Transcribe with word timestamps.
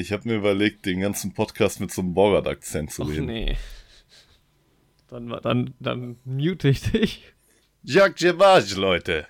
Ich 0.00 0.12
habe 0.12 0.28
mir 0.28 0.36
überlegt, 0.36 0.86
den 0.86 1.00
ganzen 1.00 1.34
Podcast 1.34 1.80
mit 1.80 1.90
so 1.92 2.02
einem 2.02 2.14
Borat-Akzent 2.14 2.92
zu 2.92 3.02
Ach 3.02 3.08
reden. 3.08 3.26
nee. 3.26 3.56
Dann, 5.08 5.28
dann, 5.42 5.74
dann 5.80 6.18
mute 6.24 6.68
ich 6.68 6.82
dich. 6.82 7.32
Jacques 7.82 8.20
Gevage, 8.20 8.76
Leute. 8.76 9.26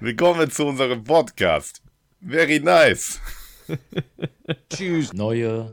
Willkommen 0.00 0.50
zu 0.50 0.66
unserem 0.66 1.04
Podcast. 1.04 1.82
Very 2.20 2.58
nice. 2.58 3.20
Tschüss. 4.70 5.12
Neue 5.12 5.70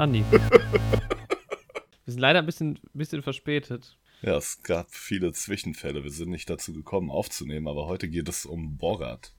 Andi. 0.00 0.24
Wir 0.30 2.12
sind 2.14 2.20
leider 2.20 2.38
ein 2.40 2.46
bisschen, 2.46 2.78
bisschen 2.94 3.22
verspätet. 3.22 3.96
Ja, 4.22 4.36
es 4.36 4.62
gab 4.62 4.90
viele 4.90 5.32
Zwischenfälle. 5.32 6.02
Wir 6.04 6.10
sind 6.10 6.30
nicht 6.30 6.48
dazu 6.50 6.72
gekommen 6.72 7.10
aufzunehmen, 7.10 7.68
aber 7.68 7.86
heute 7.86 8.08
geht 8.08 8.28
es 8.28 8.44
um 8.46 8.76
Borat. 8.78 9.32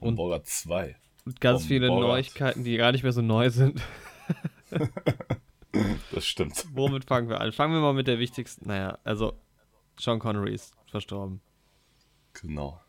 Um 0.00 0.08
Und- 0.08 0.16
Borat 0.16 0.46
2. 0.46 0.96
Und 1.24 1.40
ganz 1.40 1.62
Um 1.62 1.68
viele 1.68 1.88
Borat. 1.88 2.08
Neuigkeiten, 2.08 2.64
die 2.64 2.76
gar 2.76 2.92
nicht 2.92 3.02
mehr 3.02 3.12
so 3.12 3.22
neu 3.22 3.50
sind. 3.50 3.80
Das 6.12 6.26
stimmt. 6.26 6.64
Womit 6.72 7.04
fangen 7.04 7.28
wir 7.28 7.40
an? 7.40 7.52
Fangen 7.52 7.72
wir 7.74 7.80
mal 7.80 7.92
mit 7.92 8.06
der 8.08 8.18
wichtigsten. 8.18 8.66
Naja, 8.66 8.98
also 9.04 9.34
Sean 10.00 10.18
Connery 10.18 10.54
ist 10.54 10.74
verstorben. 10.90 11.40
Genau. 12.32 12.80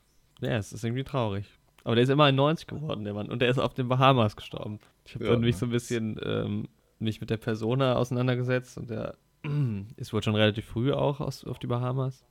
Ja, 0.42 0.58
es 0.58 0.72
ist 0.74 0.84
irgendwie 0.84 1.04
traurig. 1.04 1.46
Aber 1.84 1.96
der 1.96 2.04
ist 2.06 2.10
immer 2.10 2.32
90 2.32 2.68
geworden, 2.68 3.04
der 3.04 3.14
Mann. 3.14 3.30
Und 3.30 3.42
der 3.42 3.50
ist 3.50 3.60
auf 3.60 3.74
den 3.74 3.90
Bahamas 3.90 4.36
gestorben. 4.36 4.80
Ich 5.06 5.14
habe 5.16 5.26
Ja, 5.26 5.38
mich 5.38 5.56
ne? 5.56 5.60
so 5.60 5.66
ein 5.66 5.72
bisschen 5.72 6.20
ähm, 6.24 6.68
mich 7.00 7.22
mit 7.22 7.30
der 7.30 7.38
Persona 7.38 7.96
auseinandergesetzt 7.96 8.78
und 8.78 8.90
der 8.90 9.18
ist 9.98 10.14
wohl 10.14 10.24
schon 10.24 10.36
relativ 10.36 10.66
früh 10.66 10.92
auch 10.92 11.20
aus, 11.20 11.44
auf 11.46 11.60
die 11.60 11.68
Bahamas. 11.68 12.26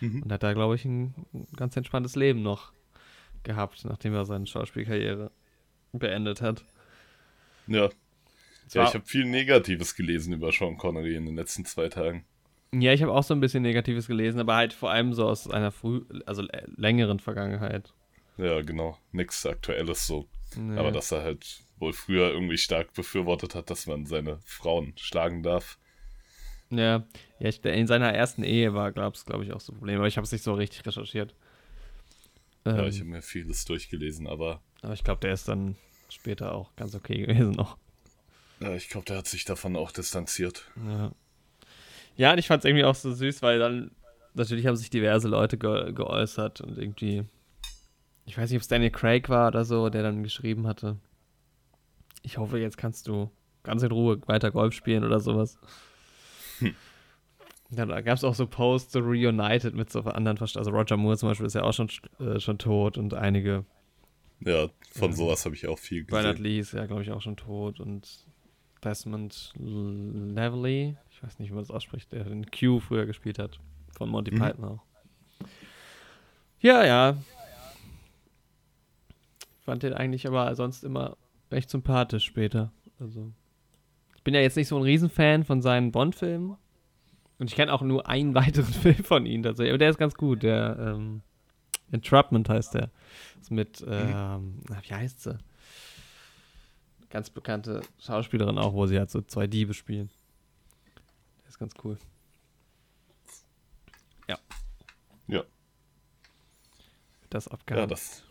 Mhm. 0.00 0.22
Und 0.22 0.32
hat 0.32 0.42
da, 0.42 0.52
glaube 0.52 0.74
ich, 0.74 0.84
ein, 0.84 1.14
ganz 1.56 1.76
entspanntes 1.76 2.16
Leben 2.16 2.42
noch 2.42 2.72
gehabt, 3.42 3.84
nachdem 3.84 4.14
er 4.14 4.24
seine 4.24 4.46
Schauspielkarriere 4.46 5.30
beendet 5.92 6.42
hat. 6.42 6.64
Ja. 7.66 7.90
Ja, 8.72 8.84
ich 8.84 8.94
habe 8.94 9.04
viel 9.04 9.26
Negatives 9.26 9.94
gelesen 9.94 10.32
über 10.32 10.50
Sean 10.50 10.78
Connery 10.78 11.14
in 11.14 11.26
den 11.26 11.36
letzten 11.36 11.66
zwei 11.66 11.88
Tagen. 11.88 12.24
Ja, 12.72 12.94
ich 12.94 13.02
habe 13.02 13.12
auch 13.12 13.22
so 13.22 13.34
ein 13.34 13.40
bisschen 13.40 13.62
Negatives 13.62 14.06
gelesen, 14.06 14.40
aber 14.40 14.54
halt 14.54 14.72
vor 14.72 14.90
allem 14.90 15.12
so 15.12 15.28
aus 15.28 15.50
einer 15.50 15.70
früh, 15.70 16.02
also 16.24 16.42
längeren 16.76 17.18
Vergangenheit. 17.18 17.92
Ja, 18.38 18.62
genau. 18.62 18.96
Nix 19.12 19.44
Aktuelles 19.44 20.06
so. 20.06 20.26
Nee. 20.56 20.78
Aber 20.78 20.90
dass 20.90 21.12
er 21.12 21.22
halt 21.22 21.60
wohl 21.82 21.92
früher 21.92 22.30
irgendwie 22.30 22.56
stark 22.56 22.94
befürwortet 22.94 23.54
hat, 23.54 23.68
dass 23.68 23.86
man 23.86 24.06
seine 24.06 24.38
Frauen 24.44 24.94
schlagen 24.96 25.42
darf. 25.42 25.78
Ja, 26.70 27.04
ja 27.38 27.50
in 27.50 27.86
seiner 27.86 28.14
ersten 28.14 28.44
Ehe 28.44 28.72
war, 28.72 28.92
glaub's, 28.92 29.26
glaube 29.26 29.44
ich, 29.44 29.52
auch 29.52 29.60
so 29.60 29.72
ein 29.72 29.78
Problem, 29.78 29.98
aber 29.98 30.06
ich 30.08 30.16
habe 30.16 30.24
es 30.24 30.32
nicht 30.32 30.44
so 30.44 30.54
richtig 30.54 30.86
recherchiert. 30.86 31.34
Ähm, 32.64 32.76
Ja, 32.76 32.86
ich 32.86 33.00
habe 33.00 33.10
mir 33.10 33.20
vieles 33.20 33.66
durchgelesen, 33.66 34.26
aber 34.26 34.62
aber 34.82 34.94
ich 34.94 35.04
glaube, 35.04 35.20
der 35.20 35.32
ist 35.32 35.48
dann 35.48 35.76
später 36.08 36.54
auch 36.54 36.74
ganz 36.76 36.94
okay 36.94 37.26
gewesen 37.26 37.52
noch. 37.52 37.76
ja, 38.60 38.74
ich 38.74 38.88
glaube, 38.88 39.06
der 39.06 39.18
hat 39.18 39.26
sich 39.26 39.44
davon 39.44 39.76
auch 39.76 39.92
distanziert. 39.92 40.70
Ja. 40.86 41.12
Ja, 42.16 42.32
und 42.32 42.38
ich 42.38 42.46
fand 42.46 42.62
es 42.62 42.68
irgendwie 42.68 42.84
auch 42.84 42.94
so 42.94 43.12
süß, 43.12 43.42
weil 43.42 43.58
dann 43.58 43.90
natürlich 44.34 44.66
haben 44.66 44.76
sich 44.76 44.90
diverse 44.90 45.28
Leute 45.28 45.56
ge 45.56 45.92
geäußert 45.92 46.60
und 46.60 46.78
irgendwie, 46.78 47.24
ich 48.26 48.36
weiß 48.36 48.50
nicht, 48.50 48.58
ob 48.58 48.62
es 48.62 48.68
Daniel 48.68 48.90
Craig 48.90 49.28
war 49.28 49.48
oder 49.48 49.64
so, 49.64 49.88
der 49.88 50.02
dann 50.02 50.22
geschrieben 50.22 50.66
hatte. 50.66 50.96
Ich 52.22 52.38
hoffe, 52.38 52.58
jetzt 52.58 52.76
kannst 52.78 53.08
du 53.08 53.30
ganz 53.62 53.82
in 53.82 53.90
Ruhe 53.92 54.20
weiter 54.26 54.50
Golf 54.50 54.74
spielen 54.74 55.04
oder 55.04 55.20
sowas. 55.20 55.58
Ja, 57.70 57.86
da 57.86 58.00
gab 58.02 58.16
es 58.18 58.24
auch 58.24 58.34
so 58.34 58.46
Posts, 58.46 58.92
so 58.92 58.98
reunited 59.00 59.74
mit 59.74 59.90
so 59.90 60.00
anderen 60.02 60.36
Verst 60.36 60.56
Also 60.58 60.70
Roger 60.70 60.96
Moore 60.96 61.16
zum 61.16 61.30
Beispiel 61.30 61.46
ist 61.46 61.54
ja 61.54 61.62
auch 61.62 61.72
schon, 61.72 61.88
äh, 62.20 62.38
schon 62.38 62.58
tot 62.58 62.98
und 62.98 63.14
einige. 63.14 63.64
Ja, 64.40 64.68
von 64.92 65.10
Ja. 65.10 65.16
sowas 65.16 65.44
habe 65.46 65.54
ich 65.54 65.66
auch 65.66 65.78
viel 65.78 66.04
Bernard 66.04 66.36
gesehen. 66.36 66.44
Lee 66.44 66.58
ist 66.58 66.72
ja, 66.72 66.84
glaube 66.86 67.02
ich, 67.02 67.10
auch 67.12 67.22
schon 67.22 67.36
tot 67.36 67.80
und 67.80 68.26
Desmond 68.84 69.52
Levely, 69.56 70.96
ich 71.10 71.22
weiß 71.22 71.38
nicht, 71.38 71.50
wie 71.50 71.54
man 71.54 71.62
das 71.62 71.70
ausspricht, 71.70 72.12
der 72.12 72.24
den 72.24 72.50
Q 72.50 72.80
früher 72.80 73.06
gespielt 73.06 73.38
hat, 73.38 73.58
von 73.96 74.08
Monty 74.10 74.32
Mhm. 74.32 74.38
Python 74.38 74.64
auch. 74.64 74.82
Ja, 76.60 76.84
ja. 76.84 77.16
Fand 79.64 79.82
den 79.84 79.94
eigentlich 79.94 80.26
aber 80.26 80.54
sonst 80.56 80.82
immer 80.82 81.16
recht 81.52 81.70
sympathisch 81.70 82.24
später. 82.24 82.72
Also, 82.98 83.32
ich 84.16 84.22
bin 84.22 84.34
ja 84.34 84.40
jetzt 84.40 84.56
nicht 84.56 84.68
so 84.68 84.76
ein 84.76 84.82
Riesenfan 84.82 85.44
von 85.44 85.62
seinen 85.62 85.92
Bond-Filmen. 85.92 86.56
Und 87.38 87.50
ich 87.50 87.56
kenne 87.56 87.72
auch 87.72 87.82
nur 87.82 88.08
einen 88.08 88.34
weiteren 88.36 88.72
Film 88.72 89.02
von 89.04 89.26
ihm 89.26 89.42
tatsächlich. 89.42 89.72
Aber 89.72 89.78
der 89.78 89.90
ist 89.90 89.98
ganz 89.98 90.14
gut. 90.14 90.42
Der 90.42 90.76
ähm, 90.78 91.22
Entrapment 91.90 92.48
heißt 92.48 92.74
der. 92.74 92.90
Ist 93.40 93.50
mit, 93.50 93.84
ähm, 93.86 94.60
na, 94.68 94.80
wie 94.86 94.94
heißt 94.94 95.22
sie? 95.22 95.38
Ganz 97.10 97.28
bekannte 97.30 97.82
Schauspielerin 97.98 98.58
auch, 98.58 98.72
wo 98.72 98.86
sie 98.86 98.98
halt 98.98 99.10
so 99.10 99.20
zwei 99.20 99.46
Diebe 99.46 99.74
spielen. 99.74 100.08
Der 101.42 101.48
ist 101.48 101.58
ganz 101.58 101.74
cool. 101.84 101.98
Ja. 104.28 104.38
Ja. 105.26 105.42
Das 107.28 107.46
Ja, 107.46 107.52
abgehakt. 107.52 107.90
das 107.90 108.24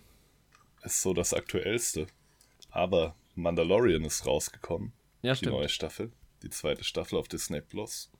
ist 0.83 1.01
so 1.01 1.13
das 1.13 1.33
Aktuellste. 1.33 2.07
Aber 2.71 3.15
Mandalorian 3.35 4.03
ist 4.03 4.25
rausgekommen, 4.25 4.93
ja, 5.21 5.33
die 5.33 5.37
stimmt. 5.39 5.53
neue 5.55 5.69
Staffel, 5.69 6.11
die 6.43 6.49
zweite 6.49 6.83
Staffel 6.83 7.17
auf 7.17 7.27
Disney 7.27 7.61
Plus. 7.61 8.11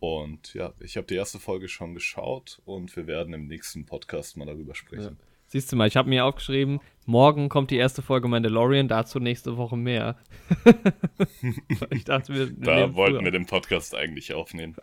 Und 0.00 0.54
ja, 0.54 0.72
ich 0.80 0.96
habe 0.96 1.06
die 1.06 1.14
erste 1.16 1.38
Folge 1.40 1.68
schon 1.68 1.94
geschaut 1.94 2.60
und 2.64 2.94
wir 2.96 3.06
werden 3.06 3.34
im 3.34 3.46
nächsten 3.46 3.84
Podcast 3.84 4.36
mal 4.36 4.46
darüber 4.46 4.74
sprechen. 4.74 5.18
Siehst 5.50 5.72
du 5.72 5.76
mal, 5.76 5.88
ich 5.88 5.96
habe 5.96 6.08
mir 6.10 6.24
aufgeschrieben, 6.26 6.78
morgen 7.06 7.48
kommt 7.48 7.70
die 7.70 7.78
erste 7.78 8.02
Folge 8.02 8.28
Mandalorian, 8.28 8.86
dazu 8.86 9.18
nächste 9.18 9.56
Woche 9.56 9.76
mehr. 9.78 10.18
ich 11.90 12.04
dachte, 12.04 12.34
wir, 12.34 12.50
Da 12.50 12.94
wollten 12.94 13.14
früher. 13.16 13.24
wir 13.24 13.30
den 13.30 13.46
Podcast 13.46 13.94
eigentlich 13.94 14.34
aufnehmen. 14.34 14.76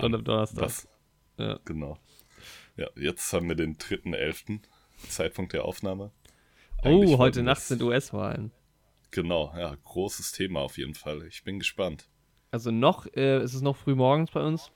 Schon 0.00 0.14
am 0.14 0.24
Donnerstag. 0.24 0.62
Das, 0.64 0.88
Ja. 1.38 1.58
genau. 1.64 1.96
Ja, 2.76 2.88
jetzt 2.96 3.32
haben 3.32 3.48
wir 3.48 3.54
den 3.54 3.76
3.11. 3.76 4.60
Zeitpunkt 5.08 5.52
der 5.52 5.64
Aufnahme. 5.64 6.10
Oh, 6.84 7.18
heute 7.18 7.42
Nacht 7.42 7.58
das- 7.58 7.68
sind 7.68 7.82
US-Wahlen. 7.82 8.50
Genau, 9.10 9.52
ja, 9.56 9.74
großes 9.84 10.32
Thema 10.32 10.60
auf 10.60 10.76
jeden 10.76 10.94
Fall. 10.94 11.26
Ich 11.26 11.44
bin 11.44 11.58
gespannt. 11.58 12.08
Also 12.50 12.70
noch 12.70 13.06
äh, 13.14 13.42
ist 13.42 13.54
es 13.54 13.62
noch 13.62 13.76
früh 13.76 13.94
morgens 13.94 14.30
bei 14.30 14.40
uns. 14.42 14.70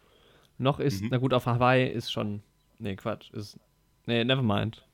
Noch 0.59 0.81
ist, 0.81 1.03
Mhm. 1.03 1.09
na 1.11 1.19
gut, 1.19 1.33
auf 1.35 1.47
Hawaii 1.47 1.89
ist 1.89 2.11
schon. 2.13 2.43
Nee, 2.79 2.97
Quatsch. 2.97 3.31
Ist. 3.33 3.59
Nee, 4.07 4.25
never 4.25 4.43
mind. 4.43 4.87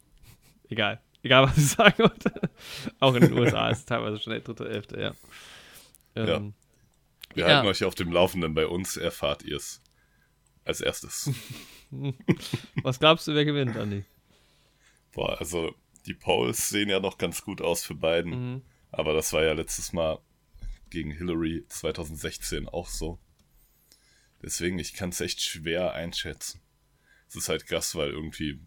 Egal. 0.68 1.00
Egal, 1.22 1.44
was 1.44 1.58
ich 1.58 1.68
sagen 1.68 1.98
wollte. 1.98 2.32
Auch 3.00 3.14
in 3.14 3.22
den 3.22 3.32
USA 3.34 3.70
ist 3.70 3.78
es 3.80 3.84
teilweise 3.86 4.18
schon 4.20 4.32
der 4.32 4.40
dritte, 4.40 4.68
elfte, 4.68 5.00
ja. 5.00 5.14
Ähm, 6.14 6.54
Wir 7.34 7.46
Ja. 7.46 7.54
halten 7.56 7.68
euch 7.68 7.84
auf 7.84 7.94
dem 7.94 8.10
Laufenden. 8.12 8.54
Bei 8.54 8.66
uns 8.66 8.96
erfahrt 8.96 9.42
ihr 9.42 9.56
es 9.56 9.82
als 10.64 10.80
erstes. 10.80 11.30
Was 12.82 12.98
glaubst 13.00 13.26
du, 13.28 13.34
wer 13.34 13.44
gewinnt, 13.44 13.76
Andi? 13.76 14.04
Boah, 15.12 15.38
also 15.38 15.74
die 16.08 16.14
Polls 16.14 16.70
sehen 16.70 16.88
ja 16.88 17.00
noch 17.00 17.18
ganz 17.18 17.44
gut 17.44 17.60
aus 17.60 17.84
für 17.84 17.94
beiden. 17.94 18.52
Mhm. 18.52 18.62
Aber 18.90 19.12
das 19.12 19.32
war 19.32 19.44
ja 19.44 19.52
letztes 19.52 19.92
Mal 19.92 20.18
gegen 20.90 21.10
Hillary 21.10 21.66
2016 21.68 22.68
auch 22.68 22.88
so. 22.88 23.18
Deswegen, 24.42 24.78
ich 24.78 24.94
kann 24.94 25.10
es 25.10 25.20
echt 25.20 25.42
schwer 25.42 25.92
einschätzen. 25.92 26.60
Es 27.28 27.36
ist 27.36 27.48
halt 27.48 27.66
krass, 27.66 27.94
weil 27.94 28.10
irgendwie, 28.10 28.60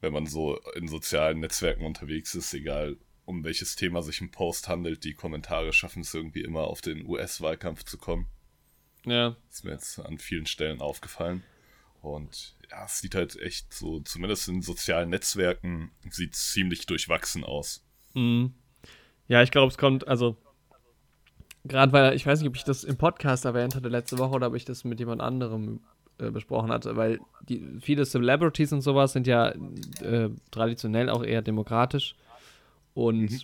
wenn 0.00 0.12
man 0.12 0.26
so 0.26 0.58
in 0.74 0.88
sozialen 0.88 1.40
Netzwerken 1.40 1.84
unterwegs 1.84 2.34
ist, 2.34 2.52
egal 2.54 2.96
um 3.24 3.44
welches 3.44 3.76
Thema 3.76 4.02
sich 4.02 4.20
ein 4.20 4.32
Post 4.32 4.66
handelt, 4.66 5.04
die 5.04 5.14
Kommentare 5.14 5.72
schaffen 5.72 6.02
es 6.02 6.12
irgendwie 6.12 6.42
immer 6.42 6.62
auf 6.62 6.80
den 6.80 7.06
US-Wahlkampf 7.06 7.84
zu 7.84 7.96
kommen. 7.96 8.26
Ja. 9.04 9.36
Ist 9.48 9.64
mir 9.64 9.72
jetzt 9.72 10.00
an 10.00 10.18
vielen 10.18 10.46
Stellen 10.46 10.80
aufgefallen. 10.80 11.44
Und 12.02 12.56
ja, 12.70 12.84
es 12.84 12.98
sieht 12.98 13.14
halt 13.14 13.40
echt 13.40 13.72
so, 13.72 14.00
zumindest 14.00 14.48
in 14.48 14.60
sozialen 14.60 15.08
Netzwerken, 15.10 15.90
sieht 16.10 16.34
ziemlich 16.34 16.84
durchwachsen 16.86 17.44
aus. 17.44 17.84
Mhm. 18.14 18.52
Ja, 19.28 19.42
ich 19.42 19.50
glaube, 19.50 19.70
es 19.70 19.78
kommt, 19.78 20.06
also. 20.08 20.36
Gerade 21.64 21.92
weil, 21.92 22.14
ich 22.16 22.26
weiß 22.26 22.40
nicht, 22.40 22.48
ob 22.48 22.56
ich 22.56 22.64
das 22.64 22.82
im 22.82 22.96
Podcast 22.96 23.44
erwähnt 23.44 23.76
hatte 23.76 23.88
letzte 23.88 24.18
Woche 24.18 24.34
oder 24.34 24.48
ob 24.48 24.56
ich 24.56 24.64
das 24.64 24.82
mit 24.82 24.98
jemand 24.98 25.20
anderem 25.22 25.80
äh, 26.18 26.30
besprochen 26.32 26.72
hatte, 26.72 26.96
weil 26.96 27.20
die, 27.48 27.64
viele 27.80 28.04
Celebrities 28.04 28.72
und 28.72 28.80
sowas 28.80 29.12
sind 29.12 29.28
ja 29.28 29.50
äh, 30.00 30.28
traditionell 30.50 31.08
auch 31.08 31.22
eher 31.22 31.40
demokratisch 31.40 32.16
und 32.94 33.30
Mhm. 33.30 33.40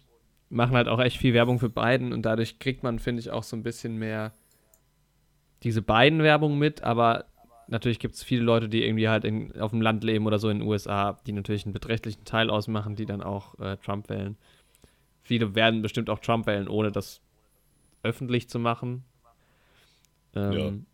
machen 0.50 0.74
halt 0.74 0.88
auch 0.88 0.98
echt 0.98 1.16
viel 1.18 1.32
Werbung 1.32 1.60
für 1.60 1.68
Biden 1.70 2.12
und 2.12 2.22
dadurch 2.22 2.58
kriegt 2.58 2.82
man, 2.82 2.98
finde 2.98 3.20
ich, 3.20 3.30
auch 3.30 3.44
so 3.44 3.54
ein 3.54 3.62
bisschen 3.62 3.96
mehr 3.96 4.32
diese 5.62 5.80
beiden 5.82 6.22
Werbung 6.24 6.58
mit, 6.58 6.82
aber 6.82 7.24
natürlich 7.68 7.98
gibt 7.98 8.14
es 8.14 8.22
viele 8.22 8.42
Leute, 8.42 8.68
die 8.68 8.84
irgendwie 8.84 9.08
halt 9.08 9.24
in, 9.24 9.58
auf 9.60 9.70
dem 9.70 9.80
Land 9.80 10.02
leben 10.02 10.26
oder 10.26 10.38
so 10.38 10.48
in 10.48 10.60
den 10.60 10.68
USA, 10.68 11.18
die 11.26 11.32
natürlich 11.32 11.64
einen 11.64 11.72
beträchtlichen 11.72 12.24
Teil 12.24 12.50
ausmachen, 12.50 12.96
die 12.96 13.06
dann 13.06 13.22
auch 13.22 13.58
äh, 13.60 13.76
Trump 13.76 14.08
wählen. 14.08 14.36
viele 15.22 15.54
werden 15.54 15.82
bestimmt 15.82 16.10
auch 16.10 16.18
Trump 16.18 16.46
wählen, 16.46 16.68
ohne 16.68 16.90
das 16.90 17.20
öffentlich 18.02 18.48
zu 18.48 18.58
machen. 18.58 19.04
Ähm, 20.34 20.86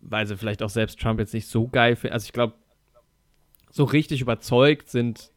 Weil 0.00 0.26
sie 0.26 0.36
vielleicht 0.36 0.62
auch 0.62 0.70
selbst 0.70 0.98
Trump 1.00 1.20
jetzt 1.20 1.34
nicht 1.34 1.46
so 1.46 1.68
geil 1.68 1.96
finden. 1.96 2.14
Also 2.14 2.24
ich 2.24 2.32
glaube, 2.32 2.54
so 3.70 3.84
richtig 3.84 4.20
überzeugt 4.20 4.88
sind 4.88 5.32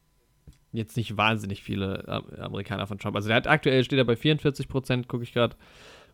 jetzt 0.71 0.95
nicht 0.95 1.17
wahnsinnig 1.17 1.63
viele 1.63 2.07
Amerikaner 2.39 2.87
von 2.87 2.97
Trump. 2.97 3.15
Also 3.15 3.27
der 3.27 3.35
hat 3.35 3.47
aktuell 3.47 3.83
steht 3.83 3.99
er 3.99 4.05
bei 4.05 4.15
44 4.15 4.69
Prozent, 4.69 5.07
gucke 5.09 5.23
ich 5.23 5.33
gerade. 5.33 5.57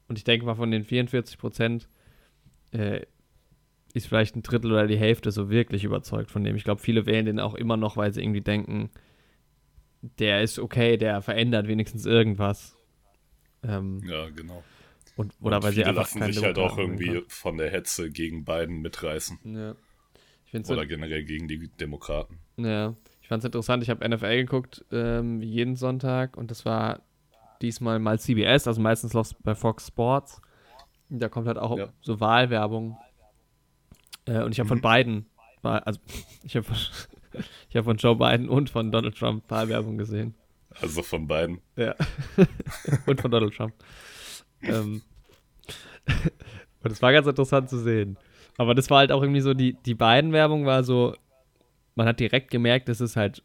Und 0.08 0.18
ich 0.18 0.24
denke 0.24 0.46
mal, 0.46 0.56
von 0.56 0.72
den 0.72 0.84
44 0.84 1.38
Prozent 1.38 1.88
äh, 2.72 3.02
ist 3.98 4.08
vielleicht 4.08 4.36
ein 4.36 4.44
Drittel 4.44 4.72
oder 4.72 4.88
die 4.88 4.98
Hälfte 4.98 5.32
so 5.32 5.50
wirklich 5.50 5.84
überzeugt 5.84 6.32
von 6.32 6.44
dem. 6.44 6.56
Ich 6.56 6.64
glaube, 6.64 6.82
viele 6.82 7.06
wählen 7.06 7.26
den 7.26 7.40
auch 7.40 7.56
immer 7.56 7.78
noch, 7.78 7.98
weil 7.98 8.14
sie 8.14 8.22
irgendwie 8.22 8.42
denken, 8.42 8.90
der 10.02 10.42
ist 10.42 10.60
okay, 10.60 10.98
der 10.98 11.22
verändert 11.22 11.68
wenigstens 11.68 12.06
irgendwas. 12.06 12.78
Ähm, 13.64 14.02
ja, 14.08 14.30
genau. 14.30 14.64
Und, 15.16 15.34
oder 15.42 15.58
und 15.58 15.64
weil 15.64 15.74
sie 15.74 15.84
einfach 15.84 16.04
lassen 16.04 16.32
sich 16.32 16.44
halt 16.44 16.60
auch 16.60 16.78
irgendwie 16.78 17.10
haben. 17.10 17.26
von 17.28 17.58
der 17.58 17.72
Hetze 17.72 18.12
gegen 18.12 18.46
Biden 18.46 18.82
mitreißen. 18.82 19.40
Ja. 19.44 19.76
oder 20.70 20.86
generell 20.86 21.24
gegen 21.24 21.48
die 21.48 21.68
Demokraten. 21.68 22.40
Ja. 22.58 22.96
Ich 23.22 23.28
fand 23.28 23.44
es 23.44 23.46
interessant, 23.46 23.84
ich 23.84 23.90
habe 23.90 24.08
NFL 24.08 24.38
geguckt 24.38 24.86
ähm, 24.92 25.42
jeden 25.42 25.76
Sonntag 25.76 26.38
und 26.38 26.50
das 26.50 26.64
war 26.64 27.02
diesmal 27.62 28.00
mal 28.00 28.20
CBS, 28.20 28.68
also 28.68 28.80
meistens 28.80 29.14
läuft 29.14 29.36
bei 29.44 29.56
Fox 29.56 29.88
Sports. 29.88 30.42
Da 31.10 31.28
kommt 31.30 31.48
halt 31.48 31.58
auch 31.58 31.78
ja. 31.78 31.90
so 32.02 32.20
Wahlwerbung. 32.20 32.98
Äh, 34.28 34.44
und 34.44 34.52
ich 34.52 34.60
habe 34.60 34.66
mhm. 34.66 34.70
von 34.80 34.82
beiden, 34.82 35.26
also 35.64 36.00
ich 36.44 36.56
habe 36.56 36.66
ich 37.70 37.76
hab 37.76 37.86
von 37.86 37.98
Joe 37.98 38.16
Biden 38.16 38.50
und 38.50 38.70
von 38.70 38.92
Donald 38.92 39.18
Trump 39.18 39.44
Wahlwerbung 39.50 39.98
gesehen. 39.98 40.36
Also 40.82 41.02
von 41.02 41.28
beiden? 41.28 41.60
Ja. 41.76 41.96
und 43.06 43.22
von 43.22 43.32
Donald 43.32 43.56
Trump. 43.56 43.74
ähm, 44.62 45.02
und 46.84 46.92
es 46.92 47.02
war 47.02 47.12
ganz 47.12 47.28
interessant 47.28 47.70
zu 47.70 47.80
sehen. 47.80 48.18
Aber 48.58 48.74
das 48.74 48.90
war 48.90 49.00
halt 49.00 49.12
auch 49.12 49.22
irgendwie 49.22 49.42
so, 49.42 49.54
die, 49.54 49.74
die 49.86 49.94
beiden 49.94 50.34
Werbung 50.34 50.66
war 50.66 50.84
so, 50.84 51.16
man 51.96 52.08
hat 52.08 52.20
direkt 52.20 52.52
gemerkt, 52.52 52.90
es 52.90 53.02
ist 53.02 53.16
halt 53.16 53.44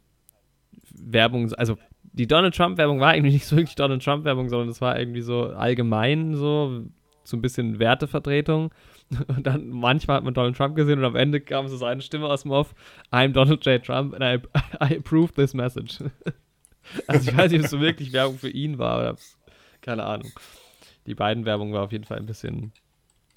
Werbung, 0.91 1.51
also 1.53 1.77
die 2.01 2.27
Donald 2.27 2.55
Trump-Werbung 2.55 2.99
war 2.99 3.09
eigentlich 3.09 3.33
nicht 3.33 3.45
so 3.45 3.55
wirklich 3.55 3.75
Donald 3.75 4.03
Trump-Werbung, 4.03 4.49
sondern 4.49 4.69
es 4.69 4.81
war 4.81 4.99
irgendwie 4.99 5.21
so 5.21 5.45
allgemein 5.45 6.35
so, 6.35 6.83
so 7.23 7.37
ein 7.37 7.41
bisschen 7.41 7.79
Wertevertretung. 7.79 8.71
Und 9.27 9.45
dann 9.45 9.69
manchmal 9.69 10.17
hat 10.17 10.23
man 10.23 10.33
Donald 10.33 10.57
Trump 10.57 10.75
gesehen 10.75 10.99
und 10.99 11.05
am 11.05 11.15
Ende 11.15 11.39
kam 11.39 11.67
so 11.67 11.77
seine 11.77 12.01
Stimme 12.01 12.27
aus 12.27 12.43
dem 12.43 12.51
Off: 12.51 12.73
I'm 13.11 13.31
Donald 13.31 13.63
J. 13.65 13.83
Trump 13.83 14.13
and 14.13 14.23
I, 14.23 14.47
I 14.83 14.97
approve 14.97 15.33
this 15.33 15.53
message. 15.53 15.99
also 17.07 17.29
ich 17.29 17.37
weiß 17.37 17.51
nicht, 17.51 17.59
ob 17.59 17.65
es 17.65 17.71
so 17.71 17.79
wirklich 17.79 18.11
Werbung 18.11 18.39
für 18.39 18.49
ihn 18.49 18.79
war 18.79 18.99
oder 18.99 19.15
keine 19.81 20.03
Ahnung. 20.03 20.31
Die 21.05 21.15
beiden 21.15 21.45
Werbung 21.45 21.73
war 21.73 21.83
auf 21.83 21.91
jeden 21.91 22.05
Fall 22.05 22.17
ein 22.17 22.25
bisschen 22.25 22.71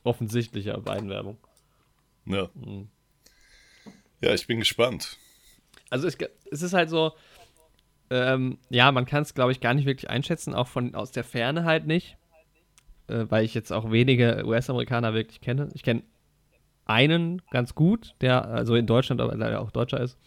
offensichtlicher, 0.04 0.78
beiden 0.80 1.10
Werbung. 1.10 1.36
Ja. 2.24 2.48
Mhm. 2.54 2.88
Ja, 4.22 4.32
ich 4.32 4.46
bin 4.46 4.60
gespannt. 4.60 5.18
Also 5.90 6.06
es, 6.06 6.16
es 6.50 6.62
ist 6.62 6.72
halt 6.72 6.88
so, 6.88 7.12
ähm, 8.10 8.58
ja, 8.70 8.90
man 8.92 9.06
kann 9.06 9.22
es, 9.22 9.34
glaube 9.34 9.52
ich, 9.52 9.60
gar 9.60 9.74
nicht 9.74 9.86
wirklich 9.86 10.10
einschätzen, 10.10 10.54
auch 10.54 10.68
von 10.68 10.94
aus 10.94 11.10
der 11.10 11.24
Ferne 11.24 11.64
halt 11.64 11.86
nicht, 11.86 12.16
äh, 13.08 13.26
weil 13.28 13.44
ich 13.44 13.54
jetzt 13.54 13.72
auch 13.72 13.90
wenige 13.90 14.44
US-Amerikaner 14.44 15.14
wirklich 15.14 15.40
kenne. 15.40 15.68
Ich 15.74 15.82
kenne 15.82 16.02
einen 16.84 17.42
ganz 17.50 17.74
gut, 17.74 18.14
der 18.20 18.46
also 18.46 18.74
in 18.74 18.86
Deutschland 18.86 19.20
aber 19.20 19.36
leider 19.36 19.60
auch 19.60 19.70
Deutscher 19.70 20.00
ist, 20.00 20.18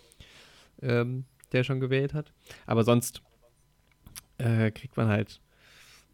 ähm, 0.82 1.26
der 1.52 1.64
schon 1.64 1.80
gewählt 1.80 2.14
hat. 2.14 2.34
Aber 2.66 2.84
sonst 2.84 3.22
äh, 4.38 4.72
kriegt 4.72 4.98
man 4.98 5.08
halt 5.08 5.42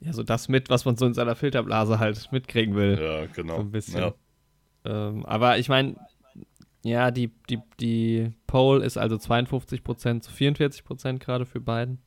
ja 0.02 0.14
so 0.14 0.24
das 0.24 0.50
mit, 0.50 0.70
was 0.70 0.86
man 0.86 0.98
so 0.98 1.06
in 1.06 1.14
seiner 1.14 1.36
Filterblase 1.36 2.00
halt 2.00 2.32
mitkriegen 2.32 2.76
will. 2.76 3.00
Ja, 3.02 3.26
genau. 3.28 3.56
So 3.56 3.62
ein 3.62 3.72
bisschen. 3.72 4.00
Ja. 4.00 4.14
Ähm, 4.86 5.26
aber 5.26 5.58
ich 5.58 5.70
meine, 5.70 5.96
ja, 6.84 7.10
die, 7.10 7.32
die, 7.50 7.60
die 7.80 8.32
Poll 8.46 8.84
ist 8.84 8.98
also 8.98 9.16
52% 9.16 10.22
zu 10.22 10.32
44% 10.32 11.18
gerade 11.18 11.46
für 11.48 11.60
Biden. 11.60 12.00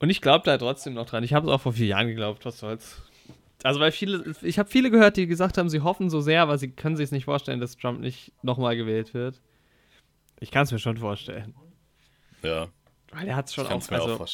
Und 0.00 0.10
ich 0.10 0.20
glaube 0.20 0.44
da 0.44 0.58
trotzdem 0.58 0.94
noch 0.94 1.06
dran. 1.06 1.22
Ich 1.22 1.34
habe 1.34 1.46
es 1.46 1.52
auch 1.52 1.60
vor 1.60 1.74
vier 1.74 1.86
Jahren 1.86 2.08
geglaubt, 2.08 2.44
was 2.44 2.58
soll's. 2.58 3.02
Also, 3.62 3.78
weil 3.78 3.92
viele, 3.92 4.34
ich 4.42 4.58
habe 4.58 4.70
viele 4.70 4.90
gehört, 4.90 5.18
die 5.18 5.26
gesagt 5.26 5.58
haben, 5.58 5.68
sie 5.68 5.80
hoffen 5.80 6.08
so 6.08 6.20
sehr, 6.20 6.40
aber 6.42 6.56
sie 6.56 6.70
können 6.70 6.96
sich 6.96 7.12
nicht 7.12 7.26
vorstellen, 7.26 7.60
dass 7.60 7.76
Trump 7.76 8.00
nicht 8.00 8.32
nochmal 8.42 8.76
gewählt 8.76 9.12
wird. 9.12 9.40
Ich 10.40 10.50
kann 10.50 10.64
es 10.64 10.72
mir 10.72 10.78
schon 10.78 10.96
vorstellen. 10.96 11.54
Ja. 12.42 12.68
Weil 13.12 13.28
er 13.28 13.36
hat 13.36 13.48
es 13.48 13.54
schon 13.54 13.66
auch, 13.66 13.90
also, 13.90 14.14
auch 14.14 14.26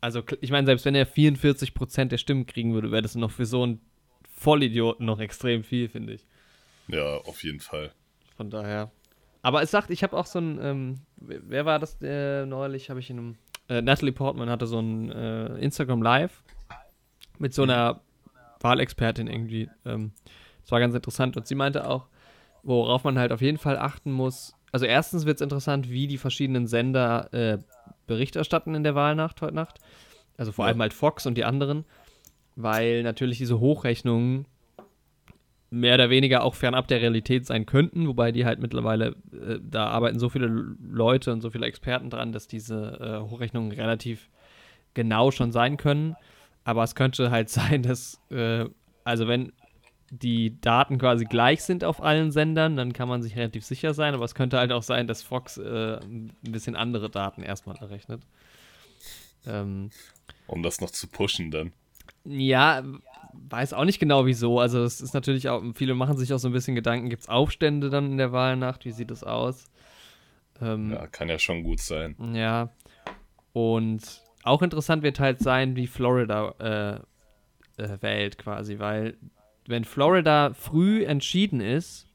also, 0.00 0.22
ich 0.40 0.50
meine, 0.50 0.66
selbst 0.66 0.84
wenn 0.84 0.94
er 0.94 1.06
44% 1.06 2.06
der 2.06 2.18
Stimmen 2.18 2.46
kriegen 2.46 2.74
würde, 2.74 2.92
wäre 2.92 3.02
das 3.02 3.16
noch 3.16 3.30
für 3.30 3.46
so 3.46 3.64
einen 3.64 3.80
Vollidioten 4.36 5.06
noch 5.06 5.18
extrem 5.18 5.64
viel, 5.64 5.88
finde 5.88 6.14
ich. 6.14 6.26
Ja, 6.88 7.16
auf 7.18 7.42
jeden 7.42 7.60
Fall. 7.60 7.92
Von 8.36 8.50
daher. 8.50 8.90
Aber 9.42 9.62
es 9.62 9.70
sagt, 9.70 9.90
ich 9.90 10.02
habe 10.02 10.16
auch 10.16 10.26
so 10.26 10.38
ein, 10.38 10.58
ähm, 10.62 11.00
wer 11.16 11.64
war 11.64 11.78
das 11.78 11.96
äh, 12.02 12.46
neulich? 12.46 12.90
Habe 12.90 13.00
ich 13.00 13.10
in 13.10 13.18
einem, 13.18 13.38
äh, 13.72 13.82
Natalie 13.82 14.12
Portman 14.12 14.50
hatte 14.50 14.66
so 14.66 14.78
ein 14.78 15.10
äh, 15.10 15.58
Instagram 15.58 16.02
Live 16.02 16.42
mit 17.38 17.54
so 17.54 17.62
einer 17.62 18.00
Wahlexpertin 18.60 19.26
irgendwie. 19.26 19.70
Ähm, 19.84 20.12
das 20.60 20.70
war 20.70 20.80
ganz 20.80 20.94
interessant 20.94 21.36
und 21.36 21.46
sie 21.46 21.54
meinte 21.54 21.88
auch, 21.88 22.06
worauf 22.62 23.04
man 23.04 23.18
halt 23.18 23.32
auf 23.32 23.40
jeden 23.40 23.58
Fall 23.58 23.78
achten 23.78 24.12
muss. 24.12 24.54
Also 24.70 24.86
erstens 24.86 25.26
wird 25.26 25.36
es 25.36 25.40
interessant, 25.40 25.90
wie 25.90 26.06
die 26.06 26.18
verschiedenen 26.18 26.66
Sender 26.66 27.32
äh, 27.32 27.58
Bericht 28.06 28.36
erstatten 28.36 28.74
in 28.74 28.84
der 28.84 28.94
Wahlnacht 28.94 29.40
heute 29.40 29.54
Nacht. 29.54 29.78
Also 30.36 30.52
vor 30.52 30.66
ja. 30.66 30.70
allem 30.70 30.80
halt 30.80 30.92
Fox 30.92 31.26
und 31.26 31.36
die 31.36 31.44
anderen, 31.44 31.84
weil 32.56 33.02
natürlich 33.02 33.38
diese 33.38 33.58
Hochrechnungen 33.58 34.46
mehr 35.72 35.94
oder 35.94 36.10
weniger 36.10 36.44
auch 36.44 36.54
fernab 36.54 36.86
der 36.86 37.00
Realität 37.00 37.46
sein 37.46 37.64
könnten, 37.64 38.06
wobei 38.06 38.30
die 38.30 38.44
halt 38.44 38.60
mittlerweile, 38.60 39.16
äh, 39.32 39.58
da 39.62 39.86
arbeiten 39.86 40.18
so 40.18 40.28
viele 40.28 40.46
Leute 40.46 41.32
und 41.32 41.40
so 41.40 41.50
viele 41.50 41.66
Experten 41.66 42.10
dran, 42.10 42.30
dass 42.30 42.46
diese 42.46 42.98
äh, 43.00 43.30
Hochrechnungen 43.30 43.72
relativ 43.72 44.28
genau 44.92 45.30
schon 45.30 45.50
sein 45.50 45.78
können. 45.78 46.14
Aber 46.64 46.82
es 46.84 46.94
könnte 46.94 47.30
halt 47.30 47.48
sein, 47.48 47.82
dass, 47.82 48.20
äh, 48.30 48.66
also 49.04 49.28
wenn 49.28 49.52
die 50.10 50.60
Daten 50.60 50.98
quasi 50.98 51.24
gleich 51.24 51.62
sind 51.62 51.84
auf 51.84 52.02
allen 52.02 52.32
Sendern, 52.32 52.76
dann 52.76 52.92
kann 52.92 53.08
man 53.08 53.22
sich 53.22 53.34
relativ 53.34 53.64
sicher 53.64 53.94
sein, 53.94 54.12
aber 54.12 54.26
es 54.26 54.34
könnte 54.34 54.58
halt 54.58 54.72
auch 54.72 54.82
sein, 54.82 55.06
dass 55.06 55.22
Fox 55.22 55.56
äh, 55.56 55.96
ein 56.00 56.34
bisschen 56.42 56.76
andere 56.76 57.08
Daten 57.08 57.42
erstmal 57.42 57.76
errechnet. 57.76 58.20
Ähm, 59.46 59.88
um 60.46 60.62
das 60.62 60.82
noch 60.82 60.90
zu 60.90 61.06
pushen 61.06 61.50
dann. 61.50 61.72
Ja, 62.24 62.82
weiß 63.32 63.72
auch 63.72 63.84
nicht 63.84 63.98
genau 63.98 64.26
wieso. 64.26 64.60
Also 64.60 64.82
es 64.82 65.00
ist 65.00 65.14
natürlich 65.14 65.48
auch, 65.48 65.62
viele 65.74 65.94
machen 65.94 66.16
sich 66.16 66.32
auch 66.32 66.38
so 66.38 66.48
ein 66.48 66.52
bisschen 66.52 66.74
Gedanken, 66.74 67.10
gibt 67.10 67.22
es 67.22 67.28
Aufstände 67.28 67.90
dann 67.90 68.12
in 68.12 68.18
der 68.18 68.32
Wahlnacht? 68.32 68.84
Wie 68.84 68.90
sieht 68.90 69.10
das 69.10 69.24
aus? 69.24 69.66
Ähm, 70.60 70.92
ja, 70.92 71.06
kann 71.06 71.28
ja 71.28 71.38
schon 71.38 71.62
gut 71.62 71.80
sein. 71.80 72.16
Ja. 72.34 72.70
Und 73.52 74.22
auch 74.42 74.62
interessant 74.62 75.02
wird 75.02 75.20
halt 75.20 75.40
sein, 75.40 75.76
wie 75.76 75.86
Florida 75.86 77.02
äh, 77.78 77.82
äh, 77.82 77.98
wählt 78.00 78.38
quasi, 78.38 78.78
weil 78.78 79.16
wenn 79.66 79.84
Florida 79.84 80.52
früh 80.54 81.04
entschieden 81.04 81.60
ist, 81.60 82.08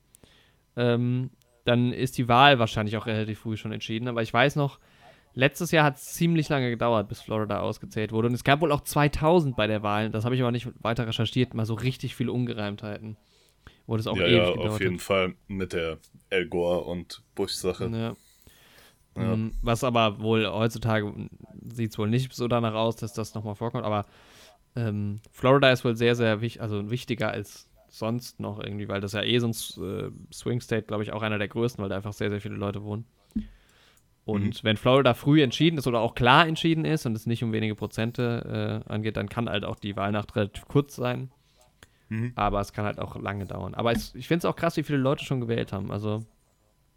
ähm, 0.75 1.31
dann 1.65 1.91
ist 1.91 2.17
die 2.17 2.27
Wahl 2.27 2.59
wahrscheinlich 2.59 2.97
auch 2.97 3.05
relativ 3.05 3.39
früh 3.39 3.57
schon 3.57 3.71
entschieden. 3.71 4.07
Aber 4.07 4.21
ich 4.21 4.33
weiß 4.33 4.55
noch, 4.55 4.79
Letztes 5.37 5.69
Jahr 5.69 5.85
hat 5.85 5.97
es 5.97 6.15
ziemlich 6.15 6.49
lange 6.49 6.71
gedauert, 6.71 7.09
bis 7.09 7.21
Florida 7.21 7.59
ausgezählt 7.59 8.11
wurde. 8.11 8.27
Und 8.27 8.33
es 8.33 8.43
gab 8.43 8.59
wohl 8.61 8.71
auch 8.71 8.81
2000 8.81 9.55
bei 9.55 9.67
der 9.67 9.83
Wahl. 9.83 10.09
Das 10.09 10.25
habe 10.25 10.33
ich 10.33 10.41
aber 10.41 10.51
nicht 10.51 10.67
weiter 10.81 11.05
recherchiert. 11.05 11.53
Mal 11.53 11.67
so 11.67 11.75
richtig 11.75 12.15
viele 12.15 12.31
Ungereimtheiten. 12.31 13.17
Wurde 13.85 13.99
es 13.99 14.07
auch 14.07 14.17
ja, 14.17 14.25
ewig 14.25 14.37
ja, 14.37 14.49
gedauert 14.49 14.69
auf 14.69 14.81
jeden. 14.81 14.97
Fall 14.97 15.35
mit 15.47 15.73
der 15.73 15.99
El 16.31 16.47
Gore 16.47 16.85
und 16.85 17.21
Bush-Sache. 17.35 17.87
Ja. 17.87 18.15
Ja. 19.15 19.35
Mm, 19.35 19.53
was 19.61 19.83
aber 19.83 20.19
wohl 20.21 20.47
heutzutage 20.47 21.13
sieht 21.71 21.91
es 21.91 21.99
wohl 21.99 22.09
nicht 22.09 22.33
so 22.33 22.47
danach 22.47 22.73
aus, 22.73 22.95
dass 22.95 23.13
das 23.13 23.35
nochmal 23.35 23.53
vorkommt. 23.53 23.85
Aber 23.85 24.07
ähm, 24.75 25.19
Florida 25.31 25.71
ist 25.71 25.85
wohl 25.85 25.95
sehr, 25.95 26.15
sehr 26.15 26.41
wichtig, 26.41 26.63
also 26.63 26.89
wichtiger 26.89 27.29
als 27.29 27.69
sonst 27.89 28.39
noch 28.39 28.59
irgendwie, 28.59 28.87
weil 28.87 29.01
das 29.01 29.13
ja 29.13 29.21
eh 29.21 29.37
so 29.37 29.47
ein 29.47 29.51
äh, 29.85 30.09
Swing 30.33 30.61
State, 30.61 30.87
glaube 30.87 31.03
ich, 31.03 31.13
auch 31.13 31.21
einer 31.21 31.37
der 31.37 31.47
größten, 31.47 31.79
weil 31.79 31.89
da 31.89 31.97
einfach 31.97 32.13
sehr, 32.13 32.31
sehr 32.31 32.41
viele 32.41 32.55
Leute 32.55 32.81
wohnen. 32.81 33.05
Und 34.27 34.43
mhm. 34.43 34.59
wenn 34.63 34.75
Florida 34.75 35.13
früh 35.13 35.41
entschieden 35.41 35.77
ist 35.77 35.87
oder 35.87 36.01
auch 36.01 36.13
klar 36.13 36.45
entschieden 36.45 36.83
ist 36.83 37.05
und 37.05 37.15
es 37.15 37.25
nicht 37.27 37.45
um 37.45 37.53
wenige 37.53 37.75
Prozente 37.75 38.83
äh, 38.85 38.91
angeht, 38.91 39.15
dann 39.15 39.29
kann 39.29 39.47
halt 39.47 39.63
auch 39.63 39.77
die 39.77 39.95
Wahlnacht 39.95 40.35
relativ 40.35 40.65
kurz 40.65 40.97
sein. 40.97 41.31
Mhm. 42.09 42.33
Aber 42.35 42.59
es 42.59 42.73
kann 42.73 42.83
halt 42.83 42.99
auch 42.99 43.15
lange 43.15 43.45
dauern. 43.45 43.73
Aber 43.73 43.93
es, 43.93 44.13
ich 44.15 44.27
finde 44.27 44.39
es 44.39 44.45
auch 44.45 44.57
krass, 44.57 44.75
wie 44.75 44.83
viele 44.83 44.97
Leute 44.97 45.23
schon 45.23 45.39
gewählt 45.39 45.71
haben. 45.71 45.93
Also 45.93 46.25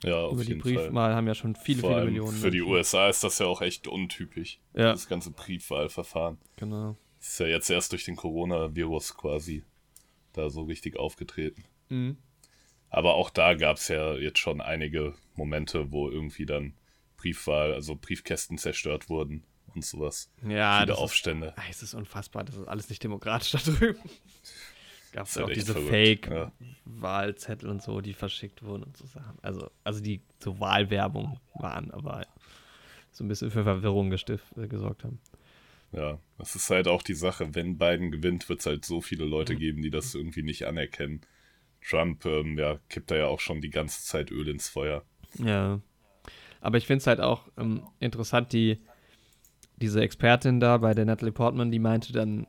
ja, 0.02 0.28
über 0.28 0.44
die 0.44 0.56
Briefwahl 0.56 1.14
haben 1.14 1.28
ja 1.28 1.36
schon 1.36 1.54
viele, 1.54 1.82
Vor 1.82 1.90
viele 1.90 2.06
Millionen. 2.06 2.36
Für 2.36 2.50
die 2.50 2.62
USA 2.62 3.08
ist 3.08 3.22
das 3.22 3.38
ja 3.38 3.46
auch 3.46 3.62
echt 3.62 3.86
untypisch. 3.86 4.58
Ja. 4.74 4.90
Das 4.90 5.06
ganze 5.06 5.30
Briefwahlverfahren. 5.30 6.36
Genau. 6.56 6.96
Ist 7.20 7.38
ja 7.38 7.46
jetzt 7.46 7.70
erst 7.70 7.92
durch 7.92 8.06
den 8.06 8.16
Coronavirus 8.16 9.16
quasi 9.16 9.62
da 10.32 10.50
so 10.50 10.62
richtig 10.62 10.96
aufgetreten. 10.96 11.62
Mhm. 11.90 12.16
Aber 12.88 13.14
auch 13.14 13.30
da 13.30 13.54
gab 13.54 13.76
es 13.76 13.86
ja 13.86 14.16
jetzt 14.16 14.40
schon 14.40 14.60
einige 14.60 15.14
Momente, 15.36 15.92
wo 15.92 16.10
irgendwie 16.10 16.44
dann 16.44 16.72
Briefwahl, 17.20 17.74
also 17.74 17.96
Briefkästen 17.96 18.56
zerstört 18.56 19.08
wurden 19.10 19.44
und 19.74 19.84
sowas. 19.84 20.30
Ja, 20.42 20.76
Viele 20.78 20.86
das 20.86 20.96
ist, 20.98 21.02
Aufstände. 21.04 21.52
Ah, 21.56 21.62
es 21.68 21.82
ist 21.82 21.94
unfassbar, 21.94 22.44
das 22.44 22.56
ist 22.56 22.66
alles 22.66 22.88
nicht 22.88 23.02
demokratisch 23.04 23.50
da 23.52 23.58
drüben. 23.58 23.98
Gab 25.12 25.26
es 25.26 25.30
ist 25.32 25.36
ja 25.36 25.42
auch 25.44 25.48
halt 25.48 25.58
echt 25.58 25.68
diese 25.68 25.72
verrückt, 25.74 26.26
ja. 26.28 26.52
Fake-Wahlzettel 26.86 27.68
und 27.68 27.82
so, 27.82 28.00
die 28.00 28.14
verschickt 28.14 28.62
wurden 28.62 28.84
und 28.84 28.96
so 28.96 29.06
Sachen. 29.06 29.38
Also, 29.42 29.70
also 29.84 30.00
die 30.00 30.22
so 30.38 30.60
Wahlwerbung 30.60 31.38
waren, 31.54 31.90
aber 31.90 32.26
so 33.12 33.24
ein 33.24 33.28
bisschen 33.28 33.50
für 33.50 33.64
Verwirrung 33.64 34.08
gestift, 34.10 34.44
äh, 34.56 34.68
gesorgt 34.68 35.04
haben. 35.04 35.20
Ja, 35.92 36.20
das 36.38 36.54
ist 36.54 36.70
halt 36.70 36.86
auch 36.86 37.02
die 37.02 37.14
Sache. 37.14 37.54
Wenn 37.54 37.76
Biden 37.76 38.12
gewinnt, 38.12 38.48
wird 38.48 38.60
es 38.60 38.66
halt 38.66 38.84
so 38.84 39.00
viele 39.00 39.24
Mhm. 39.24 39.30
Leute 39.30 39.56
geben, 39.56 39.82
die 39.82 39.90
das 39.90 40.14
irgendwie 40.14 40.42
nicht 40.42 40.64
anerkennen. 40.66 41.20
Trump, 41.82 42.24
ähm, 42.26 42.56
ja, 42.58 42.78
kippt 42.88 43.10
da 43.10 43.16
ja 43.16 43.26
auch 43.26 43.40
schon 43.40 43.60
die 43.60 43.70
ganze 43.70 44.04
Zeit 44.04 44.30
Öl 44.30 44.48
ins 44.48 44.68
Feuer. 44.68 45.04
Ja. 45.38 45.80
Aber 46.60 46.78
ich 46.78 46.86
finde 46.86 46.98
es 46.98 47.06
halt 47.06 47.20
auch 47.20 47.48
ähm, 47.58 47.82
interessant, 48.00 48.52
die, 48.52 48.78
diese 49.76 50.00
Expertin 50.02 50.60
da 50.60 50.76
bei 50.78 50.94
der 50.94 51.04
Natalie 51.06 51.32
Portman, 51.32 51.70
die 51.70 51.78
meinte 51.78 52.12
dann, 52.12 52.46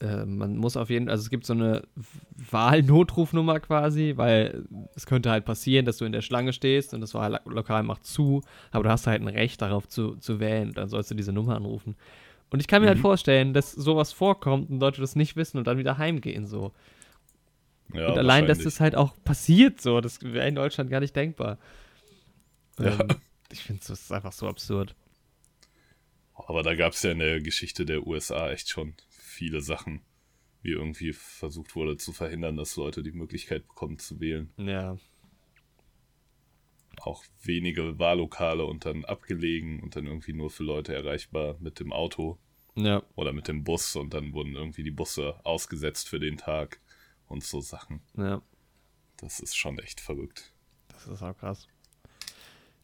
äh, 0.00 0.24
man 0.24 0.56
muss 0.56 0.76
auf 0.76 0.90
jeden 0.90 1.08
also 1.08 1.22
es 1.22 1.30
gibt 1.30 1.46
so 1.46 1.52
eine 1.52 1.82
Wahlnotrufnummer 2.50 3.60
quasi, 3.60 4.14
weil 4.16 4.64
es 4.96 5.06
könnte 5.06 5.30
halt 5.30 5.44
passieren, 5.44 5.86
dass 5.86 5.98
du 5.98 6.04
in 6.04 6.12
der 6.12 6.22
Schlange 6.22 6.52
stehst 6.52 6.94
und 6.94 7.00
das 7.00 7.14
Wahllokal 7.14 7.84
macht 7.84 8.04
zu, 8.04 8.42
aber 8.72 8.84
du 8.84 8.90
hast 8.90 9.06
halt 9.06 9.22
ein 9.22 9.28
Recht 9.28 9.62
darauf 9.62 9.88
zu, 9.88 10.16
zu 10.16 10.40
wählen 10.40 10.68
und 10.68 10.76
dann 10.78 10.88
sollst 10.88 11.10
du 11.10 11.14
diese 11.14 11.32
Nummer 11.32 11.56
anrufen. 11.56 11.94
Und 12.50 12.60
ich 12.60 12.66
kann 12.66 12.82
mir 12.82 12.88
halt 12.88 12.98
Mhm. 12.98 13.02
vorstellen, 13.02 13.52
dass 13.54 13.72
sowas 13.72 14.12
vorkommt 14.12 14.70
und 14.70 14.80
Leute 14.80 15.00
das 15.00 15.16
nicht 15.16 15.36
wissen 15.36 15.58
und 15.58 15.66
dann 15.66 15.78
wieder 15.78 15.98
heimgehen 15.98 16.46
so. 16.46 16.72
Ja, 17.92 18.08
und 18.08 18.18
allein, 18.18 18.46
dass 18.46 18.58
das 18.58 18.80
halt 18.80 18.96
auch 18.96 19.14
passiert 19.24 19.80
so, 19.80 20.00
das 20.00 20.20
wäre 20.22 20.48
in 20.48 20.56
Deutschland 20.56 20.90
gar 20.90 21.00
nicht 21.00 21.14
denkbar. 21.14 21.58
Ja. 22.80 22.86
Ähm, 23.00 23.08
ich 23.54 23.62
finde, 23.62 23.92
ist 23.92 24.12
einfach 24.12 24.32
so 24.32 24.48
absurd. 24.48 24.94
Aber 26.34 26.62
da 26.62 26.74
gab 26.74 26.92
es 26.92 27.02
ja 27.02 27.12
in 27.12 27.20
der 27.20 27.40
Geschichte 27.40 27.86
der 27.86 28.06
USA 28.06 28.50
echt 28.50 28.68
schon 28.68 28.94
viele 29.08 29.60
Sachen, 29.60 30.00
wie 30.62 30.72
irgendwie 30.72 31.12
versucht 31.12 31.76
wurde 31.76 31.96
zu 31.96 32.12
verhindern, 32.12 32.56
dass 32.56 32.76
Leute 32.76 33.02
die 33.02 33.12
Möglichkeit 33.12 33.66
bekommen 33.68 33.98
zu 33.98 34.18
wählen. 34.20 34.52
Ja. 34.56 34.96
Auch 37.00 37.24
wenige 37.42 37.98
Wahllokale 37.98 38.64
und 38.64 38.84
dann 38.84 39.04
abgelegen 39.04 39.80
und 39.82 39.94
dann 39.96 40.06
irgendwie 40.06 40.32
nur 40.32 40.50
für 40.50 40.64
Leute 40.64 40.94
erreichbar 40.94 41.56
mit 41.60 41.78
dem 41.80 41.92
Auto 41.92 42.38
Ja. 42.74 43.02
oder 43.14 43.32
mit 43.32 43.46
dem 43.48 43.62
Bus 43.62 43.94
und 43.96 44.14
dann 44.14 44.32
wurden 44.32 44.54
irgendwie 44.54 44.82
die 44.82 44.90
Busse 44.90 45.38
ausgesetzt 45.44 46.08
für 46.08 46.18
den 46.20 46.36
Tag 46.36 46.80
und 47.26 47.44
so 47.44 47.60
Sachen. 47.60 48.00
Ja. 48.16 48.42
Das 49.18 49.38
ist 49.40 49.56
schon 49.56 49.78
echt 49.78 50.00
verrückt. 50.00 50.52
Das 50.88 51.06
ist 51.06 51.22
auch 51.22 51.36
krass. 51.36 51.68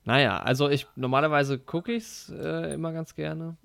Naja, 0.05 0.39
also 0.39 0.69
ich 0.69 0.87
normalerweise 0.97 1.59
gucke 1.59 1.93
ich 1.93 2.05
es 2.05 2.35
äh, 2.37 2.75
immer 2.75 2.93
ganz 2.93 3.15
gerne. 3.15 3.57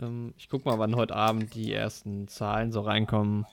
Ähm, 0.00 0.34
ich 0.36 0.48
gucke 0.48 0.68
mal, 0.68 0.78
wann 0.78 0.96
heute 0.96 1.14
Abend 1.14 1.54
die 1.54 1.72
ersten 1.72 2.28
Zahlen 2.28 2.72
so 2.72 2.80
reinkommen. 2.80 3.46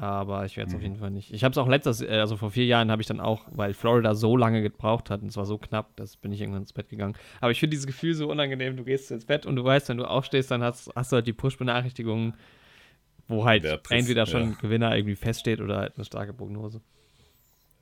Aber 0.00 0.46
ich 0.46 0.56
werde 0.56 0.70
es 0.70 0.74
auf 0.74 0.80
jeden 0.80 0.96
Fall 0.96 1.10
nicht. 1.10 1.30
Ich 1.30 1.44
habe 1.44 1.52
es 1.52 1.58
auch 1.58 1.68
letztes, 1.68 2.00
äh, 2.00 2.08
also 2.08 2.38
vor 2.38 2.52
vier 2.52 2.64
Jahren 2.64 2.90
habe 2.90 3.02
ich 3.02 3.08
dann 3.08 3.20
auch, 3.20 3.44
weil 3.50 3.74
Florida 3.74 4.14
so 4.14 4.34
lange 4.34 4.62
gebraucht 4.62 5.10
hat 5.10 5.20
und 5.20 5.28
es 5.28 5.36
war 5.36 5.44
so 5.44 5.58
knapp, 5.58 5.94
dass 5.96 6.16
bin 6.16 6.32
ich 6.32 6.40
irgendwann 6.40 6.62
ins 6.62 6.72
Bett 6.72 6.88
gegangen. 6.88 7.14
Aber 7.42 7.50
ich 7.50 7.60
finde 7.60 7.72
dieses 7.72 7.86
Gefühl 7.86 8.14
so 8.14 8.30
unangenehm. 8.30 8.78
Du 8.78 8.84
gehst 8.84 9.10
ins 9.10 9.26
Bett 9.26 9.44
und 9.44 9.56
du 9.56 9.64
weißt, 9.64 9.90
wenn 9.90 9.98
du 9.98 10.06
aufstehst, 10.06 10.50
dann 10.50 10.62
hast, 10.62 10.90
hast 10.96 11.12
du 11.12 11.16
halt 11.16 11.26
die 11.26 11.34
Push-Benachrichtigungen, 11.34 12.32
wo 13.28 13.44
halt 13.44 13.66
entweder 13.90 14.24
schon 14.24 14.40
ja. 14.40 14.46
ein 14.46 14.58
Gewinner 14.58 14.96
irgendwie 14.96 15.16
feststeht 15.16 15.60
oder 15.60 15.76
halt 15.76 15.96
eine 15.96 16.06
starke 16.06 16.32
Prognose. 16.32 16.80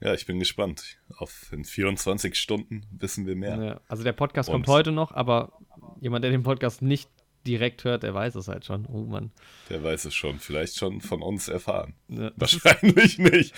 Ja, 0.00 0.14
ich 0.14 0.26
bin 0.26 0.38
gespannt. 0.38 0.98
Auf 1.16 1.52
in 1.52 1.64
24 1.64 2.36
Stunden 2.36 2.82
wissen 2.90 3.26
wir 3.26 3.34
mehr. 3.36 3.56
Ja, 3.62 3.80
also 3.88 4.04
der 4.04 4.12
Podcast 4.12 4.48
Und- 4.48 4.54
kommt 4.54 4.68
heute 4.68 4.92
noch, 4.92 5.12
aber 5.12 5.52
jemand, 6.00 6.24
der 6.24 6.30
den 6.30 6.42
Podcast 6.44 6.82
nicht 6.82 7.10
direkt 7.46 7.84
hört, 7.84 8.02
der 8.02 8.12
weiß 8.14 8.34
es 8.34 8.46
halt 8.48 8.64
schon. 8.66 8.84
Oh 8.86 9.04
Mann. 9.04 9.30
Der 9.70 9.82
weiß 9.82 10.04
es 10.04 10.14
schon. 10.14 10.38
Vielleicht 10.38 10.76
schon 10.76 11.00
von 11.00 11.22
uns 11.22 11.48
erfahren. 11.48 11.94
Ja. 12.08 12.30
Wahrscheinlich 12.36 13.18
nicht. 13.18 13.54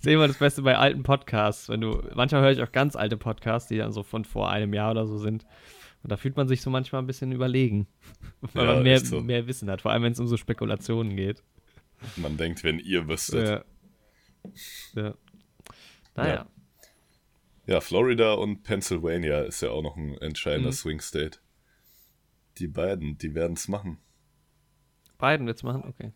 Sehen 0.00 0.20
wir 0.20 0.28
das 0.28 0.38
Beste 0.38 0.62
bei 0.62 0.76
alten 0.76 1.02
Podcasts. 1.02 1.68
Wenn 1.68 1.80
du, 1.80 2.02
manchmal 2.14 2.42
höre 2.42 2.50
ich 2.52 2.60
auch 2.62 2.72
ganz 2.72 2.96
alte 2.96 3.16
Podcasts, 3.16 3.68
die 3.68 3.78
dann 3.78 3.92
so 3.92 4.02
von 4.02 4.24
vor 4.24 4.50
einem 4.50 4.74
Jahr 4.74 4.90
oder 4.90 5.06
so 5.06 5.18
sind. 5.18 5.46
Und 6.02 6.10
da 6.12 6.16
fühlt 6.16 6.36
man 6.36 6.46
sich 6.48 6.62
so 6.62 6.70
manchmal 6.70 7.02
ein 7.02 7.06
bisschen 7.06 7.32
überlegen, 7.32 7.86
weil 8.54 8.66
Ja, 8.66 8.74
man 8.74 8.82
mehr, 8.82 9.00
so. 9.00 9.20
mehr 9.20 9.46
Wissen 9.46 9.70
hat, 9.70 9.82
vor 9.82 9.90
allem 9.92 10.02
wenn 10.02 10.12
es 10.12 10.20
um 10.20 10.26
so 10.28 10.36
Spekulationen 10.36 11.16
geht. 11.16 11.42
Man 12.16 12.36
denkt, 12.36 12.64
wenn 12.64 12.78
ihr 12.78 13.08
wüsstet. 13.08 13.64
Ja. 14.94 15.02
ja. 15.02 15.14
Naja. 16.14 16.34
Ja. 16.34 16.46
Ja, 17.66 17.80
Florida 17.80 18.32
und 18.32 18.62
Pennsylvania 18.62 19.42
ist 19.42 19.60
ja 19.60 19.70
auch 19.70 19.82
noch 19.82 19.96
ein 19.96 20.16
entscheidender 20.18 20.70
Mhm. 20.70 20.74
Swing 20.74 21.00
State. 21.00 21.38
Die 22.58 22.66
beiden, 22.66 23.16
die 23.18 23.34
werden 23.34 23.52
es 23.52 23.68
machen. 23.68 23.98
Beiden 25.18 25.46
wird's 25.46 25.62
machen? 25.62 25.84
Okay. 25.84 26.12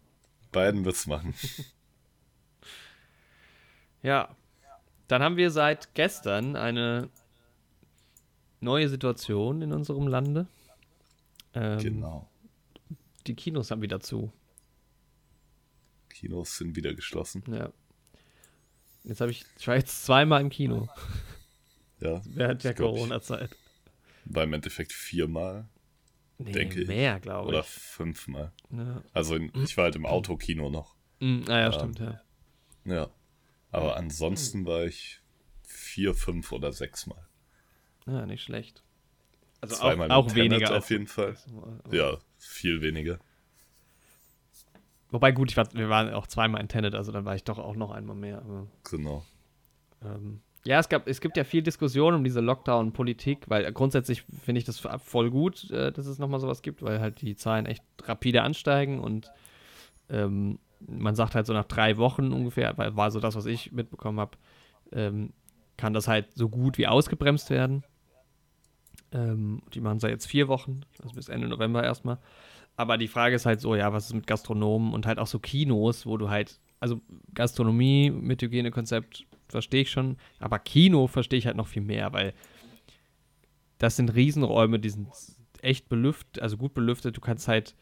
Biden 0.53 0.85
wird's 0.85 1.07
machen. 1.07 1.35
Ja. 4.03 4.37
Dann 5.09 5.23
haben 5.23 5.39
wir 5.39 5.51
seit 5.51 5.95
gestern 5.95 6.57
eine 6.57 7.09
neue 8.61 8.91
Situation 8.91 9.63
in 9.63 9.73
unserem 9.73 10.07
Lande. 10.09 10.47
Ähm, 11.55 11.79
genau. 11.79 12.31
Die 13.27 13.35
Kinos 13.35 13.71
haben 13.71 13.81
wieder 13.81 14.01
zu. 14.01 14.31
Kinos 16.11 16.59
sind 16.59 16.77
wieder 16.77 16.93
geschlossen. 16.95 17.45
Ja. 17.49 17.73
Jetzt 19.05 19.21
habe 19.21 19.31
ich, 19.31 19.45
ich 19.59 19.69
war 19.69 19.77
jetzt 19.77 20.05
zweimal 20.05 20.41
im 20.41 20.51
Kino 20.51 20.89
Ja. 22.01 22.21
während 22.25 22.65
der 22.65 22.75
Corona-Zeit. 22.75 23.51
War 24.25 24.45
im 24.45 24.53
Endeffekt 24.55 24.93
viermal 24.93 25.69
Nee, 26.39 26.53
denke 26.53 26.83
ich. 26.83 26.89
mehr, 26.89 27.21
glaube 27.21 27.49
oder 27.49 27.61
ich. 27.61 27.67
fünfmal. 27.67 28.53
Ja. 28.71 29.03
Also 29.13 29.37
in, 29.37 29.53
ich 29.63 29.77
war 29.77 29.85
halt 29.85 29.97
im 29.97 30.07
Autokino 30.07 30.69
noch. 30.71 30.97
Mm, 31.21 31.43
ah 31.49 31.61
ja, 31.61 31.73
stimmt, 31.73 32.01
ja. 32.01 32.21
Ja. 32.85 33.11
Aber 33.71 33.97
ansonsten 33.97 34.67
war 34.67 34.85
ich 34.85 35.21
vier, 35.67 36.15
fünf 36.15 36.51
oder 36.53 36.73
sechs 36.73 37.07
Mal. 37.07 37.27
Ja, 38.07 38.27
nicht 38.27 38.43
schlecht. 38.43 38.83
Also 39.61 39.77
Zweimal 39.77 40.11
auch, 40.11 40.27
auch 40.27 40.35
weniger. 40.35 40.77
auf 40.77 40.91
jeden 40.91 41.07
Fall. 41.07 41.37
Ja, 41.91 42.19
viel 42.39 42.83
weniger. 42.83 43.19
Wobei, 45.15 45.31
gut, 45.31 45.53
ich 45.53 45.57
war, 45.57 45.73
wir 45.75 45.89
waren 45.89 46.13
auch 46.13 46.27
zweimal 46.27 46.61
in 46.61 46.67
Tenet, 46.67 46.97
also 46.97 47.13
dann 47.13 47.25
war 47.25 47.37
ich 47.37 47.45
doch 47.45 47.61
auch 47.61 47.77
noch 47.77 47.93
einmal 47.93 48.17
mehr. 48.17 48.39
Aber, 48.39 48.67
Genau. 48.91 49.25
ähm, 50.03 50.41
ja, 50.65 50.81
es, 50.81 50.89
gab, 50.89 51.07
es 51.07 51.21
gibt 51.21 51.37
ja 51.37 51.45
viel 51.45 51.63
Diskussion 51.63 52.15
um 52.15 52.25
diese 52.25 52.41
Lockdown-Politik, 52.41 53.49
weil 53.49 53.73
grundsätzlich 53.73 54.23
finde 54.23 54.59
ich 54.59 54.65
das 54.65 54.81
voll 54.81 55.31
gut, 55.31 55.71
äh, 55.71 55.93
dass 55.93 56.07
es 56.07 56.19
nochmal 56.19 56.41
sowas 56.41 56.63
gibt, 56.63 56.83
weil 56.83 56.99
halt 56.99 57.21
die 57.21 57.37
Zahlen 57.37 57.67
echt 57.67 57.85
rapide 58.03 58.43
ansteigen 58.43 58.99
und 58.99 59.31
ähm, 60.09 60.59
man 60.81 61.15
sagt 61.15 61.37
halt 61.37 61.47
so 61.47 61.53
nach 61.53 61.67
drei 61.67 61.97
Wochen 61.97 62.33
ungefähr, 62.33 62.77
weil 62.77 62.97
war 62.97 63.13
so 63.13 63.21
das, 63.21 63.37
was 63.37 63.47
ich 63.47 63.71
mitbekommen 63.71 64.19
habe, 64.19 64.37
ähm, 64.91 65.33
kann 65.77 65.93
das 65.93 66.09
halt 66.09 66.27
so 66.35 66.49
gut 66.49 66.77
wie 66.77 66.89
ausgebremst 66.89 67.51
werden. 67.51 67.85
Ähm, 69.13 69.63
die 69.75 69.81
machen 69.81 69.99
es 69.99 70.03
ja 70.03 70.09
jetzt 70.09 70.27
vier 70.27 70.49
Wochen, 70.49 70.81
also 71.01 71.15
bis 71.15 71.29
Ende 71.29 71.47
November 71.47 71.85
erstmal. 71.85 72.19
Aber 72.77 72.99
die 72.99 73.09
Frage 73.09 73.37
ist 73.37 73.47
halt 73.47 73.61
so, 73.61 73.75
ja, 73.75 73.93
was 73.93 74.07
ist 74.07 74.15
mit 74.15 74.27
Gastronomen 74.27 74.95
und 74.95 75.07
halt 75.07 75.19
auch 75.19 75.27
so 75.27 75.39
Kinos, 75.39 76.07
wo 76.07 76.17
du 76.17 76.29
halt, 76.29 76.59
also 76.81 77.01
Gastronomie 77.33 78.11
mit 78.11 78.43
Hygienekonzept 78.43 79.27
verstehe 79.49 79.83
ich 79.83 79.91
schon, 79.91 80.17
aber 80.41 80.59
Kino 80.59 81.07
verstehe 81.07 81.39
ich 81.39 81.47
halt 81.47 81.57
noch 81.57 81.69
viel 81.69 81.83
mehr, 81.83 82.13
weil 82.13 82.35
das 83.79 83.97
sind 83.97 84.15
Riesenräume, 84.15 84.81
die 84.81 84.91
sind 84.91 85.09
echt 85.61 85.89
belüftet, 85.89 86.43
also 86.43 86.57
gut 86.57 86.75
belüftet. 86.75 87.17
Du 87.17 87.21
kannst 87.21 87.49
halt 87.49 87.75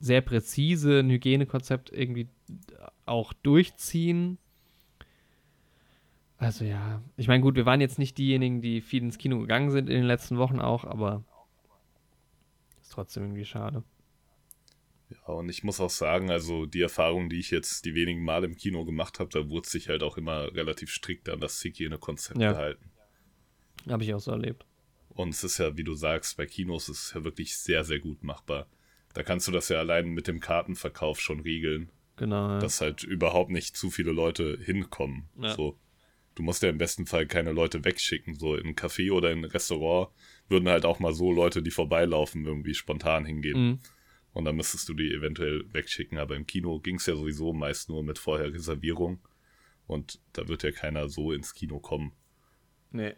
sehr 0.00 0.20
präzise 0.20 1.00
ein 1.00 1.10
Hygienekonzept 1.10 1.92
irgendwie 1.92 2.28
auch 3.06 3.32
durchziehen. 3.32 4.38
Also 6.38 6.64
ja, 6.64 7.00
ich 7.16 7.28
meine, 7.28 7.40
gut, 7.40 7.54
wir 7.54 7.66
waren 7.66 7.80
jetzt 7.80 8.00
nicht 8.00 8.18
diejenigen, 8.18 8.62
die 8.62 8.80
viel 8.80 9.02
ins 9.02 9.18
Kino 9.18 9.38
gegangen 9.38 9.70
sind 9.70 9.88
in 9.88 9.96
den 9.96 10.06
letzten 10.06 10.38
Wochen 10.38 10.58
auch, 10.60 10.84
aber 10.84 11.22
ist 12.80 12.92
trotzdem 12.92 13.22
irgendwie 13.22 13.44
schade. 13.44 13.84
Ja, 15.26 15.34
und 15.34 15.48
ich 15.48 15.62
muss 15.64 15.80
auch 15.80 15.90
sagen, 15.90 16.30
also 16.30 16.66
die 16.66 16.80
Erfahrung, 16.80 17.28
die 17.28 17.38
ich 17.38 17.50
jetzt 17.50 17.84
die 17.84 17.94
wenigen 17.94 18.22
Mal 18.24 18.44
im 18.44 18.56
Kino 18.56 18.84
gemacht 18.84 19.20
habe, 19.20 19.30
da 19.30 19.48
wurde 19.48 19.68
sich 19.68 19.88
halt 19.88 20.02
auch 20.02 20.16
immer 20.16 20.54
relativ 20.54 20.90
strikt 20.90 21.28
an 21.28 21.40
das 21.40 21.62
Hygienekonzept 21.62 22.40
Ja. 22.40 22.52
gehalten. 22.52 22.90
Habe 23.88 24.04
ich 24.04 24.14
auch 24.14 24.20
so 24.20 24.30
erlebt. 24.30 24.64
Und 25.10 25.30
es 25.30 25.44
ist 25.44 25.58
ja, 25.58 25.76
wie 25.76 25.84
du 25.84 25.94
sagst, 25.94 26.36
bei 26.36 26.46
Kinos 26.46 26.88
ist 26.88 27.04
es 27.06 27.12
ja 27.14 27.24
wirklich 27.24 27.56
sehr, 27.56 27.84
sehr 27.84 27.98
gut 27.98 28.22
machbar. 28.22 28.66
Da 29.14 29.22
kannst 29.22 29.46
du 29.48 29.52
das 29.52 29.68
ja 29.68 29.78
allein 29.78 30.08
mit 30.08 30.26
dem 30.26 30.40
Kartenverkauf 30.40 31.20
schon 31.20 31.40
regeln, 31.40 31.90
Genau. 32.16 32.48
Ja. 32.50 32.58
dass 32.60 32.80
halt 32.80 33.02
überhaupt 33.02 33.50
nicht 33.50 33.76
zu 33.76 33.90
viele 33.90 34.12
Leute 34.12 34.58
hinkommen. 34.62 35.28
Ja. 35.38 35.54
So. 35.54 35.78
Du 36.34 36.42
musst 36.42 36.62
ja 36.62 36.70
im 36.70 36.78
besten 36.78 37.04
Fall 37.04 37.26
keine 37.26 37.52
Leute 37.52 37.84
wegschicken. 37.84 38.36
So 38.36 38.54
in 38.56 38.68
ein 38.68 38.74
Café 38.74 39.12
oder 39.12 39.30
in 39.32 39.40
ein 39.40 39.44
Restaurant 39.44 40.08
würden 40.48 40.68
halt 40.68 40.86
auch 40.86 40.98
mal 40.98 41.12
so 41.12 41.30
Leute, 41.30 41.62
die 41.62 41.70
vorbeilaufen, 41.70 42.46
irgendwie 42.46 42.72
spontan 42.74 43.26
hingehen. 43.26 43.60
Mhm. 43.72 43.78
Und 44.32 44.44
dann 44.44 44.56
müsstest 44.56 44.88
du 44.88 44.94
die 44.94 45.12
eventuell 45.12 45.64
wegschicken. 45.72 46.18
Aber 46.18 46.36
im 46.36 46.46
Kino 46.46 46.80
ging 46.80 46.96
es 46.96 47.06
ja 47.06 47.14
sowieso 47.14 47.52
meist 47.52 47.88
nur 47.88 48.02
mit 48.02 48.18
vorher 48.18 48.52
Reservierung. 48.52 49.20
Und 49.86 50.20
da 50.32 50.48
wird 50.48 50.62
ja 50.62 50.72
keiner 50.72 51.08
so 51.08 51.32
ins 51.32 51.54
Kino 51.54 51.80
kommen. 51.80 52.12
Nee. 52.90 53.14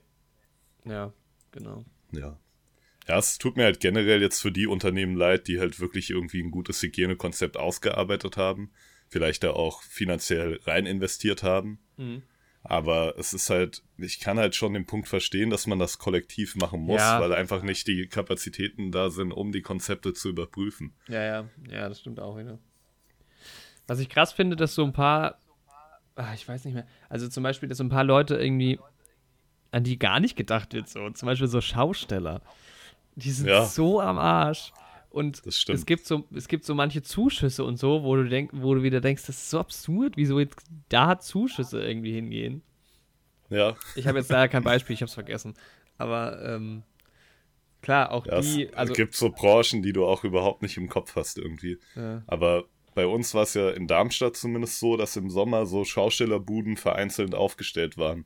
Ja, 0.84 1.12
genau. 1.52 1.84
Ja. 2.12 2.38
Ja, 3.06 3.18
es 3.18 3.38
tut 3.38 3.56
mir 3.56 3.64
halt 3.64 3.80
generell 3.80 4.22
jetzt 4.22 4.40
für 4.40 4.52
die 4.52 4.66
Unternehmen 4.66 5.14
leid, 5.14 5.46
die 5.46 5.60
halt 5.60 5.78
wirklich 5.78 6.10
irgendwie 6.10 6.42
ein 6.42 6.50
gutes 6.50 6.82
Hygienekonzept 6.82 7.56
ausgearbeitet 7.58 8.36
haben, 8.36 8.72
vielleicht 9.08 9.44
da 9.44 9.50
auch 9.50 9.82
finanziell 9.82 10.58
rein 10.64 10.86
investiert 10.86 11.42
haben. 11.42 11.78
Mhm. 11.96 12.22
Aber 12.66 13.18
es 13.18 13.34
ist 13.34 13.50
halt, 13.50 13.82
ich 13.98 14.20
kann 14.20 14.38
halt 14.38 14.54
schon 14.54 14.72
den 14.72 14.86
Punkt 14.86 15.06
verstehen, 15.06 15.50
dass 15.50 15.66
man 15.66 15.78
das 15.78 15.98
kollektiv 15.98 16.56
machen 16.56 16.80
muss, 16.80 17.00
Ja. 17.02 17.20
weil 17.20 17.34
einfach 17.34 17.62
nicht 17.62 17.86
die 17.86 18.06
Kapazitäten 18.06 18.90
da 18.90 19.10
sind, 19.10 19.32
um 19.32 19.52
die 19.52 19.60
Konzepte 19.60 20.14
zu 20.14 20.30
überprüfen. 20.30 20.94
Ja, 21.08 21.22
ja, 21.22 21.44
ja, 21.70 21.88
das 21.90 22.00
stimmt 22.00 22.20
auch 22.20 22.38
wieder. 22.38 22.58
Was 23.86 23.98
ich 24.00 24.08
krass 24.08 24.32
finde, 24.32 24.56
dass 24.56 24.74
so 24.74 24.82
ein 24.82 24.94
paar, 24.94 25.38
ah, 26.16 26.32
ich 26.34 26.48
weiß 26.48 26.64
nicht 26.64 26.72
mehr, 26.74 26.86
also 27.10 27.28
zum 27.28 27.42
Beispiel, 27.42 27.68
dass 27.68 27.76
so 27.78 27.84
ein 27.84 27.90
paar 27.90 28.04
Leute 28.04 28.36
irgendwie, 28.36 28.78
an 29.70 29.84
die 29.84 29.98
gar 29.98 30.18
nicht 30.20 30.34
gedacht 30.36 30.72
wird, 30.72 30.88
so, 30.88 31.10
zum 31.10 31.26
Beispiel 31.26 31.48
so 31.48 31.60
Schausteller, 31.60 32.40
die 33.16 33.30
sind 33.30 33.48
Ja. 33.48 33.66
so 33.66 34.00
am 34.00 34.18
Arsch. 34.18 34.72
Und 35.14 35.42
es 35.46 35.86
gibt 35.86 36.06
so, 36.06 36.24
es 36.34 36.48
gibt 36.48 36.64
so 36.64 36.74
manche 36.74 37.00
Zuschüsse 37.00 37.62
und 37.62 37.78
so, 37.78 38.02
wo 38.02 38.16
du 38.16 38.28
denk, 38.28 38.50
wo 38.52 38.74
du 38.74 38.82
wieder 38.82 39.00
denkst, 39.00 39.22
das 39.26 39.36
ist 39.36 39.50
so 39.50 39.60
absurd, 39.60 40.16
wieso 40.16 40.40
jetzt 40.40 40.56
da 40.88 41.20
Zuschüsse 41.20 41.80
irgendwie 41.86 42.12
hingehen. 42.12 42.62
Ja, 43.48 43.76
Ich 43.94 44.08
habe 44.08 44.18
jetzt 44.18 44.28
leider 44.28 44.48
kein 44.48 44.64
Beispiel, 44.64 44.94
ich 44.94 45.02
habe 45.02 45.08
es 45.08 45.14
vergessen. 45.14 45.54
Aber 45.98 46.44
ähm, 46.44 46.82
klar, 47.80 48.10
auch 48.10 48.26
ja 48.26 48.40
die, 48.40 48.66
es 48.66 48.74
also 48.74 48.92
gibt 48.92 49.14
so 49.14 49.30
Branchen, 49.30 49.84
die 49.84 49.92
du 49.92 50.04
auch 50.04 50.24
überhaupt 50.24 50.62
nicht 50.62 50.76
im 50.78 50.88
Kopf 50.88 51.14
hast 51.14 51.38
irgendwie. 51.38 51.78
ja. 51.94 52.24
Aber 52.26 52.64
bei 52.96 53.06
uns 53.06 53.34
war 53.34 53.44
es 53.44 53.54
ja 53.54 53.70
in 53.70 53.86
Darmstadt 53.86 54.36
zumindest 54.36 54.80
so, 54.80 54.96
dass 54.96 55.14
im 55.14 55.30
Sommer 55.30 55.66
so 55.66 55.84
Schaustellerbuden 55.84 56.76
vereinzelt 56.76 57.36
aufgestellt 57.36 57.98
waren. 57.98 58.24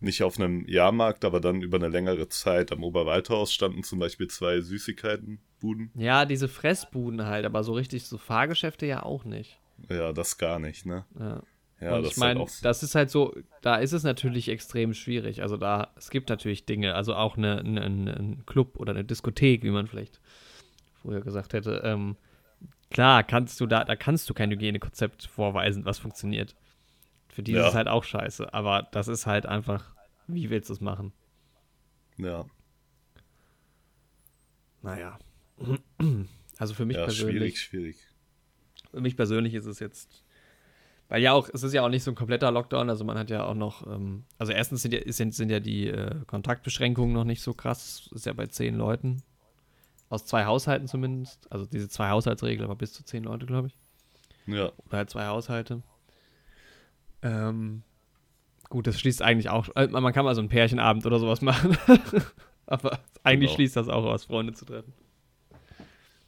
Nicht 0.00 0.22
auf 0.22 0.38
einem 0.38 0.66
Jahrmarkt, 0.66 1.24
aber 1.24 1.40
dann 1.40 1.60
über 1.60 1.76
eine 1.76 1.88
längere 1.88 2.28
Zeit. 2.28 2.72
Am 2.72 2.82
Oberwaldhaus 2.82 3.52
standen 3.52 3.82
zum 3.82 3.98
Beispiel 3.98 4.28
zwei 4.28 4.60
Süßigkeitenbuden. 4.60 5.90
Ja, 5.94 6.24
diese 6.24 6.48
Fressbuden 6.48 7.26
halt, 7.26 7.44
aber 7.44 7.62
so 7.64 7.72
richtig 7.74 8.04
so 8.04 8.16
Fahrgeschäfte 8.16 8.86
ja 8.86 9.02
auch 9.02 9.24
nicht. 9.24 9.60
Ja, 9.88 10.12
das 10.12 10.38
gar 10.38 10.58
nicht, 10.58 10.86
ne? 10.86 11.04
Ja. 11.18 11.42
Ja, 11.80 11.96
und 11.96 12.02
das 12.02 12.12
ich 12.12 12.18
meine, 12.18 12.32
ist 12.32 12.38
halt 12.38 12.58
auch 12.58 12.62
das 12.62 12.82
ist 12.82 12.94
halt 12.94 13.10
so, 13.10 13.34
da 13.62 13.76
ist 13.76 13.92
es 13.92 14.02
natürlich 14.02 14.48
extrem 14.48 14.92
schwierig. 14.92 15.40
Also 15.40 15.56
da, 15.56 15.92
es 15.96 16.10
gibt 16.10 16.28
natürlich 16.28 16.66
Dinge, 16.66 16.94
also 16.94 17.14
auch 17.14 17.38
eine, 17.38 17.58
eine, 17.60 17.80
eine, 17.80 18.16
ein 18.16 18.42
Club 18.44 18.76
oder 18.78 18.92
eine 18.92 19.04
Diskothek, 19.04 19.62
wie 19.62 19.70
man 19.70 19.86
vielleicht 19.86 20.20
früher 21.00 21.22
gesagt 21.22 21.54
hätte. 21.54 21.80
Ähm, 21.82 22.16
klar, 22.90 23.22
kannst 23.22 23.60
du 23.60 23.66
da, 23.66 23.84
da 23.84 23.96
kannst 23.96 24.28
du 24.28 24.34
kein 24.34 24.50
Hygienekonzept 24.50 25.26
vorweisen, 25.26 25.86
was 25.86 25.98
funktioniert. 25.98 26.54
Für 27.32 27.42
die 27.42 27.52
Ja. 27.52 27.62
ist 27.62 27.68
es 27.70 27.74
halt 27.74 27.88
auch 27.88 28.04
scheiße. 28.04 28.52
Aber 28.52 28.88
das 28.92 29.08
ist 29.08 29.26
halt 29.26 29.46
einfach, 29.46 29.94
wie 30.26 30.50
willst 30.50 30.68
du 30.68 30.74
es 30.74 30.80
machen? 30.80 31.12
Ja, 32.16 32.44
Naja. 34.82 35.18
Also 36.58 36.74
für 36.74 36.84
mich 36.84 36.98
ja 36.98 37.04
persönlich. 37.04 37.32
schwierig, 37.58 37.60
schwierig. 37.62 37.96
Für 38.90 39.00
mich 39.00 39.16
persönlich 39.16 39.54
ist 39.54 39.64
es 39.64 39.78
jetzt. 39.78 40.22
Weil 41.08 41.22
ja 41.22 41.32
auch, 41.32 41.48
es 41.54 41.62
ist 41.62 41.72
ja 41.72 41.82
auch 41.82 41.88
nicht 41.88 42.02
so 42.04 42.10
ein 42.10 42.14
kompletter 42.14 42.50
Lockdown, 42.50 42.90
also 42.90 43.02
man 43.02 43.16
hat 43.16 43.30
ja 43.30 43.46
auch 43.46 43.54
noch, 43.54 43.86
ähm, 43.86 44.24
also 44.36 44.52
erstens 44.52 44.82
sind 44.82 44.92
ja, 44.92 45.00
sind, 45.10 45.34
sind 45.34 45.48
ja 45.48 45.58
die 45.58 45.86
äh, 45.88 46.14
Kontaktbeschränkungen 46.26 47.14
noch 47.14 47.24
nicht 47.24 47.40
so 47.40 47.54
krass, 47.54 48.10
ist 48.14 48.26
ja 48.26 48.34
bei 48.34 48.46
zehn 48.46 48.74
Leuten. 48.76 49.22
Aus 50.10 50.26
zwei 50.26 50.44
Haushalten 50.44 50.86
zumindest. 50.86 51.50
Also 51.50 51.64
diese 51.64 51.88
zwei 51.88 52.10
Haushaltsregel, 52.10 52.62
aber 52.64 52.76
bis 52.76 52.92
zu 52.92 53.04
zehn 53.04 53.24
Leute, 53.24 53.46
glaube 53.46 53.68
ich. 53.68 53.76
Ja, 54.46 54.70
Oder 54.86 54.98
halt 54.98 55.08
zwei 55.08 55.26
Haushalte. 55.28 55.82
Ähm, 57.22 57.82
gut, 58.68 58.86
das 58.86 58.98
schließt 59.00 59.22
eigentlich 59.22 59.48
auch, 59.50 59.68
äh, 59.76 59.86
man 59.88 60.12
kann 60.12 60.24
mal 60.24 60.34
so 60.34 60.40
einen 60.40 60.48
Pärchenabend 60.48 61.04
oder 61.06 61.18
sowas 61.18 61.40
machen. 61.42 61.76
aber 62.66 63.00
eigentlich 63.22 63.50
Genau. 63.50 63.56
schließt 63.56 63.76
das 63.76 63.88
auch 63.88 64.04
aus, 64.04 64.24
Freunde 64.24 64.52
zu 64.54 64.64
treffen. 64.64 64.92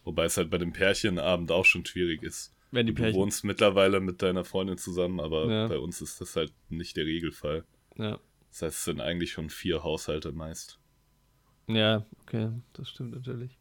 wobei 0.04 0.24
es 0.24 0.36
halt 0.36 0.50
bei 0.50 0.58
dem 0.58 0.72
Pärchenabend 0.72 1.50
auch 1.52 1.64
schon 1.64 1.84
schwierig 1.86 2.22
ist. 2.22 2.52
Wenn 2.70 2.86
die 2.86 2.94
Du 2.94 3.02
Pärchen. 3.02 3.20
wohnst 3.20 3.44
mittlerweile 3.44 4.00
mit 4.00 4.22
deiner 4.22 4.44
Freundin 4.44 4.78
zusammen, 4.78 5.20
aber 5.20 5.46
Ja. 5.50 5.68
bei 5.68 5.78
uns 5.78 6.00
ist 6.00 6.20
das 6.20 6.36
halt 6.36 6.52
nicht 6.70 6.96
der 6.96 7.04
Regelfall. 7.04 7.64
Ja. 7.96 8.18
Das 8.50 8.62
heißt, 8.62 8.76
es 8.78 8.84
sind 8.84 9.00
eigentlich 9.00 9.32
schon 9.32 9.48
vier 9.50 9.82
Haushalte 9.82 10.32
meist. 10.32 10.78
ja, 11.68 12.04
okay, 12.22 12.50
das 12.72 12.88
stimmt 12.90 13.12
natürlich. 13.12 13.56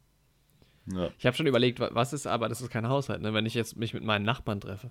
Ja, 0.92 1.12
Ich 1.20 1.26
habe 1.26 1.38
schon 1.38 1.46
überlegt, 1.46 1.80
wa- 1.80 1.92
was 1.94 2.12
ist 2.14 2.26
aber, 2.26 2.50
das 2.50 2.60
ist 2.62 2.72
kein 2.72 2.88
Haushalt, 2.90 3.22
ne? 3.22 3.34
wenn 3.34 3.46
ich 3.46 3.54
jetzt 3.54 3.78
mich 3.78 3.94
mit 3.94 4.04
meinen 4.04 4.26
Nachbarn 4.26 4.60
treffe. 4.60 4.90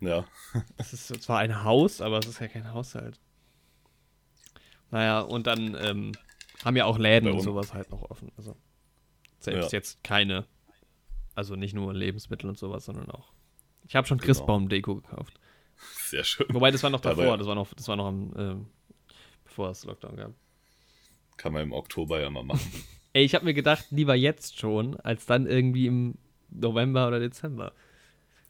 Ja, 0.00 0.24
Das 0.76 0.92
ist 0.92 1.06
zwar 1.22 1.38
ein 1.38 1.64
Haus, 1.64 2.00
aber 2.00 2.18
es 2.18 2.26
ist 2.26 2.40
ja 2.40 2.48
kein 2.48 2.72
Haushalt. 2.72 3.18
Naja, 4.90 5.20
und 5.20 5.46
dann 5.46 5.76
ähm, 5.80 6.12
haben 6.64 6.76
ja 6.76 6.84
auch 6.84 6.98
Läden 6.98 7.30
Bei 7.30 7.36
und 7.36 7.40
sowas 7.42 7.72
halt 7.74 7.90
noch 7.90 8.02
offen. 8.10 8.32
Also 8.36 8.56
selbst 9.38 9.72
Ja. 9.72 9.78
jetzt 9.78 10.02
keine, 10.02 10.46
also 11.34 11.54
nicht 11.56 11.74
nur 11.74 11.94
Lebensmittel 11.94 12.48
und 12.48 12.58
sowas, 12.58 12.84
sondern 12.86 13.10
auch. 13.10 13.32
Ich 13.86 13.94
habe 13.96 14.06
schon 14.06 14.18
Genau. 14.18 14.26
Christbaum-Deko 14.26 14.96
gekauft. 14.96 15.38
sehr 15.96 16.24
schön. 16.24 16.46
Wobei, 16.50 16.70
das 16.70 16.82
war 16.82 16.90
noch 16.90 17.00
Dabei- 17.00 17.22
davor, 17.22 17.38
das 17.38 17.46
war 17.46 17.54
noch, 17.54 17.72
das 17.72 17.88
war 17.88 17.96
noch 17.96 18.06
am, 18.06 18.32
ähm, 18.36 18.66
bevor 19.44 19.70
es 19.70 19.84
Lockdown 19.84 20.16
gab. 20.16 20.32
Kann 21.36 21.52
man 21.52 21.62
im 21.62 21.72
Oktober 21.72 22.20
ja 22.20 22.28
mal 22.30 22.42
machen. 22.44 22.60
Ey, 23.12 23.24
ich 23.24 23.34
habe 23.34 23.44
mir 23.44 23.54
gedacht, 23.54 23.86
lieber 23.90 24.14
jetzt 24.14 24.58
schon, 24.58 24.98
als 25.00 25.24
dann 25.26 25.46
irgendwie 25.46 25.86
im 25.86 26.14
November 26.50 27.08
oder 27.08 27.18
Dezember. 27.20 27.72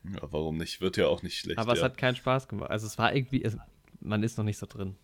Ja, 0.04 0.20
warum 0.30 0.56
nicht? 0.56 0.80
Wird 0.80 0.96
ja 0.96 1.06
auch 1.08 1.22
nicht 1.22 1.38
schlecht. 1.38 1.58
Aber 1.58 1.72
es 1.72 1.80
ja. 1.80 1.84
hat 1.86 1.96
keinen 1.96 2.16
Spaß 2.16 2.48
gemacht. 2.48 2.70
Also 2.70 2.86
es 2.86 2.96
war 2.98 3.14
irgendwie, 3.14 3.42
es, 3.42 3.56
man 4.00 4.22
ist 4.22 4.38
noch 4.38 4.44
nicht 4.44 4.58
so 4.58 4.66
drin. 4.66 4.96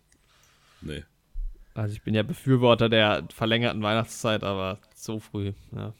Nee. 0.81 1.03
Also 1.73 1.93
ich 1.93 2.01
bin 2.01 2.15
ja 2.15 2.23
Befürworter 2.23 2.89
der 2.89 3.27
verlängerten 3.33 3.81
Weihnachtszeit, 3.83 4.43
aber 4.43 4.79
so 4.95 5.19
früh, 5.19 5.53
ja. 5.71 5.93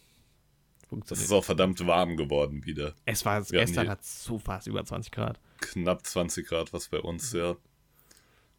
Es 1.10 1.22
ist 1.22 1.32
auch 1.32 1.44
verdammt 1.44 1.86
warm 1.86 2.16
geworden 2.16 2.66
wieder. 2.66 2.96
Es 3.04 3.26
war 3.26 3.44
wir 3.52 3.60
gestern 3.60 3.90
hat 3.90 4.02
es 4.02 4.24
so 4.24 4.40
fast 4.40 4.68
über 4.68 4.86
20 4.86 5.12
Grad. 5.12 5.40
Knapp 5.60 6.06
20 6.06 6.48
Grad, 6.48 6.72
was 6.72 6.88
bei 6.88 7.00
uns, 7.00 7.34
ja. 7.34 7.58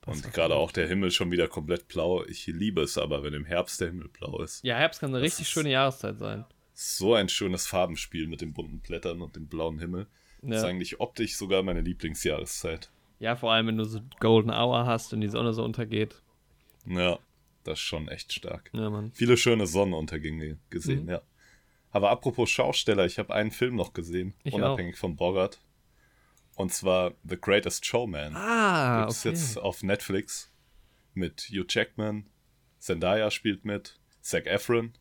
Und 0.05 0.33
gerade 0.33 0.55
auch 0.55 0.72
der 0.72 0.88
Himmel 0.88 1.11
schon 1.11 1.31
wieder 1.31 1.48
komplett 1.48 1.88
blau. 1.88 2.24
Ich 2.24 2.46
liebe 2.46 2.83
es 2.83 2.96
aber, 2.96 3.22
wenn 3.22 3.35
im 3.35 3.44
Herbst 3.44 3.81
der 3.81 3.88
Himmel 3.88 4.09
blau 4.09 4.42
ist. 4.42 4.64
Ja, 4.64 4.77
Herbst 4.77 5.01
kann 5.01 5.11
eine 5.11 5.18
Das 5.18 5.27
richtig 5.27 5.48
schöne 5.48 5.70
Jahreszeit 5.70 6.18
sein. 6.18 6.44
So 6.72 7.14
ein 7.14 7.29
schönes 7.29 7.66
Farbenspiel 7.66 8.27
mit 8.27 8.40
den 8.40 8.53
bunten 8.53 8.81
Blättern 8.81 9.20
und 9.20 9.37
dem 9.37 9.48
blauen 9.48 9.79
Himmel. 9.79 10.07
Das 10.42 10.59
ist 10.59 10.62
Ja. 10.62 10.68
eigentlich 10.68 11.01
optisch 11.01 11.37
sogar 11.37 11.62
meine 11.62 11.81
Lieblingsjahreszeit. 11.81 12.90
ja, 13.18 13.35
vor 13.37 13.53
allem 13.53 13.66
wenn 13.66 13.77
du 13.77 13.85
so 13.85 14.01
Golden 14.20 14.51
Hour 14.51 14.87
hast 14.87 15.12
und 15.12 15.20
die 15.20 15.29
Sonne 15.29 15.53
so 15.53 15.64
untergeht. 15.64 16.22
Ja, 16.87 17.18
das 17.64 17.79
ist 17.81 17.85
schon 17.85 18.09
echt 18.09 18.33
stark. 18.33 18.70
Ja, 18.72 18.88
Mann. 18.90 19.11
Viele 19.12 19.37
schöne 19.37 19.66
Sonnenuntergänge 19.66 20.59
gesehen, 20.70 21.05
Mhm. 21.05 21.11
ja. 21.11 21.22
Aber 21.90 22.11
apropos 22.11 22.48
Schausteller, 22.51 23.07
ich 23.07 23.18
habe 23.18 23.35
einen 23.35 23.51
Film 23.51 23.74
noch 23.74 23.92
gesehen, 23.92 24.35
Ich 24.44 24.55
unabhängig 24.55 24.96
von 24.96 25.16
Bogart. 25.16 25.59
Und 26.55 26.72
zwar 26.72 27.14
The 27.24 27.38
Greatest 27.40 27.87
Showman. 27.87 28.35
Ah, 28.37 29.01
Gibt's 29.07 29.20
okay. 29.20 29.29
jetzt 29.31 29.59
auf 29.59 29.83
Netflix 29.83 30.53
mit 31.14 31.48
Hugh 31.51 31.64
Jackman, 31.68 32.27
Zendaya 32.79 33.31
spielt 33.31 33.64
mit, 33.64 33.98
Zac 34.20 34.46
Efron. 34.46 34.92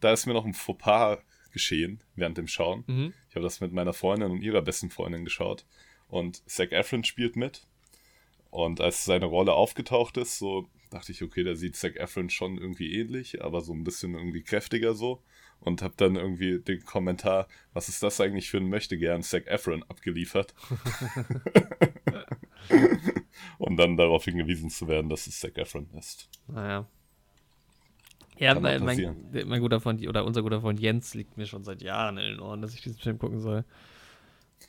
Da 0.00 0.12
ist 0.12 0.26
mir 0.26 0.32
noch 0.34 0.44
ein 0.44 0.54
Fauxpas 0.54 1.18
geschehen 1.52 2.02
während 2.14 2.38
dem 2.38 2.48
Schauen. 2.48 2.84
Mhm. 2.86 3.12
Ich 3.28 3.34
habe 3.34 3.44
das 3.44 3.60
mit 3.60 3.72
meiner 3.72 3.92
Freundin 3.92 4.30
und 4.30 4.42
ihrer 4.42 4.62
besten 4.62 4.90
Freundin 4.90 5.24
geschaut. 5.24 5.64
Und 6.08 6.48
Zac 6.48 6.72
Efron 6.72 7.04
spielt 7.04 7.36
mit. 7.36 7.66
Und 8.50 8.80
als 8.80 9.04
seine 9.04 9.26
Rolle 9.26 9.52
aufgetaucht 9.52 10.16
ist, 10.16 10.38
so 10.38 10.68
dachte 10.90 11.12
ich, 11.12 11.22
okay, 11.22 11.44
der 11.44 11.56
sieht 11.56 11.76
Zac 11.76 11.96
Efron 11.96 12.30
schon 12.30 12.58
irgendwie 12.58 12.94
ähnlich, 12.94 13.44
aber 13.44 13.60
so 13.60 13.72
ein 13.72 13.84
bisschen 13.84 14.14
irgendwie 14.14 14.42
kräftiger 14.42 14.94
so. 14.94 15.22
Und 15.60 15.82
habe 15.82 15.94
dann 15.96 16.16
irgendwie 16.16 16.58
den 16.58 16.84
Kommentar, 16.84 17.46
was 17.74 17.88
ist 17.88 18.02
das 18.02 18.20
eigentlich 18.20 18.48
für 18.48 18.56
ein 18.56 18.70
Möchtegern 18.70 19.22
Zac 19.22 19.46
Efron 19.46 19.82
abgeliefert. 19.84 20.54
um 23.58 23.76
dann 23.76 23.96
darauf 23.96 24.24
hingewiesen 24.24 24.70
zu 24.70 24.88
werden, 24.88 25.08
dass 25.08 25.26
es 25.26 25.40
Zac 25.40 25.58
Efron 25.58 25.88
ist. 25.98 26.28
Naja. 26.48 26.88
Ja, 28.40 28.58
mein, 28.58 28.82
mein, 28.84 29.60
guter 29.60 29.80
Freund, 29.80 30.06
oder 30.08 30.24
unser 30.24 30.42
guter 30.42 30.60
Freund 30.62 30.80
Jens 30.80 31.14
liegt 31.14 31.36
mir 31.36 31.46
schon 31.46 31.62
seit 31.62 31.82
Jahren 31.82 32.16
in 32.16 32.24
den 32.32 32.40
Ohren, 32.40 32.62
dass 32.62 32.74
ich 32.74 32.80
diesen 32.80 32.98
Film 32.98 33.18
gucken 33.18 33.38
soll. 33.40 33.64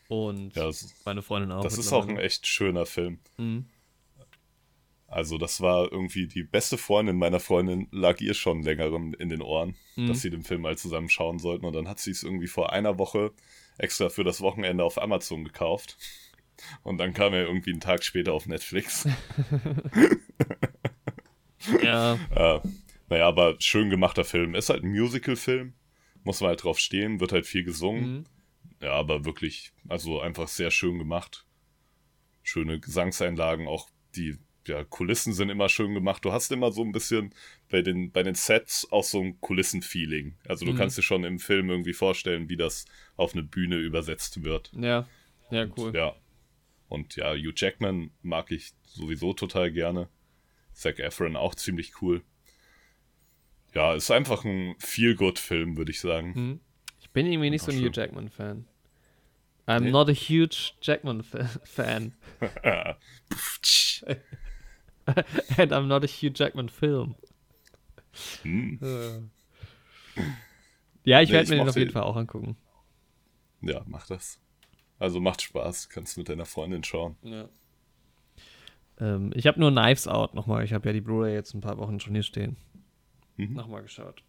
Und 0.09 0.55
Ja, 0.55 0.65
das, 0.65 0.93
meine 1.05 1.21
Freundin 1.21 1.51
auch. 1.53 1.63
das 1.63 1.77
ist 1.77 1.91
auch 1.93 2.07
ein 2.07 2.17
echt 2.17 2.45
schöner 2.45 2.85
Film. 2.85 3.19
Mhm. 3.37 3.65
Also, 5.07 5.37
das 5.37 5.59
war 5.61 5.91
irgendwie 5.91 6.27
die 6.27 6.43
beste 6.43 6.77
Freundin 6.77 7.17
meiner 7.17 7.39
Freundin, 7.41 7.87
lag 7.91 8.19
ihr 8.21 8.33
schon 8.33 8.61
längerem 8.63 9.13
in 9.13 9.29
den 9.29 9.41
Ohren, 9.41 9.75
Mhm. 9.95 10.07
dass 10.07 10.21
sie 10.21 10.29
den 10.29 10.43
Film 10.43 10.61
mal 10.61 10.77
zusammen 10.77 11.09
schauen 11.09 11.39
sollten. 11.39 11.65
Und 11.65 11.73
dann 11.73 11.87
hat 11.87 11.99
sie 11.99 12.11
es 12.11 12.23
irgendwie 12.23 12.47
vor 12.47 12.71
einer 12.71 12.97
Woche 12.97 13.31
extra 13.77 14.09
für 14.09 14.23
das 14.23 14.41
Wochenende 14.41 14.83
auf 14.83 15.01
Amazon 15.01 15.43
gekauft. 15.43 15.97
Und 16.83 16.97
dann 16.99 17.13
kam 17.13 17.33
er 17.33 17.43
irgendwie 17.47 17.71
einen 17.71 17.79
Tag 17.81 18.03
später 18.03 18.33
auf 18.33 18.47
Netflix. 18.47 19.07
Ja, 21.83 22.13
äh, 22.35 22.59
naja, 23.11 23.27
aber 23.27 23.55
schön 23.59 23.89
gemachter 23.89 24.23
Film. 24.23 24.55
Ist 24.55 24.69
halt 24.69 24.83
ein 24.83 24.89
Musical-Film. 24.91 25.73
Muss 26.23 26.39
man 26.41 26.49
halt 26.49 26.63
drauf 26.63 26.79
stehen, 26.79 27.19
wird 27.19 27.31
halt 27.31 27.45
viel 27.45 27.63
gesungen. 27.63 28.11
mhm. 28.11 28.25
Ja, 28.81 28.93
aber 28.93 29.25
wirklich, 29.25 29.73
also 29.89 30.19
einfach 30.21 30.47
sehr 30.47 30.71
schön 30.71 30.97
gemacht. 30.97 31.45
Schöne 32.41 32.79
Gesangseinlagen, 32.79 33.67
auch 33.67 33.87
die 34.15 34.37
ja, 34.67 34.83
Kulissen 34.83 35.33
sind 35.33 35.49
immer 35.49 35.69
schön 35.69 35.93
gemacht. 35.93 36.25
Du 36.25 36.31
hast 36.31 36.51
immer 36.51 36.71
so 36.71 36.83
ein 36.83 36.91
bisschen 36.91 37.33
bei 37.69 37.81
den, 37.83 38.11
bei 38.11 38.23
den 38.23 38.33
Sets 38.35 38.87
auch 38.91 39.03
so 39.03 39.21
ein 39.21 39.39
Kulissenfeeling. 39.41 40.35
Also 40.47 40.65
du 40.65 40.73
Mhm. 40.73 40.77
kannst 40.77 40.97
dir 40.97 41.03
schon 41.03 41.23
im 41.23 41.37
Film 41.39 41.69
irgendwie 41.69 41.93
vorstellen, 41.93 42.49
wie 42.49 42.57
das 42.57 42.85
auf 43.17 43.33
eine 43.33 43.43
Bühne 43.43 43.77
übersetzt 43.77 44.43
wird. 44.43 44.71
Ja. 44.75 45.07
Ja, 45.51 45.67
cool. 45.77 45.89
Und, 45.89 45.95
ja. 45.95 46.15
Und 46.87 47.15
ja, 47.17 47.33
Hugh 47.33 47.53
Jackman 47.55 48.11
mag 48.21 48.51
ich 48.51 48.71
sowieso 48.85 49.33
total 49.33 49.71
gerne. 49.71 50.09
Zac 50.73 50.99
Efron 50.99 51.35
auch 51.35 51.53
ziemlich 51.55 52.01
cool. 52.01 52.23
Ja, 53.73 53.93
ist 53.93 54.11
einfach 54.11 54.43
ein 54.43 54.75
Feel-Good-Film, 54.79 55.77
würde 55.77 55.91
ich 55.91 55.99
sagen. 56.01 56.33
Mhm. 56.35 56.59
Ich 56.99 57.09
bin 57.11 57.25
irgendwie 57.25 57.49
nicht 57.49 57.63
so 57.63 57.71
ein 57.71 57.77
schön. 57.77 57.87
Hugh 57.87 57.91
Jackman-Fan. 57.93 58.65
I'm 59.67 59.79
Nee? 59.83 59.91
not 59.91 60.09
a 60.09 60.13
huge 60.13 60.73
Jackman-Fan. 60.81 62.13
And 65.57 65.71
I'm 65.71 65.87
not 65.87 66.03
a 66.03 66.07
Hugh 66.07 66.31
Jackman-Film. 66.33 67.15
Hm. 68.43 69.29
Ja, 71.03 71.21
ich 71.21 71.29
Nee, 71.29 71.33
werde 71.33 71.43
ich 71.45 71.49
mir 71.49 71.55
den 71.57 71.69
auf 71.69 71.75
jeden 71.77 71.91
Fall 71.91 72.03
auch 72.03 72.15
angucken. 72.15 72.57
Ja, 73.61 73.81
mach 73.85 74.05
das. 74.07 74.39
Also 74.99 75.19
macht 75.19 75.41
Spaß, 75.41 75.89
kannst 75.89 76.17
mit 76.17 76.29
deiner 76.29 76.45
Freundin 76.45 76.83
schauen. 76.83 77.15
Ja. 77.23 77.47
Ähm, 78.99 79.31
ich 79.33 79.47
habe 79.47 79.59
nur 79.59 79.71
Knives 79.71 80.07
Out 80.07 80.33
nochmal. 80.35 80.63
Ich 80.63 80.73
habe 80.73 80.87
ja 80.89 80.93
die 80.93 81.01
Blu-ray 81.01 81.33
jetzt 81.33 81.53
ein 81.53 81.61
paar 81.61 81.77
Wochen 81.77 81.99
schon 81.99 82.13
hier 82.13 82.23
stehen. 82.23 82.57
Mhm. 83.37 83.53
Nochmal 83.53 83.83
geschaut. 83.83 84.23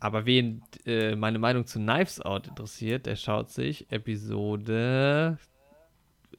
Aber 0.00 0.26
wen 0.26 0.62
äh, 0.84 1.14
meine 1.14 1.38
Meinung 1.38 1.66
zu 1.66 1.78
Knives 1.78 2.20
Out 2.20 2.48
interessiert, 2.48 3.06
der 3.06 3.14
schaut 3.14 3.50
sich 3.50 3.90
Episode 3.92 5.38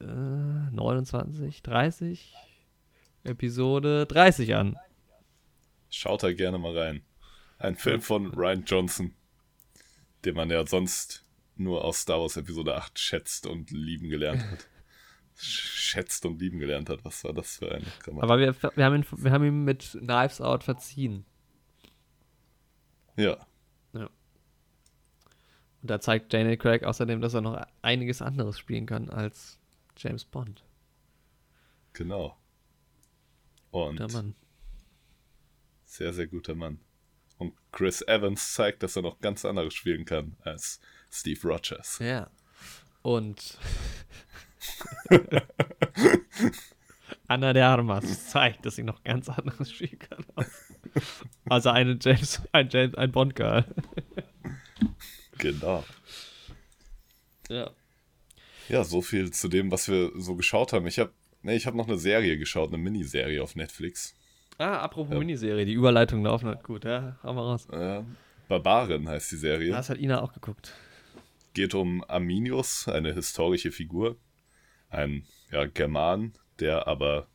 äh, 0.00 0.04
29, 0.04 1.62
30, 1.62 2.34
Episode 3.24 4.06
30 4.06 4.54
an. 4.54 4.76
Schaut 5.88 6.22
da 6.22 6.32
gerne 6.32 6.58
mal 6.58 6.76
rein. 6.76 7.02
Ein 7.58 7.76
Film 7.76 8.02
von 8.02 8.34
Ryan 8.34 8.64
Johnson, 8.66 9.14
den 10.24 10.34
man 10.34 10.50
ja 10.50 10.66
sonst 10.66 11.24
nur 11.56 11.84
aus 11.84 12.00
Star 12.00 12.20
Wars 12.20 12.36
Episode 12.36 12.74
8 12.74 12.98
schätzt 12.98 13.46
und 13.46 13.70
lieben 13.70 14.10
gelernt 14.10 14.42
hat. 14.42 14.68
Schätzt 15.36 16.24
und 16.26 16.40
lieben 16.40 16.58
gelernt 16.58 16.88
hat. 16.88 17.04
Was 17.04 17.22
war 17.24 17.32
das 17.32 17.56
für 17.56 17.70
eine 17.72 17.84
Grammatik? 18.00 18.22
Aber 18.22 18.38
wir, 18.38 18.54
wir, 18.76 18.84
haben 18.84 18.94
ihn, 18.96 19.06
wir 19.10 19.30
haben 19.32 19.44
ihn 19.44 19.64
mit 19.64 19.96
Knives 20.00 20.40
Out 20.40 20.64
verziehen. 20.64 21.24
Ja, 23.16 23.46
Und 23.92 24.10
da 25.82 26.00
zeigt 26.00 26.32
Daniel 26.32 26.56
Craig 26.56 26.82
außerdem, 26.82 27.20
dass 27.20 27.34
er 27.34 27.42
noch 27.42 27.64
einiges 27.82 28.22
anderes 28.22 28.58
spielen 28.58 28.86
kann 28.86 29.08
als 29.10 29.60
James 29.96 30.24
Bond. 30.24 30.64
genau. 31.92 32.36
Und 33.70 33.98
Der 33.98 34.10
Mann. 34.10 34.34
sehr, 35.84 36.12
sehr 36.12 36.26
guter 36.28 36.54
Mann. 36.54 36.78
Und 37.38 37.54
Chris 37.72 38.02
Evans 38.02 38.54
zeigt, 38.54 38.82
dass 38.84 38.94
er 38.96 39.02
noch 39.02 39.20
ganz 39.20 39.44
anderes 39.44 39.74
spielen 39.74 40.04
kann 40.04 40.36
als 40.42 40.80
Steve 41.10 41.40
Rogers. 41.48 41.98
Ja. 41.98 42.30
Und 43.02 43.58
Anna 47.28 47.52
de 47.52 47.62
Armas 47.62 48.28
zeigt, 48.28 48.66
dass 48.66 48.76
sie 48.76 48.82
noch 48.82 49.02
ganz 49.02 49.28
anderes 49.28 49.70
spielen 49.72 49.98
kann. 49.98 50.24
Also 51.48 51.70
eine 51.70 51.98
James, 52.00 52.42
ein 52.52 52.68
James, 52.70 52.94
ein 52.94 53.10
Bond-Girl. 53.12 53.64
Genau. 55.38 55.84
Ja. 57.48 57.70
Ja, 58.68 58.84
so 58.84 59.02
viel 59.02 59.30
zu 59.30 59.48
dem, 59.48 59.70
was 59.70 59.88
wir 59.88 60.10
so 60.16 60.36
geschaut 60.36 60.72
haben. 60.72 60.86
Ich 60.86 60.98
habe 60.98 61.12
nee, 61.42 61.56
ich 61.56 61.66
hab 61.66 61.74
noch 61.74 61.88
eine 61.88 61.98
Serie 61.98 62.38
geschaut, 62.38 62.68
eine 62.68 62.78
Miniserie 62.78 63.42
auf 63.42 63.56
Netflix. 63.56 64.14
Ah, 64.58 64.78
apropos 64.78 65.12
Ja. 65.12 65.18
Miniserie, 65.18 65.64
die 65.64 65.72
Überleitung 65.72 66.22
laufen 66.22 66.48
hat 66.48 66.62
gut, 66.62 66.84
ja. 66.84 67.18
Hau 67.22 67.32
mal 67.34 67.42
raus. 67.42 67.66
Äh, 67.70 68.02
Barbaren 68.48 69.08
heißt 69.08 69.32
die 69.32 69.36
Serie. 69.36 69.72
Das 69.72 69.90
hat 69.90 69.98
Ina 69.98 70.22
auch 70.22 70.32
geguckt. 70.32 70.72
geht 71.54 71.74
um 71.74 72.04
Arminius, 72.08 72.88
eine 72.88 73.12
historische 73.12 73.72
Figur. 73.72 74.16
Ein 74.94 75.26
ja, 75.50 75.66
German, 75.66 76.32
der 76.60 76.86
aber 76.86 77.28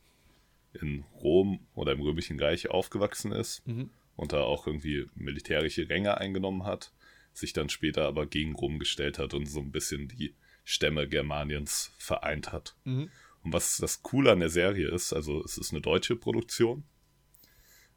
in 0.72 1.04
Rom 1.14 1.66
oder 1.74 1.92
im 1.92 2.00
Römischen 2.00 2.38
Reich 2.40 2.70
aufgewachsen 2.70 3.32
ist 3.32 3.66
Mhm. 3.66 3.90
und 4.16 4.32
da 4.32 4.40
auch 4.42 4.66
irgendwie 4.66 5.06
militärische 5.14 5.88
Ränge 5.88 6.18
eingenommen 6.18 6.64
hat, 6.64 6.92
sich 7.32 7.52
dann 7.52 7.68
später 7.68 8.06
aber 8.06 8.26
gegen 8.26 8.54
Rom 8.54 8.78
gestellt 8.78 9.18
hat 9.18 9.34
und 9.34 9.46
so 9.46 9.60
ein 9.60 9.72
bisschen 9.72 10.08
die 10.08 10.34
Stämme 10.64 11.08
Germaniens 11.08 11.92
vereint 11.98 12.52
hat. 12.52 12.76
Mhm. 12.84 13.10
Und 13.42 13.52
was 13.52 13.78
das 13.78 14.02
Coole 14.02 14.32
an 14.32 14.40
der 14.40 14.50
Serie 14.50 14.88
ist, 14.88 15.12
also 15.12 15.42
es 15.42 15.56
ist 15.58 15.72
eine 15.72 15.80
deutsche 15.80 16.14
Produktion, 16.16 16.84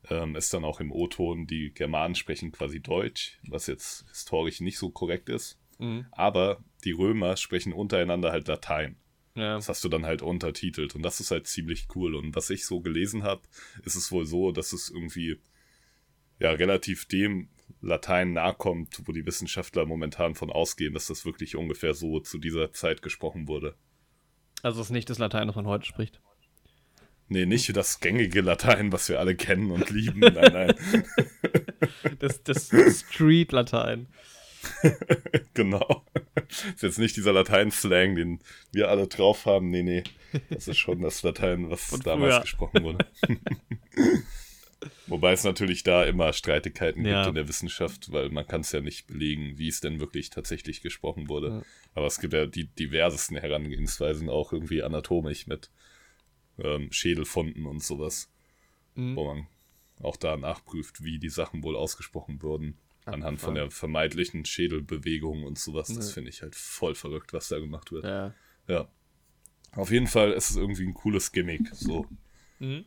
ähm, 0.09 0.35
ist 0.35 0.53
dann 0.53 0.65
auch 0.65 0.79
im 0.79 0.91
O-Ton, 0.91 1.47
die 1.47 1.73
Germanen 1.73 2.15
sprechen 2.15 2.51
quasi 2.51 2.81
Deutsch, 2.81 3.39
was 3.47 3.67
jetzt 3.67 4.05
historisch 4.09 4.61
nicht 4.61 4.77
so 4.77 4.89
korrekt 4.89 5.29
ist. 5.29 5.59
Mhm. 5.79 6.05
Aber 6.11 6.63
die 6.83 6.91
Römer 6.91 7.37
sprechen 7.37 7.73
untereinander 7.73 8.31
halt 8.31 8.47
Latein. 8.47 8.97
Ja. 9.35 9.55
Das 9.55 9.69
hast 9.69 9.83
du 9.83 9.89
dann 9.89 10.05
halt 10.05 10.21
untertitelt. 10.21 10.95
Und 10.95 11.01
das 11.01 11.19
ist 11.19 11.31
halt 11.31 11.47
ziemlich 11.47 11.87
cool. 11.95 12.15
Und 12.15 12.35
was 12.35 12.49
ich 12.49 12.65
so 12.65 12.81
gelesen 12.81 13.23
habe, 13.23 13.41
ist 13.83 13.95
es 13.95 14.11
wohl 14.11 14.25
so, 14.25 14.51
dass 14.51 14.73
es 14.73 14.89
irgendwie 14.89 15.39
ja 16.39 16.51
relativ 16.51 17.05
dem 17.05 17.49
Latein 17.81 18.33
nahe 18.33 18.53
kommt, 18.53 19.01
wo 19.05 19.11
die 19.11 19.25
Wissenschaftler 19.25 19.85
momentan 19.85 20.35
von 20.35 20.51
ausgehen, 20.51 20.93
dass 20.93 21.07
das 21.07 21.25
wirklich 21.25 21.55
ungefähr 21.55 21.93
so 21.93 22.19
zu 22.19 22.37
dieser 22.37 22.71
Zeit 22.71 23.01
gesprochen 23.01 23.47
wurde. 23.47 23.75
Also 24.61 24.81
es 24.81 24.87
ist 24.87 24.91
nicht 24.91 25.09
das 25.09 25.17
Latein, 25.17 25.47
das 25.47 25.55
man 25.55 25.67
heute 25.67 25.85
spricht. 25.85 26.21
Nee, 27.27 27.45
nicht 27.45 27.75
das 27.75 27.99
gängige 27.99 28.41
Latein, 28.41 28.91
was 28.91 29.09
wir 29.09 29.19
alle 29.19 29.35
kennen 29.35 29.71
und 29.71 29.89
lieben. 29.89 30.19
Nein, 30.19 30.53
nein. 30.53 30.75
Das, 32.19 32.43
das 32.43 32.69
Street-Latein. 32.69 34.07
genau. 35.53 36.05
Ist 36.73 36.83
jetzt 36.83 36.99
nicht 36.99 37.15
dieser 37.17 37.33
Latein-Slang, 37.33 38.15
den 38.15 38.39
wir 38.71 38.89
alle 38.89 39.07
drauf 39.07 39.45
haben. 39.45 39.69
Nee, 39.69 39.83
nee. 39.83 40.03
Das 40.49 40.67
ist 40.67 40.77
schon 40.77 41.01
das 41.01 41.21
Latein, 41.23 41.69
was 41.69 41.83
Von 41.83 41.99
damals 42.01 42.33
früher. 42.35 42.41
gesprochen 42.41 42.83
wurde. 42.83 43.05
Wobei 45.07 45.31
es 45.31 45.43
natürlich 45.45 45.83
da 45.83 46.03
immer 46.03 46.33
Streitigkeiten 46.33 47.05
Ja. 47.05 47.21
gibt 47.23 47.29
in 47.29 47.35
der 47.35 47.47
Wissenschaft, 47.47 48.11
weil 48.11 48.29
man 48.29 48.45
kann 48.47 48.61
es 48.61 48.71
ja 48.73 48.81
nicht 48.81 49.07
belegen, 49.07 49.57
wie 49.57 49.69
es 49.69 49.79
denn 49.79 49.99
wirklich 49.99 50.29
tatsächlich 50.29 50.81
gesprochen 50.81 51.29
wurde. 51.29 51.47
Ja. 51.49 51.61
Aber 51.95 52.07
es 52.07 52.19
gibt 52.19 52.33
ja 52.33 52.45
die 52.45 52.65
diversesten 52.67 53.37
Herangehensweisen, 53.37 54.29
auch 54.29 54.51
irgendwie 54.51 54.83
anatomisch 54.83 55.47
mit 55.47 55.69
ähm, 56.59 56.91
Schädelfunden 56.91 57.65
und 57.65 57.81
sowas, 57.83 58.29
Mhm. 58.95 59.15
wo 59.15 59.25
man 59.25 59.47
auch 60.01 60.17
da 60.17 60.35
nachprüft, 60.37 61.03
wie 61.03 61.17
die 61.17 61.29
Sachen 61.29 61.63
wohl 61.63 61.75
ausgesprochen 61.75 62.41
wurden. 62.43 62.77
Anhand 63.05 63.39
von 63.41 63.55
der 63.55 63.69
vermeintlichen 63.69 64.45
Schädelbewegung 64.45 65.43
und 65.43 65.59
sowas. 65.59 65.93
Das 65.93 66.11
finde 66.11 66.29
ich 66.29 66.41
halt 66.41 66.55
voll 66.55 66.95
verrückt, 66.95 67.33
was 67.33 67.49
da 67.49 67.59
gemacht 67.59 67.91
wird. 67.91 68.05
Ja. 68.05 68.33
Ja. 68.67 68.87
Auf 69.73 69.91
jeden 69.91 70.07
Fall 70.07 70.31
ist 70.31 70.49
es 70.51 70.55
irgendwie 70.55 70.85
ein 70.85 70.93
cooles 70.93 71.31
Gimmick. 71.31 71.67
So. 71.73 72.05
Mhm. 72.59 72.85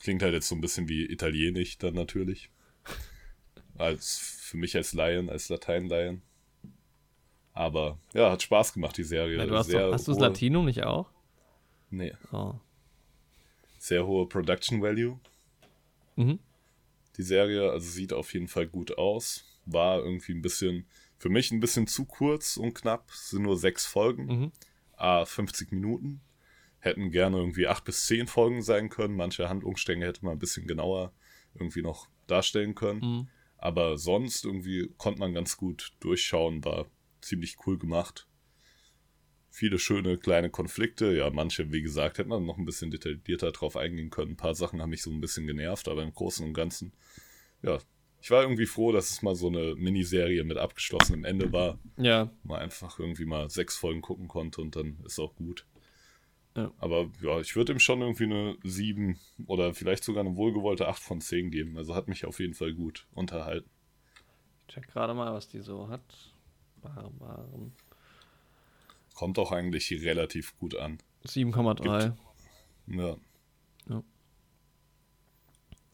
Klingt 0.00 0.22
halt 0.22 0.34
jetzt 0.34 0.48
so 0.48 0.54
ein 0.54 0.60
bisschen 0.60 0.88
wie 0.88 1.04
Italienisch 1.04 1.78
dann 1.78 1.94
natürlich. 1.94 2.50
Als 3.76 4.18
für 4.18 4.56
mich 4.56 4.76
als 4.76 4.92
Laien, 4.92 5.30
als 5.30 5.48
Latein-Laien. 5.48 6.22
Aber 7.52 7.98
ja, 8.14 8.30
hat 8.30 8.42
Spaß 8.42 8.74
gemacht, 8.74 8.96
die 8.96 9.04
Serie. 9.04 9.38
Ja, 9.38 9.46
du 9.46 9.56
hast, 9.56 9.66
sehr 9.66 9.86
doch, 9.86 9.92
hast 9.94 10.06
du 10.06 10.12
das 10.12 10.20
Latinum 10.20 10.66
nicht 10.66 10.82
auch? 10.84 11.10
Nee, 11.90 12.14
Oh. 12.30 12.54
sehr 13.78 14.06
hohe 14.06 14.28
Production 14.28 14.80
Value. 14.80 15.18
Mhm. 16.16 16.38
Die 17.20 17.26
Serie, 17.26 17.70
also 17.70 17.86
sieht 17.86 18.14
auf 18.14 18.32
jeden 18.32 18.48
Fall 18.48 18.66
gut 18.66 18.96
aus. 18.96 19.44
War 19.66 19.98
irgendwie 19.98 20.32
ein 20.32 20.40
bisschen, 20.40 20.86
für 21.18 21.28
mich 21.28 21.50
ein 21.50 21.60
bisschen 21.60 21.86
zu 21.86 22.06
kurz 22.06 22.56
und 22.56 22.72
knapp. 22.72 23.10
Es 23.10 23.28
sind 23.28 23.42
nur 23.42 23.58
sechs 23.58 23.84
Folgen. 23.84 24.24
Mhm. 24.24 24.52
A 24.96 25.26
50 25.26 25.70
Minuten. 25.70 26.22
Hätten 26.78 27.10
gerne 27.10 27.36
irgendwie 27.36 27.66
acht 27.66 27.84
bis 27.84 28.06
zehn 28.06 28.26
Folgen 28.26 28.62
sein 28.62 28.88
können. 28.88 29.16
Manche 29.16 29.50
Handlungsstränge 29.50 30.06
hätte 30.06 30.24
man 30.24 30.32
ein 30.32 30.38
bisschen 30.38 30.66
genauer 30.66 31.12
irgendwie 31.54 31.82
noch 31.82 32.08
darstellen 32.26 32.74
können. 32.74 33.00
Mhm. 33.00 33.28
Aber 33.58 33.98
sonst 33.98 34.46
irgendwie 34.46 34.90
konnte 34.96 35.20
man 35.20 35.34
ganz 35.34 35.58
gut 35.58 35.92
durchschauen. 36.00 36.64
War 36.64 36.86
ziemlich 37.20 37.58
cool 37.66 37.76
gemacht. 37.76 38.29
Viele 39.50 39.78
schöne 39.78 40.16
kleine 40.16 40.48
Konflikte. 40.48 41.12
Ja, 41.16 41.28
manche, 41.30 41.72
wie 41.72 41.82
gesagt, 41.82 42.18
hätte 42.18 42.28
man 42.28 42.46
noch 42.46 42.56
ein 42.56 42.64
bisschen 42.64 42.90
detaillierter 42.90 43.50
drauf 43.52 43.76
eingehen 43.76 44.10
können. 44.10 44.32
Ein 44.32 44.36
paar 44.36 44.54
Sachen 44.54 44.80
haben 44.80 44.90
mich 44.90 45.02
so 45.02 45.10
ein 45.10 45.20
bisschen 45.20 45.46
genervt, 45.46 45.88
aber 45.88 46.02
im 46.02 46.14
Großen 46.14 46.46
und 46.46 46.54
Ganzen, 46.54 46.92
ja, 47.62 47.78
ich 48.22 48.30
war 48.30 48.42
irgendwie 48.42 48.66
froh, 48.66 48.92
dass 48.92 49.10
es 49.10 49.22
mal 49.22 49.34
so 49.34 49.48
eine 49.48 49.74
Miniserie 49.74 50.44
mit 50.44 50.58
abgeschlossenem 50.58 51.24
Ende 51.24 51.52
war 51.52 51.78
Ja. 51.96 52.30
man 52.44 52.60
einfach 52.60 52.98
irgendwie 52.98 53.24
mal 53.24 53.48
sechs 53.48 53.76
Folgen 53.76 54.02
gucken 54.02 54.28
konnte 54.28 54.60
und 54.60 54.76
dann 54.76 54.98
ist 55.04 55.18
auch 55.18 55.34
gut. 55.34 55.66
Ja. 56.56 56.70
Aber 56.78 57.10
ja, 57.22 57.40
ich 57.40 57.56
würde 57.56 57.72
ihm 57.72 57.78
schon 57.78 58.02
irgendwie 58.02 58.24
eine 58.24 58.56
7 58.64 59.18
oder 59.46 59.72
vielleicht 59.72 60.04
sogar 60.04 60.24
eine 60.24 60.36
wohlgewollte 60.36 60.88
8 60.88 61.02
von 61.02 61.20
10 61.20 61.50
geben. 61.50 61.76
Also 61.78 61.94
hat 61.94 62.08
mich 62.08 62.24
auf 62.24 62.40
jeden 62.40 62.54
Fall 62.54 62.74
gut 62.74 63.06
unterhalten. 63.14 63.70
Ich 64.60 64.74
check 64.74 64.88
gerade 64.88 65.14
mal, 65.14 65.32
was 65.32 65.48
die 65.48 65.60
so 65.60 65.88
hat. 65.88 66.02
Barbaren. 66.82 67.72
Kommt 69.20 69.38
auch 69.38 69.52
eigentlich 69.52 69.92
relativ 70.02 70.56
gut 70.56 70.74
an. 70.74 70.96
7,3. 71.26 72.14
Ja. 72.86 73.16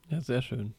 Ja, 0.09 0.21
sehr 0.21 0.43
schön. 0.43 0.75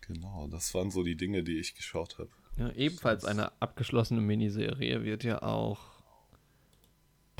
Genau, 0.00 0.48
das 0.48 0.74
waren 0.74 0.90
so 0.90 1.04
die 1.04 1.14
Dinge, 1.14 1.44
die 1.44 1.60
ich 1.60 1.76
geschaut 1.76 2.18
habe. 2.18 2.30
Ja, 2.56 2.72
ebenfalls 2.72 3.24
eine 3.24 3.52
abgeschlossene 3.62 4.20
Miniserie 4.20 5.04
wird 5.04 5.22
ja 5.22 5.40
auch 5.40 6.02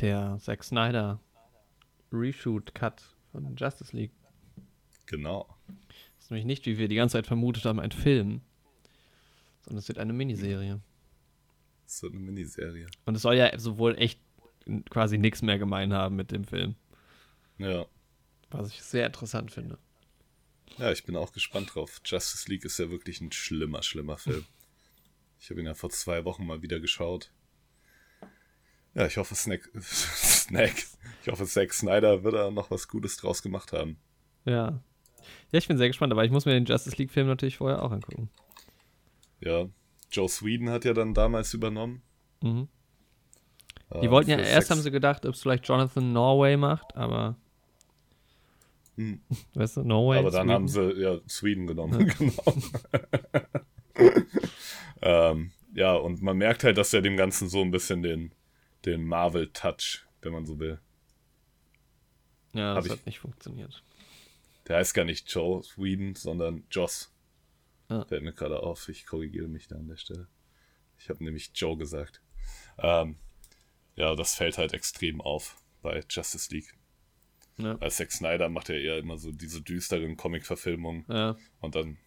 der 0.00 0.38
Zack 0.40 0.62
Snyder 0.62 1.18
Reshoot-Cut 2.12 3.16
von 3.32 3.56
Justice 3.56 3.96
League. 3.96 4.12
Genau. 5.06 5.48
Das 5.66 6.26
ist 6.26 6.30
nämlich 6.30 6.46
nicht, 6.46 6.64
wie 6.66 6.78
wir 6.78 6.86
die 6.86 6.94
ganze 6.94 7.14
Zeit 7.14 7.26
vermutet 7.26 7.64
haben, 7.64 7.80
ein 7.80 7.90
Film, 7.90 8.42
sondern 9.62 9.78
es 9.78 9.88
wird 9.88 9.98
eine 9.98 10.12
Miniserie. 10.12 10.80
Wird 12.02 12.12
eine 12.12 12.20
Miniserie. 12.22 12.86
Und 13.04 13.14
es 13.16 13.22
soll 13.22 13.34
ja 13.36 13.58
sowohl 13.58 13.96
echt 13.98 14.20
quasi 14.90 15.18
nichts 15.18 15.42
mehr 15.42 15.58
gemein 15.58 15.92
haben 15.92 16.16
mit 16.16 16.30
dem 16.30 16.44
Film, 16.44 16.76
Ja. 17.58 17.86
was 18.50 18.68
ich 18.68 18.82
sehr 18.82 19.06
interessant 19.06 19.50
finde. 19.50 19.78
Ja, 20.78 20.92
ich 20.92 21.04
bin 21.04 21.16
auch 21.16 21.32
gespannt 21.32 21.74
drauf. 21.74 22.00
Justice 22.04 22.48
League 22.48 22.64
ist 22.64 22.78
ja 22.78 22.90
wirklich 22.90 23.20
ein 23.20 23.32
schlimmer, 23.32 23.82
schlimmer 23.82 24.18
Film. 24.18 24.44
Ich 25.40 25.50
habe 25.50 25.60
ihn 25.60 25.66
ja 25.66 25.74
vor 25.74 25.90
zwei 25.90 26.24
Wochen 26.24 26.46
mal 26.46 26.62
wieder 26.62 26.78
geschaut. 26.80 27.32
Ja, 28.94 29.06
ich 29.06 29.16
hoffe, 29.16 29.34
Snack, 29.34 29.68
Snack. 29.80 30.74
Ich 31.22 31.28
hoffe, 31.28 31.44
Zack 31.46 31.72
Snyder 31.72 32.22
wird 32.24 32.34
da 32.34 32.50
noch 32.50 32.70
was 32.70 32.88
Gutes 32.88 33.16
draus 33.16 33.42
gemacht 33.42 33.72
haben. 33.72 33.98
Ja. 34.44 34.82
Ja, 35.52 35.58
ich 35.58 35.68
bin 35.68 35.76
sehr 35.78 35.88
gespannt, 35.88 36.12
aber 36.12 36.24
ich 36.24 36.30
muss 36.30 36.44
mir 36.44 36.52
den 36.54 36.64
Justice 36.64 36.96
League-Film 36.96 37.26
natürlich 37.26 37.56
vorher 37.58 37.82
auch 37.82 37.90
angucken. 37.92 38.30
Ja, 39.40 39.68
Joe 40.10 40.28
Sweden 40.28 40.70
hat 40.70 40.84
ja 40.84 40.92
dann 40.92 41.14
damals 41.14 41.54
übernommen. 41.54 42.02
Mhm. 42.42 42.68
Äh, 43.90 44.00
Die 44.00 44.10
wollten 44.10 44.30
ja, 44.30 44.38
erst 44.38 44.52
Sex- 44.68 44.70
haben 44.70 44.80
sie 44.80 44.90
gedacht, 44.90 45.24
ob 45.26 45.34
es 45.34 45.42
vielleicht 45.42 45.66
Jonathan 45.68 46.12
Norway 46.12 46.56
macht, 46.56 46.96
aber. 46.96 47.36
Hm. 48.96 49.20
Weißt 49.54 49.76
du, 49.78 49.82
Norway? 49.82 50.18
Aber 50.18 50.30
dann 50.30 50.42
Sweden? 50.48 50.52
haben 50.54 50.68
sie 50.68 50.92
ja 51.00 51.18
Sweden 51.28 51.66
genommen, 51.66 52.12
genau. 52.18 52.54
ähm, 55.02 55.50
ja, 55.74 55.94
und 55.94 56.22
man 56.22 56.36
merkt 56.36 56.64
halt, 56.64 56.76
dass 56.78 56.92
er 56.92 57.02
dem 57.02 57.16
Ganzen 57.16 57.48
so 57.48 57.60
ein 57.62 57.70
bisschen 57.70 58.02
den, 58.02 58.32
den 58.84 59.04
Marvel-Touch, 59.04 60.06
wenn 60.22 60.32
man 60.32 60.46
so 60.46 60.58
will. 60.58 60.78
Ja, 62.52 62.74
das 62.74 62.84
hab 62.84 62.86
ich- 62.86 62.92
hat 62.98 63.06
nicht 63.06 63.18
funktioniert. 63.20 63.82
Der 64.68 64.76
heißt 64.78 64.94
gar 64.94 65.04
nicht 65.04 65.32
Joe 65.32 65.62
Sweden, 65.62 66.14
sondern 66.14 66.64
Joss. 66.70 67.12
Ja. 67.90 68.04
Fällt 68.06 68.22
mir 68.22 68.32
gerade 68.32 68.62
auf, 68.62 68.88
ich 68.88 69.04
korrigiere 69.04 69.48
mich 69.48 69.66
da 69.68 69.76
an 69.76 69.88
der 69.88 69.96
Stelle. 69.96 70.28
Ich 70.98 71.10
habe 71.10 71.22
nämlich 71.24 71.50
Joe 71.54 71.76
gesagt. 71.76 72.22
Ähm, 72.78 73.16
ja, 73.96 74.14
das 74.14 74.34
fällt 74.34 74.56
halt 74.58 74.72
extrem 74.72 75.20
auf 75.20 75.56
bei 75.82 76.02
Justice 76.08 76.54
League. 76.54 76.74
Ja. 77.58 77.76
Als 77.78 77.96
Zack 77.96 78.12
Snyder 78.12 78.48
macht 78.48 78.70
er 78.70 78.80
eher 78.80 78.98
immer 78.98 79.18
so 79.18 79.32
diese 79.32 79.60
düsteren 79.60 80.16
Comic-Verfilmungen 80.16 81.04
Ja. 81.08 81.36
und 81.60 81.74
dann 81.74 81.98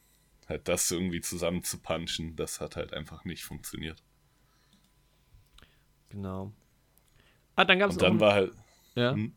halt 0.47 0.67
das 0.67 0.89
irgendwie 0.89 1.21
zusammen 1.21 1.63
zu 1.63 1.79
punchen, 1.79 2.35
das 2.35 2.59
hat 2.59 2.75
halt 2.75 2.93
einfach 2.93 3.23
nicht 3.25 3.43
funktioniert. 3.43 4.01
Genau. 6.09 6.53
Ah, 7.55 7.65
dann 7.65 7.79
gab 7.79 7.89
es 7.89 7.97
Und 7.97 8.01
dann 8.03 8.19
war 8.19 8.33
halt, 8.33 8.53
Ja. 8.95 9.13
Hm? 9.13 9.33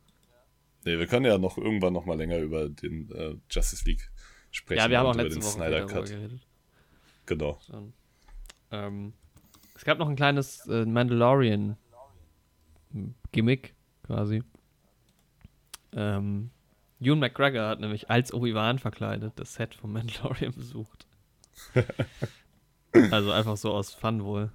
nee, 0.85 0.99
wir 0.99 1.07
können 1.07 1.27
ja 1.27 1.39
noch 1.39 1.59
irgendwann 1.59 1.93
noch 1.93 2.07
mal 2.07 2.17
länger 2.17 2.39
über 2.39 2.69
den 2.69 3.11
äh, 3.11 3.35
Justice 3.51 3.85
League 3.85 4.11
sprechen. 4.57 4.81
ja, 4.81 4.91
wir 4.91 4.99
haben 4.99 5.07
auch 5.07 5.15
letzte 5.15 5.39
den 5.39 5.43
Woche 5.45 5.53
Snyder 5.53 5.87
Cut. 5.87 6.07
geredet. 6.07 6.41
Genau. 7.27 7.59
Ähm, 8.71 9.13
es 9.75 9.85
gab 9.85 9.99
noch 9.99 10.09
ein 10.09 10.17
kleines 10.17 10.67
äh, 10.67 10.85
Mandalorian-Gimmick 10.85 13.75
quasi. 14.05 14.43
Ähm, 15.93 16.51
Ewan 17.01 17.19
McGregor 17.19 17.69
hat 17.69 17.81
nämlich 17.81 18.09
als 18.11 18.33
Obi-Wan 18.33 18.79
verkleidet 18.79 19.33
das 19.37 19.55
Set 19.55 19.75
von 19.75 19.93
Mandalorian 19.93 20.53
besucht. 20.57 21.07
also 23.11 23.31
einfach 23.33 23.57
so 23.57 23.73
aus 23.73 23.95
Fun 23.95 24.25
wohl. 24.25 24.51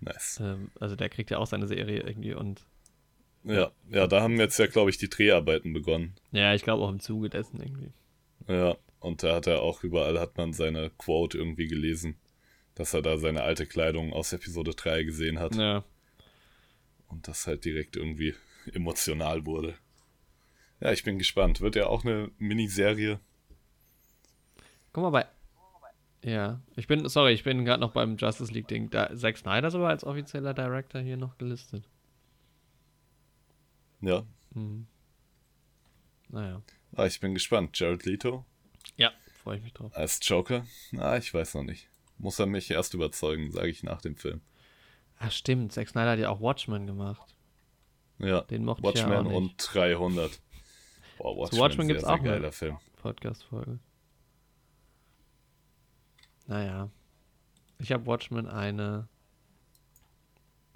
Nice. 0.00 0.40
Ähm, 0.42 0.70
also 0.78 0.94
der 0.96 1.08
kriegt 1.08 1.30
ja 1.30 1.38
auch 1.38 1.46
seine 1.46 1.66
Serie 1.66 2.00
irgendwie 2.00 2.34
und 2.34 2.66
Ja, 3.44 3.70
ja, 3.88 4.06
da 4.06 4.20
haben 4.22 4.36
jetzt 4.38 4.58
ja, 4.58 4.66
glaube 4.66 4.90
ich, 4.90 4.98
die 4.98 5.08
Dreharbeiten 5.08 5.72
begonnen. 5.72 6.14
ja, 6.32 6.54
ich 6.54 6.62
glaube 6.62 6.82
auch 6.84 6.90
im 6.90 7.00
Zuge 7.00 7.30
dessen 7.30 7.60
irgendwie. 7.60 7.92
Ja, 8.48 8.76
und 9.00 9.22
da 9.22 9.34
hat 9.36 9.46
er 9.46 9.62
auch 9.62 9.82
überall, 9.82 10.18
hat 10.20 10.36
man 10.36 10.52
seine 10.52 10.90
Quote 10.90 11.38
irgendwie 11.38 11.66
gelesen, 11.66 12.16
dass 12.74 12.94
er 12.94 13.02
da 13.02 13.16
seine 13.18 13.42
alte 13.42 13.66
Kleidung 13.66 14.12
aus 14.12 14.32
Episode 14.32 14.72
3 14.74 15.02
gesehen 15.04 15.38
hat 15.38 15.54
Ja. 15.56 15.84
und 17.08 17.26
das 17.28 17.46
halt 17.46 17.64
direkt 17.64 17.96
irgendwie 17.96 18.34
emotional 18.72 19.46
wurde. 19.46 19.74
Ja, 20.80 20.92
ich 20.92 21.02
bin 21.04 21.18
gespannt. 21.18 21.60
Wird 21.62 21.74
ja 21.74 21.86
auch 21.86 22.04
eine 22.04 22.30
Miniserie. 22.38 23.18
Guck 24.92 25.02
mal 25.04 25.10
bei. 25.10 25.26
Ja, 26.22 26.60
ich 26.76 26.86
bin, 26.86 27.08
sorry, 27.08 27.32
ich 27.32 27.44
bin 27.44 27.64
gerade 27.64 27.80
noch 27.80 27.92
beim 27.92 28.16
Justice 28.16 28.52
League 28.52 28.68
Ding. 28.68 28.90
Da, 28.90 29.14
Zack 29.16 29.38
Snyder 29.38 29.68
ist 29.68 29.74
aber 29.74 29.88
als 29.88 30.04
offizieller 30.04 30.52
Director 30.54 31.00
hier 31.00 31.16
noch 31.16 31.38
gelistet. 31.38 31.88
Ja, 34.00 34.24
Mhm. 34.54 34.86
Naja. 36.28 36.62
Ah, 36.96 37.06
ich 37.06 37.20
bin 37.20 37.34
gespannt. 37.34 37.78
Jared 37.78 38.04
Leto 38.04 38.44
Ja, 38.96 39.12
freue 39.42 39.58
ich 39.58 39.62
mich 39.62 39.72
drauf. 39.72 39.94
als 39.96 40.18
Joker? 40.22 40.66
Na, 40.92 41.16
ich 41.16 41.32
weiß 41.32 41.54
noch 41.54 41.62
nicht. 41.64 41.88
Muss 42.18 42.38
er 42.38 42.46
mich 42.46 42.70
erst 42.70 42.94
überzeugen, 42.94 43.50
sage 43.52 43.68
ich 43.68 43.82
nach 43.82 44.00
dem 44.00 44.16
Film. 44.16 44.40
Ach 45.18 45.30
stimmt, 45.32 45.72
Zack 45.72 45.88
Snyder 45.88 46.12
hat 46.12 46.18
ja 46.18 46.28
auch 46.30 46.40
Watchmen 46.40 46.86
gemacht. 46.86 47.34
Ja, 48.18 48.40
Den 48.42 48.64
mochte 48.64 48.80
ich 48.88 48.94
ja 49.00 49.08
Watchmen 49.08 49.26
auch 49.26 49.30
nicht. 49.30 49.36
und 49.36 49.74
300. 49.74 50.40
Boah, 51.18 51.36
Watchmen, 51.36 51.60
Watchmen 51.60 51.86
sehr, 51.86 51.94
gibt's 51.94 52.04
sehr 52.06 52.14
auch 52.14 52.22
geiler 52.22 52.52
Film. 52.52 52.78
Podcast-Folge. 53.02 53.78
Naja. 56.46 56.90
Ich 57.78 57.92
habe 57.92 58.06
Watchmen 58.06 58.46
eine 58.46 59.08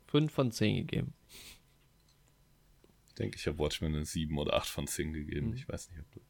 5 0.09 0.33
von 0.33 0.51
10 0.53 0.77
gegeben. 0.87 1.15
Ich 3.21 3.23
denke, 3.23 3.37
ich 3.37 3.47
habe 3.47 3.59
Watchmen 3.59 3.95
eine 3.95 4.07
7 4.07 4.39
oder 4.39 4.55
8 4.55 4.67
von 4.67 4.87
10 4.87 5.13
gegeben. 5.13 5.49
Mhm. 5.49 5.55
Ich 5.55 5.69
weiß 5.69 5.91
nicht, 5.91 6.01
ob 6.01 6.11
du 6.11 6.21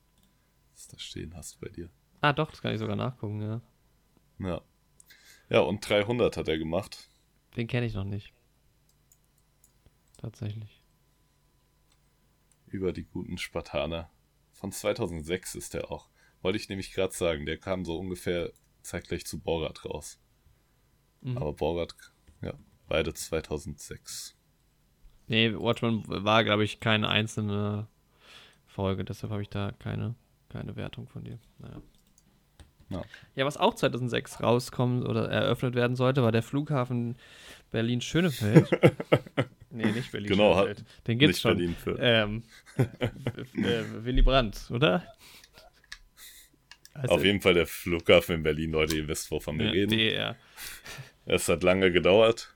das 0.73 0.89
da 0.89 0.99
stehen 0.99 1.37
hast 1.37 1.61
bei 1.61 1.69
dir. 1.69 1.89
Ah, 2.21 2.33
doch, 2.33 2.51
das 2.51 2.61
kann 2.61 2.73
ich 2.73 2.81
sogar 2.81 2.97
nachgucken, 2.97 3.41
ja. 3.41 3.61
Ja. 4.41 4.61
Ja, 5.51 5.61
und 5.61 5.89
300 5.89 6.37
hat 6.37 6.49
er 6.49 6.59
gemacht. 6.59 7.09
Den 7.57 7.69
kenne 7.69 7.87
ich 7.87 7.95
noch 7.95 8.03
nicht. 8.03 8.33
Tatsächlich. 10.17 10.83
Über 12.67 12.93
die 12.93 13.05
guten 13.05 13.39
Spartaner. 13.39 14.11
Von 14.51 14.73
2006 14.73 15.55
ist 15.55 15.75
der 15.75 15.93
auch. 15.93 16.09
Wollte 16.43 16.59
ich 16.59 16.69
nämlich 16.69 16.93
gerade 16.93 17.15
sagen. 17.15 17.47
Der 17.47 17.59
kam 17.59 17.85
so 17.85 18.01
ungefähr 18.01 18.51
zeitgleich 18.83 19.25
zu 19.25 19.39
Borat 19.39 19.85
raus. 19.85 20.19
Mhm. 21.21 21.39
Aber 21.39 21.53
Borat, 21.53 21.95
ja, 22.43 22.55
beide 22.89 23.15
2006. 23.15 24.37
Nee, 25.31 25.55
Watchmen 25.55 26.03
war, 26.09 26.43
glaube 26.43 26.65
ich, 26.65 26.81
keine 26.81 27.09
einzelne 27.09 27.87
Folge, 28.67 29.05
deshalb 29.05 29.31
habe 29.33 29.43
ich 29.43 29.49
da 29.49 29.71
keine, 29.79 30.17
keine 30.49 30.75
Wertung 30.75 31.07
von 31.07 31.23
dir. 31.23 31.39
Naja. 31.59 31.81
Ja. 32.89 33.03
Ja, 33.37 33.47
was 33.47 33.57
auch 33.57 33.75
2006 33.75 34.43
rauskommen 34.43 35.07
oder 35.07 35.29
eröffnet 35.31 35.77
werden 35.77 35.95
sollte, 35.95 36.25
war 36.25 36.33
der 36.33 36.43
Flughafen 36.43 37.15
Berlin-Schönefeld. 37.71 38.69
nee, 39.71 39.93
nicht 39.93 40.11
Genau, 40.11 40.57
hat- 40.57 40.65
Berlin-Schönefeld. 40.65 40.85
Den 41.07 41.19
gibt's 41.21 41.37
Nicht 41.37 41.43
schon. 41.43 41.57
Berlin 41.57 41.77
für. 41.77 41.97
Ähm, 42.01 42.43
äh, 43.65 44.05
Willy 44.05 44.23
Brandt, 44.23 44.69
oder? 44.71 45.05
Heißt 46.97 47.09
Auf 47.09 47.25
jeden 47.25 47.41
Fall 47.41 47.55
der 47.55 47.69
Flughafen 47.69 48.35
in 48.35 48.43
Berlin, 48.43 48.73
Leute, 48.73 48.97
ihr 48.97 49.07
wisst, 49.07 49.31
wovon 49.31 49.61
wir 49.61 49.67
ja, 49.67 49.71
reden. 49.71 49.91
DR. 49.97 50.37
Es 51.25 51.49
hat 51.49 51.63
lange 51.63 51.93
gedauert. 51.93 52.53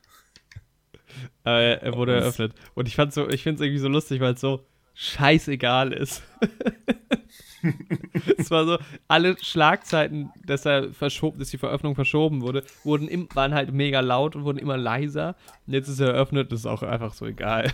Äh, 1.44 1.74
er 1.74 1.94
wurde 1.96 2.14
eröffnet. 2.14 2.52
Und 2.74 2.88
ich 2.88 2.96
fand's 2.96 3.14
so, 3.14 3.28
ich 3.28 3.42
finde 3.42 3.56
es 3.56 3.60
irgendwie 3.66 3.80
so 3.80 3.88
lustig, 3.88 4.20
weil 4.20 4.34
es 4.34 4.40
so 4.40 4.64
scheißegal 4.94 5.92
ist. 5.92 6.22
es 8.38 8.50
war 8.50 8.64
so, 8.64 8.78
alle 9.08 9.36
Schlagzeiten, 9.42 10.30
dass 10.44 10.64
er 10.66 10.92
verschoben, 10.92 11.38
dass 11.38 11.50
die 11.50 11.58
Veröffnung 11.58 11.94
verschoben 11.94 12.42
wurde, 12.42 12.64
wurden 12.84 13.08
im, 13.08 13.28
waren 13.34 13.54
halt 13.54 13.72
mega 13.72 14.00
laut 14.00 14.36
und 14.36 14.44
wurden 14.44 14.58
immer 14.58 14.76
leiser. 14.76 15.36
Und 15.66 15.72
jetzt 15.72 15.88
ist 15.88 16.00
er 16.00 16.08
eröffnet, 16.10 16.52
das 16.52 16.60
ist 16.60 16.66
auch 16.66 16.82
einfach 16.82 17.14
so 17.14 17.26
egal. 17.26 17.72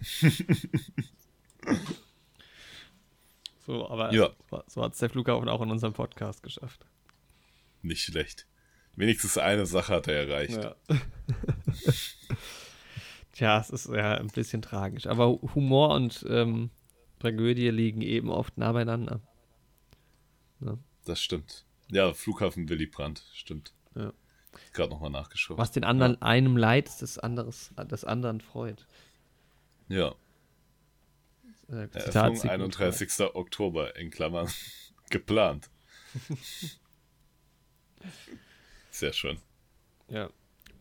so, 3.66 3.88
aber 3.88 4.12
Ja. 4.12 4.30
so, 4.50 4.62
so 4.66 4.82
hat 4.82 4.92
es 4.92 4.98
der 4.98 5.10
Flughafen 5.10 5.48
auch 5.48 5.62
in 5.62 5.70
unserem 5.70 5.94
Podcast 5.94 6.42
geschafft. 6.42 6.84
Nicht 7.82 8.02
schlecht. 8.02 8.46
Wenigstens 8.94 9.38
eine 9.38 9.64
Sache 9.66 9.94
hat 9.94 10.06
er 10.08 10.28
erreicht. 10.28 10.62
Ja. 10.62 10.74
Tja, 13.42 13.58
es 13.58 13.70
ist 13.70 13.88
ja 13.88 14.14
ein 14.18 14.28
bisschen 14.28 14.62
tragisch. 14.62 15.08
Aber 15.08 15.26
Humor 15.26 15.96
und 15.96 16.24
ähm, 16.28 16.70
Tragödie 17.18 17.70
liegen 17.70 18.00
eben 18.00 18.30
oft 18.30 18.56
nah 18.56 18.70
beieinander. 18.70 19.20
Das 21.04 21.20
stimmt. 21.20 21.66
Ja, 21.90 22.14
Flughafen 22.14 22.68
Willy 22.68 22.86
Brandt, 22.86 23.24
stimmt. 23.34 23.74
Ja. 23.96 24.12
Gerade 24.72 24.90
nochmal 24.90 25.10
nachgeschaut. 25.10 25.58
Was 25.58 25.72
den 25.72 25.82
anderen 25.82 26.22
einem 26.22 26.56
leid, 26.56 26.88
ist 26.88 27.02
des, 27.02 27.18
anderes, 27.18 27.72
des 27.90 28.04
anderen 28.04 28.40
freut. 28.40 28.86
Ja, 29.88 30.14
Äh, 31.68 31.72
Eröffnung 31.72 32.00
Zitat 32.00 32.38
Sigmund 32.38 32.80
31. 32.80 33.34
Oktober 33.34 33.96
in 33.96 34.10
Klammern. 34.10 34.48
Geplant. 35.10 35.68
Sehr 38.92 39.12
schön. 39.12 39.40
Ja. 40.06 40.30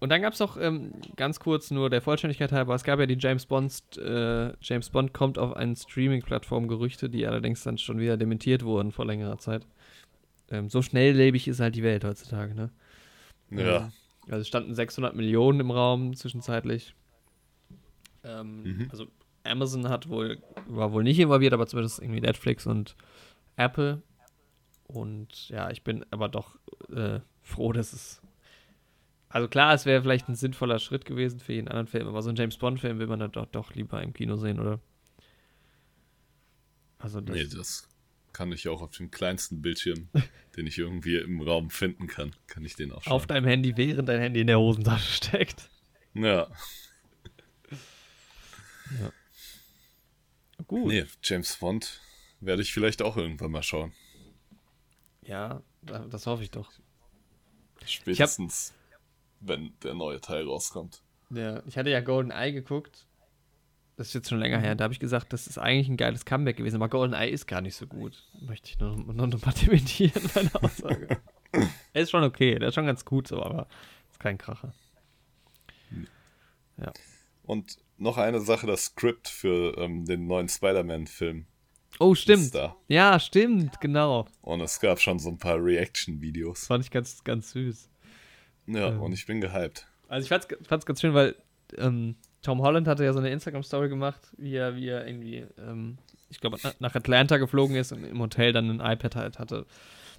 Und 0.02 0.10
dann 0.10 0.22
gab 0.22 0.34
es 0.34 0.40
noch 0.40 0.58
ähm, 0.58 0.92
ganz 1.16 1.40
kurz 1.40 1.72
nur 1.72 1.90
der 1.90 2.02
Vollständigkeit 2.02 2.52
halber, 2.52 2.74
es 2.76 2.84
gab 2.84 3.00
ja 3.00 3.06
die 3.06 3.18
James 3.20 3.46
Bond, 3.46 3.98
äh, 3.98 4.52
James 4.60 4.90
Bond 4.90 5.14
kommt 5.14 5.38
auf 5.38 5.56
eine 5.56 5.76
Streaming-Plattform 5.76 6.68
Gerüchte, 6.68 7.08
die 7.10 7.26
allerdings 7.26 7.64
dann 7.64 7.78
schon 7.78 8.00
wieder 8.00 8.18
dementiert 8.18 8.64
wurden 8.64 8.92
vor 8.92 9.06
längerer 9.06 9.38
Zeit. 9.38 9.66
Ähm, 10.50 10.70
so 10.70 10.82
schnelllebig 10.82 11.48
ist 11.48 11.60
halt 11.60 11.76
die 11.76 11.84
Welt 11.84 12.04
heutzutage, 12.04 12.54
ne? 12.56 12.72
Ja. 13.52 13.78
Ähm, 13.78 13.92
also 14.28 14.42
es 14.42 14.48
standen 14.48 14.76
600 14.76 15.16
Millionen 15.16 15.60
im 15.60 15.72
Raum 15.72 16.16
zwischenzeitlich. 16.16 16.96
Ähm, 18.24 18.64
Mhm. 18.64 18.88
Also 18.92 19.08
Amazon 19.44 19.90
hat 19.90 20.10
wohl, 20.10 20.40
war 20.68 20.92
wohl 20.94 21.04
nicht 21.04 21.20
involviert, 21.20 21.54
aber 21.54 21.68
zumindest 21.68 22.00
irgendwie 22.02 22.22
Netflix 22.22 22.66
und 22.66 22.96
Apple. 23.56 24.02
Und 24.88 25.50
ja, 25.50 25.70
ich 25.70 25.84
bin 25.84 26.06
aber 26.12 26.28
doch 26.28 26.58
äh, 26.94 27.20
froh, 27.42 27.72
dass 27.72 27.94
es. 27.94 28.22
Also 29.32 29.48
klar, 29.48 29.74
es 29.74 29.86
wäre 29.86 30.02
vielleicht 30.02 30.28
ein 30.30 30.36
sinnvoller 30.36 30.80
Schritt 30.80 31.06
gewesen 31.06 31.40
für 31.40 31.54
jeden 31.54 31.68
anderen 31.70 31.88
Film, 31.88 32.08
aber 32.08 32.22
so 32.22 32.30
einen 32.30 32.36
James 32.38 32.58
Bond-Film 32.58 33.00
will 33.00 33.08
man 33.08 33.20
dann 33.20 33.32
doch, 33.32 33.46
doch 33.46 33.74
lieber 33.74 34.02
im 34.04 34.14
Kino 34.14 34.36
sehen, 34.36 34.60
oder? 34.60 34.80
Also 37.00 37.22
das, 37.22 37.36
Nee, 37.36 37.46
das 37.46 37.88
kann 38.34 38.52
ich 38.52 38.68
auch 38.68 38.82
auf 38.82 38.92
dem 38.92 39.10
kleinsten 39.10 39.62
Bildschirm, 39.62 40.10
den 40.58 40.68
ich 40.68 40.78
irgendwie 40.78 41.16
im 41.18 41.42
Raum 41.42 41.70
finden 41.70 42.08
kann, 42.08 42.36
kann 42.48 42.64
ich 42.66 42.76
den 42.76 42.92
auch 42.92 43.04
schauen. 43.04 43.14
auf 43.14 43.26
deinem 43.28 43.46
Handy, 43.46 43.76
während 43.78 44.08
dein 44.10 44.20
Handy 44.20 44.42
in 44.42 44.48
der 44.48 44.60
Hosentasche 44.60 45.12
steckt. 45.26 45.70
ja. 46.14 46.48
Gut. 50.68 50.88
Nee, 50.90 51.06
James 51.24 51.56
Bond 51.58 52.02
werde 52.40 52.62
ich 52.62 52.74
vielleicht 52.74 53.02
auch 53.02 53.18
irgendwann 53.18 53.52
mal 53.52 53.64
schauen. 53.64 53.94
Ja, 55.24 55.62
da- 55.82 56.06
das 56.06 56.28
hoffe 56.28 56.44
ich 56.44 56.52
doch. 56.52 56.72
Spätestens, 57.86 58.74
wenn 59.42 59.74
der 59.84 59.94
neue 59.94 60.22
Teil 60.22 60.46
rauskommt. 60.46 61.02
Ja, 61.30 61.62
ich 61.66 61.78
hatte 61.78 61.90
ja 61.90 62.02
Golden 62.02 62.32
Eye 62.32 62.52
geguckt. 62.52 63.08
Das 63.98 64.08
ist 64.08 64.14
jetzt 64.14 64.30
schon 64.30 64.40
länger 64.40 64.60
her. 64.60 64.76
Da 64.76 64.86
habe 64.86 64.94
ich 64.94 65.00
gesagt, 65.00 65.34
das 65.34 65.48
ist 65.48 65.58
eigentlich 65.58 65.90
ein 65.90 65.98
geiles 65.98 66.26
Comeback 66.26 66.58
gewesen. 66.58 66.78
Aber 66.78 66.90
Golden 66.90 67.14
Eye 67.14 67.30
ist 67.30 67.46
gar 67.48 67.62
nicht 67.62 67.76
so 67.76 67.88
gut. 67.88 68.24
Möchte 68.40 68.70
ich 68.70 68.80
nur, 68.80 68.96
nur 68.96 69.28
noch 69.28 69.46
mal 69.46 69.54
dementieren, 69.62 70.24
meine 70.34 70.56
Aussage. 70.56 71.22
er 71.94 72.02
ist 72.02 72.12
schon 72.12 72.24
okay. 72.24 72.58
Der 72.58 72.70
ist 72.70 72.76
schon 72.76 72.86
ganz 72.86 73.06
gut 73.06 73.28
so, 73.28 73.44
aber 73.44 73.68
ist 74.10 74.20
kein 74.20 74.38
Kracher. 74.38 74.74
Und 77.44 77.78
noch 77.98 78.18
eine 78.18 78.40
Sache, 78.40 78.66
das 78.66 78.86
Skript 78.86 79.28
für 79.28 79.78
ähm, 79.78 80.06
den 80.06 80.26
neuen 80.26 80.50
Spider-Man-Film 80.50 81.46
Oh, 82.00 82.16
stimmt. 82.16 82.54
Ja, 82.88 83.20
stimmt, 83.20 83.80
genau. 83.82 84.26
Und 84.42 84.62
es 84.62 84.80
gab 84.80 85.00
schon 85.00 85.20
so 85.20 85.30
ein 85.30 85.38
paar 85.38 85.64
Reaction-Videos. 85.64 86.66
Fand 86.68 86.86
ich 86.86 86.92
ganz, 86.92 87.24
ganz 87.24 87.52
süß. 87.52 87.90
Ja, 88.76 88.90
Ähm. 88.90 89.02
und 89.02 89.14
ich 89.14 89.26
bin 89.26 89.42
gehypt. 89.42 89.88
Also 90.08 90.24
ich 90.26 90.30
fand's, 90.30 90.48
fand's 90.68 90.86
ganz 90.86 91.02
schön, 91.02 91.14
weil 91.14 91.36
ähm, 91.78 92.16
Tom 92.42 92.62
Holland 92.62 92.88
hatte 92.88 93.04
ja 93.06 93.14
so 93.14 93.20
eine 93.20 93.30
Instagram-Story 93.30 93.88
gemacht, 93.90 94.22
wie 94.38 94.56
er, 94.56 94.76
wie 94.76 94.88
er 94.90 95.06
irgendwie, 95.08 95.46
ähm, 95.58 95.98
ich 96.30 96.40
glaube, 96.40 96.58
na, 96.64 96.74
nach 96.80 96.96
Atlanta 96.96 97.38
geflogen 97.38 97.76
ist 97.76 97.92
und 97.92 98.04
im 98.04 98.20
Hotel 98.20 98.52
dann 98.54 98.70
ein 98.82 98.94
iPad 98.94 99.16
halt 99.16 99.40
hatte 99.40 99.66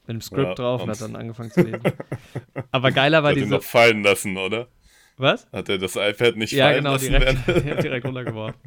mit 0.07 0.11
einem 0.11 0.21
Skript 0.21 0.49
Ja, 0.49 0.55
drauf 0.55 0.83
und, 0.83 0.91
hat 0.91 1.01
dann 1.01 1.15
angefangen 1.17 1.51
zu 1.51 1.63
lesen. 1.63 1.83
Aber 2.71 2.91
geiler 2.91 3.23
war 3.23 3.31
Hat 3.31 3.37
diese. 3.37 3.49
noch 3.51 3.63
fallen 3.63 4.03
lassen, 4.03 4.37
oder? 4.37 4.69
Was? 5.19 5.47
Hat 5.53 5.69
er 5.69 5.79
das 5.79 5.95
iPad 5.97 6.37
nicht 6.37 6.53
Ja, 6.53 6.67
fallen 6.67 6.77
genau, 6.79 6.93
lassen? 6.93 7.11
direkt, 7.11 7.47
während- 7.47 7.83
direkt 7.85 8.07
runtergeworfen. 8.07 8.61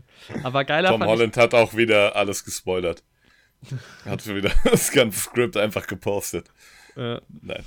Aber 0.44 0.64
geiler 0.64 0.90
Tom 0.90 1.04
Holland 1.06 1.36
hat 1.38 1.54
auch 1.54 1.76
wieder 1.76 2.16
alles 2.16 2.46
gespoilert. 2.46 3.04
Hat 4.06 4.28
wieder 4.28 4.52
das 4.64 4.92
ganze 4.92 5.20
Skript 5.20 5.58
einfach 5.58 5.88
gepostet. 5.88 6.46
ich. 6.96 7.02
Äh, 7.02 7.20
Nein. 7.42 7.64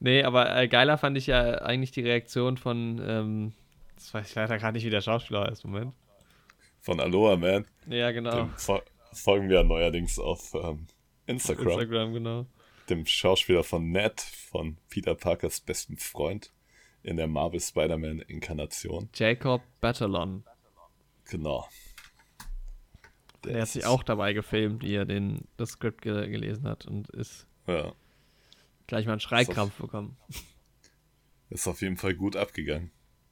Nee, 0.00 0.22
aber 0.22 0.56
äh, 0.56 0.68
geiler 0.68 0.98
fand 0.98 1.16
ich 1.16 1.26
ja 1.26 1.58
eigentlich 1.62 1.92
die 1.92 2.02
Reaktion 2.02 2.56
von, 2.56 3.00
ähm, 3.06 3.52
das 3.94 4.12
weiß 4.12 4.28
ich 4.28 4.34
leider 4.34 4.58
gar 4.58 4.72
nicht, 4.72 4.84
wie 4.84 4.90
der 4.90 5.00
Schauspieler 5.00 5.44
heißt, 5.44 5.64
Moment. 5.64 5.94
Von 6.80 7.00
Aloha 7.00 7.36
Man. 7.36 7.66
Ja, 7.86 8.10
genau. 8.12 8.36
Dem 8.36 8.50
fol 8.56 8.82
folgen 9.12 9.48
wir 9.48 9.62
neuerdings 9.62 10.18
auf 10.18 10.54
ähm, 10.54 10.86
Instagram. 11.26 11.68
Instagram, 11.68 12.12
genau. 12.12 12.46
Dem 12.90 13.06
Schauspieler 13.06 13.62
von 13.62 13.90
Ned, 13.90 14.20
von 14.20 14.76
Peter 14.90 15.14
Parkers 15.14 15.60
besten 15.60 15.96
Freund 15.96 16.52
in 17.02 17.16
der 17.16 17.26
Marvel 17.26 17.60
Spider-Man-Inkarnation. 17.60 19.08
Jacob 19.14 19.62
Batalon. 19.80 20.44
Genau. 21.30 21.68
Der 23.44 23.62
hat 23.62 23.68
sich 23.68 23.86
auch 23.86 24.02
dabei 24.02 24.32
gefilmt, 24.32 24.82
wie 24.82 24.94
er 24.94 25.04
den, 25.04 25.46
das 25.56 25.70
Skript 25.70 26.02
ge 26.02 26.28
gelesen 26.28 26.66
hat 26.66 26.86
und 26.86 27.10
ist 27.10 27.46
Ja, 27.66 27.92
gleich 28.86 29.06
mal 29.06 29.12
einen 29.12 29.20
Schreikrampf 29.20 29.76
bekommen. 29.76 30.16
ist 31.50 31.66
auf 31.66 31.80
jeden 31.82 31.96
Fall 31.96 32.14
gut 32.14 32.36
abgegangen. 32.36 32.90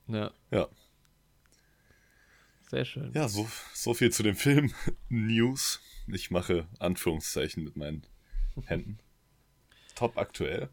Ja, 0.09 0.33
Ja. 0.51 0.69
sehr 2.71 2.85
schön. 2.85 3.13
Ja, 3.15 3.29
so, 3.29 3.49
so 3.75 3.95
viel 3.95 4.11
zu 4.11 4.23
dem 4.23 4.37
Film. 4.37 4.73
News. 5.09 5.81
Ich 6.09 6.31
mache 6.31 6.67
Anführungszeichen 6.79 7.63
mit 7.65 7.77
meinen 7.77 8.07
Händen. 8.65 8.99
Top 9.95 10.17
aktuell. 10.19 10.71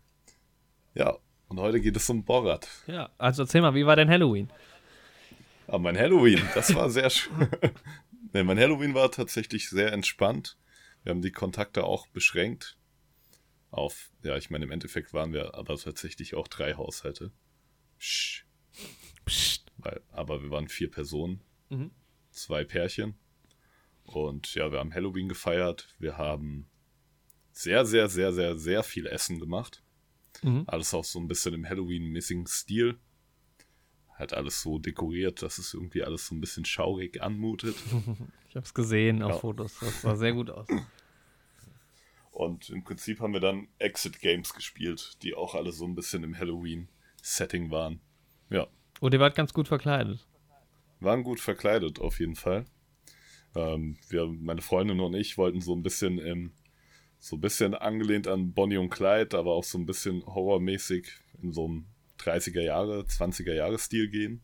Ja, 0.96 1.18
und 1.50 1.60
heute 1.60 1.80
geht 1.82 1.96
es 1.96 2.10
um 2.10 2.24
Borat. 2.24 2.68
Ja, 2.88 3.10
also 3.18 3.44
erzähl 3.44 3.62
mal, 3.62 3.76
wie 3.76 3.86
war 3.86 3.96
dein 3.96 4.10
Halloween? 4.10 4.50
Aber 5.68 5.80
mein 5.80 5.98
Halloween, 5.98 6.42
das 6.56 6.74
war 6.74 6.90
sehr 6.90 7.10
schön. 7.12 7.48
nee, 8.34 8.44
mein 8.44 8.58
Halloween 8.58 8.94
war 8.96 9.12
tatsächlich 9.12 9.70
sehr 9.70 9.94
entspannt. 9.94 10.58
Wir 11.04 11.12
haben 11.12 11.22
die 11.22 11.32
Kontakte 11.32 11.84
auch 11.84 12.08
beschränkt. 12.08 12.78
Auf, 13.72 14.12
ja, 14.24 14.36
ich 14.38 14.50
meine, 14.50 14.66
im 14.66 14.72
Endeffekt 14.72 15.14
waren 15.14 15.32
wir 15.34 15.54
aber 15.56 15.78
tatsächlich 15.78 16.34
auch 16.36 16.48
drei 16.48 16.74
Haushalte. 16.74 17.32
Psch, 18.00 18.46
Psst. 19.26 19.72
weil, 19.78 20.02
aber 20.12 20.42
wir 20.42 20.50
waren 20.50 20.68
vier 20.68 20.90
Personen, 20.90 21.42
Mhm. 21.70 21.92
zwei 22.32 22.64
Pärchen. 22.64 23.16
Und 24.06 24.56
ja, 24.56 24.72
wir 24.72 24.80
haben 24.80 24.94
Halloween 24.94 25.30
gefeiert. 25.30 25.94
Wir 26.00 26.18
haben 26.18 26.68
sehr, 27.52 27.86
sehr, 27.86 28.10
sehr, 28.10 28.34
sehr, 28.34 28.58
sehr 28.58 28.82
viel 28.84 29.06
Essen 29.06 29.40
gemacht. 29.40 29.84
Mhm. 30.42 30.64
Alles 30.66 30.94
auch 30.96 31.04
so 31.04 31.20
ein 31.20 31.28
bisschen 31.28 31.54
im 31.54 31.68
Halloween-missing 31.70 32.48
Stil. 32.48 32.98
Halt 34.18 34.34
alles 34.34 34.62
so 34.64 34.80
dekoriert, 34.80 35.44
dass 35.44 35.60
es 35.60 35.74
irgendwie 35.76 36.04
alles 36.04 36.26
so 36.26 36.34
ein 36.36 36.42
bisschen 36.42 36.66
schaurig 36.66 37.22
anmutet. 37.22 37.76
Ich 38.50 38.56
hab's 38.56 38.74
gesehen 38.74 39.22
auf 39.22 39.34
Ja. 39.34 39.38
Fotos. 39.40 39.78
Das 39.80 40.02
sah 40.02 40.16
sehr 40.16 40.34
gut 40.34 40.50
aus. 40.50 40.66
Und 42.40 42.70
im 42.70 42.86
Prinzip 42.86 43.20
haben 43.20 43.34
wir 43.34 43.42
dann 43.42 43.68
Exit 43.80 44.22
Games 44.22 44.54
gespielt, 44.54 45.18
die 45.24 45.36
auch 45.36 45.56
alle 45.56 45.74
so 45.74 45.84
ein 45.84 45.94
bisschen 45.94 46.24
im 46.24 46.38
Halloween-Setting 46.38 47.70
waren. 47.70 48.00
Ja, 48.50 48.68
Und 49.02 49.14
ihr 49.14 49.20
wart 49.20 49.36
ganz 49.36 49.52
gut 49.52 49.68
verkleidet. 49.68 50.26
waren 51.02 51.24
gut 51.24 51.42
verkleidet 51.42 52.00
auf 52.00 52.18
jeden 52.22 52.38
Fall. 52.38 52.64
Ähm, 53.56 53.98
wir, 54.08 54.26
meine 54.28 54.62
Freundin 54.62 55.02
und 55.02 55.16
ich 55.16 55.38
wollten 55.38 55.60
so 55.60 55.76
ein 55.76 55.84
bisschen 55.84 56.18
im, 56.18 56.54
so 57.18 57.36
ein 57.36 57.42
bisschen 57.42 57.76
angelehnt 57.76 58.26
an 58.26 58.54
Bonnie 58.54 58.78
und 58.78 58.90
Clyde, 58.90 59.38
aber 59.38 59.52
auch 59.52 59.66
so 59.66 59.78
ein 59.78 59.86
bisschen 59.86 60.26
horrormäßig 60.26 61.10
in 61.42 61.52
so 61.52 61.66
einem 61.66 61.88
30er 62.20 62.62
Jahre, 62.62 63.02
20er 63.02 63.54
Jahre 63.54 63.78
Stil 63.80 64.08
gehen. 64.08 64.42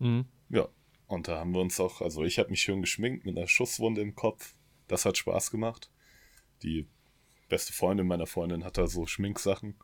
Mhm. 0.00 0.24
Ja, 0.48 0.66
und 1.06 1.28
da 1.28 1.38
haben 1.38 1.54
wir 1.54 1.60
uns 1.60 1.78
auch, 1.78 2.00
also 2.00 2.24
ich 2.24 2.40
habe 2.40 2.50
mich 2.50 2.62
schön 2.62 2.80
geschminkt 2.80 3.24
mit 3.26 3.38
einer 3.38 3.46
Schusswunde 3.46 4.00
im 4.00 4.16
Kopf. 4.16 4.56
Das 4.88 5.04
hat 5.04 5.16
Spaß 5.16 5.52
gemacht. 5.52 5.89
Die 6.62 6.86
beste 7.48 7.72
Freundin 7.72 8.06
meiner 8.06 8.26
Freundin 8.26 8.64
hat 8.64 8.78
da 8.78 8.86
so 8.86 9.06
Schminksachen. 9.06 9.74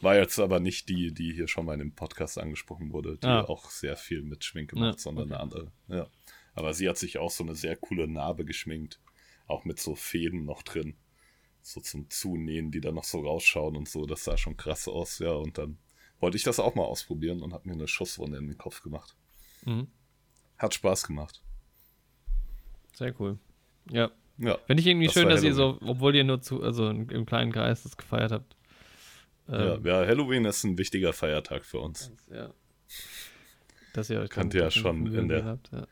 War 0.00 0.16
jetzt 0.16 0.38
aber 0.38 0.58
nicht 0.60 0.88
die, 0.88 1.12
die 1.12 1.32
hier 1.32 1.48
schon 1.48 1.66
mal 1.66 1.74
in 1.74 1.78
dem 1.80 1.94
Podcast 1.94 2.38
angesprochen 2.38 2.92
wurde, 2.92 3.18
die 3.18 3.26
Ah. 3.26 3.42
auch 3.44 3.70
sehr 3.70 3.96
viel 3.96 4.22
mit 4.22 4.42
Schminke 4.44 4.76
macht, 4.78 4.94
Ja, 4.94 4.98
sondern 4.98 5.24
okay. 5.26 5.34
eine 5.34 5.42
andere. 5.42 5.72
Ja. 5.88 6.06
Aber 6.54 6.72
sie 6.74 6.88
hat 6.88 6.96
sich 6.98 7.18
auch 7.18 7.30
so 7.30 7.44
eine 7.44 7.54
sehr 7.54 7.76
coole 7.76 8.08
Narbe 8.08 8.44
geschminkt. 8.44 9.00
Auch 9.46 9.64
mit 9.64 9.78
so 9.78 9.94
Fäden 9.94 10.44
noch 10.44 10.62
drin. 10.62 10.96
So 11.60 11.80
zum 11.80 12.08
Zunähen, 12.10 12.70
die 12.70 12.80
da 12.80 12.90
noch 12.90 13.04
so 13.04 13.20
rausschauen 13.20 13.76
und 13.76 13.88
so. 13.88 14.06
Das 14.06 14.24
sah 14.24 14.36
schon 14.36 14.56
krass 14.56 14.88
aus, 14.88 15.18
ja. 15.18 15.32
Und 15.32 15.58
dann 15.58 15.78
wollte 16.20 16.36
ich 16.36 16.42
das 16.42 16.58
auch 16.58 16.74
mal 16.74 16.84
ausprobieren 16.84 17.42
und 17.42 17.52
habe 17.52 17.68
mir 17.68 17.74
eine 17.74 17.88
Schusswunde 17.88 18.38
in 18.38 18.46
den 18.48 18.58
Kopf 18.58 18.82
gemacht. 18.82 19.14
Mhm. 19.64 19.88
Hat 20.58 20.74
Spaß 20.74 21.06
gemacht. 21.06 21.42
Sehr 22.94 23.18
cool. 23.20 23.38
Ja. 23.90 24.10
Ja. 24.38 24.58
Finde 24.66 24.80
ich 24.80 24.86
irgendwie 24.86 25.06
Das 25.06 25.14
schön, 25.14 25.28
dass 25.28 25.42
ihr 25.42 25.54
so, 25.54 25.78
obwohl 25.82 26.14
ihr 26.16 26.24
nur 26.24 26.40
zu, 26.40 26.62
also 26.62 26.88
im 26.88 27.26
kleinen 27.26 27.52
Kreis 27.52 27.82
das 27.82 27.96
gefeiert 27.96 28.32
habt. 28.32 28.56
Ja, 29.48 29.74
Ähm, 29.74 29.86
ja, 29.86 30.06
Halloween 30.06 30.44
ist 30.44 30.64
ein 30.64 30.78
wichtiger 30.78 31.12
Feiertag 31.12 31.64
für 31.64 31.78
uns. 31.80 32.10
ja. 32.30 32.52
Dass 33.94 34.08
ihr 34.08 34.20
euch 34.20 34.30
ihr 34.36 34.60
ja 34.62 34.70
schon 34.70 35.06
in 35.12 35.28
der- 35.28 35.44
habt, 35.44 35.70
ja. 35.70 35.86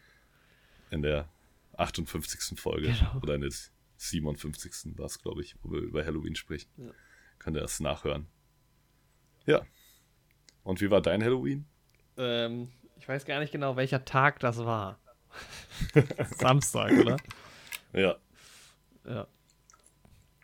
In 0.91 1.03
der 1.03 1.29
58. 1.77 2.59
Folge 2.59 2.89
Genau. 2.93 3.21
oder 3.23 3.35
in 3.35 3.43
der 3.43 3.51
57. 3.99 4.97
war 4.99 5.05
es, 5.07 5.21
glaube 5.21 5.43
ich, 5.43 5.55
wo 5.63 5.71
wir 5.73 5.81
über 5.81 6.05
Halloween 6.05 6.35
sprechen. 6.35 6.71
Ja. 6.79 6.91
Könnt 7.39 7.57
ihr 7.59 7.61
das 7.61 7.79
nachhören. 7.81 8.27
Ja. 9.47 9.61
Und 10.63 10.81
wie 10.81 10.91
war 10.91 11.01
dein 11.03 11.23
Halloween? 11.23 11.67
Ähm, 12.17 12.71
ich 12.99 13.07
weiß 13.09 13.25
gar 13.27 13.39
nicht 13.41 13.53
genau, 13.53 13.77
welcher 13.77 14.05
Tag 14.05 14.41
das 14.41 14.59
war. 14.59 14.99
Samstag, 16.39 16.93
oder? 16.93 17.17
Ja. 17.93 18.17
Ja. 19.07 19.27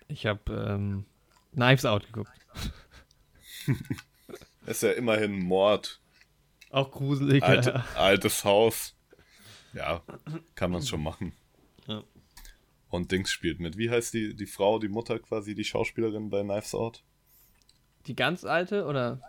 Ich 0.09 0.26
habe 0.26 0.52
ähm, 0.52 1.04
Knives 1.52 1.84
Out 1.84 2.07
geguckt. 2.07 2.30
Ist 4.66 4.82
ja 4.82 4.92
immerhin 4.92 5.38
Mord. 5.40 6.00
Auch 6.70 6.90
gruselig. 6.90 7.42
Alte, 7.42 7.70
ja. 7.70 7.84
Altes 7.96 8.44
Haus. 8.44 8.96
Ja, 9.72 10.02
kann 10.54 10.70
man 10.70 10.82
schon 10.82 11.02
machen. 11.02 11.32
Ja. 11.86 12.02
Und 12.88 13.12
Dings 13.12 13.30
spielt 13.30 13.61
mit. 13.61 13.76
Wie 13.78 13.90
heißt 13.90 14.14
die, 14.14 14.34
die 14.34 14.46
Frau, 14.46 14.78
die 14.78 14.88
Mutter 14.88 15.18
quasi, 15.18 15.54
die 15.54 15.64
Schauspielerin 15.64 16.30
bei 16.30 16.42
Knives 16.42 16.74
Out? 16.74 17.02
Die 18.07 18.14
ganz 18.14 18.44
alte 18.44 18.84
oder? 18.86 19.20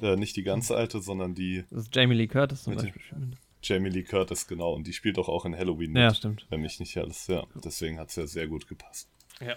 Äh, 0.00 0.16
nicht 0.16 0.36
die 0.36 0.42
ganz 0.42 0.70
alte, 0.70 1.00
sondern 1.00 1.34
die 1.34 1.64
Das 1.70 1.84
ist 1.84 1.94
Jamie 1.96 2.14
Lee 2.14 2.26
Curtis 2.26 2.64
zum 2.64 2.74
Mit 2.74 2.82
dem- 2.82 2.92
Beispiel. 2.92 3.30
Jamie 3.62 3.90
Lee 3.90 4.04
Curtis, 4.04 4.46
genau. 4.46 4.72
Und 4.72 4.86
die 4.86 4.92
spielt 4.92 5.16
doch 5.18 5.28
auch 5.28 5.44
in 5.44 5.56
Halloween 5.56 5.96
Ja, 5.96 6.08
mit. 6.08 6.16
stimmt. 6.16 6.46
Wenn 6.50 6.60
mich 6.60 6.78
nicht 6.80 6.96
alles, 6.96 7.26
ja. 7.26 7.44
Deswegen 7.64 7.98
hat 7.98 8.10
es 8.10 8.16
ja 8.16 8.26
sehr 8.26 8.46
gut 8.46 8.66
gepasst. 8.68 9.08
Ja. 9.40 9.56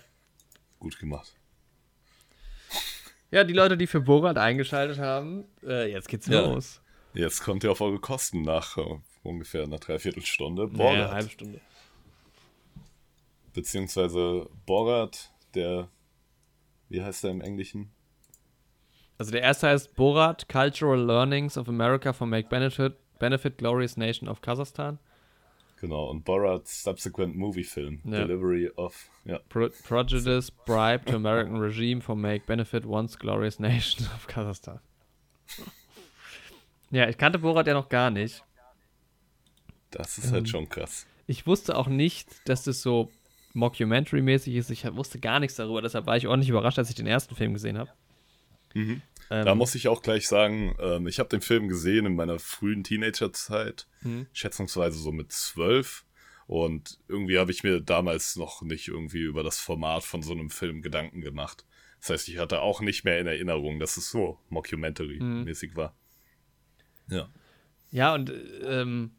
Gut 0.79 0.97
gemacht. 0.99 1.33
Ja, 3.29 3.43
die 3.43 3.53
Leute, 3.53 3.77
die 3.77 3.87
für 3.87 4.01
Borat 4.01 4.37
eingeschaltet 4.37 4.97
haben, 4.99 5.45
äh, 5.63 5.89
jetzt 5.91 6.07
geht's 6.09 6.27
Ja. 6.27 6.41
los. 6.41 6.81
Jetzt 7.13 7.41
kommt 7.41 7.63
ihr 7.63 7.71
auf 7.71 7.81
eure 7.81 7.99
Kosten 7.99 8.41
nach 8.41 8.77
äh, 8.77 8.99
ungefähr 9.23 9.63
einer 9.63 9.77
Dreiviertelstunde. 9.79 10.63
Ja, 10.63 10.67
Borat. 10.69 10.93
eine 10.95 11.11
halbe 11.11 11.29
Stunde. 11.29 11.61
beziehungsweise 13.53 14.49
Borat, 14.65 15.31
der, 15.55 15.89
wie 16.89 17.01
heißt 17.03 17.23
er 17.25 17.31
im 17.31 17.41
Englischen? 17.41 17.91
Also 19.17 19.31
der 19.31 19.41
erste 19.41 19.67
heißt 19.67 19.95
Borat, 19.95 20.47
Cultural 20.49 20.99
Learnings 20.99 21.57
of 21.57 21.67
America 21.69 22.13
for 22.13 22.25
Make 22.27 22.49
Benefit, 22.49 22.93
Benefit 23.21 23.57
Glorious 23.57 23.95
Nation 23.95 24.27
of 24.27 24.41
Kasachstan. 24.41 24.99
Genau, 25.79 26.09
und 26.09 26.23
Borat's 26.25 26.83
subsequent 26.83 27.35
movie 27.35 27.63
film, 27.63 28.01
Ja. 28.03 28.19
Delivery 28.25 28.69
of, 28.75 29.09
ja, 29.25 29.39
Pro 29.49 29.69
Prejudice, 29.87 30.51
Bribe 30.51 31.05
to 31.05 31.15
American 31.15 31.57
Regime 31.57 32.01
for 32.01 32.15
Make 32.15 32.45
Benefit 32.45 32.85
Once 32.85 33.17
Glorious 33.17 33.57
Nation 33.59 34.05
of 34.15 34.27
Kasachstan. 34.27 34.79
Ja, 36.91 37.07
ich 37.09 37.17
kannte 37.17 37.39
Borat 37.39 37.67
ja 37.67 37.73
noch 37.73 37.89
gar 37.89 38.09
nicht. 38.11 38.43
das 39.91 40.17
ist 40.17 40.27
Ähm. 40.27 40.33
halt 40.33 40.49
schon 40.49 40.69
krass. 40.69 41.05
Ich 41.27 41.47
wusste 41.47 41.77
auch 41.77 41.87
nicht, 41.87 42.47
dass 42.47 42.63
das 42.63 42.81
so 42.81 43.09
Mockumentary-mäßig 43.53 44.55
ist. 44.55 44.69
Ich 44.69 44.85
wusste 44.95 45.19
gar 45.19 45.39
nichts 45.39 45.55
darüber, 45.57 45.81
deshalb 45.81 46.05
war 46.05 46.15
ich 46.17 46.27
ordentlich 46.27 46.49
überrascht, 46.49 46.77
als 46.79 46.89
ich 46.89 46.95
den 46.95 47.07
ersten 47.07 47.35
Film 47.35 47.53
gesehen 47.53 47.77
habe. 47.77 47.89
Mhm. 48.73 49.01
Ähm, 49.31 49.45
Da 49.45 49.55
muss 49.55 49.73
ich 49.75 49.87
auch 49.87 50.01
gleich 50.01 50.27
sagen, 50.27 50.75
ähm, 50.79 51.07
ich 51.07 51.17
habe 51.19 51.29
den 51.29 51.41
Film 51.41 51.67
gesehen 51.69 52.05
in 52.05 52.15
meiner 52.15 52.37
frühen 52.37 52.83
Teenagerzeit, 52.83 53.87
Mhm. 54.01 54.27
schätzungsweise 54.33 54.99
so 54.99 55.11
mit 55.11 55.31
zwölf. 55.31 56.05
Und 56.47 56.99
irgendwie 57.07 57.39
habe 57.39 57.51
ich 57.51 57.63
mir 57.63 57.79
damals 57.79 58.35
noch 58.35 58.61
nicht 58.61 58.89
irgendwie 58.89 59.21
über 59.21 59.41
das 59.41 59.59
Format 59.59 60.03
von 60.03 60.21
so 60.21 60.33
einem 60.33 60.49
Film 60.49 60.81
Gedanken 60.81 61.21
gemacht. 61.21 61.65
Das 62.01 62.09
heißt, 62.09 62.27
ich 62.29 62.39
hatte 62.39 62.61
auch 62.61 62.81
nicht 62.81 63.05
mehr 63.05 63.19
in 63.19 63.27
Erinnerung, 63.27 63.79
dass 63.79 63.95
es 63.95 64.09
so 64.11 64.37
Mockumentary-mäßig 64.49 65.75
war. 65.77 65.95
Ja. 67.07 67.29
Ja, 67.91 68.13
und 68.13 68.33
ähm, 68.65 69.11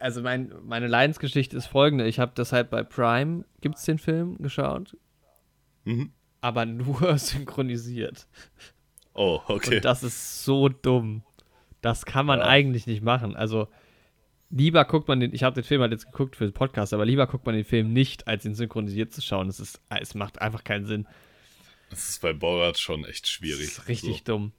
also 0.00 0.20
mein, 0.22 0.52
meine 0.64 0.86
Leidensgeschichte 0.88 1.56
ist 1.56 1.66
folgende. 1.66 2.06
Ich 2.06 2.18
habe 2.18 2.32
das 2.34 2.52
halt 2.52 2.70
bei 2.70 2.82
Prime, 2.82 3.44
gibt 3.60 3.76
es 3.76 3.84
den 3.84 3.98
Film, 3.98 4.36
geschaut, 4.38 4.96
Mhm. 5.84 6.12
aber 6.40 6.66
nur 6.66 7.18
synchronisiert. 7.18 8.28
Oh, 9.16 9.40
okay. 9.48 9.76
Und 9.76 9.84
das 9.84 10.02
ist 10.02 10.44
so 10.44 10.68
dumm. 10.68 11.22
Das 11.80 12.04
kann 12.04 12.26
man 12.26 12.38
Ja. 12.40 12.46
eigentlich 12.46 12.86
nicht 12.86 13.02
machen. 13.02 13.34
Also 13.34 13.68
lieber 14.50 14.84
guckt 14.84 15.08
man 15.08 15.20
den, 15.20 15.34
ich 15.34 15.42
habe 15.42 15.54
den 15.54 15.64
Film 15.64 15.80
halt 15.80 15.92
jetzt 15.92 16.06
geguckt 16.06 16.36
für 16.36 16.44
den 16.44 16.52
Podcast, 16.52 16.92
aber 16.92 17.04
lieber 17.06 17.26
guckt 17.26 17.46
man 17.46 17.54
den 17.54 17.64
Film 17.64 17.92
nicht, 17.92 18.28
als 18.28 18.44
ihn 18.44 18.54
synchronisiert 18.54 19.12
zu 19.12 19.22
schauen. 19.22 19.48
Es, 19.48 19.58
ist, 19.58 19.80
es 20.00 20.14
macht 20.14 20.40
einfach 20.40 20.64
keinen 20.64 20.84
Sinn. 20.86 21.06
Das 21.90 22.08
ist 22.08 22.20
bei 22.22 22.32
Borat 22.32 22.78
schon 22.78 23.04
echt 23.04 23.24
Das 23.24 23.30
schwierig. 23.30 23.60
ist 23.62 23.88
richtig 23.88 24.18
So. 24.18 24.24
dumm. 24.24 24.52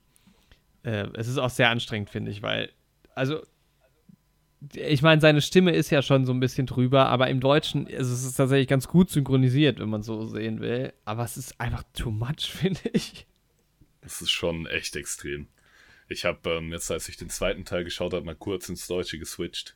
Äh, 0.84 1.08
es 1.14 1.28
ist 1.28 1.38
auch 1.38 1.50
sehr 1.50 1.70
anstrengend, 1.70 2.10
finde 2.10 2.32
ich, 2.32 2.42
weil, 2.42 2.72
also, 3.16 3.42
ich 4.74 5.02
meine, 5.04 5.22
seine 5.22 5.42
Stimme 5.42 5.72
ist 5.72 5.90
ja 5.92 6.02
schon 6.02 6.26
so 6.26 6.34
ein 6.34 6.40
bisschen 6.40 6.66
drüber, 6.66 7.08
aber 7.10 7.30
im 7.30 7.40
Deutschen 7.42 7.86
also 7.88 8.12
ist 8.14 8.26
es 8.26 8.34
tatsächlich 8.34 8.68
ganz 8.68 8.88
gut 8.88 9.10
synchronisiert, 9.12 9.80
wenn 9.80 9.90
man 9.90 10.02
so 10.02 10.26
sehen 10.26 10.62
will. 10.62 10.94
Aber 11.06 11.24
es 11.24 11.38
ist 11.38 11.60
einfach 11.62 11.84
too 11.94 12.10
much, 12.10 12.42
finde 12.52 12.80
ich. 12.94 13.28
Das 14.08 14.22
ist 14.22 14.32
schon 14.32 14.68
echt 14.68 14.96
extrem. 14.96 15.50
Ich 16.08 16.24
habe 16.24 16.50
ähm, 16.50 16.72
jetzt, 16.72 16.90
als 16.90 17.10
ich 17.10 17.18
den 17.18 17.30
zweiten 17.30 17.66
Teil 17.66 17.84
geschaut 17.84 18.14
habe, 18.14 18.26
mal 18.26 18.36
kurz 18.36 18.70
ins 18.70 18.88
Deutsche 18.88 19.20
geswitcht. 19.20 19.76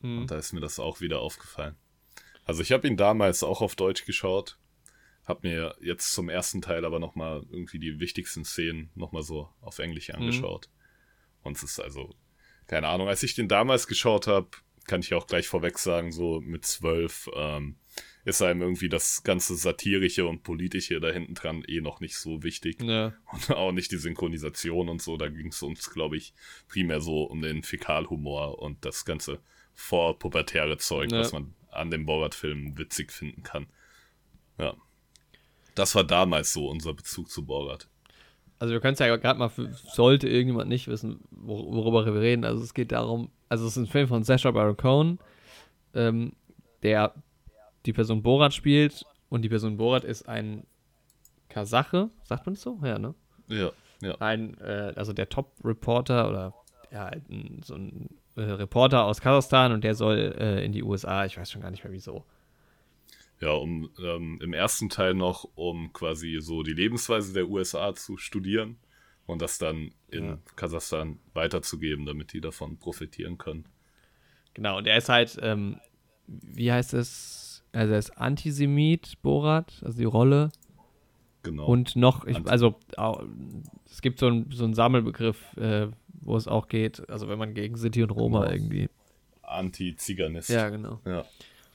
Hm. 0.00 0.22
Und 0.22 0.30
da 0.32 0.36
ist 0.36 0.52
mir 0.52 0.60
das 0.60 0.80
auch 0.80 1.00
wieder 1.00 1.20
aufgefallen. 1.20 1.76
Also 2.44 2.60
ich 2.60 2.72
habe 2.72 2.88
ihn 2.88 2.96
damals 2.96 3.44
auch 3.44 3.60
auf 3.62 3.76
Deutsch 3.76 4.04
geschaut. 4.04 4.58
Hab 5.24 5.44
mir 5.44 5.76
jetzt 5.80 6.12
zum 6.12 6.28
ersten 6.28 6.60
Teil 6.60 6.84
aber 6.84 6.98
nochmal 6.98 7.46
irgendwie 7.52 7.78
die 7.78 8.00
wichtigsten 8.00 8.44
Szenen 8.44 8.90
nochmal 8.96 9.22
so 9.22 9.48
auf 9.60 9.78
Englisch 9.78 10.10
angeschaut. 10.10 10.68
Und 11.44 11.56
es 11.56 11.62
ist 11.62 11.78
also, 11.78 12.16
keine 12.66 12.88
Ahnung, 12.88 13.06
als 13.06 13.22
ich 13.22 13.36
den 13.36 13.46
damals 13.46 13.86
geschaut 13.86 14.26
habe, 14.26 14.48
kann 14.88 15.02
ich 15.02 15.14
auch 15.14 15.28
gleich 15.28 15.46
vorweg 15.46 15.78
sagen, 15.78 16.10
so 16.10 16.40
mit 16.40 16.66
zwölf 16.66 17.30
ähm, 17.36 17.76
ist 18.24 18.40
einem 18.42 18.62
irgendwie 18.62 18.88
das 18.88 19.24
ganze 19.24 19.56
Satirische 19.56 20.26
und 20.26 20.42
Politische 20.44 21.00
da 21.00 21.10
hinten 21.10 21.34
dran 21.34 21.64
eh 21.66 21.80
noch 21.80 22.00
nicht 22.00 22.16
so 22.16 22.42
wichtig. 22.42 22.80
Ja. 22.82 23.12
Und 23.32 23.50
auch 23.56 23.72
nicht 23.72 23.90
die 23.90 23.96
Synchronisation 23.96 24.88
und 24.88 25.02
so. 25.02 25.16
Da 25.16 25.28
ging 25.28 25.48
es 25.48 25.62
uns, 25.62 25.90
glaube 25.90 26.16
ich, 26.16 26.32
primär 26.68 27.00
so 27.00 27.24
um 27.24 27.42
den 27.42 27.62
Fäkalhumor 27.62 28.60
und 28.60 28.84
das 28.84 29.04
ganze 29.04 29.40
vorpubertäre 29.74 30.76
Zeug, 30.78 31.10
Ja. 31.10 31.18
was 31.20 31.32
man 31.32 31.54
an 31.70 31.90
dem 31.90 32.06
Borat-Film 32.06 32.78
witzig 32.78 33.10
finden 33.10 33.42
kann. 33.42 33.66
Ja. 34.58 34.74
Das 35.74 35.94
war 35.94 36.04
damals 36.04 36.52
so 36.52 36.68
unser 36.68 36.92
Bezug 36.94 37.30
zu 37.30 37.44
Borat. 37.44 37.88
Also 38.58 38.74
wir 38.74 38.80
können 38.80 38.92
es 38.92 39.00
ja 39.00 39.16
gerade 39.16 39.38
mal, 39.40 39.50
sollte 39.92 40.28
irgendjemand 40.28 40.68
nicht 40.68 40.86
wissen, 40.86 41.20
wor 41.32 41.64
worüber 41.72 42.06
wir 42.06 42.20
reden. 42.20 42.44
Also 42.44 42.62
es 42.62 42.74
geht 42.74 42.92
darum, 42.92 43.30
also 43.48 43.66
es 43.66 43.72
ist 43.72 43.76
ein 43.78 43.86
Film 43.90 44.06
von 44.06 44.22
Sacha 44.22 44.50
Baron 44.52 44.76
Cohen, 44.76 45.18
ähm, 45.94 46.32
der 46.84 47.14
die 47.86 47.92
Person 47.92 48.22
Borat 48.22 48.54
spielt 48.54 49.04
und 49.28 49.42
die 49.42 49.48
Person 49.48 49.76
Borat 49.76 50.04
ist 50.04 50.28
ein 50.28 50.66
Kasache, 51.48 52.10
sagt 52.24 52.46
man 52.46 52.54
es 52.54 52.62
so? 52.62 52.78
Ja, 52.82 52.98
ne? 52.98 53.14
Ja, 53.48 53.72
ja. 54.00 54.14
Ein, 54.20 54.58
äh, 54.60 54.92
also 54.96 55.12
der 55.12 55.28
Top-Reporter 55.28 56.28
oder 56.28 56.54
ja, 56.90 57.06
halt 57.06 57.22
so 57.64 57.74
ein 57.74 58.08
äh, 58.36 58.42
Reporter 58.42 59.04
aus 59.04 59.20
Kasachstan 59.20 59.72
und 59.72 59.84
der 59.84 59.94
soll 59.94 60.34
äh, 60.38 60.64
in 60.64 60.72
die 60.72 60.82
USA, 60.82 61.24
ich 61.24 61.36
weiß 61.38 61.50
schon 61.50 61.62
gar 61.62 61.70
nicht 61.70 61.84
mehr 61.84 61.92
wieso. 61.92 62.24
Ja, 63.40 63.50
um 63.50 63.90
ähm, 64.02 64.38
im 64.40 64.52
ersten 64.52 64.88
Teil 64.88 65.14
noch, 65.14 65.48
um 65.56 65.92
quasi 65.92 66.38
so 66.40 66.62
die 66.62 66.74
Lebensweise 66.74 67.32
der 67.32 67.48
USA 67.48 67.94
zu 67.94 68.16
studieren 68.16 68.76
und 69.26 69.42
das 69.42 69.58
dann 69.58 69.92
in 70.08 70.24
Ja. 70.24 70.38
Kasachstan 70.56 71.18
weiterzugeben, 71.34 72.06
damit 72.06 72.32
die 72.32 72.40
davon 72.40 72.78
profitieren 72.78 73.38
können. 73.38 73.66
Genau, 74.54 74.78
und 74.78 74.86
er 74.86 74.96
ist 74.98 75.08
halt, 75.08 75.38
ähm, 75.42 75.80
wie 76.26 76.70
heißt 76.70 76.94
es? 76.94 77.41
Also 77.72 77.92
er 77.92 77.98
ist 77.98 78.10
Antisemit, 78.18 79.20
Borat, 79.22 79.80
also 79.84 79.96
die 79.98 80.04
Rolle. 80.04 80.50
Genau. 81.42 81.64
Und 81.66 81.96
noch, 81.96 82.24
ich, 82.26 82.36
also 82.46 82.78
es 83.90 84.00
gibt 84.02 84.18
so 84.20 84.26
einen 84.28 84.50
so 84.52 84.64
einen 84.64 84.74
Sammelbegriff, 84.74 85.56
äh, 85.56 85.88
wo 86.20 86.36
es 86.36 86.46
auch 86.46 86.68
geht, 86.68 87.08
also 87.10 87.28
wenn 87.28 87.38
man 87.38 87.54
gegen 87.54 87.76
Sinti 87.76 88.02
und 88.02 88.10
Roma 88.10 88.40
Genau. 88.42 88.52
irgendwie. 88.52 88.88
Anti-Ziganist. 89.42 90.50
Ja, 90.50 90.68
genau. 90.68 91.00
Ja. 91.04 91.24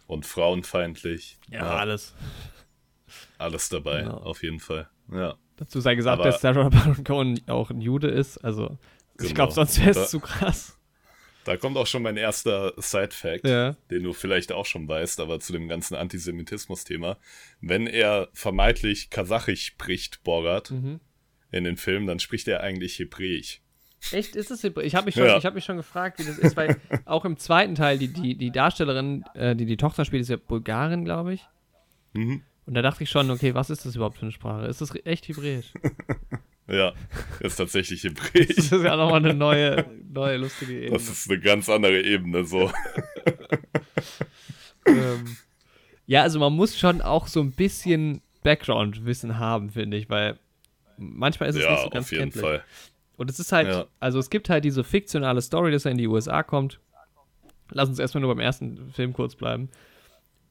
Und 0.08 0.26
frauenfeindlich. 0.26 1.38
Ja, 1.52 1.76
alles. 1.78 2.14
Alles 3.38 3.70
dabei, 3.70 4.02
Genau. 4.04 4.18
auf 4.18 4.41
jeden 4.43 4.60
Fall. 4.60 4.88
Ja. 5.12 5.36
Dazu 5.58 5.80
sei 5.80 5.95
gesagt, 5.95 6.20
Aber- 6.20 6.30
dass 6.30 6.41
Sarah 6.41 6.70
Baron 6.70 7.04
Cohen 7.04 7.39
auch 7.48 7.70
ein 7.70 7.82
Jude 7.82 8.08
ist, 8.08 8.38
also 8.38 8.78
ich 9.20 9.28
Genau. 9.30 9.34
glaube, 9.36 9.54
sonst 9.54 9.80
wäre 9.80 10.00
es 10.00 10.10
zu 10.12 10.20
krass. 10.20 10.76
Da 11.48 11.56
kommt 11.58 11.78
auch 11.78 11.88
schon 11.88 12.04
mein 12.04 12.18
erster 12.18 12.74
Side-Fact, 12.78 13.48
Ja. 13.48 13.76
den 13.89 14.04
du 14.04 14.12
vielleicht 14.14 14.52
auch 14.52 14.66
schon 14.66 14.88
weißt, 14.88 15.20
aber 15.22 15.39
zu 15.39 15.54
dem 15.54 15.68
ganzen 15.70 15.95
Antisemitismus-Thema. 15.95 17.18
Wenn 17.62 17.88
er 17.88 18.28
vermeintlich 18.34 19.10
Kasachisch 19.10 19.66
spricht, 19.66 20.24
Borat, 20.24 20.72
Mhm. 20.72 21.00
in 21.52 21.64
den 21.64 21.78
Filmen, 21.78 22.06
dann 22.06 22.20
spricht 22.20 22.50
er 22.50 22.62
eigentlich 22.62 23.00
Hebräisch. 23.00 23.62
Echt, 24.12 24.36
ist 24.36 24.52
es 24.52 24.62
Hebräisch? 24.62 24.88
Ich 24.88 24.95
habe 24.95 25.06
mich, 25.06 25.16
schon- 25.16 25.26
Ja. 25.26 25.38
ich 25.38 25.45
hab 25.45 25.54
mich 25.56 25.64
schon 25.64 25.78
gefragt, 25.78 26.20
wie 26.20 26.26
das 26.26 26.38
ist, 26.38 26.58
weil 26.58 26.76
auch 27.06 27.24
im 27.24 27.38
zweiten 27.38 27.76
Teil, 27.76 27.98
die, 27.98 28.10
die, 28.10 28.36
die 28.36 28.52
Darstellerin, 28.52 29.24
äh, 29.34 29.56
die 29.56 29.66
die 29.66 29.78
Tochter 29.78 30.04
spielt, 30.04 30.22
ist 30.24 30.30
ja 30.30 30.36
Bulgarin, 30.38 31.06
glaube 31.06 31.34
ich. 31.34 31.45
Mhm. 32.14 32.43
Und 32.66 32.74
da 32.74 32.82
dachte 32.82 33.04
ich 33.06 33.10
schon, 33.10 33.32
okay, 33.32 33.54
was 33.56 33.70
ist 33.70 33.86
das 33.86 33.95
überhaupt 33.95 34.18
für 34.18 34.24
eine 34.24 34.34
Sprache? 34.34 34.68
Ist 34.68 34.82
das 34.82 34.93
echt 35.06 35.30
Hebräisch? 35.30 35.72
Ja, 36.70 36.93
ist 37.39 37.55
tatsächlich 37.55 38.03
Hebräisch. 38.03 38.47
Das 38.55 38.72
ist 38.72 38.84
ja 38.84 38.95
nochmal 38.95 39.24
eine 39.24 39.34
neue, 39.34 39.86
neue 40.11 40.38
lustige 40.38 40.74
Ebene. 40.74 40.91
Das 40.91 41.07
ist 41.07 41.30
eine 41.30 41.39
ganz 41.39 41.70
andere 41.70 42.01
Ebene, 42.01 42.43
so. 42.43 42.72
ähm, 44.86 45.38
ja, 46.05 46.24
also 46.24 46.39
man 46.39 46.53
muss 46.53 46.78
schon 46.78 47.01
auch 47.01 47.28
so 47.28 47.41
ein 47.41 47.51
bisschen 47.51 48.22
Background-Wissen 48.43 49.39
haben, 49.39 49.70
finde 49.72 49.97
ich, 49.97 50.09
weil 50.09 50.39
manchmal 50.97 51.49
ist 51.49 51.55
es 51.55 51.63
ja, 51.63 51.72
nicht 51.72 51.84
so 51.84 51.89
ganz 51.89 52.05
auf 52.05 52.11
jeden 52.11 52.24
kenntlich. 52.24 52.41
Fall. 52.41 52.63
Und 53.18 53.30
es 53.30 53.39
ist 53.39 53.51
halt, 53.51 53.68
Ja. 53.68 53.88
also 53.99 54.20
es 54.20 54.30
gibt 54.30 54.49
halt 54.49 54.63
diese 54.63 54.84
fiktionale 54.84 55.41
Story, 55.41 55.72
dass 55.72 55.86
er 55.86 55.91
in 55.91 55.97
die 55.97 56.07
USA 56.07 56.43
kommt. 56.43 56.80
Lass 57.72 57.89
uns 57.89 57.99
erstmal 57.99 58.22
nur 58.22 58.34
beim 58.34 58.39
ersten 58.43 58.91
Film 58.93 59.13
kurz 59.13 59.36
bleiben. 59.36 59.70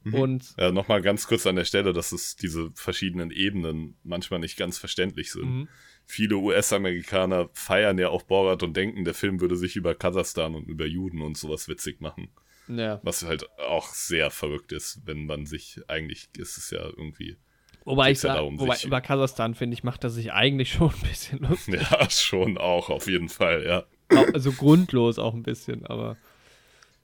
Mhm. 0.04 0.14
Und 0.14 0.54
ja, 0.58 0.70
nochmal 0.70 1.00
ganz 1.00 1.26
kurz 1.26 1.46
an 1.46 1.56
der 1.56 1.64
Stelle, 1.64 1.92
dass 1.92 2.12
es 2.12 2.36
diese 2.36 2.70
verschiedenen 2.74 3.30
Ebenen 3.30 3.96
manchmal 4.04 4.40
nicht 4.40 4.56
ganz 4.56 4.78
verständlich 4.78 5.32
sind. 5.32 5.44
Mhm. 5.44 5.68
Viele 6.08 6.36
US-Amerikaner 6.36 7.50
feiern 7.52 7.98
ja 7.98 8.10
auch 8.10 8.22
Borat 8.22 8.62
und 8.62 8.76
denken, 8.76 9.04
der 9.04 9.14
Film 9.14 9.40
würde 9.40 9.56
sich 9.56 9.74
über 9.74 9.94
Kasachstan 9.94 10.54
und 10.54 10.68
über 10.68 10.86
Juden 10.86 11.20
und 11.20 11.36
sowas 11.36 11.66
witzig 11.68 12.00
machen. 12.00 12.30
Ja. 12.68 13.00
Was 13.02 13.24
halt 13.24 13.48
auch 13.58 13.88
sehr 13.88 14.30
verrückt 14.30 14.72
ist, 14.72 15.02
wenn 15.04 15.26
man 15.26 15.46
sich, 15.46 15.80
eigentlich 15.88 16.28
ist 16.36 16.58
es 16.58 16.70
ja 16.70 16.84
irgendwie. 16.84 17.36
Wobei 17.84 18.12
ich 18.12 18.20
sage, 18.20 18.40
wobei 18.56 18.76
über 18.84 19.00
Kasachstan, 19.00 19.54
finde 19.54 19.74
ich, 19.74 19.84
macht 19.84 20.04
er 20.04 20.10
sich 20.10 20.32
eigentlich 20.32 20.72
schon 20.72 20.90
ein 20.90 21.08
bisschen 21.08 21.40
lustig. 21.40 21.80
Ja, 21.90 22.08
schon 22.08 22.56
auch, 22.56 22.88
auf 22.88 23.08
jeden 23.08 23.28
Fall, 23.28 23.64
ja. 23.66 23.84
Also 24.32 24.52
grundlos 24.52 25.18
auch 25.18 25.34
ein 25.34 25.42
bisschen, 25.42 25.86
aber. 25.86 26.16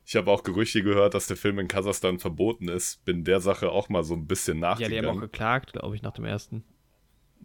Ich 0.05 0.17
habe 0.17 0.31
auch 0.31 0.43
Gerüchte 0.43 0.83
gehört, 0.83 1.15
dass 1.15 1.27
der 1.27 1.37
Film 1.37 1.59
in 1.59 1.69
Kasachstan 1.69 2.19
verboten 2.19 2.69
ist. 2.69 3.05
Bin 3.05 3.25
der 3.25 3.41
Sache 3.41 3.71
auch 3.71 3.89
mal 3.89 4.03
so 4.03 4.15
ein 4.15 4.27
bisschen 4.27 4.59
nachgegangen. 4.59 4.95
Ja, 4.95 5.03
die 5.03 5.09
haben 5.09 5.17
auch 5.17 5.21
geklagt, 5.21 5.73
glaube 5.73 5.95
ich, 5.95 6.03
nach 6.03 6.13
dem 6.13 6.25
ersten. 6.25 6.65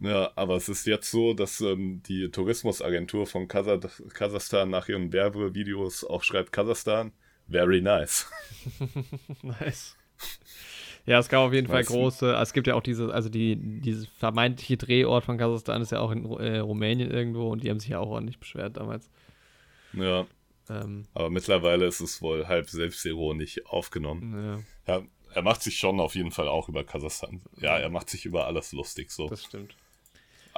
Ja, 0.00 0.30
aber 0.36 0.56
es 0.56 0.68
ist 0.68 0.86
jetzt 0.86 1.10
so, 1.10 1.34
dass 1.34 1.60
ähm, 1.60 2.02
die 2.04 2.30
Tourismusagentur 2.30 3.26
von 3.26 3.48
Kasach 3.48 4.00
Kasachstan 4.14 4.70
nach 4.70 4.88
ihren 4.88 5.12
Werbevideos 5.12 6.04
auch 6.04 6.22
schreibt 6.22 6.52
Kasachstan 6.52 7.12
Very 7.48 7.80
nice. 7.80 8.30
nice. 9.42 9.96
Ja, 11.06 11.18
es 11.18 11.28
gab 11.28 11.46
auf 11.46 11.54
jeden 11.54 11.68
weißt 11.68 11.88
Fall 11.88 11.96
große, 11.96 12.34
es 12.34 12.52
gibt 12.52 12.66
ja 12.66 12.74
auch 12.74 12.82
diese, 12.82 13.12
also 13.12 13.30
die, 13.30 13.56
dieses 13.56 14.06
vermeintliche 14.08 14.76
Drehort 14.76 15.24
von 15.24 15.38
Kasachstan 15.38 15.80
ist 15.80 15.90
ja 15.90 16.00
auch 16.00 16.10
in 16.10 16.26
äh, 16.26 16.58
Rumänien 16.58 17.10
irgendwo 17.10 17.48
und 17.48 17.62
die 17.62 17.70
haben 17.70 17.80
sich 17.80 17.88
ja 17.88 17.98
auch 17.98 18.10
ordentlich 18.10 18.38
beschwert 18.38 18.76
damals. 18.76 19.10
Ja. 19.94 20.26
Ähm, 20.68 21.06
aber 21.14 21.30
mittlerweile 21.30 21.86
ist 21.86 22.00
es 22.00 22.20
wohl 22.20 22.46
halb 22.46 22.68
selbstironisch 22.68 23.64
aufgenommen. 23.64 24.62
Ja. 24.86 24.94
ja. 24.98 25.02
Er 25.32 25.42
macht 25.42 25.62
sich 25.62 25.78
schon 25.78 25.98
auf 25.98 26.14
jeden 26.14 26.30
Fall 26.30 26.48
auch 26.48 26.68
über 26.68 26.84
Kasachstan. 26.84 27.40
Ja, 27.56 27.78
er 27.78 27.88
macht 27.88 28.10
sich 28.10 28.26
über 28.26 28.46
alles 28.46 28.72
lustig 28.72 29.10
so. 29.10 29.28
Das 29.28 29.44
stimmt. 29.44 29.74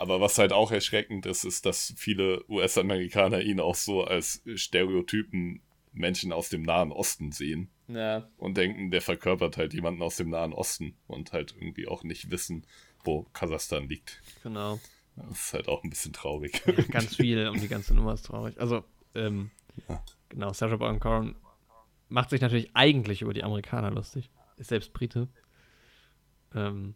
Aber 0.00 0.18
was 0.18 0.38
halt 0.38 0.54
auch 0.54 0.72
erschreckend 0.72 1.26
ist, 1.26 1.44
ist, 1.44 1.66
dass 1.66 1.92
viele 1.94 2.42
US-Amerikaner 2.48 3.42
ihn 3.42 3.60
auch 3.60 3.74
so 3.74 4.02
als 4.02 4.42
Stereotypen 4.54 5.60
Menschen 5.92 6.32
aus 6.32 6.48
dem 6.48 6.62
Nahen 6.62 6.90
Osten 6.90 7.32
sehen. 7.32 7.68
Ja. 7.86 8.26
Und 8.38 8.56
denken, 8.56 8.90
der 8.90 9.02
verkörpert 9.02 9.58
halt 9.58 9.74
jemanden 9.74 10.00
aus 10.00 10.16
dem 10.16 10.30
Nahen 10.30 10.54
Osten 10.54 10.96
und 11.06 11.34
halt 11.34 11.54
irgendwie 11.54 11.86
auch 11.86 12.02
nicht 12.02 12.30
wissen, 12.30 12.66
wo 13.04 13.24
Kasachstan 13.34 13.90
liegt. 13.90 14.22
Genau. 14.42 14.80
Das 15.16 15.32
ist 15.32 15.52
halt 15.52 15.68
auch 15.68 15.84
ein 15.84 15.90
bisschen 15.90 16.14
traurig. 16.14 16.62
Ja, 16.64 16.72
ganz 16.90 17.16
viel 17.16 17.48
und 17.48 17.60
die 17.60 17.68
ganze 17.68 17.92
Nummer 17.92 18.14
ist 18.14 18.24
traurig. 18.24 18.58
Also, 18.58 18.82
ähm, 19.14 19.50
ja. 19.86 20.02
genau, 20.30 20.54
Sacha 20.54 20.76
Baron 20.76 20.98
Cohen 20.98 21.36
macht 22.08 22.30
sich 22.30 22.40
natürlich 22.40 22.70
eigentlich 22.72 23.20
über 23.20 23.34
die 23.34 23.44
Amerikaner 23.44 23.90
lustig. 23.90 24.30
Ist 24.56 24.70
selbst 24.70 24.94
Brite. 24.94 25.28
Ähm, 26.54 26.94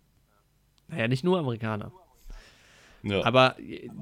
naja, 0.88 1.06
nicht 1.06 1.22
nur 1.22 1.38
Amerikaner. 1.38 1.92
Ja. 3.04 3.24
Aber, 3.24 3.56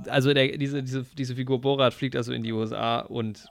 also 0.07 0.33
der, 0.33 0.57
diese, 0.57 0.83
diese, 0.83 1.05
diese 1.17 1.35
Figur 1.35 1.61
Borat 1.61 1.93
fliegt 1.93 2.17
also 2.17 2.33
in 2.33 2.43
die 2.43 2.53
USA 2.53 3.01
und 3.01 3.49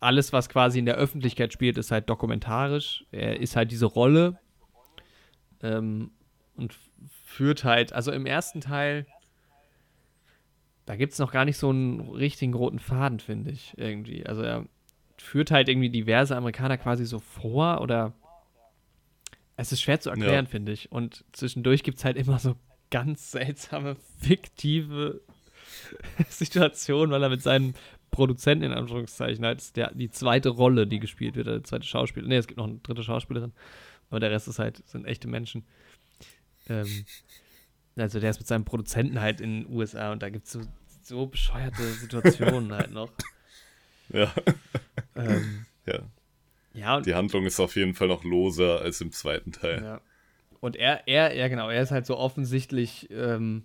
alles, 0.00 0.32
was 0.32 0.48
quasi 0.48 0.78
in 0.78 0.86
der 0.86 0.94
Öffentlichkeit 0.94 1.52
spielt, 1.52 1.76
ist 1.76 1.90
halt 1.90 2.08
dokumentarisch. 2.08 3.04
Er 3.10 3.40
ist 3.40 3.56
halt 3.56 3.70
diese 3.70 3.86
Rolle 3.86 4.38
ähm, 5.62 6.10
und 6.56 6.76
führt 7.24 7.64
halt, 7.64 7.92
also 7.92 8.12
im 8.12 8.24
ersten 8.24 8.60
Teil, 8.60 9.06
da 10.86 10.96
gibt 10.96 11.12
es 11.12 11.18
noch 11.18 11.32
gar 11.32 11.44
nicht 11.44 11.58
so 11.58 11.68
einen 11.68 12.00
richtigen 12.00 12.54
roten 12.54 12.78
Faden, 12.78 13.20
finde 13.20 13.50
ich, 13.50 13.74
irgendwie. 13.76 14.24
Also 14.24 14.42
er 14.42 14.66
führt 15.18 15.50
halt 15.50 15.68
irgendwie 15.68 15.90
diverse 15.90 16.36
Amerikaner 16.36 16.78
quasi 16.78 17.04
so 17.04 17.18
vor 17.18 17.80
oder 17.80 18.14
es 19.56 19.72
ist 19.72 19.82
schwer 19.82 19.98
zu 20.00 20.10
erklären, 20.10 20.44
ja. 20.44 20.50
finde 20.50 20.72
ich. 20.72 20.92
Und 20.92 21.24
zwischendurch 21.32 21.82
gibt 21.82 21.98
es 21.98 22.04
halt 22.04 22.16
immer 22.16 22.38
so 22.38 22.54
ganz 22.90 23.30
seltsame, 23.30 23.96
fiktive 24.20 25.20
Situationen, 26.28 27.10
weil 27.10 27.22
er 27.22 27.28
mit 27.28 27.42
seinen 27.42 27.74
Produzenten 28.10 28.64
in 28.64 28.72
Anführungszeichen 28.72 29.44
halt 29.44 29.76
der, 29.76 29.92
die 29.94 30.10
zweite 30.10 30.48
Rolle, 30.48 30.86
die 30.86 30.98
gespielt 30.98 31.36
wird, 31.36 31.46
der 31.46 31.64
zweite 31.64 31.86
Schauspieler. 31.86 32.26
Ne, 32.26 32.36
es 32.36 32.46
gibt 32.46 32.58
noch 32.58 32.66
eine 32.66 32.78
dritte 32.78 33.02
Schauspielerin, 33.02 33.52
aber 34.10 34.20
der 34.20 34.30
Rest 34.30 34.48
ist 34.48 34.58
halt, 34.58 34.86
sind 34.88 35.04
echte 35.04 35.28
Menschen. 35.28 35.64
Ähm, 36.68 37.04
also 37.96 38.20
der 38.20 38.30
ist 38.30 38.38
mit 38.38 38.46
seinem 38.46 38.64
Produzenten 38.64 39.20
halt 39.20 39.40
in 39.40 39.62
den 39.64 39.72
USA 39.72 40.12
und 40.12 40.22
da 40.22 40.30
gibt 40.30 40.46
es 40.46 40.52
so, 40.52 40.60
so 41.02 41.26
bescheuerte 41.26 41.82
Situationen 41.82 42.72
halt 42.72 42.92
noch. 42.92 43.10
Ja. 44.10 44.32
Ähm, 45.16 45.66
ja. 45.84 45.98
Ja, 46.72 47.00
die 47.02 47.14
Handlung 47.14 47.44
ist 47.44 47.60
auf 47.60 47.76
jeden 47.76 47.94
Fall 47.94 48.08
noch 48.08 48.24
loser 48.24 48.80
als 48.80 49.02
im 49.02 49.12
zweiten 49.12 49.52
Teil. 49.52 49.82
Ja. 49.82 50.00
Und 50.60 50.76
er, 50.76 51.06
er, 51.06 51.34
ja 51.36 51.48
genau, 51.48 51.68
er 51.68 51.82
ist 51.82 51.90
halt 51.90 52.06
so 52.06 52.16
offensichtlich 52.16 53.08
ähm, 53.10 53.64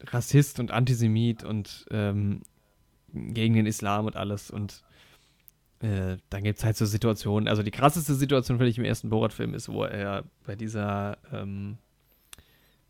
Rassist 0.00 0.60
und 0.60 0.70
Antisemit 0.70 1.44
und 1.44 1.86
ähm, 1.90 2.42
gegen 3.12 3.54
den 3.54 3.66
Islam 3.66 4.06
und 4.06 4.16
alles. 4.16 4.50
Und 4.50 4.82
äh, 5.80 6.16
dann 6.30 6.42
gibt 6.42 6.58
es 6.58 6.64
halt 6.64 6.76
so 6.76 6.86
Situationen. 6.86 7.48
Also 7.48 7.62
die 7.62 7.70
krasseste 7.70 8.14
Situation, 8.14 8.58
finde 8.58 8.70
ich, 8.70 8.78
im 8.78 8.84
ersten 8.84 9.08
Borat-Film 9.08 9.54
ist, 9.54 9.68
wo 9.68 9.84
er 9.84 10.24
bei 10.46 10.56
dieser, 10.56 11.18
ähm, 11.32 11.78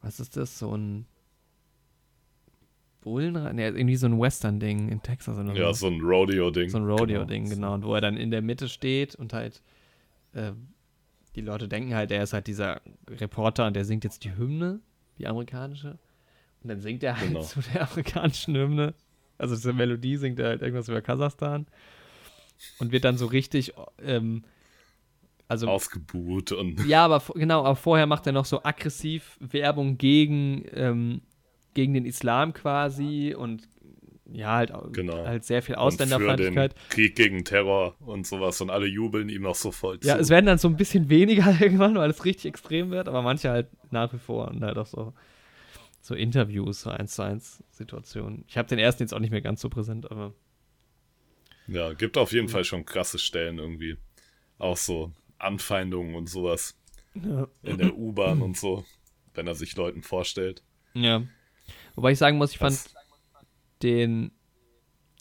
was 0.03 0.21
ist 0.21 0.37
das, 0.37 0.59
so 0.59 0.77
ein 0.77 1.07
Bullenrennen? 3.01 3.57
Ne, 3.57 3.69
irgendwie 3.69 3.97
so 3.97 4.07
ein 4.07 4.19
Western-Ding 4.19 4.89
in 4.89 5.03
Texas 5.03 5.39
oder 5.39 5.55
so. 5.55 5.61
Ja, 5.61 5.73
so 5.73 5.87
ein 5.87 6.01
Rodeo-Ding. 6.01 6.69
So 6.69 6.79
ein 6.79 6.85
Rodeo-Ding, 6.85 7.45
genau. 7.45 7.55
genau. 7.55 7.75
Und 7.75 7.85
wo 7.85 7.95
er 7.95 8.01
dann 8.01 8.17
in 8.17 8.31
der 8.31 8.43
Mitte 8.43 8.69
steht 8.69 9.15
und 9.15 9.33
halt 9.33 9.63
äh, 10.33 10.53
die 11.37 11.41
Leute 11.41 11.69
denken 11.69 11.95
halt, 11.95 12.11
er 12.11 12.23
ist 12.23 12.33
halt 12.33 12.47
dieser 12.47 12.81
Reporter 13.09 13.67
und 13.67 13.75
der 13.75 13.85
singt 13.85 14.05
jetzt 14.05 14.25
die 14.25 14.37
Hymne, 14.37 14.81
die 15.19 15.27
amerikanische. 15.27 15.99
Und 16.63 16.71
dann 16.71 16.81
singt 16.81 17.03
er 17.03 17.19
halt 17.19 17.29
genau. 17.29 17.41
zu 17.43 17.61
der 17.61 17.89
amerikanischen 17.89 18.57
Hymne 18.57 18.95
also 19.39 19.55
diese 19.55 19.73
Melodie 19.73 20.17
singt 20.17 20.41
er 20.41 20.49
halt 20.49 20.63
irgendwas 20.63 20.89
über 20.89 21.01
Kasachstan 21.01 21.67
und 22.81 22.93
wird 22.93 23.05
dann 23.05 23.17
so 23.17 23.27
richtig 23.27 23.73
ähm, 24.03 24.45
also 25.47 25.69
ausgebuht 25.69 26.53
und 26.53 26.85
ja, 26.87 27.05
aber 27.05 27.23
genau, 27.35 27.61
aber 27.61 27.77
vorher 27.77 28.07
macht 28.07 28.27
er 28.27 28.33
noch 28.33 28.45
so 28.45 28.63
aggressiv 28.65 29.39
Werbung 29.41 29.97
gegen 29.97 30.65
ähm, 30.75 31.23
gegen 31.75 31.95
den 31.95 32.05
Islam 32.05 32.53
quasi 32.53 33.35
und 33.39 33.69
ja, 34.31 34.57
halt, 34.57 34.73
genau. 34.93 35.27
halt 35.27 35.45
sehr 35.45 35.63
viel 35.63 35.77
Ausländerfeindlichkeit. 35.77 36.75
Krieg 36.91 37.17
gegen 37.17 37.45
Terror 37.45 37.97
und 38.01 38.27
sowas 38.27 38.61
und 38.61 38.71
alle 38.71 38.87
jubeln 38.87 39.29
ihm 39.29 39.43
noch 39.43 39.55
so 39.55 39.73
voll 39.73 39.99
Ja, 40.03 40.17
es 40.17 40.29
werden 40.29 40.47
dann 40.47 40.59
so 40.59 40.69
ein 40.69 40.77
bisschen 40.77 41.09
weniger 41.09 41.57
irgendwann, 41.61 41.95
weil 41.95 42.11
es 42.11 42.25
richtig 42.25 42.47
extrem 42.47 42.91
wird, 42.91 43.09
aber 43.09 43.23
manche 43.23 43.51
halt 43.51 43.69
nach 43.91 44.13
wie 44.13 44.19
vor 44.19 44.49
und 44.49 44.63
halt 44.63 44.77
auch 44.77 44.87
so 44.87 45.15
so 46.01 46.15
Interviews, 46.15 46.83
so 46.83 46.91
1 46.91 47.15
zu 47.15 47.23
1 47.23 47.63
Situationen. 47.71 48.45
Ich 48.49 48.57
habe 48.57 48.69
den 48.69 48.79
ersten 48.79 49.03
jetzt 49.03 49.13
auch 49.13 49.19
nicht 49.19 49.31
mehr 49.31 49.43
ganz 49.43 49.61
so 49.61 49.69
präsent, 49.69 50.11
aber. 50.11 50.33
Ja, 51.67 51.93
gibt 51.93 52.17
auf 52.17 52.33
jeden 52.33 52.49
Fall 52.49 52.65
schon 52.65 52.87
krasse 52.87 53.19
Stellen 53.19 53.59
irgendwie. 53.59 53.99
Auch 54.59 54.79
so 54.79 55.13
Anfeindungen 55.39 56.15
und 56.15 56.29
sowas. 56.29 56.77
Ja. 57.15 57.47
In 57.63 57.79
der 57.79 57.95
U-Bahn 57.95 58.41
und 58.41 58.57
so, 58.57 58.85
wenn 59.35 59.47
er 59.47 59.55
sich 59.55 59.77
Leuten 59.77 60.03
vorstellt. 60.03 60.63
Ja. 60.95 61.25
Wobei 61.95 62.13
ich 62.13 62.19
sagen 62.19 62.39
muss, 62.39 62.53
ich 62.53 62.59
fand 62.59 62.75
den, 63.83 64.33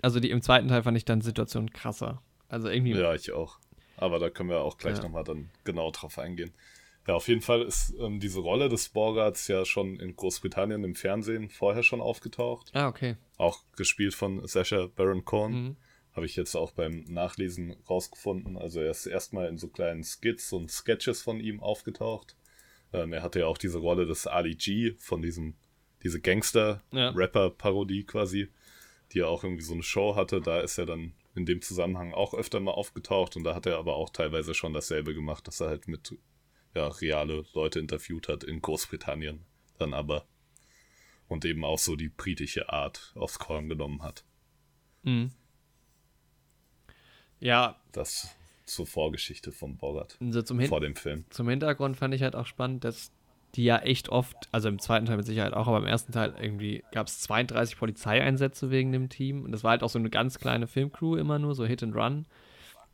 also 0.02 0.20
die 0.20 0.30
im 0.30 0.42
zweiten 0.42 0.68
Teil 0.68 0.84
fand 0.84 0.98
ich 0.98 1.06
dann 1.06 1.22
Situation 1.22 1.72
krasser. 1.72 2.22
Also 2.50 2.70
irgendwie. 2.70 2.94
Ja, 2.94 3.14
ich 3.14 3.32
auch. 3.32 3.60
Aber 3.98 4.20
da 4.20 4.30
können 4.30 4.50
wir 4.50 4.62
auch 4.62 4.78
gleich 4.78 4.98
ja. 4.98 5.04
nochmal 5.04 5.24
dann 5.24 5.50
genau 5.64 5.92
drauf 5.92 6.20
eingehen. 6.20 6.54
Ja, 7.08 7.16
auf 7.16 7.28
jeden 7.30 7.42
Fall 7.42 7.62
ist 7.62 7.96
ähm, 8.00 8.20
diese 8.20 8.42
Rolle 8.42 8.68
des 8.68 8.90
Borgarts 8.90 9.48
ja 9.48 9.64
schon 9.64 9.98
in 10.00 10.16
Großbritannien 10.16 10.84
im 10.84 10.94
Fernsehen 10.94 11.50
vorher 11.50 11.82
schon 11.82 12.02
aufgetaucht. 12.02 12.70
Ah, 12.74 12.90
okay. 12.90 13.16
Auch 13.38 13.64
gespielt 13.78 14.14
von 14.14 14.46
Sasha 14.46 14.88
Baron 14.94 15.24
Cohen. 15.24 15.52
Mhm. 15.52 15.78
Habe 16.12 16.26
ich 16.26 16.36
jetzt 16.36 16.56
auch 16.56 16.72
beim 16.72 17.06
Nachlesen 17.08 17.78
rausgefunden. 17.90 18.58
Also 18.58 18.82
er 18.82 18.92
ist 18.92 19.06
erstmal 19.06 19.48
in 19.48 19.58
so 19.58 19.70
kleinen 19.70 20.04
Skits 20.04 20.52
und 20.52 20.70
Sketches 20.70 21.22
von 21.22 21.40
ihm 21.40 21.62
aufgetaucht. 21.62 22.36
Ähm, 22.92 23.14
er 23.14 23.24
hatte 23.24 23.40
ja 23.40 23.46
auch 23.48 23.58
diese 23.58 23.78
Rolle 23.78 24.06
des 24.06 24.28
Ali 24.28 24.56
G 24.56 24.96
von 24.98 25.22
diesem, 25.22 25.56
diese 26.08 26.22
Gangster-Rapper-Parodie 26.22 28.06
quasi, 28.06 28.48
die 29.12 29.20
er 29.20 29.28
auch 29.28 29.44
irgendwie 29.44 29.64
so 29.64 29.74
eine 29.74 29.84
Show 29.84 30.16
hatte. 30.16 30.40
Da 30.42 30.62
ist 30.62 30.78
er 30.78 30.86
dann 30.86 31.14
in 31.36 31.46
dem 31.46 31.62
Zusammenhang 31.62 32.14
auch 32.14 32.34
öfter 32.34 32.62
mal 32.62 32.72
aufgetaucht 32.72 33.36
und 33.36 33.44
da 33.44 33.54
hat 33.54 33.66
er 33.66 33.78
aber 33.78 33.96
auch 33.96 34.10
teilweise 34.10 34.54
schon 34.54 34.74
dasselbe 34.74 35.14
gemacht, 35.14 35.48
dass 35.48 35.60
er 35.60 35.68
halt 35.68 35.88
mit 35.90 36.16
ja, 36.74 36.88
reale 36.88 37.46
Leute 37.54 37.80
interviewt 37.80 38.30
hat 38.30 38.44
in 38.46 38.62
Großbritannien 38.62 39.46
dann 39.78 39.94
aber. 39.94 40.26
Und 41.28 41.44
eben 41.44 41.66
auch 41.66 41.78
so 41.78 41.98
die 41.98 42.08
britische 42.08 42.70
Art 42.70 43.12
aufs 43.16 43.38
Korn 43.38 43.68
genommen 43.68 44.02
hat. 44.02 44.24
Mhm. 45.04 45.32
Ja. 47.42 47.82
Das 47.92 48.34
zur 48.66 48.88
Vorgeschichte 48.88 49.52
von 49.52 49.78
Bogart. 49.78 50.18
Also 50.22 50.42
zum 50.42 50.62
vor 50.62 50.80
dem 50.80 50.96
Film. 50.96 51.26
Zum 51.30 51.50
Hintergrund 51.50 51.98
fand 51.98 52.14
ich 52.14 52.24
halt 52.24 52.36
auch 52.36 52.46
spannend, 52.46 52.86
dass 52.86 53.12
die 53.56 53.64
ja 53.64 53.78
echt 53.80 54.10
oft, 54.10 54.36
also 54.52 54.70
im 54.70 54.78
zweiten 54.80 55.06
Teil 55.06 55.18
mit 55.18 55.26
Sicherheit 55.26 55.54
auch, 55.54 55.68
aber 55.68 55.78
im 55.80 55.86
ersten 55.86 56.12
Teil 56.12 56.34
irgendwie 56.40 56.84
gab 56.92 57.08
es 57.08 57.22
32 57.22 57.78
Polizeieinsätze 57.78 58.70
wegen 58.70 58.92
dem 58.92 59.10
Team. 59.10 59.44
Und 59.44 59.52
das 59.52 59.64
war 59.64 59.72
halt 59.72 59.84
auch 59.84 59.90
so 59.90 59.98
eine 60.00 60.10
ganz 60.10 60.38
kleine 60.38 60.68
Filmcrew 60.68 61.16
immer 61.16 61.40
nur, 61.40 61.56
so 61.56 61.66
Hit 61.66 61.82
and 61.82 61.96
Run. 61.96 62.26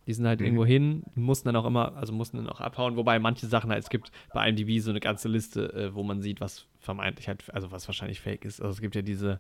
Die 0.06 0.14
sind 0.14 0.28
halt 0.28 0.40
Mhm. 0.42 0.46
irgendwo 0.46 0.66
hin, 0.66 1.04
mussten 1.16 1.48
dann 1.48 1.56
auch 1.56 1.66
immer, 1.66 1.96
also 1.96 2.14
mussten 2.14 2.38
dann 2.38 2.50
auch 2.50 2.62
abhauen, 2.62 2.98
wobei 2.98 3.20
manche 3.20 3.48
Sachen 3.48 3.72
halt, 3.72 3.84
es 3.84 3.90
gibt 3.90 4.12
bei 4.34 4.48
IMDb 4.48 4.80
so 4.80 4.90
eine 4.90 5.00
ganze 5.00 5.28
Liste, 5.28 5.74
äh, 5.74 5.96
wo 5.96 6.04
man 6.04 6.22
sieht, 6.22 6.40
was 6.42 6.66
vermeintlich 6.80 7.28
halt, 7.28 7.44
also 7.54 7.72
was 7.72 7.88
wahrscheinlich 7.88 8.20
fake 8.22 8.46
ist. 8.46 8.62
Also 8.62 8.74
es 8.74 8.82
gibt 8.82 8.96
ja 8.96 9.02
diese 9.02 9.40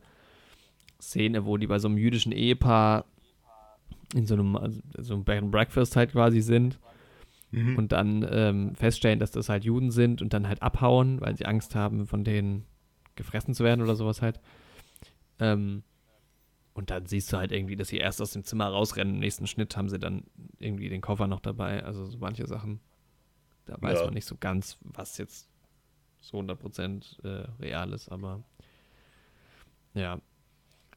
Szene, 1.01 1.45
wo 1.45 1.57
die 1.57 1.67
bei 1.67 1.79
so 1.79 1.87
einem 1.89 1.97
jüdischen 1.97 2.31
Ehepaar 2.31 3.05
in 4.15 4.25
so 4.25 4.35
einem, 4.35 4.55
also 4.55 4.79
so 4.99 5.13
einem 5.15 5.23
Bed 5.23 5.43
and 5.43 5.51
Breakfast 5.51 5.95
halt 5.95 6.11
quasi 6.11 6.41
sind 6.41 6.79
Mhm. 7.53 7.77
und 7.77 7.91
dann 7.91 8.27
ähm, 8.29 8.75
feststellen, 8.75 9.19
dass 9.19 9.31
das 9.31 9.47
halt 9.47 9.63
Juden 9.63 9.91
sind 9.91 10.21
und 10.21 10.33
dann 10.33 10.47
halt 10.47 10.61
abhauen, 10.63 11.21
weil 11.21 11.37
sie 11.37 11.45
Angst 11.45 11.75
haben, 11.75 12.07
von 12.07 12.23
denen 12.23 12.65
gefressen 13.15 13.53
zu 13.53 13.63
werden 13.63 13.81
oder 13.81 13.95
sowas 13.95 14.21
halt. 14.23 14.39
Ähm, 15.39 15.83
und 16.73 16.89
dann 16.89 17.05
siehst 17.05 17.31
du 17.31 17.37
halt 17.37 17.51
irgendwie, 17.51 17.75
dass 17.75 17.89
sie 17.89 17.97
erst 17.97 18.19
aus 18.21 18.31
dem 18.31 18.43
Zimmer 18.43 18.67
rausrennen. 18.67 19.13
Im 19.13 19.19
nächsten 19.19 19.45
Schnitt 19.45 19.77
haben 19.77 19.89
sie 19.89 19.99
dann 19.99 20.23
irgendwie 20.57 20.89
den 20.89 21.01
Koffer 21.01 21.27
noch 21.27 21.39
dabei. 21.39 21.83
Also 21.83 22.05
so 22.05 22.17
manche 22.17 22.47
Sachen. 22.47 22.79
Da 23.65 23.75
weiß 23.79 23.99
Ja. 23.99 24.05
man 24.05 24.15
nicht 24.15 24.25
so 24.25 24.35
ganz, 24.39 24.77
was 24.81 25.17
jetzt 25.19 25.47
so 26.21 26.39
100% 26.39 27.23
äh, 27.23 27.47
real 27.61 27.93
ist, 27.93 28.09
aber 28.09 28.43
ja. 29.93 30.19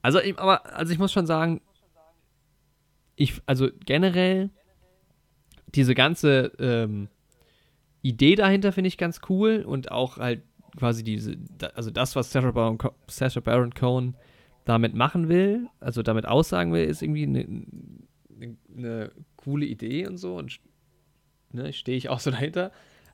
Also, 0.00 0.20
ich- 0.20 0.38
aber, 0.38 0.64
also 0.74 0.92
ich 0.92 0.98
muss 0.98 1.12
schon 1.12 1.26
sagen, 1.26 1.60
ich, 3.16 3.40
also 3.46 3.68
generell 3.84 4.50
diese 5.76 5.94
ganze 5.94 6.52
ähm, 6.58 7.08
Idee 8.02 8.34
dahinter 8.34 8.72
finde 8.72 8.88
ich 8.88 8.98
ganz 8.98 9.20
cool 9.28 9.64
und 9.66 9.90
auch 9.90 10.16
halt 10.18 10.42
quasi 10.76 11.02
diese, 11.02 11.36
also 11.74 11.90
das, 11.90 12.16
was 12.16 12.30
Sacha 12.30 12.50
Baron, 12.50 12.78
Sacha 13.08 13.40
Baron 13.40 13.74
Cohen 13.74 14.16
damit 14.64 14.94
machen 14.94 15.28
will, 15.28 15.68
also 15.80 16.02
damit 16.02 16.26
aussagen 16.26 16.72
will, 16.72 16.84
ist 16.84 17.02
irgendwie 17.02 17.22
eine, 17.22 17.40
eine, 17.40 18.56
eine 18.76 19.10
coole 19.36 19.64
Idee 19.64 20.06
und 20.06 20.18
so 20.18 20.36
und 20.36 20.58
ne, 21.52 21.72
stehe 21.72 21.96
ich 21.96 22.08
auch 22.08 22.20
so 22.20 22.30
dahinter. 22.30 22.72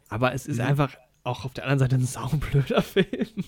Aber 0.08 0.34
es 0.34 0.46
ist 0.46 0.60
einfach 0.60 0.96
auch 1.24 1.44
auf 1.44 1.54
der 1.54 1.64
anderen 1.64 1.78
Seite 1.78 1.96
ein 1.96 2.06
saublöder 2.06 2.82
Film. 2.82 3.44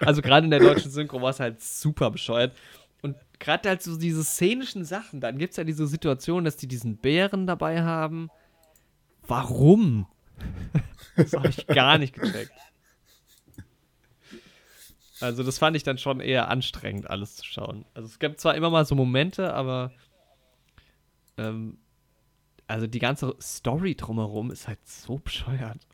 also 0.00 0.22
gerade 0.22 0.44
in 0.44 0.50
der 0.50 0.60
deutschen 0.60 0.90
Synchro 0.90 1.20
war 1.22 1.30
es 1.30 1.40
halt 1.40 1.60
super 1.60 2.10
bescheuert. 2.10 2.56
Gerade 3.40 3.70
halt 3.70 3.82
so 3.82 3.96
diese 3.96 4.22
szenischen 4.22 4.84
Sachen, 4.84 5.20
dann 5.20 5.38
gibt 5.38 5.52
es 5.52 5.56
ja 5.56 5.64
diese 5.64 5.86
Situation, 5.86 6.44
dass 6.44 6.56
die 6.56 6.68
diesen 6.68 6.98
Bären 6.98 7.46
dabei 7.46 7.82
haben. 7.82 8.28
Warum? 9.26 10.06
das 11.16 11.32
habe 11.32 11.48
ich 11.48 11.66
gar 11.66 11.98
nicht 11.98 12.14
gecheckt. 12.14 12.52
Also 15.20 15.42
das 15.42 15.58
fand 15.58 15.76
ich 15.76 15.82
dann 15.82 15.98
schon 15.98 16.20
eher 16.20 16.48
anstrengend, 16.48 17.08
alles 17.10 17.36
zu 17.36 17.44
schauen. 17.44 17.84
Also 17.94 18.08
es 18.08 18.18
gibt 18.18 18.40
zwar 18.40 18.54
immer 18.54 18.70
mal 18.70 18.84
so 18.84 18.94
Momente, 18.94 19.52
aber 19.52 19.92
ähm, 21.36 21.78
also 22.66 22.86
die 22.86 22.98
ganze 22.98 23.34
Story 23.40 23.94
drumherum 23.94 24.50
ist 24.50 24.68
halt 24.68 24.86
so 24.86 25.18
bescheuert. 25.18 25.86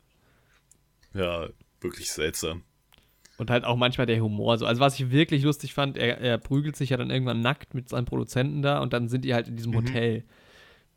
Ja, 1.13 1.47
wirklich 1.81 2.11
seltsam. 2.11 2.63
Und 3.37 3.51
halt 3.51 3.65
auch 3.65 3.75
manchmal 3.75 4.07
der 4.07 4.19
Humor 4.19 4.57
so. 4.57 4.65
Also 4.65 4.81
was 4.81 4.99
ich 4.99 5.11
wirklich 5.11 5.43
lustig 5.43 5.73
fand, 5.73 5.95
er, 5.95 6.19
er 6.19 6.37
prügelt 6.39 6.75
sich 6.75 6.89
ja 6.89 6.97
dann 6.97 7.11
irgendwann 7.11 7.41
nackt 7.41 7.75
mit 7.75 7.87
seinem 7.87 8.05
Produzenten 8.05 8.63
da 8.63 8.79
und 8.79 8.93
dann 8.93 9.09
sind 9.09 9.25
die 9.25 9.33
halt 9.33 9.47
in 9.47 9.55
diesem 9.55 9.75
Hotel, 9.75 10.23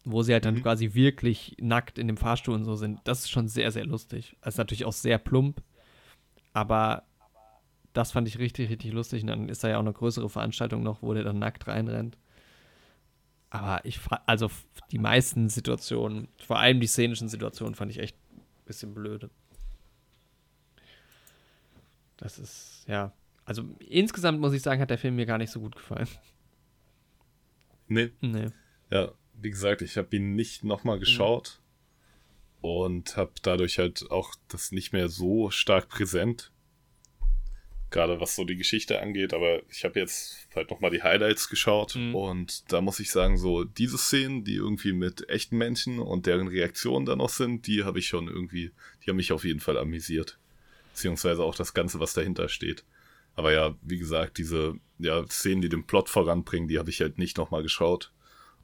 wo 0.04 0.22
sie 0.22 0.32
halt 0.32 0.46
dann 0.46 0.62
quasi 0.62 0.94
wirklich 0.94 1.54
nackt 1.60 1.98
in 1.98 2.06
dem 2.06 2.16
Fahrstuhl 2.16 2.54
und 2.54 2.64
so 2.64 2.76
sind. 2.76 3.00
Das 3.04 3.20
ist 3.20 3.30
schon 3.30 3.48
sehr, 3.48 3.70
sehr 3.70 3.84
lustig. 3.84 4.36
Das 4.40 4.54
ist 4.54 4.58
natürlich 4.58 4.86
auch 4.86 4.92
sehr 4.92 5.18
plump, 5.18 5.62
aber 6.54 7.02
das 7.92 8.12
fand 8.12 8.28
ich 8.28 8.38
richtig, 8.38 8.70
richtig 8.70 8.92
lustig. 8.92 9.22
Und 9.22 9.28
dann 9.28 9.48
ist 9.48 9.62
da 9.62 9.68
ja 9.68 9.76
auch 9.76 9.80
eine 9.80 9.92
größere 9.92 10.30
Veranstaltung 10.30 10.82
noch, 10.82 11.02
wo 11.02 11.12
der 11.12 11.24
dann 11.24 11.38
nackt 11.38 11.66
reinrennt. 11.66 12.16
Aber 13.50 13.84
ich, 13.84 13.98
also 14.26 14.48
die 14.92 14.98
meisten 14.98 15.48
Situationen, 15.48 16.28
vor 16.38 16.58
allem 16.58 16.80
die 16.80 16.86
szenischen 16.86 17.28
Situationen, 17.28 17.74
fand 17.74 17.90
ich 17.90 17.98
echt 17.98 18.16
ein 18.32 18.64
bisschen 18.64 18.94
blöde. 18.94 19.28
Das 22.20 22.38
ist, 22.38 22.84
ja. 22.86 23.12
Also 23.44 23.64
insgesamt 23.80 24.40
muss 24.40 24.52
ich 24.52 24.62
sagen, 24.62 24.80
hat 24.80 24.90
der 24.90 24.98
Film 24.98 25.16
mir 25.16 25.26
gar 25.26 25.38
nicht 25.38 25.50
so 25.50 25.60
gut 25.60 25.74
gefallen. 25.74 26.08
Nee, 27.88 28.10
Nee. 28.20 28.48
ja, 28.90 29.12
wie 29.34 29.50
gesagt, 29.50 29.82
ich 29.82 29.96
habe 29.96 30.14
ihn 30.16 30.36
nicht 30.36 30.62
nochmal 30.62 30.98
geschaut 31.00 31.60
und 32.60 33.16
habe 33.16 33.32
dadurch 33.42 33.78
halt 33.78 34.10
auch 34.10 34.34
das 34.48 34.70
nicht 34.70 34.92
mehr 34.92 35.08
so 35.08 35.50
stark 35.50 35.88
präsent. 35.88 36.52
Gerade 37.90 38.20
was 38.20 38.36
so 38.36 38.44
die 38.44 38.54
Geschichte 38.56 39.00
angeht, 39.02 39.34
aber 39.34 39.62
ich 39.68 39.84
habe 39.84 39.98
jetzt 39.98 40.46
halt 40.54 40.70
nochmal 40.70 40.92
die 40.92 41.02
Highlights 41.02 41.48
geschaut 41.48 41.96
Mhm. 41.96 42.14
und 42.14 42.70
da 42.72 42.80
muss 42.80 43.00
ich 43.00 43.10
sagen, 43.10 43.36
so 43.36 43.64
diese 43.64 43.98
Szenen, 43.98 44.44
die 44.44 44.54
irgendwie 44.54 44.92
mit 44.92 45.28
echten 45.28 45.58
Menschen 45.58 45.98
und 45.98 46.26
deren 46.26 46.46
Reaktionen 46.46 47.04
da 47.06 47.16
noch 47.16 47.30
sind, 47.30 47.66
die 47.66 47.82
habe 47.82 47.98
ich 47.98 48.06
schon 48.06 48.28
irgendwie, 48.28 48.70
die 49.04 49.10
haben 49.10 49.16
mich 49.16 49.32
auf 49.32 49.44
jeden 49.44 49.58
Fall 49.58 49.76
amüsiert. 49.76 50.38
Beziehungsweise 51.00 51.42
auch 51.42 51.54
das 51.54 51.72
Ganze, 51.72 51.98
was 51.98 52.12
dahinter 52.12 52.50
steht. 52.50 52.84
Aber 53.34 53.52
ja, 53.52 53.74
wie 53.80 53.96
gesagt, 53.96 54.36
diese 54.36 54.74
ja, 54.98 55.24
Szenen, 55.28 55.62
die 55.62 55.70
den 55.70 55.86
Plot 55.86 56.10
voranbringen, 56.10 56.68
die 56.68 56.78
habe 56.78 56.90
ich 56.90 57.00
halt 57.00 57.16
nicht 57.16 57.38
nochmal 57.38 57.62
geschaut. 57.62 58.12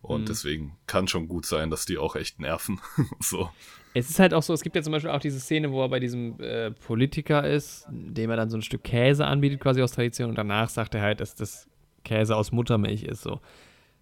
Und 0.02 0.22
Mhm. 0.22 0.26
deswegen 0.26 0.76
kann 0.86 1.08
schon 1.08 1.28
gut 1.28 1.46
sein, 1.46 1.70
dass 1.70 1.86
die 1.86 1.96
auch 1.96 2.14
echt 2.14 2.38
nerven. 2.38 2.78
so. 3.20 3.48
Es 3.94 4.10
ist 4.10 4.18
halt 4.18 4.34
auch 4.34 4.42
so, 4.42 4.52
es 4.52 4.60
gibt 4.62 4.76
ja 4.76 4.82
zum 4.82 4.92
Beispiel 4.92 5.10
auch 5.10 5.20
diese 5.20 5.40
Szene, 5.40 5.72
wo 5.72 5.80
er 5.82 5.88
bei 5.88 5.98
diesem 5.98 6.38
äh, 6.38 6.72
Politiker 6.72 7.48
ist, 7.48 7.86
dem 7.90 8.28
er 8.28 8.36
dann 8.36 8.50
so 8.50 8.58
ein 8.58 8.62
Stück 8.62 8.84
Käse 8.84 9.24
anbietet, 9.26 9.60
quasi 9.60 9.80
aus 9.80 9.92
Tradition, 9.92 10.28
und 10.28 10.36
danach 10.36 10.68
sagt 10.68 10.94
er 10.94 11.00
halt, 11.00 11.20
dass 11.20 11.34
das 11.36 11.66
Käse 12.04 12.36
aus 12.36 12.52
Muttermilch 12.52 13.04
ist, 13.04 13.22
so. 13.22 13.40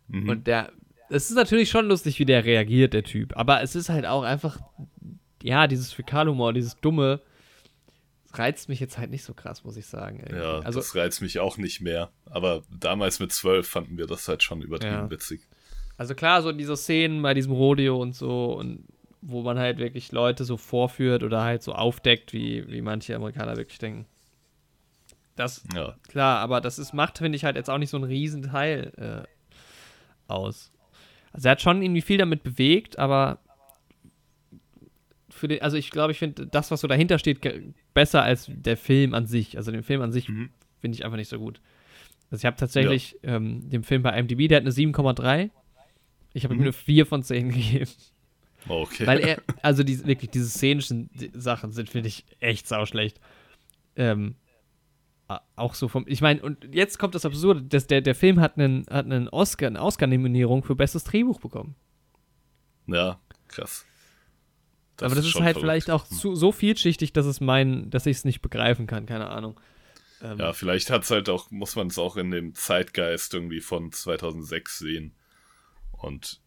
Mhm. 0.08 0.28
Und 0.28 0.46
der, 0.48 0.72
es 1.08 1.30
ist 1.30 1.36
natürlich 1.36 1.70
schon 1.70 1.86
lustig, 1.86 2.18
wie 2.18 2.24
der 2.24 2.44
reagiert, 2.44 2.94
der 2.94 3.04
Typ, 3.04 3.36
aber 3.36 3.62
es 3.62 3.76
ist 3.76 3.90
halt 3.90 4.06
auch 4.06 4.24
einfach, 4.24 4.58
ja, 5.40 5.68
dieses 5.68 5.92
Fäkalhumor, 5.92 6.52
dieses 6.52 6.74
Dumme, 6.80 7.20
reizt 8.38 8.68
mich 8.68 8.80
jetzt 8.80 8.98
halt 8.98 9.10
nicht 9.10 9.24
so 9.24 9.34
krass, 9.34 9.64
muss 9.64 9.76
ich 9.76 9.86
sagen. 9.86 10.20
irgendwie. 10.20 10.42
ja, 10.42 10.58
also, 10.60 10.78
das 10.80 10.94
reizt 10.94 11.22
mich 11.22 11.38
auch 11.38 11.56
nicht 11.56 11.80
mehr. 11.80 12.10
Aber 12.26 12.62
damals 12.70 13.20
mit 13.20 13.32
zwölf 13.32 13.68
fanden 13.68 13.98
wir 13.98 14.06
das 14.06 14.28
halt 14.28 14.42
schon 14.42 14.62
übertrieben 14.62 14.94
Ja. 14.94 15.10
witzig. 15.10 15.46
Also 15.96 16.14
klar, 16.14 16.42
so 16.42 16.50
diese 16.52 16.76
Szenen 16.76 17.22
bei 17.22 17.34
diesem 17.34 17.52
Rodeo 17.52 18.00
und 18.00 18.14
so 18.14 18.54
und 18.54 18.84
wo 19.22 19.42
man 19.42 19.58
halt 19.58 19.78
wirklich 19.78 20.12
Leute 20.12 20.44
so 20.44 20.56
vorführt 20.56 21.22
oder 21.22 21.42
halt 21.42 21.62
so 21.62 21.72
aufdeckt, 21.72 22.32
wie, 22.32 22.68
wie 22.68 22.82
manche 22.82 23.14
Amerikaner 23.16 23.56
wirklich 23.56 23.78
denken. 23.78 24.06
Das, 25.36 25.64
Ja, 25.74 25.96
klar, 26.08 26.40
aber 26.40 26.60
das 26.60 26.78
ist, 26.78 26.92
macht, 26.92 27.18
finde 27.18 27.36
ich, 27.36 27.44
halt 27.44 27.56
jetzt 27.56 27.70
auch 27.70 27.78
nicht 27.78 27.90
so 27.90 27.96
einen 27.96 28.04
riesen 28.04 28.42
Teil 28.42 28.92
äh, 28.96 30.32
aus. 30.32 30.72
Also 31.32 31.48
er 31.48 31.52
hat 31.52 31.62
schon 31.62 31.82
irgendwie 31.82 32.02
viel 32.02 32.18
damit 32.18 32.42
bewegt, 32.42 32.98
aber 32.98 33.40
für 35.34 35.48
den, 35.48 35.60
also 35.62 35.76
ich 35.76 35.90
glaube, 35.90 36.12
ich 36.12 36.18
finde 36.18 36.46
das, 36.46 36.70
was 36.70 36.80
so 36.80 36.86
dahinter 36.88 37.18
steht, 37.18 37.40
besser 37.92 38.22
als 38.22 38.46
der 38.48 38.76
Film 38.76 39.14
an 39.14 39.26
sich. 39.26 39.56
Also 39.56 39.72
den 39.72 39.82
Film 39.82 40.00
an 40.00 40.12
sich 40.12 40.28
Mhm. 40.28 40.50
finde 40.80 40.96
ich 40.96 41.04
einfach 41.04 41.16
nicht 41.16 41.28
so 41.28 41.38
gut. 41.38 41.60
Also 42.30 42.42
ich 42.42 42.46
habe 42.46 42.56
tatsächlich 42.56 43.18
ähm, 43.22 43.68
dem 43.68 43.82
Film 43.82 44.02
bei 44.02 44.16
IMDb, 44.18 44.48
der 44.48 44.56
hat 44.58 44.62
eine 44.62 44.70
7,3. 44.72 45.50
Ich 46.32 46.44
habe 46.44 46.54
ihm 46.54 46.58
Mhm. 46.58 46.64
eine 46.64 46.72
4 46.72 47.04
von 47.06 47.22
10 47.22 47.48
gegeben. 47.50 47.90
okay. 48.68 49.06
Weil 49.06 49.20
er, 49.20 49.42
also 49.62 49.82
die, 49.82 50.06
wirklich 50.06 50.30
diese 50.30 50.48
szenischen 50.48 51.10
Sachen 51.32 51.72
sind, 51.72 51.90
finde 51.90 52.08
ich, 52.08 52.24
echt 52.40 52.66
sauschlecht. 52.68 53.20
Ähm, 53.96 54.36
auch 55.56 55.74
so 55.74 55.88
vom, 55.88 56.04
ich 56.06 56.20
meine, 56.20 56.42
und 56.42 56.68
jetzt 56.74 56.98
kommt 56.98 57.14
das 57.14 57.24
Absurde, 57.24 57.62
dass 57.62 57.86
der, 57.86 58.02
der 58.02 58.14
Film 58.14 58.40
hat 58.40 58.56
einen, 58.58 58.84
hat 58.90 59.06
einen 59.06 59.28
Oscar, 59.28 59.66
eine 59.68 59.80
Oscar-Nominierung 59.82 60.62
für 60.62 60.76
bestes 60.76 61.04
Drehbuch 61.04 61.40
bekommen. 61.40 61.74
ja, 62.86 63.18
krass. 63.48 63.84
Aber 65.00 65.14
das 65.14 65.24
ist, 65.24 65.30
schon 65.30 65.42
halt 65.42 65.54
verrückt. 65.54 65.64
vielleicht 65.64 65.90
auch 65.90 66.06
zu, 66.06 66.34
so 66.34 66.52
vielschichtig, 66.52 67.12
dass 67.12 67.26
es 67.26 67.40
mein, 67.40 67.90
dass 67.90 68.06
ich 68.06 68.18
es 68.18 68.24
nicht 68.24 68.42
begreifen 68.42 68.86
kann, 68.86 69.06
keine 69.06 69.28
Ahnung. 69.28 69.58
Ähm, 70.22 70.38
Ja, 70.38 70.52
vielleicht 70.52 70.90
hat's 70.90 71.10
halt 71.10 71.28
auch, 71.28 71.50
muss 71.50 71.76
man 71.76 71.88
es 71.88 71.98
auch 71.98 72.16
in 72.16 72.30
dem 72.30 72.54
Zeitgeist 72.54 73.34
irgendwie 73.34 73.60
von 73.60 73.90
2006 73.92 74.78
sehen. 74.78 75.14
Und 75.92 76.40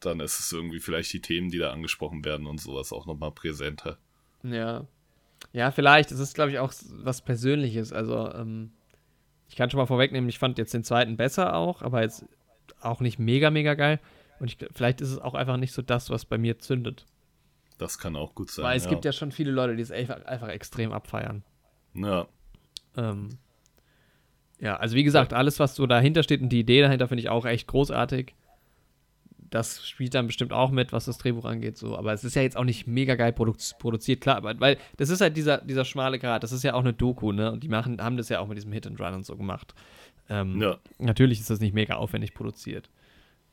dann 0.00 0.20
ist 0.20 0.40
es 0.40 0.52
irgendwie 0.52 0.80
vielleicht 0.80 1.12
die 1.12 1.20
Themen, 1.20 1.50
die 1.50 1.58
da 1.58 1.72
angesprochen 1.72 2.24
werden 2.24 2.46
und 2.46 2.60
sowas 2.60 2.92
auch 2.92 3.06
nochmal 3.06 3.32
präsenter. 3.32 3.98
Ja. 4.42 4.86
Ja, 5.52 5.70
vielleicht. 5.70 6.12
Es 6.12 6.18
ist, 6.18 6.34
glaube 6.34 6.52
ich, 6.52 6.58
auch 6.58 6.72
was 6.88 7.22
Persönliches. 7.22 7.92
Also, 7.92 8.32
ähm, 8.32 8.72
ich 9.48 9.56
kann 9.56 9.70
schon 9.70 9.78
mal 9.78 9.86
vorwegnehmen, 9.86 10.28
ich 10.28 10.38
fand 10.38 10.58
jetzt 10.58 10.72
den 10.72 10.84
zweiten 10.84 11.16
besser 11.16 11.54
auch, 11.54 11.82
aber 11.82 12.02
jetzt 12.02 12.24
auch 12.80 13.00
nicht 13.00 13.18
mega, 13.18 13.50
mega 13.50 13.74
geil. 13.74 14.00
Und 14.40 14.48
ich, 14.48 14.58
vielleicht 14.72 15.00
ist 15.00 15.10
es 15.10 15.18
auch 15.18 15.34
einfach 15.34 15.56
nicht 15.56 15.72
so 15.72 15.82
das, 15.82 16.10
was 16.10 16.24
bei 16.24 16.38
mir 16.38 16.58
zündet. 16.58 17.06
Das 17.78 17.98
kann 17.98 18.16
auch 18.16 18.34
gut 18.34 18.50
sein. 18.50 18.64
Weil 18.64 18.76
es 18.76 18.84
ja. 18.84 18.90
gibt 18.90 19.04
ja 19.04 19.12
schon 19.12 19.32
viele 19.32 19.50
Leute, 19.50 19.76
die 19.76 19.82
es 19.82 19.90
einfach, 19.90 20.24
einfach 20.24 20.48
extrem 20.48 20.92
abfeiern. 20.92 21.42
Ja, 21.94 22.26
Ähm, 22.96 23.38
ja, 24.62 24.76
also 24.76 24.94
wie 24.94 25.02
gesagt, 25.02 25.32
alles, 25.32 25.58
was 25.58 25.74
so 25.74 25.88
dahinter 25.88 26.22
steht 26.22 26.40
und 26.40 26.50
die 26.50 26.60
Idee 26.60 26.82
dahinter, 26.82 27.08
finde 27.08 27.20
ich 27.20 27.28
auch 27.28 27.44
echt 27.44 27.66
großartig. 27.66 28.34
Das 29.50 29.86
spielt 29.86 30.14
dann 30.14 30.28
bestimmt 30.28 30.52
auch 30.52 30.70
mit, 30.70 30.92
was 30.92 31.06
das 31.06 31.18
Drehbuch 31.18 31.44
angeht, 31.44 31.76
so. 31.76 31.98
Aber 31.98 32.12
es 32.12 32.22
ist 32.22 32.36
ja 32.36 32.42
jetzt 32.42 32.56
auch 32.56 32.64
nicht 32.64 32.86
mega 32.86 33.16
geil 33.16 33.32
produ 33.32 33.54
produziert, 33.80 34.20
klar, 34.20 34.42
weil 34.44 34.78
das 34.98 35.10
ist 35.10 35.20
halt 35.20 35.36
dieser, 35.36 35.58
dieser 35.58 35.84
schmale 35.84 36.20
Grad. 36.20 36.44
Das 36.44 36.52
ist 36.52 36.62
ja 36.62 36.74
auch 36.74 36.80
eine 36.80 36.92
Doku, 36.92 37.32
ne? 37.32 37.50
Und 37.50 37.64
die 37.64 37.68
machen, 37.68 38.00
haben 38.00 38.16
das 38.16 38.28
ja 38.28 38.38
auch 38.38 38.46
mit 38.46 38.56
diesem 38.56 38.70
Hit 38.70 38.86
and 38.86 39.00
Run 39.00 39.14
und 39.14 39.26
so 39.26 39.36
gemacht. 39.36 39.74
Ähm, 40.28 40.60
ja, 40.62 40.78
Natürlich 40.98 41.40
ist 41.40 41.50
das 41.50 41.58
nicht 41.58 41.74
mega 41.74 41.96
aufwendig 41.96 42.32
produziert. 42.32 42.88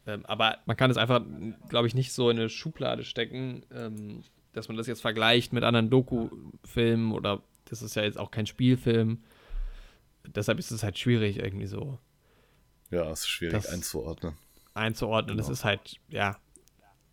Ähm, 0.09 0.25
aber 0.25 0.57
man 0.65 0.75
kann 0.77 0.89
es 0.91 0.97
einfach, 0.97 1.21
glaube 1.69 1.87
ich, 1.87 1.93
nicht 1.95 2.11
so 2.13 2.29
in 2.29 2.39
eine 2.39 2.49
Schublade 2.49 3.03
stecken, 3.03 3.63
ähm, 3.73 4.23
dass 4.53 4.67
man 4.67 4.77
das 4.77 4.87
jetzt 4.87 5.01
vergleicht 5.01 5.53
mit 5.53 5.63
anderen 5.63 5.89
Doku-Filmen 5.89 7.11
oder 7.11 7.41
das 7.65 7.81
ist 7.81 7.95
ja 7.95 8.03
jetzt 8.03 8.17
auch 8.17 8.31
kein 8.31 8.47
Spielfilm. 8.47 9.21
Deshalb 10.25 10.57
ist 10.59 10.71
es 10.71 10.83
halt 10.83 10.97
schwierig, 10.97 11.37
irgendwie 11.37 11.67
so 11.67 11.99
Ja, 12.91 13.11
ist 13.11 13.27
schwierig 13.27 13.53
Das- 13.53 13.67
einzuordnen. 13.67 14.33
einzuordnen. 14.73 15.37
Genau. 15.37 15.47
Es 15.47 15.51
ist 15.53 15.63
halt, 15.65 15.97
ja, 16.09 16.37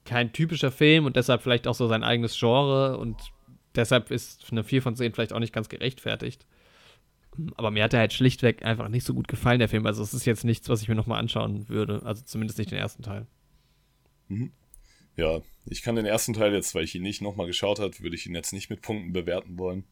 kein 0.04 0.32
typischer 0.32 0.70
Film 0.70 1.04
und 1.04 1.16
deshalb 1.16 1.42
vielleicht 1.42 1.66
auch 1.66 1.74
so 1.74 1.88
sein 1.88 2.02
eigenes 2.04 2.38
Genre 2.38 2.96
und 2.96 3.16
deshalb 3.74 4.10
ist 4.10 4.46
eine 4.52 4.64
4 4.64 4.80
von 4.80 4.94
10 4.96 5.12
vielleicht 5.12 5.32
auch 5.32 5.38
nicht 5.40 5.52
ganz 5.52 5.68
gerechtfertigt. 5.68 6.46
Aber 7.56 7.70
mir 7.70 7.84
hat 7.84 7.92
er 7.94 8.00
halt 8.00 8.12
schlichtweg 8.12 8.64
einfach 8.64 8.88
nicht 8.88 9.04
so 9.04 9.14
gut 9.14 9.28
gefallen, 9.28 9.58
der 9.58 9.68
Film. 9.68 9.86
Also 9.86 10.02
es 10.02 10.14
ist 10.14 10.24
jetzt 10.26 10.44
nichts, 10.44 10.68
was 10.68 10.82
ich 10.82 10.88
mir 10.88 10.94
nochmal 10.94 11.18
anschauen 11.20 11.68
würde. 11.68 12.02
Also 12.04 12.22
zumindest 12.24 12.58
nicht 12.58 12.70
den 12.70 12.78
ersten 12.78 13.02
Teil. 13.02 13.26
Ja, 15.16 15.40
ich 15.64 15.82
kann 15.82 15.96
den 15.96 16.06
ersten 16.06 16.34
Teil 16.34 16.52
jetzt, 16.52 16.74
weil 16.74 16.84
ich 16.84 16.94
ihn 16.94 17.02
nicht 17.02 17.22
nochmal 17.22 17.46
geschaut 17.46 17.78
habe, 17.80 17.98
würde 18.00 18.16
ich 18.16 18.26
ihn 18.26 18.34
jetzt 18.34 18.52
nicht 18.52 18.70
mit 18.70 18.82
Punkten 18.82 19.12
bewerten 19.12 19.58
wollen. 19.58 19.84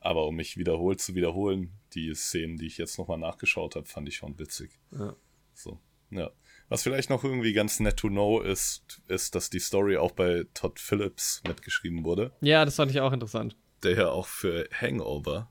Aber 0.00 0.26
um 0.26 0.34
mich 0.36 0.56
wiederholt 0.56 1.00
zu 1.00 1.14
wiederholen, 1.14 1.72
die 1.94 2.12
Szenen, 2.14 2.56
die 2.58 2.66
ich 2.66 2.76
jetzt 2.76 2.98
nochmal 2.98 3.18
nachgeschaut 3.18 3.76
habe, 3.76 3.86
fand 3.86 4.08
ich 4.08 4.16
schon 4.16 4.38
witzig. 4.38 4.78
Ja. 4.90 5.14
So, 5.54 5.78
ja. 6.10 6.30
Was 6.68 6.82
vielleicht 6.82 7.08
noch 7.10 7.24
irgendwie 7.24 7.52
ganz 7.52 7.78
nett 7.80 7.96
to 7.98 8.08
know 8.08 8.40
ist, 8.40 9.02
ist, 9.08 9.34
dass 9.34 9.48
die 9.50 9.60
Story 9.60 9.96
auch 9.96 10.12
bei 10.12 10.44
Todd 10.54 10.78
Phillips 10.80 11.42
mitgeschrieben 11.46 12.04
wurde, 12.04 12.32
Ja, 12.40 12.64
das 12.64 12.76
fand 12.76 12.90
ich 12.90 13.00
auch 13.00 13.12
interessant. 13.12 13.56
der 13.82 13.92
ja 13.96 14.08
auch 14.10 14.26
für 14.26 14.68
Hangover 14.72 15.50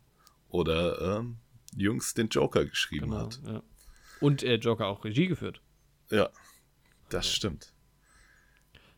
oder 0.54 1.20
ähm, 1.20 1.38
jüngst 1.76 2.18
den 2.18 2.30
Joker 2.30 2.64
geschrieben 2.66 3.10
Genau. 3.10 3.26
hat. 3.26 3.41
Ja. 3.45 3.64
Und 4.22 4.43
äh, 4.43 4.56
Joker 4.56 4.88
auch 4.88 5.04
Regie 5.04 5.28
geführt. 5.28 5.62
Ja, 6.10 6.30
das 7.10 7.30
stimmt. 7.32 7.74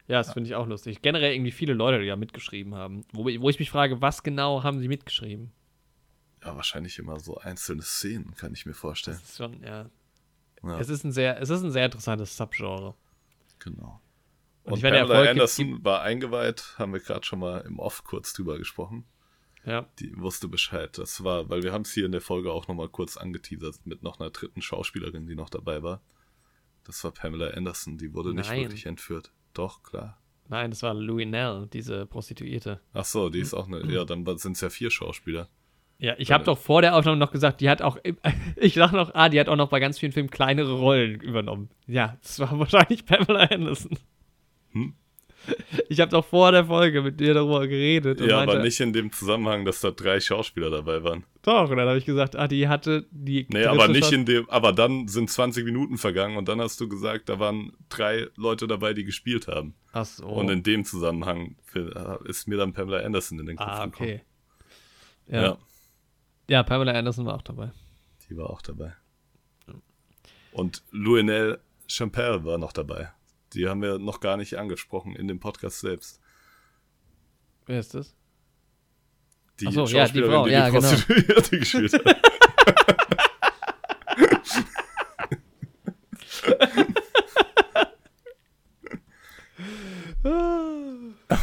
Ja, 0.08 0.18
das 0.20 0.34
finde 0.34 0.49
ich 0.49 0.56
auch 0.56 0.68
lustig. 0.68 1.01
Generell 1.01 1.34
irgendwie 1.34 1.51
viele 1.51 1.74
Leute, 1.74 1.99
die 1.99 2.06
ja 2.06 2.16
mitgeschrieben 2.16 2.76
haben. 2.76 3.06
Wo, 3.12 3.24
wo 3.24 3.49
ich 3.49 3.58
mich 3.58 3.72
frage, 3.72 4.01
was 4.01 4.22
genau 4.22 4.62
haben 4.64 4.80
sie 4.80 4.88
mitgeschrieben? 4.88 5.51
Ja, 6.43 6.56
wahrscheinlich 6.56 6.99
immer 6.99 7.20
so 7.20 7.38
einzelne 7.38 7.82
Szenen, 7.82 8.36
kann 8.36 8.53
ich 8.53 8.66
mir 8.68 8.76
vorstellen. 8.76 9.18
Das 9.20 9.30
ist 9.32 9.38
schon, 9.38 9.64
ja. 9.64 9.89
Ja, 10.64 10.80
Es 10.80 10.89
ist 10.89 11.03
ein 11.06 11.12
sehr, 11.12 11.41
es 11.41 11.49
ist 11.49 11.64
ein 11.64 11.72
sehr 11.72 11.86
interessantes 11.86 12.36
Subgenre. 12.38 12.93
genau. 13.60 14.01
Und 14.64 14.74
Und 14.74 14.82
Pamela 14.82 15.30
Anderson 15.30 15.84
war 15.84 16.01
eingeweiht, 16.01 16.76
haben 16.78 16.93
wir 16.93 16.99
gerade 16.99 17.24
schon 17.26 17.39
mal 17.39 17.60
im 17.62 17.78
Off 17.80 18.03
kurz 18.03 18.34
drüber 18.34 18.58
gesprochen. 18.58 19.06
Ja. 19.66 19.88
Die 19.99 20.16
wusste 20.20 20.47
Bescheid. 20.47 20.97
Das 20.97 21.24
war, 21.24 21.49
weil 21.49 21.63
wir 21.63 21.74
haben 21.74 21.82
es 21.82 21.93
hier 21.93 22.05
in 22.05 22.11
der 22.11 22.22
Folge 22.22 22.51
auch 22.51 22.68
noch 22.68 22.76
mal 22.76 22.89
kurz 22.89 23.18
angeteasert 23.18 23.86
mit 23.86 24.03
noch 24.03 24.20
einer 24.20 24.30
dritten 24.30 24.61
Schauspielerin, 24.61 25.28
die 25.28 25.36
noch 25.36 25.49
dabei 25.49 25.82
war. 25.82 26.01
Das 26.84 27.03
war 27.03 27.11
Pamela 27.11 27.47
Anderson, 27.49 27.97
die 27.97 28.13
wurde 28.13 28.34
nicht 28.34 28.49
Nein. 28.49 28.61
wirklich 28.61 28.86
entführt. 28.86 29.32
Doch, 29.53 29.82
klar. 29.82 30.22
Nein, 30.47 30.70
das 30.70 30.84
war 30.84 30.93
Louis 30.93 31.26
Nell, 31.26 31.68
diese 31.74 32.05
Prostituierte. 32.05 32.80
Ach 32.93 33.05
so, 33.05 33.30
die 33.30 33.39
ist 33.39 33.55
auch 33.55 33.68
eine, 33.68 33.91
ja, 33.91 34.05
dann 34.05 34.26
sind 34.38 34.53
es 34.53 34.61
ja 34.61 34.70
vier 34.70 34.91
Schauspieler. 34.91 35.49
Ja, 35.97 36.13
ich 36.18 36.32
habe 36.32 36.43
doch 36.43 36.57
vor 36.57 36.82
der 36.82 36.95
Aufnahme 36.95 37.18
noch 37.18 37.32
gesagt, 37.32 37.61
die 37.61 37.70
hat 37.70 37.82
auch, 37.82 37.97
ich 38.55 38.76
sag 38.76 38.91
noch, 38.91 39.16
ah, 39.16 39.30
die 39.30 39.39
hat 39.39 39.49
auch 39.49 39.55
noch 39.55 39.70
bei 39.70 39.80
ganz 39.80 39.97
vielen 39.97 40.11
Filmen 40.11 40.30
kleinere 40.30 40.74
Rollen 40.74 41.20
übernommen. 41.22 41.70
Ja, 41.88 42.18
das 42.22 42.39
war 42.39 42.59
wahrscheinlich 42.59 43.05
Pamela 43.05 43.45
Anderson. 43.45 43.97
Hm? 44.72 44.93
Ich 45.89 46.00
habe 46.00 46.10
doch 46.10 46.26
vor 46.26 46.52
der 46.52 46.66
Folge 46.66 47.02
mit 47.02 47.20
dir 47.20 47.34
darüber 47.34 47.68
geredet. 47.68 48.20
Ja, 48.20 48.38
meinte, 48.38 48.54
aber 48.54 48.64
nicht 48.64 48.80
in 48.80 48.91
dem 48.91 49.12
Zusammenhang, 49.12 49.66
dass 49.66 49.82
da 49.82 49.91
drei 49.91 50.20
Schauspieler 50.20 50.70
dabei 50.70 51.04
waren. 51.04 51.24
Doch, 51.43 51.70
und 51.70 51.78
dann 51.78 51.88
habe 51.88 51.98
ich 51.98 52.06
gesagt, 52.06 52.36
ah, 52.36 52.48
die 52.48 52.68
hatte 52.68 53.06
die. 53.12 53.46
Nee, 53.50 53.66
aber 53.66 53.88
nicht 53.88 54.06
Schau- 54.06 54.16
in 54.16 54.26
dem, 54.26 54.50
aber 54.50 54.74
dann 54.74 55.08
sind 55.08 55.30
20 55.30 55.64
Minuten 55.64 55.98
vergangen 55.98 56.38
und 56.38 56.48
dann 56.48 56.60
hast 56.60 56.80
du 56.82 56.89
gesagt, 56.89 57.30
da 57.30 57.39
waren 57.39 57.74
drei 57.89 58.28
Leute 58.36 58.68
dabei, 58.68 58.93
die 58.93 59.04
gespielt 59.04 59.48
haben. 59.48 59.76
Ach 59.91 60.06
so. 60.06 60.26
Und 60.26 60.50
in 60.50 60.64
dem 60.64 60.86
Zusammenhang 60.86 61.56
ist 62.26 62.48
mir 62.48 62.58
dann 62.58 62.74
Pamela 62.74 63.06
Anderson 63.06 63.39
in 63.39 63.46
den 63.46 63.58
Kopf 63.58 63.68
ah, 63.68 63.86
gekommen. 63.86 64.10
okay. 64.10 64.22
Ja. 65.28 65.41
Ja. 65.41 65.58
ja. 66.50 66.64
Pamela 66.64 66.93
Anderson 66.93 67.26
war 67.26 67.36
auch 67.36 67.43
dabei. 67.43 67.72
die 68.30 68.38
war 68.38 68.50
auch 68.50 68.62
dabei. 68.62 68.93
Und 70.52 70.84
Louinel 70.91 71.60
Champel 71.88 72.43
war 72.46 72.58
noch 72.58 72.72
dabei. 72.72 73.12
Die 73.56 73.68
haben 73.70 73.82
wir 73.82 73.97
noch 73.99 74.20
gar 74.20 74.36
nicht 74.38 74.58
angesprochen 74.58 75.16
in 75.16 75.30
dem 75.30 75.39
Podcast 75.39 75.80
selbst. 75.80 76.20
Wer 77.66 77.80
ist 77.80 77.93
das? 77.93 78.14
Die 79.62 79.72
so, 79.72 79.72
ja, 79.72 79.86
die 79.86 79.91
Schauspielerin, 79.93 80.32
Frau, 80.32 80.45
die 80.45 80.51
ja, 80.51 80.66
die 80.66 80.76
genau. 80.76 80.89
Prostituierte 80.89 81.60
gespielt 81.60 81.93
hat. 81.93 82.22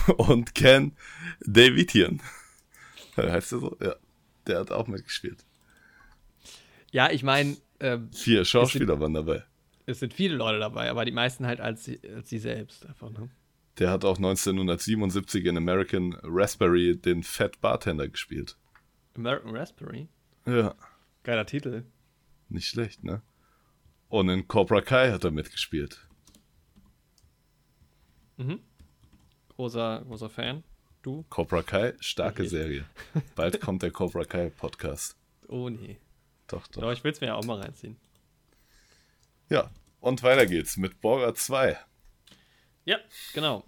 Und 0.18 0.54
Ken 0.54 0.94
Davidian. 1.40 2.20
Heißt 3.16 3.52
der 3.52 3.58
so? 3.58 3.76
Ja. 3.80 3.96
Der 4.46 4.58
hat 4.58 4.70
auch 4.70 4.86
mitgespielt. 4.86 5.46
Ja, 6.90 7.10
ich 7.10 7.22
meine, 7.22 7.56
ähm, 7.80 8.10
Vier 8.12 8.44
Schauspieler 8.44 9.00
waren 9.00 9.14
dabei. 9.14 9.44
Es 9.86 10.00
sind 10.00 10.14
viele 10.14 10.36
Leute 10.36 10.58
dabei, 10.58 10.90
aber 10.90 11.04
die 11.04 11.12
meisten 11.12 11.46
halt 11.46 11.60
als 11.60 11.84
sie, 11.84 12.00
als 12.14 12.28
sie 12.28 12.38
selbst 12.38 12.86
einfach, 12.86 13.10
ne? 13.10 13.30
Der 13.78 13.90
hat 13.90 14.04
auch 14.04 14.16
1977 14.18 15.46
in 15.46 15.56
American 15.56 16.14
Raspberry 16.22 16.96
den 16.96 17.22
Fat 17.22 17.60
Bartender 17.60 18.06
gespielt. 18.08 18.56
American 19.16 19.56
Raspberry. 19.56 20.08
Ja, 20.46 20.74
Geiler 21.22 21.46
Titel. 21.46 21.84
nicht 22.48 22.68
schlecht, 22.68 23.02
ne? 23.04 23.22
Und 24.08 24.28
in 24.28 24.46
Cobra 24.46 24.80
Kai 24.82 25.10
hat 25.12 25.24
er 25.24 25.30
mitgespielt. 25.30 26.06
Großer, 29.56 30.02
großer 30.06 30.28
Fan. 30.30 30.64
Du? 31.02 31.24
Cobra 31.30 31.62
Kai, 31.62 31.94
starke 32.00 32.42
Okay. 32.42 32.48
Serie. 32.48 32.84
Bald 33.36 33.60
kommt 33.60 33.82
der 33.82 33.90
Cobra 33.90 34.24
Kai 34.24 34.50
Podcast. 34.50 35.16
Oh 35.48 35.68
nee. 35.68 35.98
Doch, 36.48 36.66
doch. 36.68 36.82
Doch, 36.82 36.92
ich 36.92 37.02
will 37.04 37.12
es 37.12 37.20
mir 37.20 37.28
ja 37.28 37.34
auch 37.34 37.44
mal 37.44 37.60
reinziehen. 37.60 37.96
Ja, 39.52 39.70
und 40.00 40.22
weiter 40.22 40.46
geht's 40.46 40.78
mit 40.78 41.02
Borger 41.02 41.34
2. 41.34 41.78
Ja, 42.86 42.96
genau. 43.34 43.62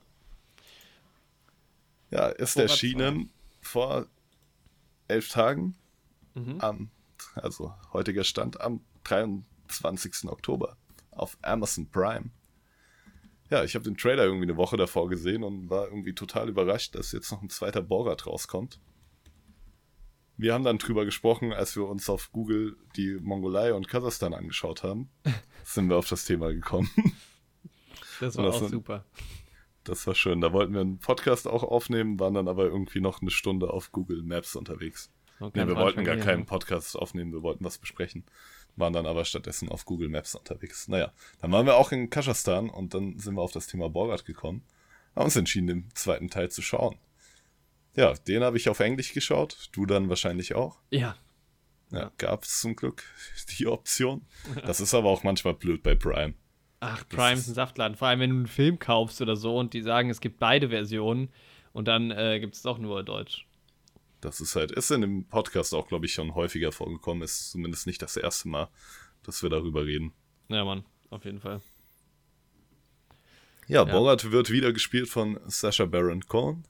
Ja, 2.11 2.29
ist 2.29 2.55
Borat 2.55 2.71
erschienen 2.71 3.31
vor 3.61 4.07
elf 5.09 5.29
Tagen. 5.29 5.77
Mhm. 6.33 6.59
Am, 6.61 6.91
also 7.35 7.75
heutiger 7.93 8.25
Stand 8.25 8.63
am 8.63 8.81
23. 9.05 10.25
Oktober 10.31 10.79
auf 11.11 11.37
Amazon 11.43 11.91
Prime. 11.91 12.31
Ja, 13.51 13.63
ich 13.63 13.75
habe 13.75 13.85
den 13.85 13.99
Trailer 13.99 14.25
irgendwie 14.25 14.47
eine 14.47 14.57
Woche 14.57 14.79
davor 14.79 15.11
gesehen 15.11 15.45
und 15.45 15.69
war 15.69 15.85
irgendwie 15.89 16.15
total 16.15 16.49
überrascht, 16.49 16.95
dass 16.95 17.13
jetzt 17.13 17.31
noch 17.31 17.43
ein 17.43 17.51
zweiter 17.51 17.83
Borat 17.83 18.27
rauskommt. 18.27 18.81
Wir 20.37 20.53
haben 20.53 20.65
dann 20.65 20.79
drüber 20.79 21.05
gesprochen, 21.05 21.53
als 21.53 21.77
wir 21.77 21.87
uns 21.87 22.09
auf 22.09 22.33
Google 22.33 22.77
die 22.97 23.19
Mongolei 23.21 23.73
und 23.73 23.89
Kasachstan 23.89 24.35
angeschaut 24.35 24.83
haben. 24.83 25.09
sind 25.65 25.89
wir 25.89 25.97
auf 25.97 26.09
das 26.09 26.25
Thema 26.25 26.53
gekommen. 26.53 26.91
Das 28.21 28.37
war 28.37 28.45
das 28.45 28.57
auch 28.57 28.61
sind- 28.61 28.71
super. 28.71 29.05
Das 29.85 30.07
war 30.07 30.15
schön. 30.15 30.41
Da 30.41 30.53
wollten 30.53 30.73
wir 30.73 30.81
einen 30.81 30.99
Podcast 30.99 31.47
auch 31.47 31.63
aufnehmen, 31.63 32.19
waren 32.19 32.33
dann 32.33 32.49
aber 32.49 32.65
irgendwie 32.65 33.01
noch 33.01 33.21
eine 33.21 33.31
Stunde 33.31 33.71
auf 33.71 33.93
Google 33.93 34.23
Maps 34.23 34.57
unterwegs. 34.57 35.11
Nee, 35.41 35.67
wir 35.67 35.77
wollten 35.77 36.05
gar 36.05 36.17
keinen 36.17 36.41
ne? 36.41 36.45
Podcast 36.47 36.97
aufnehmen, 36.97 37.33
wir 37.33 37.43
wollten 37.43 37.65
was 37.65 37.77
besprechen. 37.77 38.25
Waren 38.77 38.95
dann 38.95 39.05
aber 39.07 39.25
stattdessen 39.25 39.69
auf 39.69 39.85
Google 39.85 40.09
Maps 40.09 40.35
unterwegs. 40.35 40.89
Naja, 40.89 41.13
dann 41.41 41.53
waren 41.53 41.67
wir 41.67 41.77
auch 41.77 41.93
in 41.93 42.09
Kasachstan 42.09 42.71
und 42.71 42.95
dann 42.95 43.19
sind 43.19 43.35
wir 43.35 43.43
auf 43.43 43.53
das 43.53 43.67
Thema 43.67 43.91
Borat 43.91 44.25
gekommen. 44.25 44.63
Haben 45.15 45.27
uns 45.27 45.37
entschieden, 45.37 45.67
den 45.67 45.89
zweiten 45.95 46.29
Teil 46.31 46.51
zu 46.51 46.63
schauen. 46.63 46.97
Ja, 47.97 48.15
den 48.15 48.43
habe 48.43 48.57
ich 48.57 48.69
auf 48.69 48.81
Englisch 48.81 49.13
geschaut, 49.13 49.69
du 49.73 49.87
dann 49.87 50.09
wahrscheinlich 50.09 50.55
auch. 50.55 50.81
Ja. 50.91 51.17
Ja, 51.93 52.11
gab 52.19 52.43
es 52.43 52.61
zum 52.61 52.75
Glück 52.75 53.05
die 53.59 53.67
Option. 53.67 54.27
Das 54.65 54.81
ist 54.81 54.95
aber 54.95 55.09
auch 55.09 55.23
manchmal 55.23 55.55
blöd 55.55 55.83
bei 55.83 55.95
Prime. 55.95 56.35
Ach, 56.81 57.09
Prime 57.09 57.35
ist 57.35 57.49
ein 57.49 57.55
Saftladen. 57.55 57.97
Vor 57.97 58.09
allem, 58.09 58.21
wenn 58.21 58.31
du 58.31 58.37
einen 58.37 58.47
Film 58.47 58.79
kaufst 58.79 59.23
oder 59.23 59.37
so 59.37 59.57
und 59.57 59.73
die 59.73 59.83
sagen, 59.83 60.11
es 60.11 60.21
gibt 60.21 60.39
beide 60.39 60.69
Versionen 60.69 61.31
und 61.73 61.89
dann 61.89 62.11
äh, 62.11 62.41
gibt 62.41 62.55
es 62.55 62.63
doch 62.63 62.79
nur 62.79 63.03
Deutsch. 63.03 63.47
Das 64.21 64.41
ist 64.41 64.57
halt, 64.57 64.71
ist 64.73 64.91
in 64.91 65.03
dem 65.03 65.25
Podcast 65.27 65.75
auch, 65.75 65.87
glaube 65.87 66.07
ich, 66.07 66.15
schon 66.15 66.35
häufiger 66.35 66.73
vorgekommen. 66.73 67.23
Ist 67.23 67.53
zumindest 67.53 67.87
nicht 67.87 68.03
das 68.03 68.17
erste 68.17 68.49
Mal, 68.49 68.69
dass 69.23 69.43
wir 69.43 69.51
darüber 69.51 69.87
reden. 69.87 70.13
Ja, 70.49 70.65
Mann, 70.65 70.85
auf 71.11 71.25
jeden 71.25 71.41
Fall. 71.41 71.61
Ja, 73.67 73.85
Borat 73.85 74.31
wird 74.31 74.51
wieder 74.51 74.73
gespielt 74.73 75.09
von 75.09 75.41
Sacha 75.47 75.87
Baron 75.87 76.27
Cohen. 76.27 76.65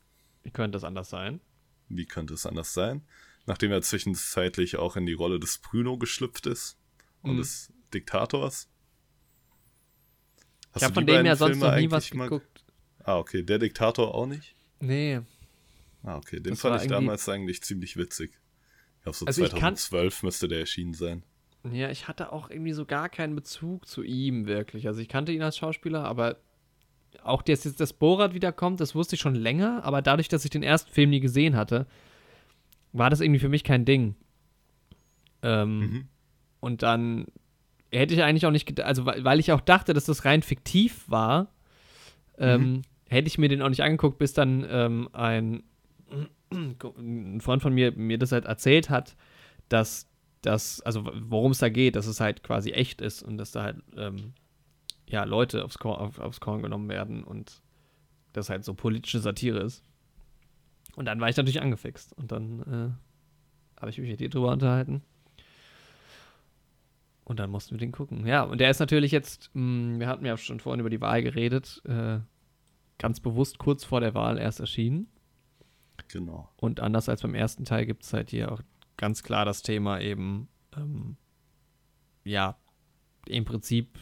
Wie 0.44 0.50
könnte 0.50 0.76
das 0.76 0.84
anders 0.84 1.10
sein? 1.10 1.40
Wie 1.88 2.06
könnte 2.06 2.34
es 2.34 2.46
anders 2.46 2.72
sein? 2.72 3.02
Nachdem 3.46 3.72
er 3.72 3.82
zwischenzeitlich 3.82 4.76
auch 4.76 4.96
in 4.96 5.04
die 5.06 5.12
Rolle 5.12 5.38
des 5.40 5.58
Bruno 5.58 5.98
geschlüpft 5.98 6.46
ist 6.46 6.78
und 7.22 7.32
Mhm. 7.34 7.38
des 7.38 7.72
Diktators. 7.92 8.68
Hast 10.72 10.76
ich 10.76 10.82
habe 10.84 10.94
von 10.94 11.06
dem 11.06 11.26
ja 11.26 11.36
sonst 11.36 11.58
Filme 11.58 11.70
noch 11.70 11.76
nie 11.80 11.90
was 11.90 12.12
mal- 12.14 12.24
geguckt. 12.28 12.64
Ah, 13.04 13.18
okay. 13.18 13.42
Der 13.42 13.58
Diktator 13.58 14.14
auch 14.14 14.26
nicht? 14.26 14.54
Nee. 14.80 15.20
Ah, 16.02 16.16
okay. 16.16 16.40
Den 16.40 16.52
Das 16.52 16.60
fand 16.60 16.76
ich 16.76 16.82
irgendwie- 16.82 16.94
damals 17.06 17.28
eigentlich 17.28 17.62
ziemlich 17.62 17.96
witzig. 17.96 18.38
Ich 18.96 19.02
glaube, 19.02 19.16
so 19.18 19.26
Also 19.26 19.44
ich 19.44 19.50
kann- 19.50 19.76
2012 19.76 20.22
müsste 20.22 20.48
der 20.48 20.60
erschienen 20.60 20.94
sein. 20.94 21.22
Ja, 21.70 21.90
ich 21.90 22.08
hatte 22.08 22.32
auch 22.32 22.50
irgendwie 22.50 22.72
so 22.72 22.84
gar 22.84 23.08
keinen 23.08 23.34
Bezug 23.34 23.86
zu 23.86 24.02
ihm 24.02 24.46
wirklich. 24.46 24.86
Also 24.86 25.00
ich 25.00 25.08
kannte 25.08 25.32
ihn 25.32 25.42
als 25.42 25.56
Schauspieler, 25.56 26.04
aber 26.04 26.38
auch 27.22 27.42
dass 27.42 27.64
jetzt 27.64 27.80
das 27.80 27.92
Borat 27.92 28.34
wiederkommt, 28.34 28.80
das 28.80 28.94
wusste 28.94 29.14
ich 29.16 29.20
schon 29.20 29.34
länger, 29.34 29.82
aber 29.84 30.02
dadurch, 30.02 30.28
dass 30.28 30.44
ich 30.44 30.50
den 30.50 30.62
ersten 30.62 30.90
Film 30.90 31.10
nie 31.10 31.20
gesehen 31.20 31.56
hatte, 31.56 31.86
war 32.92 33.10
das 33.10 33.20
irgendwie 33.20 33.40
für 33.40 33.48
mich 33.48 33.64
kein 33.64 33.84
Ding. 33.84 34.14
Ähm, 35.42 35.78
Mhm. 35.80 36.04
Und 36.60 36.82
dann 36.82 37.26
hätte 37.92 38.14
ich 38.14 38.22
eigentlich 38.22 38.46
auch 38.46 38.50
nicht, 38.50 38.66
ged- 38.68 38.80
also 38.80 39.04
weil, 39.04 39.38
ich 39.38 39.52
auch 39.52 39.60
dachte, 39.60 39.92
dass 39.92 40.06
das 40.06 40.24
rein 40.24 40.42
fiktiv 40.42 41.04
war, 41.08 41.48
ähm, 42.38 42.82
hätte 43.08 43.28
ich 43.28 43.36
mir 43.38 43.48
den 43.48 43.60
auch 43.62 43.68
nicht 43.68 43.82
angeguckt, 43.82 44.18
bis 44.18 44.32
dann 44.32 44.66
ähm, 44.68 45.08
ein, 45.12 45.62
ein 46.52 47.40
Freund 47.40 47.60
von 47.62 47.74
mir 47.74 47.92
mir 47.92 48.18
das 48.18 48.32
halt 48.32 48.46
erzählt 48.46 48.88
hat, 48.90 49.14
dass 49.68 50.08
das, 50.42 50.80
also 50.82 51.04
worum 51.20 51.52
es 51.52 51.58
da 51.58 51.68
geht, 51.68 51.96
dass 51.96 52.06
es 52.06 52.20
halt 52.20 52.42
quasi 52.42 52.70
echt 52.70 53.00
ist 53.00 53.22
und 53.22 53.36
dass 53.38 53.52
da 53.52 53.62
halt 53.62 53.76
ähm, 53.96 54.32
ja 55.08 55.24
Leute 55.24 55.64
aufs 55.64 55.78
Korn, 55.78 55.98
auf, 55.98 56.18
aufs 56.18 56.40
Korn 56.40 56.62
genommen 56.62 56.88
werden 56.88 57.24
und 57.24 57.62
das 58.32 58.50
halt 58.50 58.64
so 58.64 58.74
politische 58.74 59.20
Satire 59.20 59.60
ist. 59.60 59.84
Und 60.96 61.06
dann 61.06 61.20
war 61.20 61.28
ich 61.28 61.36
natürlich 61.36 61.62
angefixt 61.62 62.12
und 62.14 62.30
dann 62.32 62.60
äh, 62.60 63.80
habe 63.80 63.90
ich 63.90 63.98
mich 63.98 64.10
mit 64.10 64.20
dir 64.20 64.30
drüber 64.30 64.52
unterhalten. 64.52 65.02
Und 67.24 67.40
dann 67.40 67.50
mussten 67.50 67.72
wir 67.72 67.78
den 67.78 67.92
gucken. 67.92 68.26
Ja, 68.26 68.42
und 68.42 68.60
der 68.60 68.70
ist 68.70 68.80
natürlich 68.80 69.10
jetzt, 69.10 69.50
mh, 69.54 69.98
wir 69.98 70.08
hatten 70.08 70.26
ja 70.26 70.36
schon 70.36 70.60
vorhin 70.60 70.80
über 70.80 70.90
die 70.90 71.00
Wahl 71.00 71.22
geredet, 71.22 71.80
äh, 71.86 72.18
ganz 72.98 73.20
bewusst 73.20 73.58
kurz 73.58 73.84
vor 73.84 74.00
der 74.00 74.14
Wahl 74.14 74.38
erst 74.38 74.60
erschienen. 74.60 75.08
Genau. 76.08 76.50
Und 76.56 76.80
anders 76.80 77.08
als 77.08 77.22
beim 77.22 77.34
ersten 77.34 77.64
Teil 77.64 77.86
gibt 77.86 78.04
es 78.04 78.12
halt 78.12 78.30
hier 78.30 78.52
auch 78.52 78.60
ganz 78.96 79.22
klar 79.22 79.44
das 79.44 79.62
Thema 79.62 80.00
eben, 80.00 80.48
ähm, 80.76 81.16
ja, 82.24 82.56
im 83.26 83.44
Prinzip 83.44 83.98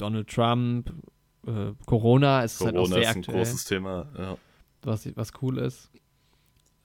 Donald 0.00 0.28
Trump, 0.28 0.92
äh, 1.46 1.72
Corona, 1.86 2.44
es 2.44 2.54
ist 2.54 2.60
halt 2.66 2.76
auch 2.76 2.82
Corona 2.84 2.94
sehr 2.94 3.02
ist 3.02 3.08
ein 3.10 3.18
aktuell, 3.20 3.36
großes 3.38 3.64
Thema. 3.64 4.12
Ja, 4.16 4.36
was, 4.82 5.16
was 5.16 5.32
cool 5.42 5.58
ist. 5.58 5.90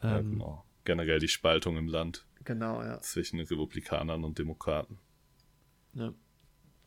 ja, 0.04 0.20
Ähm, 0.20 0.32
genau. 0.32 0.66
Generell 0.84 1.20
die 1.20 1.28
Spaltung 1.28 1.78
im 1.78 1.88
Land 1.88 2.26
genau, 2.44 2.82
ja. 2.84 3.00
zwischen 3.02 3.40
Republikanern 3.40 4.24
und 4.24 4.38
Demokraten. 4.40 5.00
ja. 5.94 6.14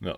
Ja. 0.00 0.16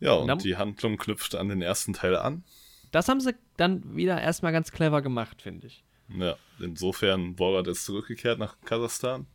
Ja, 0.00 0.12
und 0.14 0.28
dann- 0.28 0.38
die 0.38 0.56
Handlung 0.56 0.96
knüpft 0.98 1.34
an 1.34 1.48
den 1.48 1.60
ersten 1.62 1.92
Teil 1.92 2.16
an. 2.16 2.42
Das 2.90 3.08
haben 3.08 3.20
sie 3.20 3.34
dann 3.56 3.94
wieder 3.96 4.20
erstmal 4.20 4.50
ganz 4.52 4.72
clever 4.72 5.00
gemacht, 5.02 5.42
finde 5.42 5.66
ich. 5.68 5.84
Ja, 6.08 6.36
insofern 6.58 7.36
Borat 7.36 7.66
ist 7.68 7.84
zurückgekehrt 7.84 8.38
nach 8.38 8.60
Kasachstan 8.62 9.26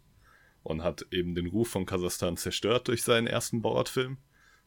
und 0.63 0.83
hat 0.83 1.05
eben 1.11 1.35
den 1.35 1.47
Ruf 1.47 1.69
von 1.69 1.85
Kasachstan 1.85 2.35
zerstört 2.37 2.87
durch 2.89 3.01
seinen 3.03 3.27
ersten 3.27 3.61
Borat-Film. 3.61 4.17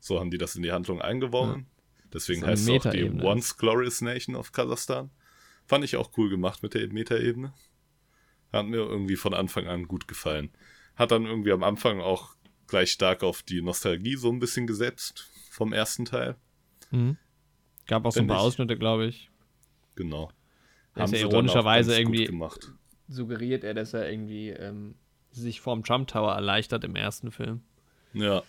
So 0.00 0.20
haben 0.20 0.30
die 0.30 0.38
das 0.38 0.54
in 0.56 0.62
die 0.62 0.72
Handlung 0.72 1.00
eingewoben. 1.00 1.66
Deswegen 2.12 2.40
So 2.42 2.46
heißt 2.46 2.68
es 2.68 2.86
auch 2.86 2.90
die. 2.90 3.04
Once 3.10 3.56
Glorious 3.56 4.00
Nation 4.00 4.34
of 4.36 4.52
Kasachstan. 4.52 5.10
Fand 5.66 5.84
ich 5.84 5.96
auch 5.96 6.16
cool 6.16 6.30
gemacht 6.30 6.62
mit 6.62 6.74
der 6.74 6.88
Metaebene. 6.88 7.52
Hat 8.52 8.66
mir 8.66 8.78
irgendwie 8.78 9.16
von 9.16 9.34
Anfang 9.34 9.66
an 9.66 9.86
gut 9.86 10.08
gefallen. 10.08 10.50
Hat 10.96 11.10
dann 11.10 11.26
irgendwie 11.26 11.52
am 11.52 11.62
Anfang 11.62 12.00
auch 12.00 12.34
gleich 12.66 12.90
stark 12.90 13.22
auf 13.22 13.42
die 13.42 13.60
Nostalgie 13.60 14.16
so 14.16 14.30
ein 14.30 14.38
bisschen 14.38 14.66
gesetzt 14.66 15.28
vom 15.50 15.72
ersten 15.72 16.06
Teil. 16.06 16.36
Mhm. 16.90 17.18
Gab 17.86 18.04
auch 18.06 18.12
so 18.12 18.20
ein 18.20 18.26
paar 18.26 18.38
ich. 18.38 18.42
Ausschnitte, 18.42 18.78
glaube 18.78 19.06
ich. 19.06 19.30
Genau. 19.94 20.30
Ist 20.94 21.12
ja 21.12 21.20
ironischerweise 21.20 21.98
irgendwie- 21.98 22.24
gemacht. 22.24 22.72
Suggeriert 23.08 23.64
er, 23.64 23.72
dass 23.74 23.94
er 23.94 24.10
irgendwie 24.10 24.50
ähm, 24.50 24.94
sich 25.30 25.60
vorm 25.60 25.82
Trump 25.84 26.08
Tower 26.08 26.32
erleichtert 26.32 26.84
im 26.84 26.94
ersten 26.96 27.30
Film. 27.30 27.62
Ja, 28.18 28.42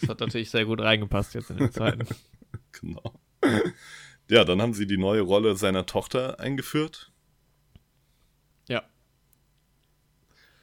Das 0.00 0.08
hat 0.08 0.20
natürlich 0.20 0.50
sehr 0.50 0.64
gut 0.64 0.80
reingepasst 0.80 1.34
jetzt 1.34 1.50
in 1.50 1.58
den 1.58 1.70
zweiten. 1.72 2.06
genau. 2.72 3.20
Ja, 4.28 4.44
dann 4.44 4.62
haben 4.62 4.74
sie 4.74 4.86
die 4.86 4.96
neue 4.96 5.20
Rolle 5.22 5.56
seiner 5.56 5.86
Tochter 5.86 6.38
eingeführt, 6.40 7.12
ja. 8.68 8.82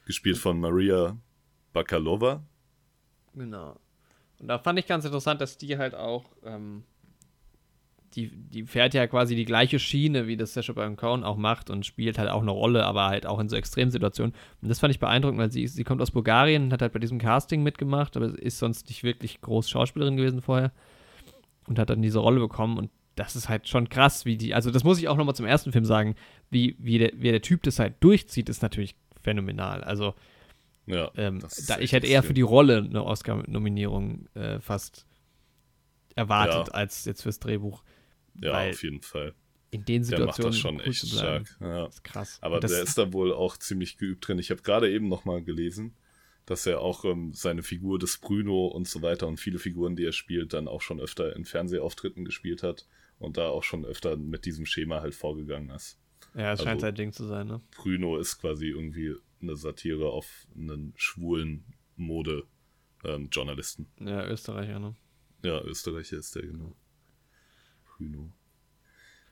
gespielt 0.06 0.38
von 0.38 0.58
Maria 0.58 1.16
Bakalova. 1.72 2.42
Genau. 3.34 3.78
Und 4.38 4.48
da 4.48 4.58
fand 4.58 4.78
ich 4.78 4.86
ganz 4.86 5.04
interessant, 5.04 5.40
dass 5.40 5.58
die 5.58 5.76
halt 5.78 5.94
auch, 5.94 6.24
ähm, 6.44 6.84
die, 8.14 8.28
die 8.30 8.64
fährt 8.64 8.94
ja 8.94 9.06
quasi 9.06 9.36
die 9.36 9.44
gleiche 9.44 9.78
Schiene, 9.78 10.26
wie 10.26 10.36
das 10.36 10.54
Sacha 10.54 10.72
Baron 10.72 10.96
Cohen 10.96 11.24
auch 11.24 11.36
macht 11.36 11.70
und 11.70 11.84
spielt 11.86 12.18
halt 12.18 12.30
auch 12.30 12.42
eine 12.42 12.50
Rolle, 12.50 12.84
aber 12.84 13.06
halt 13.06 13.26
auch 13.26 13.38
in 13.38 13.48
so 13.48 13.56
Extremsituationen. 13.56 14.34
Und 14.62 14.68
das 14.68 14.80
fand 14.80 14.92
ich 14.92 14.98
beeindruckend, 15.00 15.38
weil 15.38 15.52
sie, 15.52 15.66
sie 15.66 15.84
kommt 15.84 16.00
aus 16.00 16.10
Bulgarien 16.10 16.64
und 16.64 16.72
hat 16.72 16.82
halt 16.82 16.92
bei 16.92 16.98
diesem 16.98 17.18
Casting 17.18 17.62
mitgemacht, 17.62 18.16
aber 18.16 18.38
ist 18.38 18.58
sonst 18.58 18.88
nicht 18.88 19.02
wirklich 19.02 19.40
groß 19.40 19.68
Schauspielerin 19.68 20.16
gewesen 20.16 20.40
vorher 20.42 20.72
und 21.66 21.78
hat 21.78 21.90
dann 21.90 22.02
diese 22.02 22.18
Rolle 22.18 22.40
bekommen 22.40 22.78
und 22.78 22.90
das 23.14 23.34
ist 23.36 23.48
halt 23.48 23.68
schon 23.68 23.88
krass, 23.88 24.24
wie 24.24 24.36
die, 24.36 24.54
also 24.54 24.70
das 24.70 24.84
muss 24.84 24.98
ich 24.98 25.08
auch 25.08 25.16
nochmal 25.16 25.34
zum 25.34 25.46
ersten 25.46 25.72
Film 25.72 25.84
sagen, 25.84 26.14
wie, 26.50 26.76
wie, 26.78 26.98
der, 26.98 27.12
wie 27.16 27.30
der 27.30 27.42
Typ 27.42 27.62
das 27.64 27.78
halt 27.78 27.94
durchzieht, 28.00 28.48
ist 28.48 28.62
natürlich 28.62 28.94
phänomenal. 29.22 29.82
Also 29.82 30.14
Ja, 30.86 31.10
ähm, 31.16 31.40
da, 31.66 31.78
ich 31.80 31.92
hätte 31.92 32.06
eher 32.06 32.22
für 32.22 32.32
die 32.32 32.42
Rolle 32.42 32.78
eine 32.78 33.04
Oscar-Nominierung 33.04 34.28
äh, 34.34 34.60
fast 34.60 35.04
erwartet 36.14 36.68
Ja. 36.68 36.74
als 36.74 37.04
jetzt 37.04 37.22
fürs 37.22 37.38
Drehbuch. 37.38 37.82
Ja 38.42 38.52
weil 38.52 38.70
auf 38.70 38.82
jeden 38.82 39.02
Fall. 39.02 39.34
In 39.70 39.84
den 39.84 40.02
Der 40.08 40.24
macht 40.24 40.36
Situationen 40.36 40.78
das 40.78 40.96
schon 40.96 41.08
echt 41.08 41.14
stark. 41.14 41.56
Ja. 41.60 41.84
Das 41.84 41.94
ist 41.94 42.04
krass. 42.04 42.38
Aber 42.40 42.58
der 42.60 42.82
ist 42.82 42.96
da 42.96 43.12
wohl 43.12 43.34
auch 43.34 43.58
ziemlich 43.58 43.98
geübt 43.98 44.26
drin. 44.26 44.38
Ich 44.38 44.50
habe 44.50 44.62
gerade 44.62 44.90
eben 44.90 45.08
noch 45.08 45.26
mal 45.26 45.42
gelesen, 45.42 45.94
dass 46.46 46.66
er 46.66 46.80
auch 46.80 47.04
ähm, 47.04 47.34
seine 47.34 47.62
Figur 47.62 47.98
des 47.98 48.16
Bruno 48.16 48.66
und 48.68 48.88
so 48.88 49.02
weiter 49.02 49.28
und 49.28 49.38
viele 49.38 49.58
Figuren, 49.58 49.94
die 49.94 50.06
er 50.06 50.12
spielt, 50.12 50.54
dann 50.54 50.68
auch 50.68 50.80
schon 50.80 51.00
öfter 51.00 51.36
in 51.36 51.44
Fernsehauftritten 51.44 52.24
gespielt 52.24 52.62
hat 52.62 52.86
und 53.18 53.36
da 53.36 53.48
auch 53.48 53.62
schon 53.62 53.84
öfter 53.84 54.16
mit 54.16 54.46
diesem 54.46 54.64
Schema 54.64 55.02
halt 55.02 55.14
vorgegangen 55.14 55.68
ist. 55.70 55.98
ja, 56.34 56.52
es 56.54 56.60
scheint 56.60 56.76
also- 56.76 56.86
sein 56.86 56.94
Ding 56.94 57.12
zu 57.12 57.26
sein, 57.26 57.48
ne? 57.48 57.60
Bruno 57.76 58.16
ist 58.16 58.38
quasi 58.38 58.68
irgendwie 58.68 59.14
eine 59.42 59.56
Satire 59.56 60.06
auf 60.06 60.46
einen 60.56 60.94
schwulen 60.96 61.64
Mode-Journalisten. 61.96 63.86
Ja, 64.00 64.26
Österreicher, 64.26 64.78
ne? 64.78 64.96
ja, 65.44 65.62
Österreicher 65.62 66.16
ist 66.16 66.34
der, 66.34 66.42
genau. 66.42 66.74
Bruno. 67.98 68.32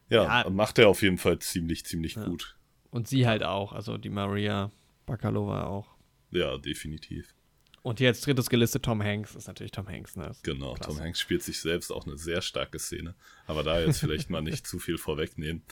Ja, 0.08 0.42
Ja. 0.42 0.50
macht 0.50 0.78
er 0.78 0.88
auf 0.88 1.02
jeden 1.02 1.18
Fall 1.18 1.38
ziemlich, 1.38 1.84
ziemlich 1.86 2.14
Ja. 2.16 2.24
gut. 2.26 2.56
Und 2.90 3.08
sie 3.08 3.26
halt 3.26 3.42
auch, 3.42 3.72
also 3.72 3.98
die 3.98 4.10
Maria 4.10 4.70
Bakalova 5.06 5.64
auch. 5.64 5.88
Ja, 6.30 6.58
definitiv. 6.58 7.34
Und 7.82 8.00
als 8.02 8.20
drittes 8.20 8.50
gelistet 8.50 8.84
Tom 8.84 9.00
Hanks, 9.02 9.36
ist 9.36 9.46
natürlich 9.46 9.70
Tom 9.70 9.86
Hanks, 9.88 10.16
ne? 10.16 10.28
Ist 10.30 10.42
Genau, 10.42 10.74
klasse. 10.74 10.90
Tom 10.90 11.00
Hanks 11.00 11.20
spielt 11.20 11.42
sich 11.44 11.60
selbst 11.60 11.92
auch 11.92 12.04
eine 12.06 12.16
sehr 12.18 12.42
starke 12.42 12.80
Szene. 12.80 13.14
Aber 13.46 13.62
da 13.62 13.78
jetzt 13.80 14.00
vielleicht 14.00 14.28
mal 14.28 14.42
nicht 14.42 14.66
zu 14.66 14.80
viel 14.80 14.98
vorwegnehmen. 14.98 15.62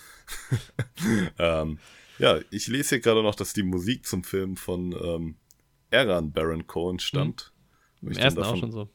ähm, 1.39 1.79
ja, 2.19 2.39
ich 2.51 2.69
lese 2.69 2.91
hier 2.91 3.01
gerade 3.01 3.23
noch, 3.23 3.35
dass 3.35 3.53
die 3.53 3.65
Musik 3.65 4.07
zum 4.07 4.23
Film 4.23 4.57
von 4.57 4.93
ähm, 4.93 5.37
Eran 5.91 6.33
Baron 6.33 6.67
Cohen 6.69 6.99
stammt. 7.01 7.53
Wo 8.01 8.09
Im 8.11 8.17
ersten 8.17 8.39
auch 8.41 8.45
davon- 8.45 8.61
schon 8.61 8.71
so. 8.73 8.89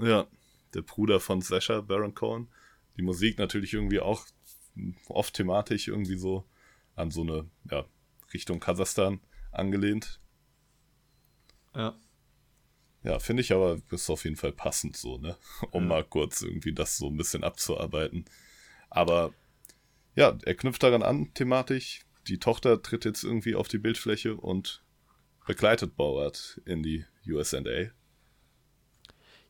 Ja, 0.00 0.26
der 0.74 0.82
Bruder 0.82 1.18
von 1.20 1.40
Sasha 1.40 1.80
Baron 1.80 2.14
Cohen. 2.14 2.48
Die 2.96 3.02
Musik 3.02 3.38
natürlich 3.38 3.72
irgendwie 3.72 4.00
auch 4.00 4.26
oft 5.08 5.34
thematisch 5.34 5.88
irgendwie 5.88 6.16
so 6.16 6.44
an 6.96 7.10
so 7.10 7.22
eine, 7.22 7.48
ja, 7.70 7.84
Richtung 8.32 8.60
Kasachstan 8.60 9.20
angelehnt. 9.52 10.20
Ja. 11.74 11.96
Ja, 13.02 13.18
finde 13.18 13.42
ich 13.42 13.52
aber, 13.52 13.80
ist 13.90 14.08
auf 14.08 14.24
jeden 14.24 14.36
Fall 14.36 14.52
passend 14.52 14.96
so, 14.96 15.18
ne? 15.18 15.36
Um 15.70 15.82
Ja. 15.84 15.88
mal 15.88 16.04
kurz 16.04 16.40
irgendwie 16.42 16.72
das 16.72 16.96
so 16.96 17.08
ein 17.08 17.16
bisschen 17.16 17.44
abzuarbeiten. 17.44 18.24
Aber 18.88 19.34
ja, 20.14 20.38
er 20.42 20.54
knüpft 20.54 20.82
daran 20.82 21.02
an, 21.02 21.34
thematisch. 21.34 22.06
Die 22.28 22.38
Tochter 22.38 22.80
tritt 22.80 23.04
jetzt 23.04 23.22
irgendwie 23.22 23.54
auf 23.54 23.68
die 23.68 23.78
Bildfläche 23.78 24.36
und 24.36 24.82
begleitet 25.46 25.96
Borat 25.96 26.60
in 26.64 26.82
die 26.82 27.04
USA. 27.26 27.60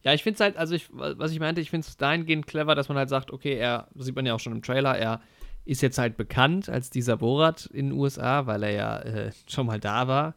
Ja, 0.04 0.12
ich 0.12 0.22
finde 0.22 0.34
es 0.34 0.40
halt, 0.40 0.56
also 0.56 0.74
ich, 0.74 0.88
was 0.92 1.32
ich 1.32 1.40
meinte, 1.40 1.60
ich 1.60 1.70
finde 1.70 1.86
es 1.86 1.96
dahingehend 1.96 2.46
clever, 2.46 2.74
dass 2.74 2.88
man 2.88 2.98
halt 2.98 3.08
sagt, 3.08 3.30
okay, 3.30 3.54
er, 3.54 3.88
das 3.94 4.06
sieht 4.06 4.14
man 4.14 4.26
ja 4.26 4.34
auch 4.34 4.40
schon 4.40 4.52
im 4.52 4.62
Trailer, 4.62 4.96
er 4.96 5.20
ist 5.64 5.80
jetzt 5.80 5.96
halt 5.96 6.16
bekannt 6.16 6.68
als 6.68 6.90
dieser 6.90 7.16
Borat 7.16 7.66
in 7.66 7.90
den 7.90 7.98
USA, 7.98 8.46
weil 8.46 8.62
er 8.64 8.70
ja 8.70 8.98
äh, 8.98 9.32
schon 9.48 9.66
mal 9.66 9.80
da 9.80 10.06
war. 10.06 10.34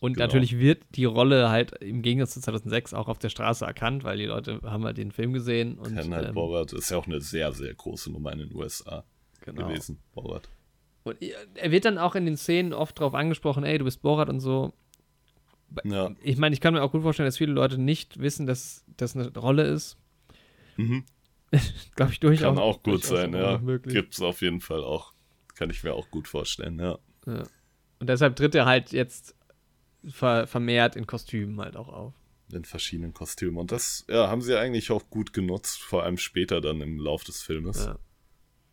Und 0.00 0.14
Genau. 0.14 0.24
natürlich 0.26 0.58
wird 0.58 0.82
die 0.96 1.04
Rolle 1.04 1.50
halt 1.50 1.72
im 1.80 2.02
Gegensatz 2.02 2.32
zu 2.32 2.40
2006 2.40 2.92
auch 2.94 3.06
auf 3.06 3.18
der 3.18 3.28
Straße 3.28 3.64
erkannt, 3.64 4.02
weil 4.02 4.16
die 4.16 4.24
Leute 4.24 4.60
haben 4.64 4.84
halt 4.84 4.98
den 4.98 5.12
Film 5.12 5.32
gesehen 5.32 5.78
und 5.78 5.94
Kennen 5.94 6.12
halt 6.12 6.28
ähm, 6.28 6.34
Borat, 6.34 6.72
ist 6.72 6.90
ja 6.90 6.96
auch 6.96 7.06
eine 7.06 7.20
sehr, 7.20 7.52
sehr 7.52 7.72
große 7.72 8.10
Nummer 8.10 8.32
in 8.32 8.40
den 8.40 8.54
USA 8.54 9.04
genau. 9.42 9.68
gewesen, 9.68 9.98
Borat. 10.14 10.48
Und 11.04 11.18
er 11.54 11.70
wird 11.70 11.84
dann 11.84 11.98
auch 11.98 12.14
in 12.14 12.24
den 12.24 12.36
Szenen 12.36 12.72
oft 12.72 12.98
drauf 12.98 13.14
angesprochen, 13.14 13.62
ey, 13.64 13.78
du 13.78 13.84
bist 13.84 14.02
Borat 14.02 14.28
und 14.28 14.40
so. 14.40 14.72
Ja, 15.84 16.10
Ich 16.22 16.36
meine, 16.36 16.54
ich 16.54 16.60
kann 16.60 16.74
mir 16.74 16.82
auch 16.82 16.92
gut 16.92 17.02
vorstellen, 17.02 17.26
dass 17.26 17.38
viele 17.38 17.52
Leute 17.52 17.78
nicht 17.78 18.18
wissen, 18.20 18.46
dass 18.46 18.84
das 18.96 19.16
eine 19.16 19.32
Rolle 19.36 19.64
ist. 19.64 19.96
mhm. 20.76 21.04
Glaube 21.96 22.12
ich 22.12 22.20
durchaus. 22.20 22.54
kann 22.54 22.58
auch 22.58 22.76
gut 22.82 22.86
durchaus 23.04 23.08
sein, 23.08 23.34
ja. 23.34 23.58
Möglich. 23.58 23.94
Gibt's 23.94 24.22
auf 24.22 24.40
jeden 24.40 24.60
Fall 24.62 24.82
auch. 24.82 25.12
Kann 25.54 25.68
ich 25.68 25.84
mir 25.84 25.92
auch 25.92 26.10
gut 26.10 26.26
vorstellen, 26.26 26.78
ja. 26.78 26.98
Ja. 27.26 27.42
Und 27.98 28.08
deshalb 28.08 28.36
tritt 28.36 28.54
er 28.54 28.64
halt 28.64 28.90
jetzt 28.92 29.36
ver 30.08 30.46
vermehrt 30.46 30.96
in 30.96 31.06
Kostümen 31.06 31.60
halt 31.60 31.76
auch 31.76 31.88
auf. 31.88 32.14
in 32.52 32.64
verschiedenen 32.64 33.12
Kostümen. 33.12 33.58
Und 33.58 33.70
das 33.70 34.04
ja, 34.08 34.28
haben 34.28 34.40
sie 34.40 34.58
eigentlich 34.58 34.90
auch 34.90 35.08
gut 35.10 35.32
genutzt, 35.34 35.80
vor 35.82 36.02
allem 36.04 36.16
später 36.16 36.60
dann 36.62 36.80
im 36.80 36.98
Lauf 36.98 37.22
des 37.22 37.42
Filmes. 37.42 37.84
Ja. 37.84 37.98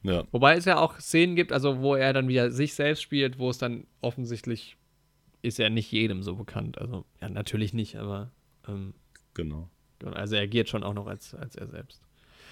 Ja, 0.02 0.24
Wobei 0.32 0.56
es 0.56 0.64
ja 0.64 0.78
auch 0.78 0.98
Szenen 1.02 1.36
gibt, 1.36 1.52
also 1.52 1.82
wo 1.82 1.94
er 1.96 2.14
dann 2.14 2.30
wieder 2.30 2.50
sich 2.52 2.74
selbst 2.74 3.02
spielt, 3.02 3.38
wo 3.38 3.50
es 3.50 3.58
dann 3.58 3.86
offensichtlich 4.00 4.78
ist 5.42 5.60
er 5.60 5.70
nicht 5.70 5.92
jedem 5.92 6.24
so 6.24 6.36
bekannt. 6.36 6.78
Also, 6.78 7.06
ja, 7.22 7.30
natürlich 7.30 7.74
nicht, 7.74 7.96
aber 7.96 8.32
ähm, 8.68 8.94
genau. 9.34 9.70
also 10.04 10.36
er 10.36 10.44
agiert 10.44 10.70
schon 10.70 10.84
auch 10.84 10.94
noch 10.94 11.08
als, 11.08 11.34
als 11.34 11.56
er 11.56 11.68
selbst. 11.68 12.02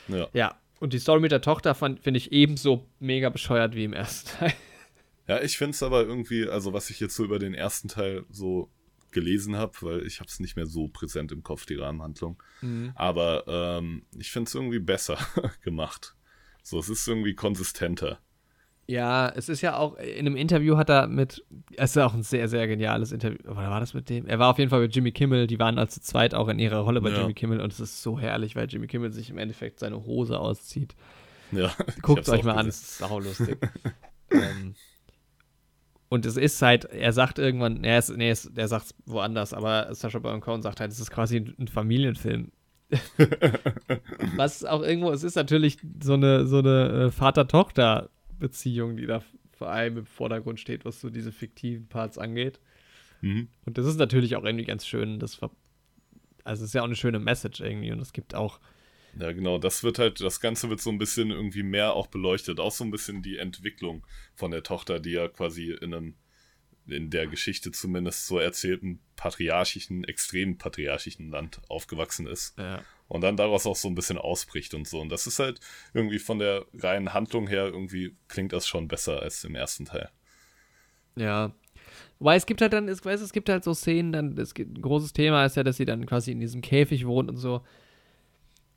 Ja. 0.08 0.28
Ja, 0.34 0.58
und 0.80 0.94
die 0.94 1.00
Story 1.00 1.20
mit 1.20 1.32
der 1.32 1.42
Tochter 1.42 1.76
finde 1.76 2.18
ich 2.18 2.32
ebenso 2.32 2.88
mega 3.00 3.30
bescheuert 3.30 3.76
wie 3.76 3.84
im 3.84 3.94
ersten 3.94 4.30
Teil. 4.30 4.54
Ja, 5.28 5.42
ich 5.42 5.58
finde 5.58 5.72
es 5.72 5.84
aber 5.84 6.06
irgendwie, 6.06 6.48
also 6.48 6.72
was 6.74 6.90
ich 6.90 7.00
jetzt 7.00 7.16
so 7.16 7.26
über 7.26 7.40
den 7.40 7.54
ersten 7.54 7.90
Teil 7.90 8.26
so 8.30 8.72
gelesen 9.12 9.56
habe, 9.56 9.74
weil 9.82 10.06
ich 10.06 10.20
habe 10.20 10.30
es 10.30 10.40
nicht 10.40 10.56
mehr 10.56 10.68
so 10.68 10.88
präsent 10.88 11.32
im 11.32 11.44
Kopf, 11.44 11.66
die 11.66 11.76
Rahmenhandlung. 11.76 12.42
Mhm. 12.62 12.92
Aber 12.96 13.44
ähm, 13.48 14.06
ich 14.18 14.32
finde 14.32 14.48
es 14.48 14.56
irgendwie 14.56 14.80
besser 14.80 15.18
gemacht. 15.64 16.16
So, 16.64 16.80
es 16.80 16.90
ist 16.90 17.08
irgendwie 17.08 17.34
konsistenter. 17.34 18.20
Ja, 18.90 19.28
es 19.36 19.50
ist 19.50 19.60
ja 19.62 19.76
auch, 19.76 19.98
in 19.98 20.20
einem 20.26 20.38
Interview 20.38 20.78
hat 20.78 20.90
er 20.90 21.08
mit, 21.08 21.44
es 21.76 21.92
ist 21.92 21.98
auch 21.98 22.14
ein 22.14 22.24
sehr, 22.24 22.48
sehr 22.48 22.68
geniales 22.68 23.12
Interview, 23.12 23.38
oder 23.44 23.70
war 23.70 23.82
das 23.82 23.94
mit 23.94 24.10
dem? 24.10 24.26
Er 24.28 24.40
war 24.40 24.50
auf 24.50 24.60
jeden 24.60 24.70
Fall 24.70 24.80
mit 24.80 24.96
Jimmy 24.96 25.12
Kimmel, 25.12 25.46
die 25.46 25.60
waren 25.60 25.76
zu 25.90 26.00
zweit 26.02 26.34
auch 26.34 26.48
in 26.48 26.58
ihrer 26.58 26.78
Rolle 26.80 27.02
bei 27.02 27.10
Ja. 27.10 27.20
Jimmy 27.20 27.34
Kimmel 27.34 27.60
und 27.60 27.74
es 27.74 27.82
ist 27.82 28.02
so 28.02 28.18
herrlich, 28.18 28.56
weil 28.56 28.68
Jimmy 28.70 28.88
Kimmel 28.88 29.12
sich 29.12 29.30
im 29.30 29.38
Endeffekt 29.38 29.80
seine 29.80 30.06
Hose 30.06 30.40
auszieht. 30.40 30.96
Ja, 31.52 31.70
Guckt 32.02 32.30
euch 32.30 32.40
auch 32.40 32.44
mal 32.46 32.52
an, 32.52 32.66
gesehen. 32.68 32.70
es 32.70 32.82
ist 32.82 32.98
saulustig. 33.00 33.58
ähm, 34.32 34.74
und 36.10 36.26
es 36.26 36.38
ist 36.38 36.62
halt, 36.62 36.86
er 36.86 37.12
sagt 37.12 37.40
irgendwann, 37.40 37.84
er 37.84 38.00
ist, 38.00 38.16
nee, 38.16 38.30
es- 38.30 38.50
der 38.54 38.70
sagt 38.70 38.96
woanders, 39.06 39.54
aber 39.54 39.94
Sacha 39.96 40.20
Baron 40.20 40.40
Cohen 40.40 40.62
sagt 40.62 40.80
halt, 40.80 40.92
es 40.94 41.00
ist 41.02 41.12
quasi 41.12 41.54
ein 41.60 41.68
Familienfilm. 41.68 42.52
Was 44.38 44.64
auch 44.64 44.82
irgendwo, 44.82 45.12
es 45.12 45.24
ist 45.24 45.36
natürlich 45.36 45.78
so 46.02 46.14
eine, 46.14 46.48
so 46.48 46.60
eine 46.60 47.08
äh, 47.08 47.12
Vater-Tochter-Beziehung, 48.38 48.98
die 48.98 49.06
da 49.06 49.24
vor 49.58 49.70
allem 49.70 49.98
im 49.98 50.06
Vordergrund 50.06 50.60
steht, 50.60 50.86
was 50.86 51.02
so 51.02 51.10
diese 51.10 51.32
fiktiven 51.32 51.88
Parts 51.88 52.18
angeht. 52.18 52.60
Mhm. 53.22 53.50
Und 53.66 53.78
das 53.78 53.86
ist 53.86 53.98
natürlich 53.98 54.36
auch 54.36 54.44
irgendwie 54.44 54.66
ganz 54.66 54.86
schön, 54.86 55.20
das 55.20 55.36
ver 55.36 55.52
also 56.44 56.64
es 56.64 56.70
ist 56.70 56.74
ja 56.76 56.82
auch 56.82 56.86
eine 56.86 56.96
schöne 56.96 57.20
Message 57.20 57.60
irgendwie 57.60 57.92
und 57.92 58.00
es 58.00 58.14
gibt 58.14 58.34
auch, 58.34 58.62
Ja, 59.20 59.34
genau, 59.34 59.58
das 59.58 59.84
wird 59.84 60.00
halt, 60.00 60.22
das 60.22 60.40
Ganze 60.40 60.70
wird 60.70 60.80
so 60.80 60.90
ein 60.90 60.98
bisschen 60.98 61.30
irgendwie 61.30 61.64
mehr 61.64 61.94
auch 61.94 62.08
beleuchtet. 62.08 62.62
Auch 62.62 62.72
so 62.72 62.86
ein 62.86 62.92
bisschen 62.92 63.22
die 63.22 63.38
Entwicklung 63.38 64.06
von 64.34 64.52
der 64.52 64.64
Tochter, 64.64 65.02
die 65.02 65.12
ja 65.12 65.28
quasi 65.28 65.72
in 65.72 65.94
einem, 65.94 66.16
in 66.88 67.10
der 67.10 67.28
Geschichte 67.28 67.72
zumindest 67.72 68.28
so 68.28 68.40
erzählten 68.40 69.00
patriarchischen, 69.16 70.04
extrem 70.04 70.58
patriarchischen 70.58 71.30
Land 71.30 71.62
aufgewachsen 71.70 72.28
ist. 72.28 72.58
ja. 72.58 72.82
Und 73.10 73.22
dann 73.22 73.38
daraus 73.38 73.66
auch 73.66 73.76
so 73.78 73.88
ein 73.88 73.96
bisschen 73.96 74.18
ausbricht 74.18 74.74
und 74.74 74.86
so. 74.86 75.00
Und 75.00 75.10
das 75.10 75.28
ist 75.28 75.40
halt 75.40 75.62
irgendwie 75.94 76.20
von 76.20 76.40
der 76.40 76.66
reinen 76.74 77.14
Handlung 77.14 77.48
her, 77.48 77.66
irgendwie 77.68 78.18
klingt 78.28 78.52
das 78.52 78.68
schon 78.68 78.90
besser 78.90 79.22
als 79.22 79.46
im 79.46 79.56
ersten 79.56 79.86
Teil. 79.86 80.10
Ja. 81.16 81.54
Wobei 82.20 82.36
es 82.36 82.46
gibt 82.46 82.62
halt 82.62 82.74
dann, 82.74 82.90
ich 82.90 83.04
weiß, 83.04 83.22
es 83.22 83.32
gibt 83.32 83.48
halt 83.48 83.64
so 83.64 83.74
Szenen, 83.74 84.12
dann, 84.12 84.38
es 84.38 84.54
gibt, 84.54 84.78
ein 84.78 84.82
großes 84.82 85.14
Thema 85.14 85.46
ist 85.46 85.56
ja, 85.56 85.64
dass 85.64 85.78
sie 85.78 85.86
dann 85.86 86.06
quasi 86.06 86.32
in 86.32 86.40
diesem 86.42 86.62
Käfig 86.62 87.06
wohnt 87.06 87.30
und 87.30 87.38
so. 87.38 87.62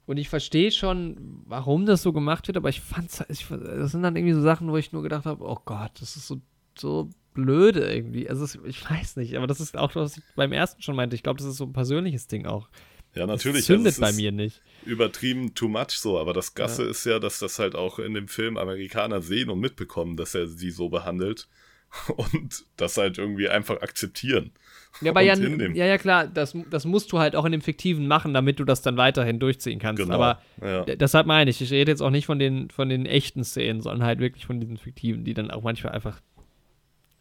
Und 0.07 0.17
ich 0.17 0.29
verstehe 0.29 0.71
schon, 0.71 1.43
warum 1.47 1.87
das 1.87 2.03
so 2.03 2.13
gemacht 2.13 2.49
wird, 2.49 2.57
aber 2.57 2.69
ich 2.69 2.81
fand's, 2.81 3.25
ich, 3.29 3.47
das 3.49 3.93
sind 3.93 4.03
dann 4.03 4.17
irgendwie 4.17 4.35
so 4.35 4.43
Sachen, 4.43 4.71
wo 4.71 4.77
ich 4.77 4.93
nur 4.93 5.03
gedacht 5.03 5.25
habe, 5.25 5.45
oh 5.45 5.59
Gott, 5.65 5.93
das 6.01 6.17
ist 6.17 6.27
so, 6.27 6.41
so 6.77 7.11
blöde 7.35 7.93
irgendwie. 7.93 8.29
Also 8.29 8.45
es, 8.45 8.59
ich 8.67 8.89
weiß 8.89 9.17
nicht, 9.17 9.37
aber 9.37 9.47
das 9.47 9.61
ist 9.61 9.77
auch, 9.77 9.95
was 9.95 10.17
ich 10.19 10.23
beim 10.37 10.53
ersten 10.53 10.83
schon 10.83 10.97
meinte. 10.97 11.17
Ich 11.17 11.23
glaube, 11.23 11.39
das 11.39 11.49
ist 11.49 11.57
so 11.57 11.65
ein 11.65 11.73
persönliches 11.73 12.27
Ding 12.27 12.47
auch. 12.47 12.69
Ja, 13.15 13.27
natürlich. 13.27 13.61
Das 13.61 13.67
zündet 13.67 13.87
also 13.87 14.03
bei 14.03 14.13
mir 14.13 14.31
nicht. 14.33 14.63
Übertrieben 14.85 15.55
too 15.55 15.69
much 15.69 15.91
so, 15.99 16.19
aber 16.19 16.33
das 16.33 16.55
Gasse 16.55 16.85
Ja. 16.85 16.91
ist 16.91 17.05
ja, 17.05 17.19
dass 17.19 17.41
das 17.41 17.59
halt 17.59 17.75
auch 17.75 17.99
in 17.99 18.15
dem 18.15 18.29
Film 18.29 18.57
Amerikaner 18.57 19.21
sehen 19.21 19.51
und 19.51 19.59
mitbekommen, 19.61 20.17
dass 20.17 20.35
er 20.35 20.47
sie 20.47 20.71
so 20.71 20.89
behandelt 20.89 21.49
und 22.17 22.65
das 22.77 22.97
halt 22.97 23.19
irgendwie 23.19 23.49
einfach 23.49 23.83
akzeptieren. 23.83 24.53
Ja, 25.01 25.13
aber 25.13 25.21
ja, 25.21 25.35
ja, 25.35 25.87
ja, 25.87 25.99
klar, 25.99 26.27
das, 26.27 26.57
das 26.69 26.85
musst 26.85 27.13
du 27.13 27.19
halt 27.21 27.37
auch 27.37 27.45
in 27.45 27.53
dem 27.53 27.61
Fiktiven 27.61 28.09
machen, 28.09 28.35
damit 28.35 28.59
du 28.59 28.65
das 28.65 28.83
dann 28.83 28.97
weiterhin 28.97 29.39
durchziehen 29.39 29.79
kannst. 29.79 30.03
Genau. 30.03 30.15
Aber 30.15 30.43
ja. 30.61 30.85
Deshalb 30.85 31.27
meine 31.27 31.49
ich, 31.51 31.61
ich 31.61 31.71
rede 31.71 31.93
jetzt 31.93 32.01
auch 32.01 32.11
nicht 32.11 32.27
von 32.27 32.39
den, 32.41 32.71
von 32.71 32.89
den 32.89 33.07
echten 33.07 33.45
Szenen, 33.45 33.81
sondern 33.81 34.05
halt 34.07 34.19
wirklich 34.19 34.47
von 34.47 34.61
diesen 34.61 34.77
fiktiven, 34.79 35.25
die 35.25 35.35
dann 35.35 35.51
auch 35.51 35.63
manchmal 35.63 35.93
einfach. 35.95 36.21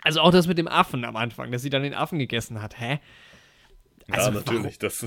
Also 0.02 0.22
auch 0.22 0.32
das 0.32 0.48
mit 0.48 0.58
dem 0.58 0.68
Affen 0.68 1.04
am 1.06 1.16
Anfang, 1.16 1.52
dass 1.52 1.62
sie 1.62 1.70
dann 1.70 1.84
den 1.84 1.94
Affen 1.94 2.20
gegessen 2.20 2.62
hat, 2.62 2.80
hä? 2.80 3.00
Also 4.10 4.30
ja, 4.30 4.36
natürlich. 4.36 4.80
Das, 4.80 5.06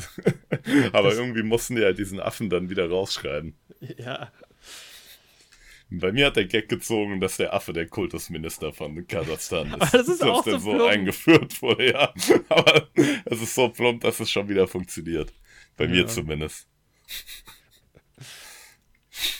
aber 0.92 1.12
irgendwie 1.14 1.42
mussten 1.42 1.76
die 1.76 1.82
halt 1.82 1.98
diesen 1.98 2.20
Affen 2.20 2.50
dann 2.50 2.70
wieder 2.70 2.88
rausschreiben. 2.88 3.54
Ja. 3.98 4.30
Bei 5.90 6.12
mir 6.12 6.26
hat 6.26 6.36
der 6.36 6.46
Gag 6.46 6.68
gezogen, 6.68 7.20
dass 7.20 7.36
der 7.36 7.52
Affe 7.52 7.72
der 7.72 7.86
Kultusminister 7.86 8.72
von 8.72 9.06
Kasachstan 9.06 9.66
ist. 9.68 9.74
Aber 9.74 9.86
das 9.86 10.08
ist 10.08 10.22
Dass 10.22 10.28
auch 10.28 10.44
der 10.44 10.58
so 10.58 10.78
so 10.78 10.86
eingeführt 10.86 11.60
wurde, 11.60 11.90
ja. 11.92 12.14
Aber 12.48 12.88
es 13.26 13.42
ist 13.42 13.54
so 13.54 13.68
plump, 13.68 14.02
dass 14.02 14.20
es 14.20 14.30
schon 14.30 14.48
wieder 14.48 14.66
funktioniert. 14.68 15.32
Bei 15.76 15.86
mir 15.88 16.02
Ja. 16.02 16.06
zumindest. 16.06 16.66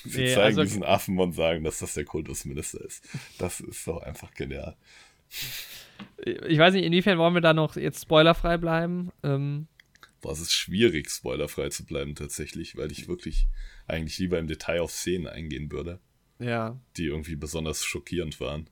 Sie 0.05 0.21
Nee, 0.23 0.35
zeigen 0.35 0.59
also- 0.59 0.63
diesen 0.65 0.83
Affen 0.85 1.19
und 1.19 1.33
sagen, 1.33 1.65
dass 1.65 1.79
das 1.79 1.95
der 1.95 2.05
Kultusminister 2.05 2.85
ist. 2.85 3.03
Das 3.39 3.61
ist 3.61 3.87
doch 3.87 4.03
einfach 4.03 4.35
genial. 4.35 4.77
Ich 6.25 6.59
weiß 6.59 6.75
nicht, 6.75 6.85
inwiefern 6.85 7.19
wollen 7.19 7.35
wir 7.35 7.41
da 7.41 7.53
noch 7.53 7.77
jetzt 7.77 8.03
spoilerfrei 8.03 8.57
bleiben? 8.59 9.11
Ähm, 9.23 9.67
Boah, 10.21 10.33
es 10.33 10.41
ist 10.41 10.53
schwierig, 10.53 11.11
spoilerfrei 11.11 11.69
zu 11.69 11.85
bleiben 11.85 12.15
tatsächlich, 12.15 12.77
weil 12.77 12.93
ich 12.93 13.09
wirklich 13.09 13.49
eigentlich 13.89 14.19
lieber 14.19 14.39
im 14.39 14.47
Detail 14.47 14.81
auf 14.81 14.93
Szenen 14.93 15.27
eingehen 15.27 15.73
würde, 15.73 15.99
ja. 16.39 16.79
die 16.97 17.07
irgendwie 17.07 17.35
besonders 17.35 17.85
schockierend 17.85 18.39
waren. 18.41 18.71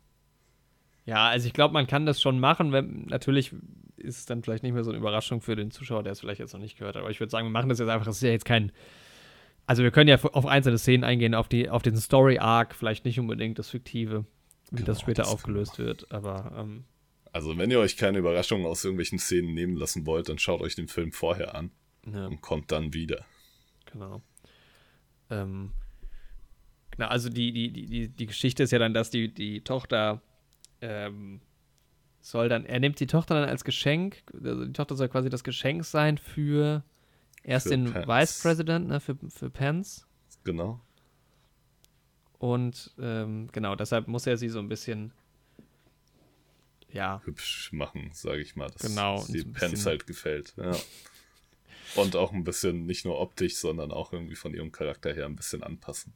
Ja, 1.07 1.29
also 1.29 1.49
ich 1.49 1.53
glaube, 1.53 1.75
man 1.75 1.89
kann 1.89 2.07
das 2.07 2.21
schon 2.21 2.39
machen. 2.39 2.71
Wenn, 2.71 3.07
natürlich 3.07 3.53
ist 3.97 4.19
es 4.19 4.27
dann 4.27 4.43
vielleicht 4.43 4.63
nicht 4.63 4.73
mehr 4.73 4.85
so 4.85 4.91
eine 4.91 4.99
Überraschung 4.99 5.41
für 5.41 5.57
den 5.57 5.73
Zuschauer, 5.73 6.05
der 6.05 6.13
es 6.13 6.21
vielleicht 6.21 6.39
jetzt 6.39 6.53
noch 6.53 6.61
nicht 6.61 6.79
gehört 6.79 6.95
hat. 6.95 7.03
Aber 7.03 7.11
ich 7.11 7.19
würde 7.19 7.31
sagen, 7.31 7.47
wir 7.47 7.51
machen 7.53 7.69
das 7.69 7.81
jetzt 7.81 7.89
einfach. 7.89 8.07
Es 8.07 8.17
ist 8.17 8.23
ja 8.23 8.31
jetzt 8.31 8.45
kein. 8.45 8.71
Also 9.67 9.83
wir 9.83 9.91
können 9.91 10.09
ja 10.09 10.23
auf 10.23 10.47
einzelne 10.47 10.79
Szenen 10.79 11.05
eingehen, 11.05 11.35
auf, 11.35 11.49
die, 11.49 11.69
auf 11.69 11.83
den 11.83 11.97
Story-Arc, 11.97 12.75
vielleicht 12.75 13.05
nicht 13.05 13.21
unbedingt 13.21 13.59
das 13.59 13.71
Fiktive, 13.71 14.25
wie 14.71 14.83
das 14.83 14.99
Genau, 14.99 15.07
später 15.07 15.23
das 15.23 15.33
aufgelöst 15.33 15.79
wird. 15.79 16.11
Aber 16.13 16.53
ähm, 16.57 16.85
Also, 17.33 17.57
wenn 17.57 17.71
ihr 17.71 17.81
euch 17.81 17.97
keine 17.97 18.19
Überraschungen 18.19 18.67
aus 18.67 18.85
irgendwelchen 18.85 19.19
Szenen 19.19 19.55
nehmen 19.55 19.77
lassen 19.77 20.07
wollt, 20.07 20.29
dann 20.29 20.39
schaut 20.39 20.61
euch 20.61 20.75
den 20.75 20.89
Film 20.89 21.13
vorher 21.13 21.55
an 21.55 21.71
ja. 22.07 22.27
und 22.27 22.41
kommt 22.41 22.73
dann 22.73 22.93
wieder. 22.95 23.25
Genau. 23.93 24.23
Ähm, 25.31 25.73
genau, 26.91 27.09
also 27.09 27.29
die, 27.29 27.53
die, 27.53 27.73
die, 27.73 27.87
die, 27.87 28.09
die 28.09 28.27
Geschichte 28.27 28.63
ist 28.63 28.71
ja 28.71 28.79
dann, 28.79 28.95
dass 28.95 29.11
die, 29.11 29.33
die 29.33 29.63
Tochter 29.63 30.23
ähm, 30.81 31.41
soll 32.21 32.49
dann, 32.49 32.67
er 32.67 32.81
nimmt 32.81 33.01
die 33.01 33.07
Tochter 33.07 33.35
dann 33.41 33.49
als 33.49 33.65
Geschenk, 33.65 34.23
also 34.33 34.65
die 34.65 34.73
Tochter 34.73 34.95
soll 34.97 35.09
quasi 35.09 35.31
das 35.31 35.45
Geschenk 35.45 35.85
sein 35.85 36.19
für 36.19 36.85
erst 37.43 37.69
Für 37.69 37.71
den 37.71 37.93
Pence. 37.93 38.09
Vice 38.09 38.43
President, 38.43 38.89
ne, 38.89 39.01
für, 39.01 39.17
für 39.29 39.51
Pence. 39.51 40.07
Genau. 40.45 40.81
Und 42.41 42.91
ähm, 42.99 43.51
genau, 43.53 43.77
deshalb 43.77 44.09
muss 44.09 44.27
er 44.27 44.39
sie 44.39 44.49
so 44.49 44.61
ein 44.61 44.69
bisschen, 44.69 45.13
ja, 46.91 47.21
Hübsch 47.25 47.71
machen, 47.71 48.11
sage 48.15 48.41
ich 48.41 48.57
mal. 48.57 48.71
Dass 48.71 48.81
Genau, 48.83 49.23
die 49.27 49.41
so 49.41 49.49
Pants 49.53 49.85
halt 49.85 50.07
gefällt. 50.07 50.55
Ja. 50.57 50.75
Und 51.97 52.17
auch 52.17 52.33
ein 52.33 52.43
bisschen, 52.43 52.87
nicht 52.87 53.05
nur 53.05 53.21
optisch, 53.21 53.57
sondern 53.57 53.93
auch 53.93 54.15
irgendwie 54.15 54.37
von 54.37 54.55
ihrem 54.55 54.73
Charakter 54.73 55.13
her 55.13 55.27
ein 55.27 55.37
bisschen 55.37 55.63
anpassen. 55.63 56.15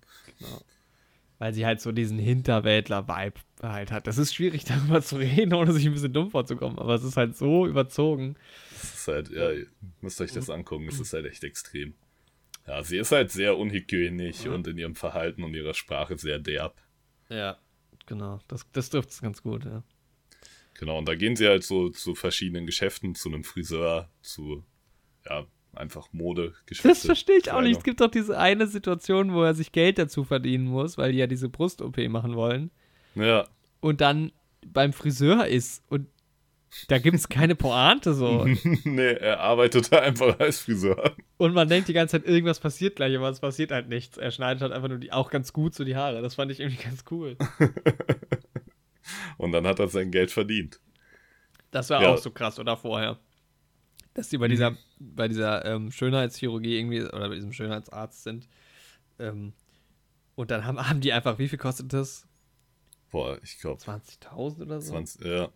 weil 1.38 1.52
sie 1.52 1.66
halt 1.66 1.82
so 1.82 1.92
diesen 1.92 2.18
Hinterwäldler-Vibe 2.18 3.40
halt 3.60 3.92
hat. 3.92 4.06
Das 4.06 4.16
ist 4.16 4.34
schwierig, 4.34 4.64
darüber 4.64 5.02
zu 5.02 5.16
reden, 5.16 5.52
ohne 5.52 5.72
sich 5.74 5.84
ein 5.84 5.92
bisschen 5.92 6.12
dumm 6.14 6.30
vorzukommen, 6.30 6.78
aber 6.78 6.94
es 6.94 7.04
ist 7.04 7.18
halt 7.18 7.36
so 7.36 7.66
überzogen. 7.66 8.36
Das 8.80 8.94
ist 8.94 9.08
halt, 9.08 9.28
ja, 9.30 9.50
ihr 9.52 9.66
müsst 10.00 10.20
euch 10.22 10.32
das 10.32 10.48
angucken, 10.48 10.88
es 10.88 10.98
ist 11.00 11.12
halt 11.12 11.26
echt 11.26 11.44
extrem. 11.44 11.92
Ja, 12.66 12.82
sie 12.82 12.96
ist 12.96 13.12
halt 13.12 13.30
sehr 13.30 13.58
unhygienisch 13.58 14.46
und 14.46 14.66
in 14.66 14.78
ihrem 14.78 14.94
Verhalten 14.94 15.44
und 15.44 15.54
ihrer 15.54 15.74
Sprache 15.74 16.16
sehr 16.16 16.38
derb. 16.38 16.80
Ja, 17.28 17.58
genau. 18.06 18.40
Das, 18.48 18.66
das 18.72 18.90
trifft 18.90 19.10
es 19.10 19.20
ganz 19.20 19.42
gut, 19.42 19.64
ja. 19.64 19.82
Genau, 20.78 20.98
und 20.98 21.06
da 21.06 21.14
gehen 21.14 21.36
sie 21.36 21.46
halt 21.46 21.62
so 21.62 21.90
zu 21.90 22.14
verschiedenen 22.14 22.66
Geschäften, 22.66 23.14
zu 23.14 23.28
einem 23.28 23.44
Friseur, 23.44 24.10
zu, 24.22 24.64
ja, 25.28 25.46
einfach 25.74 26.08
Modegeschäfte. 26.12 26.88
Das 26.88 27.04
verstehe 27.04 27.38
ich 27.38 27.52
auch 27.52 27.60
nicht. 27.60 27.78
Es 27.78 27.84
gibt 27.84 28.00
doch 28.00 28.10
diese 28.10 28.38
eine 28.38 28.66
Situation, 28.66 29.32
wo 29.34 29.42
er 29.42 29.54
sich 29.54 29.72
Geld 29.72 29.98
dazu 29.98 30.24
verdienen 30.24 30.66
muss, 30.66 30.98
weil 30.98 31.12
die 31.12 31.18
ja 31.18 31.26
diese 31.26 31.48
Brust-OP 31.48 31.98
machen 32.08 32.34
wollen. 32.34 32.70
Ja, 33.14 33.46
Und 33.80 34.00
dann 34.00 34.32
beim 34.66 34.92
Friseur 34.92 35.46
ist 35.46 35.84
und 35.88 36.08
da 36.88 36.98
gibt 36.98 37.16
es 37.16 37.28
keine 37.28 37.54
Pointe 37.54 38.14
so. 38.14 38.44
nee, 38.84 39.12
er 39.12 39.40
arbeitete 39.40 40.00
einfach 40.00 40.38
als 40.38 40.60
Friseur. 40.60 41.14
Und 41.36 41.54
man 41.54 41.68
denkt 41.68 41.88
die 41.88 41.92
ganze 41.92 42.12
Zeit, 42.20 42.28
irgendwas 42.28 42.60
passiert 42.60 42.96
gleich, 42.96 43.16
aber 43.16 43.28
es 43.28 43.40
passiert 43.40 43.70
halt 43.72 43.88
nichts. 43.88 44.16
Er 44.16 44.30
schneidet 44.30 44.62
halt 44.62 44.72
einfach 44.72 44.88
nur 44.88 44.98
die, 44.98 45.12
auch 45.12 45.30
ganz 45.30 45.52
gut 45.52 45.74
so 45.74 45.84
die 45.84 45.96
Haare. 45.96 46.22
Das 46.22 46.34
fand 46.34 46.50
ich 46.52 46.60
irgendwie 46.60 46.82
ganz 46.82 47.04
cool. 47.10 47.36
Und 49.38 49.52
dann 49.52 49.66
hat 49.66 49.78
er 49.78 49.88
sein 49.88 50.10
Geld 50.10 50.30
verdient. 50.30 50.80
Das 51.70 51.90
war 51.90 52.02
Ja. 52.02 52.08
auch 52.10 52.18
so 52.18 52.30
krass, 52.30 52.58
oder 52.58 52.76
vorher. 52.76 53.18
dass 54.14 54.28
die 54.28 54.38
bei 54.38 54.46
dieser, 54.48 54.76
bei 55.00 55.26
dieser 55.26 55.64
ähm, 55.64 55.90
Schönheitschirurgie 55.90 56.78
irgendwie 56.78 57.02
oder 57.02 57.28
bei 57.28 57.34
diesem 57.34 57.52
Schönheitsarzt 57.52 58.22
sind. 58.22 58.48
Ähm, 59.18 59.52
und 60.36 60.50
dann 60.52 60.64
haben, 60.64 60.78
haben 60.88 61.00
die 61.00 61.12
einfach, 61.12 61.38
wie 61.38 61.48
viel 61.48 61.58
kostet 61.58 61.92
das? 61.92 62.26
Boah, 63.10 63.38
ich 63.42 63.58
glaube 63.58 63.80
20.000 63.82 64.62
oder 64.62 64.80
so. 64.80 64.92
20, 64.92 65.24
ja. 65.24 65.48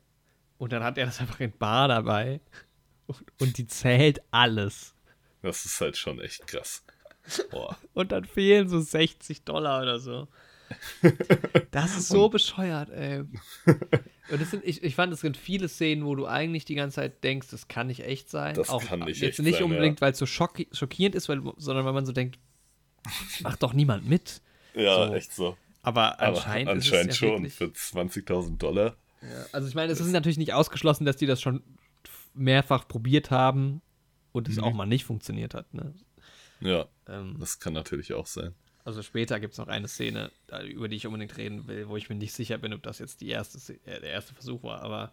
Und 0.59 0.73
dann 0.73 0.83
hat 0.83 0.99
er 0.99 1.07
das 1.07 1.21
einfach 1.21 1.41
in 1.41 1.53
Bar 1.57 1.89
dabei. 1.89 2.41
Und, 3.07 3.23
und 3.41 3.59
die 3.59 3.67
zählt 3.67 4.21
alles. 4.31 4.95
Das 5.43 5.65
ist 5.65 5.81
halt 5.81 5.97
schon 5.97 6.21
echt 6.21 6.47
krass. 6.47 6.85
Boah. 7.51 7.77
Und 7.95 8.13
dann 8.13 8.25
fehlen 8.25 8.69
so 8.69 8.81
60 8.81 9.45
Dollar 9.45 9.83
oder 9.83 9.99
so. 9.99 10.29
Das 11.71 11.97
ist 11.97 12.09
so 12.09 12.29
bescheuert, 12.29 12.91
ey. 12.91 13.21
Und 14.31 14.41
das 14.41 14.51
sind, 14.51 14.65
ich, 14.65 14.83
ich 14.83 14.95
fand, 14.95 15.13
es 15.13 15.21
sind 15.21 15.37
viele 15.37 15.69
Szenen, 15.69 16.05
wo 16.05 16.15
du 16.15 16.27
eigentlich 16.27 16.65
die 16.67 16.75
ganze 16.75 16.97
Zeit 16.97 17.25
denkst, 17.25 17.49
das 17.51 17.69
kann 17.69 17.87
nicht 17.87 18.01
echt 18.05 18.29
sein. 18.29 18.55
Das 18.55 18.69
Auch 18.69 18.85
kann 18.85 19.01
nicht 19.01 19.21
jetzt 19.21 19.39
echt 19.39 19.47
nicht 19.47 19.55
sein, 19.59 19.65
unbedingt, 19.65 20.01
weil 20.01 20.13
es 20.13 20.19
so 20.19 20.27
schocki 20.27 20.69
schockierend 20.73 21.15
ist, 21.15 21.29
weil, 21.29 21.41
sondern 21.57 21.87
weil 21.87 21.95
man 21.95 22.05
so 22.05 22.13
denkt, 22.13 22.39
macht 23.41 23.63
doch 23.63 23.73
niemand 23.73 24.07
mit. 24.07 24.43
Ja, 24.75 25.07
So. 25.07 25.15
echt 25.15 25.33
so. 25.33 25.57
Aber 25.83 26.21
Aber 26.21 26.37
anscheinend, 26.37 26.69
anscheinend 26.71 27.11
ist 27.11 27.17
es 27.17 27.21
ja 27.23 27.29
schon. 27.29 27.49
Für 27.49 27.67
20.000 27.67 28.59
Dollar. 28.59 28.97
Ja, 29.23 29.47
also 29.53 29.67
ich 29.69 29.75
meine, 29.75 29.93
es 29.93 30.01
ist 30.01 30.13
natürlich 30.13 30.39
nicht 30.39 30.53
ausgeschlossen, 30.53 31.05
dass 31.05 31.17
die 31.17 31.27
das 31.27 31.41
schon 31.41 31.63
mehrfach 32.35 32.87
probiert 32.87 33.31
haben 33.31 33.83
und 34.33 34.49
es 34.49 34.57
Mhm. 34.57 34.65
auch 34.65 34.73
mal 34.75 34.87
nicht 34.87 35.05
funktioniert 35.05 35.55
hat. 35.55 35.73
Ne? 35.75 35.95
Ja, 36.61 36.87
Ähm, 37.09 37.37
das 37.41 37.59
kann 37.59 37.73
natürlich 37.73 38.13
auch 38.15 38.27
sein. 38.27 38.55
also 38.85 39.03
später 39.03 39.39
gibt 39.41 39.53
es 39.53 39.59
noch 39.59 39.69
eine 39.69 39.89
Szene, 39.89 40.31
über 40.69 40.89
die 40.89 40.97
ich 40.97 41.07
unbedingt 41.07 41.37
reden 41.37 41.67
will, 41.69 41.89
wo 41.89 41.97
ich 41.97 42.09
mir 42.09 42.15
nicht 42.17 42.33
sicher 42.33 42.59
bin, 42.59 42.73
ob 42.73 42.83
das 42.83 42.99
jetzt 43.01 43.21
die 43.21 43.29
erste, 43.29 43.59
äh, 43.85 44.01
der 44.01 44.11
erste 44.11 44.35
Versuch 44.35 44.63
war, 44.63 44.83
aber 44.83 45.13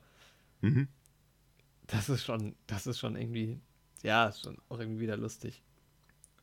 Mhm. 0.61 0.87
das 1.87 2.09
ist 2.09 2.23
schon, 2.23 2.55
das 2.67 2.87
ist 2.87 2.99
schon 2.99 3.15
irgendwie, 3.15 3.59
ja, 4.03 4.27
ist 4.27 4.41
schon 4.41 4.57
auch 4.69 4.79
irgendwie 4.79 5.01
wieder 5.01 5.17
lustig. 5.17 5.61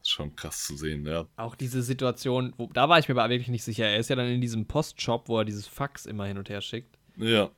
Ist 0.00 0.10
schon 0.10 0.34
krass 0.36 0.64
zu 0.66 0.76
sehen, 0.76 1.06
ja. 1.06 1.26
Auch 1.36 1.54
diese 1.54 1.82
Situation, 1.82 2.52
wo, 2.56 2.66
da 2.72 2.88
war 2.88 2.98
ich 2.98 3.08
mir 3.08 3.16
aber 3.16 3.30
wirklich 3.30 3.48
nicht 3.48 3.62
sicher. 3.64 3.86
Er 3.86 3.98
ist 3.98 4.10
ja 4.10 4.16
dann 4.16 4.26
in 4.28 4.40
diesem 4.40 4.66
Postshop, 4.66 5.28
wo 5.28 5.38
er 5.38 5.44
dieses 5.44 5.66
Fax 5.68 6.06
immer 6.06 6.26
hin 6.26 6.38
und 6.38 6.48
her 6.48 6.60
schickt. 6.60 6.98
Ja, 7.16 7.50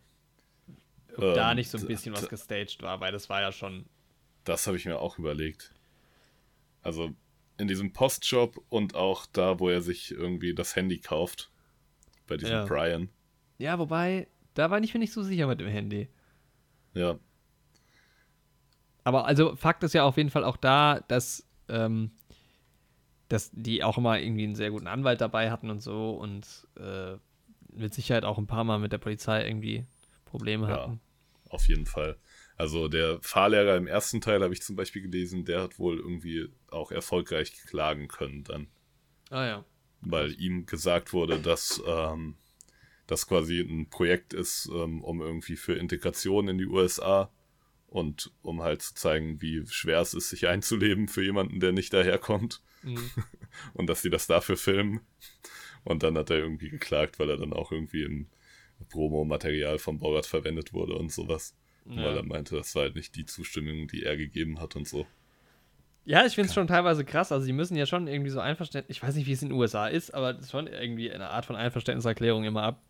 Ob 1.16 1.34
da 1.34 1.50
Ähm, 1.50 1.56
nicht 1.56 1.70
so 1.70 1.78
ein 1.78 1.86
bisschen 1.86 2.14
was 2.14 2.28
gestaged 2.28 2.82
war, 2.82 3.00
weil 3.00 3.12
das 3.12 3.28
war 3.28 3.40
ja 3.40 3.52
schon. 3.52 3.86
das 4.44 4.66
habe 4.66 4.76
ich 4.76 4.84
mir 4.84 4.98
auch 4.98 5.18
überlegt. 5.18 5.72
Also 6.82 7.12
in 7.56 7.68
diesem 7.68 7.92
Postshop 7.92 8.60
und 8.68 8.94
auch 8.94 9.26
da, 9.26 9.58
wo 9.60 9.68
er 9.68 9.80
sich 9.80 10.10
irgendwie 10.10 10.54
das 10.54 10.74
Handy 10.76 10.98
kauft. 10.98 11.50
Bei 12.26 12.36
diesem 12.36 12.52
Ja. 12.56 12.64
Brian. 12.64 13.08
Ja, 13.58 13.78
wobei, 13.78 14.28
da 14.54 14.70
war 14.70 14.82
ich 14.82 14.92
mir 14.92 15.00
nicht 15.00 15.12
so 15.12 15.22
sicher 15.22 15.46
mit 15.46 15.60
dem 15.60 15.68
Handy. 15.68 16.08
Ja, 16.94 17.18
Aber 19.04 19.26
also 19.26 19.54
Fakt 19.56 19.82
ist 19.84 19.92
ja 19.92 20.04
auf 20.04 20.16
jeden 20.16 20.30
Fall 20.30 20.44
auch 20.44 20.56
da, 20.56 21.00
dass, 21.08 21.46
ähm, 21.68 22.12
dass 23.28 23.50
die 23.52 23.82
auch 23.84 23.98
immer 23.98 24.18
irgendwie 24.18 24.44
einen 24.44 24.54
sehr 24.54 24.70
guten 24.70 24.86
Anwalt 24.86 25.20
dabei 25.20 25.50
hatten 25.50 25.70
und 25.70 25.80
so 25.80 26.12
und 26.12 26.66
äh, 26.76 27.16
mit 27.74 27.94
Sicherheit 27.94 28.24
auch 28.24 28.38
ein 28.38 28.46
paar 28.46 28.64
Mal 28.64 28.78
mit 28.78 28.92
der 28.92 28.98
Polizei 28.98 29.46
irgendwie 29.46 29.84
Probleme 30.24 30.68
Ja. 30.68 30.72
hatten. 30.74 31.00
auf 31.48 31.68
jeden 31.68 31.86
Fall. 31.86 32.16
Also 32.56 32.88
der 32.88 33.18
Fahrlehrer 33.20 33.76
im 33.76 33.86
ersten 33.86 34.20
Teil 34.20 34.42
habe 34.42 34.54
ich 34.54 34.62
zum 34.62 34.76
Beispiel 34.76 35.02
gelesen, 35.02 35.44
der 35.44 35.62
hat 35.62 35.78
wohl 35.78 35.98
irgendwie 35.98 36.48
auch 36.70 36.90
erfolgreich 36.92 37.52
klagen 37.66 38.08
können 38.08 38.44
dann. 38.44 38.68
Ah 39.30 39.46
ja. 39.46 39.64
weil 40.02 40.38
ihm 40.40 40.66
gesagt 40.66 41.12
wurde, 41.12 41.40
dass 41.40 41.82
ähm, 41.86 42.36
das 43.06 43.26
quasi 43.26 43.60
ein 43.60 43.88
Projekt 43.90 44.32
ist, 44.34 44.68
ähm, 44.72 45.02
um 45.02 45.20
irgendwie 45.22 45.56
für 45.56 45.74
Integration 45.74 46.46
in 46.48 46.58
die 46.58 46.66
USA 46.66 47.30
und 47.88 48.30
um 48.42 48.62
halt 48.62 48.82
zu 48.82 48.94
zeigen, 48.94 49.40
wie 49.40 49.66
schwer 49.66 50.00
es 50.00 50.12
ist, 50.14 50.28
sich 50.28 50.46
einzuleben 50.46 51.08
für 51.08 51.22
jemanden, 51.24 51.58
der 51.60 51.72
nicht 51.72 51.92
daherkommt 51.92 52.60
Mhm. 52.82 53.10
und 53.74 53.86
dass 53.88 54.02
sie 54.02 54.10
das 54.10 54.26
dafür 54.26 54.58
filmen. 54.58 55.00
Und 55.84 56.02
dann 56.02 56.16
hat 56.16 56.30
er 56.30 56.38
irgendwie 56.38 56.70
geklagt, 56.70 57.18
weil 57.18 57.30
er 57.30 57.36
dann 57.36 57.52
auch 57.52 57.70
irgendwie 57.72 58.02
im 58.02 58.26
Promo-Material 58.88 59.78
von 59.78 59.98
Bogart 59.98 60.26
verwendet 60.26 60.72
wurde 60.72 60.94
und 60.94 61.12
sowas. 61.12 61.54
Weil 61.84 61.96
Ja. 62.04 62.16
er 62.16 62.22
meinte, 62.22 62.56
das 62.56 62.74
war 62.74 62.82
halt 62.84 62.96
nicht 62.96 63.14
die 63.14 63.26
Zustimmung, 63.26 63.86
die 63.88 64.02
er 64.04 64.16
gegeben 64.16 64.60
hat 64.60 64.74
und 64.76 64.88
so. 64.88 65.06
Ja, 66.06 66.26
ich 66.26 66.34
finde 66.34 66.48
es 66.48 66.54
schon 66.54 66.66
teilweise 66.66 67.04
krass. 67.04 67.32
Also, 67.32 67.46
die 67.46 67.52
müssen 67.52 67.76
ja 67.76 67.86
schon 67.86 68.08
irgendwie 68.08 68.30
so 68.30 68.40
Einverständnis. 68.40 68.96
Ich 68.96 69.02
weiß 69.02 69.14
nicht, 69.14 69.26
wie 69.26 69.32
es 69.32 69.42
in 69.42 69.48
den 69.50 69.58
USA 69.58 69.86
ist, 69.86 70.12
aber 70.12 70.38
schon 70.42 70.66
irgendwie 70.66 71.10
eine 71.10 71.30
Art 71.30 71.46
von 71.46 71.56
Einverständniserklärung 71.56 72.44
immer 72.44 72.62
ab, 72.62 72.82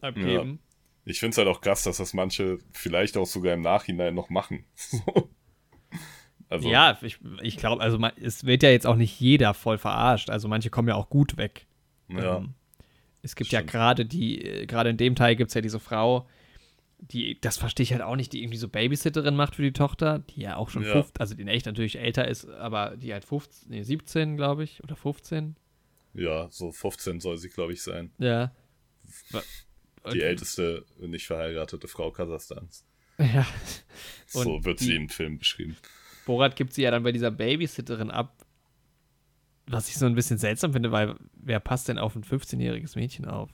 abgeben. 0.00 0.60
Ich 1.04 1.20
finde 1.20 1.32
es 1.32 1.38
halt 1.38 1.48
auch 1.48 1.60
krass, 1.60 1.82
dass 1.82 1.98
das 1.98 2.14
manche 2.14 2.58
vielleicht 2.72 3.18
auch 3.18 3.26
sogar 3.26 3.52
im 3.52 3.60
Nachhinein 3.60 4.14
noch 4.14 4.30
machen. 4.30 4.64
also, 6.48 6.68
Ja, 6.68 6.98
ich, 7.02 7.18
ich 7.42 7.56
glaube, 7.58 7.82
also 7.82 7.98
man, 7.98 8.12
es 8.20 8.44
wird 8.44 8.62
ja 8.62 8.70
jetzt 8.70 8.86
auch 8.86 8.96
nicht 8.96 9.20
jeder 9.20 9.52
voll 9.52 9.76
verarscht. 9.76 10.30
Also, 10.30 10.48
manche 10.48 10.70
kommen 10.70 10.88
ja 10.88 10.94
auch 10.94 11.10
gut 11.10 11.36
weg. 11.36 11.66
Ja. 12.08 12.38
Ähm, 12.38 12.54
es 13.22 13.36
gibt 13.36 13.50
ja 13.52 13.60
Stimmt. 13.60 13.70
gerade 13.72 14.04
die, 14.06 14.44
äh, 14.44 14.66
gerade 14.66 14.90
in 14.90 14.96
dem 14.96 15.14
Teil 15.14 15.34
gibt 15.36 15.48
es 15.48 15.54
ja 15.54 15.60
diese 15.60 15.80
Frau, 15.80 16.28
die, 16.98 17.38
das 17.40 17.56
verstehe 17.56 17.84
ich 17.84 17.92
halt 17.92 18.02
auch 18.02 18.16
nicht, 18.16 18.32
die 18.32 18.42
irgendwie 18.42 18.58
so 18.58 18.68
Babysitterin 18.68 19.34
macht 19.36 19.56
für 19.56 19.62
die 19.62 19.72
Tochter, 19.72 20.20
die 20.20 20.40
ja 20.42 20.56
auch 20.56 20.68
schon 20.70 20.84
Ja. 20.84 20.92
15, 20.92 21.20
also 21.20 21.34
die 21.34 21.42
in 21.42 21.48
echt 21.48 21.66
natürlich 21.66 21.98
älter 21.98 22.26
ist, 22.28 22.48
aber 22.48 22.96
die 22.96 23.12
halt 23.12 23.24
15, 23.24 23.70
nee, 23.70 23.82
17, 23.82 24.36
glaube 24.36 24.64
ich, 24.64 24.82
oder 24.84 24.96
15. 24.96 25.56
Ja, 26.14 26.48
so 26.50 26.70
15 26.72 27.20
soll 27.20 27.36
sie, 27.38 27.48
glaube 27.48 27.72
ich, 27.72 27.82
sein. 27.82 28.10
Ja. 28.18 28.52
Die 30.12 30.20
älteste 30.20 30.84
nicht 30.98 31.26
verheiratete 31.26 31.88
Frau 31.88 32.10
Kasachstans. 32.10 32.84
Ja. 33.18 33.46
so 34.26 34.40
Und 34.40 34.64
wird 34.64 34.80
die- 34.80 34.86
sie 34.86 34.96
im 34.96 35.08
Film 35.08 35.38
beschrieben. 35.38 35.76
Borat 36.26 36.56
gibt 36.56 36.72
sie 36.72 36.82
ja 36.82 36.90
dann 36.90 37.04
bei 37.04 37.12
dieser 37.12 37.30
Babysitterin 37.30 38.10
ab. 38.10 38.43
Was 39.66 39.88
ich 39.88 39.96
so 39.96 40.06
ein 40.06 40.14
bisschen 40.14 40.38
seltsam 40.38 40.72
finde, 40.72 40.92
weil 40.92 41.16
wer 41.34 41.58
passt 41.60 41.88
denn 41.88 41.98
auf 41.98 42.14
ein 42.16 42.22
15-jähriges 42.24 42.96
Mädchen 42.96 43.24
auf? 43.24 43.50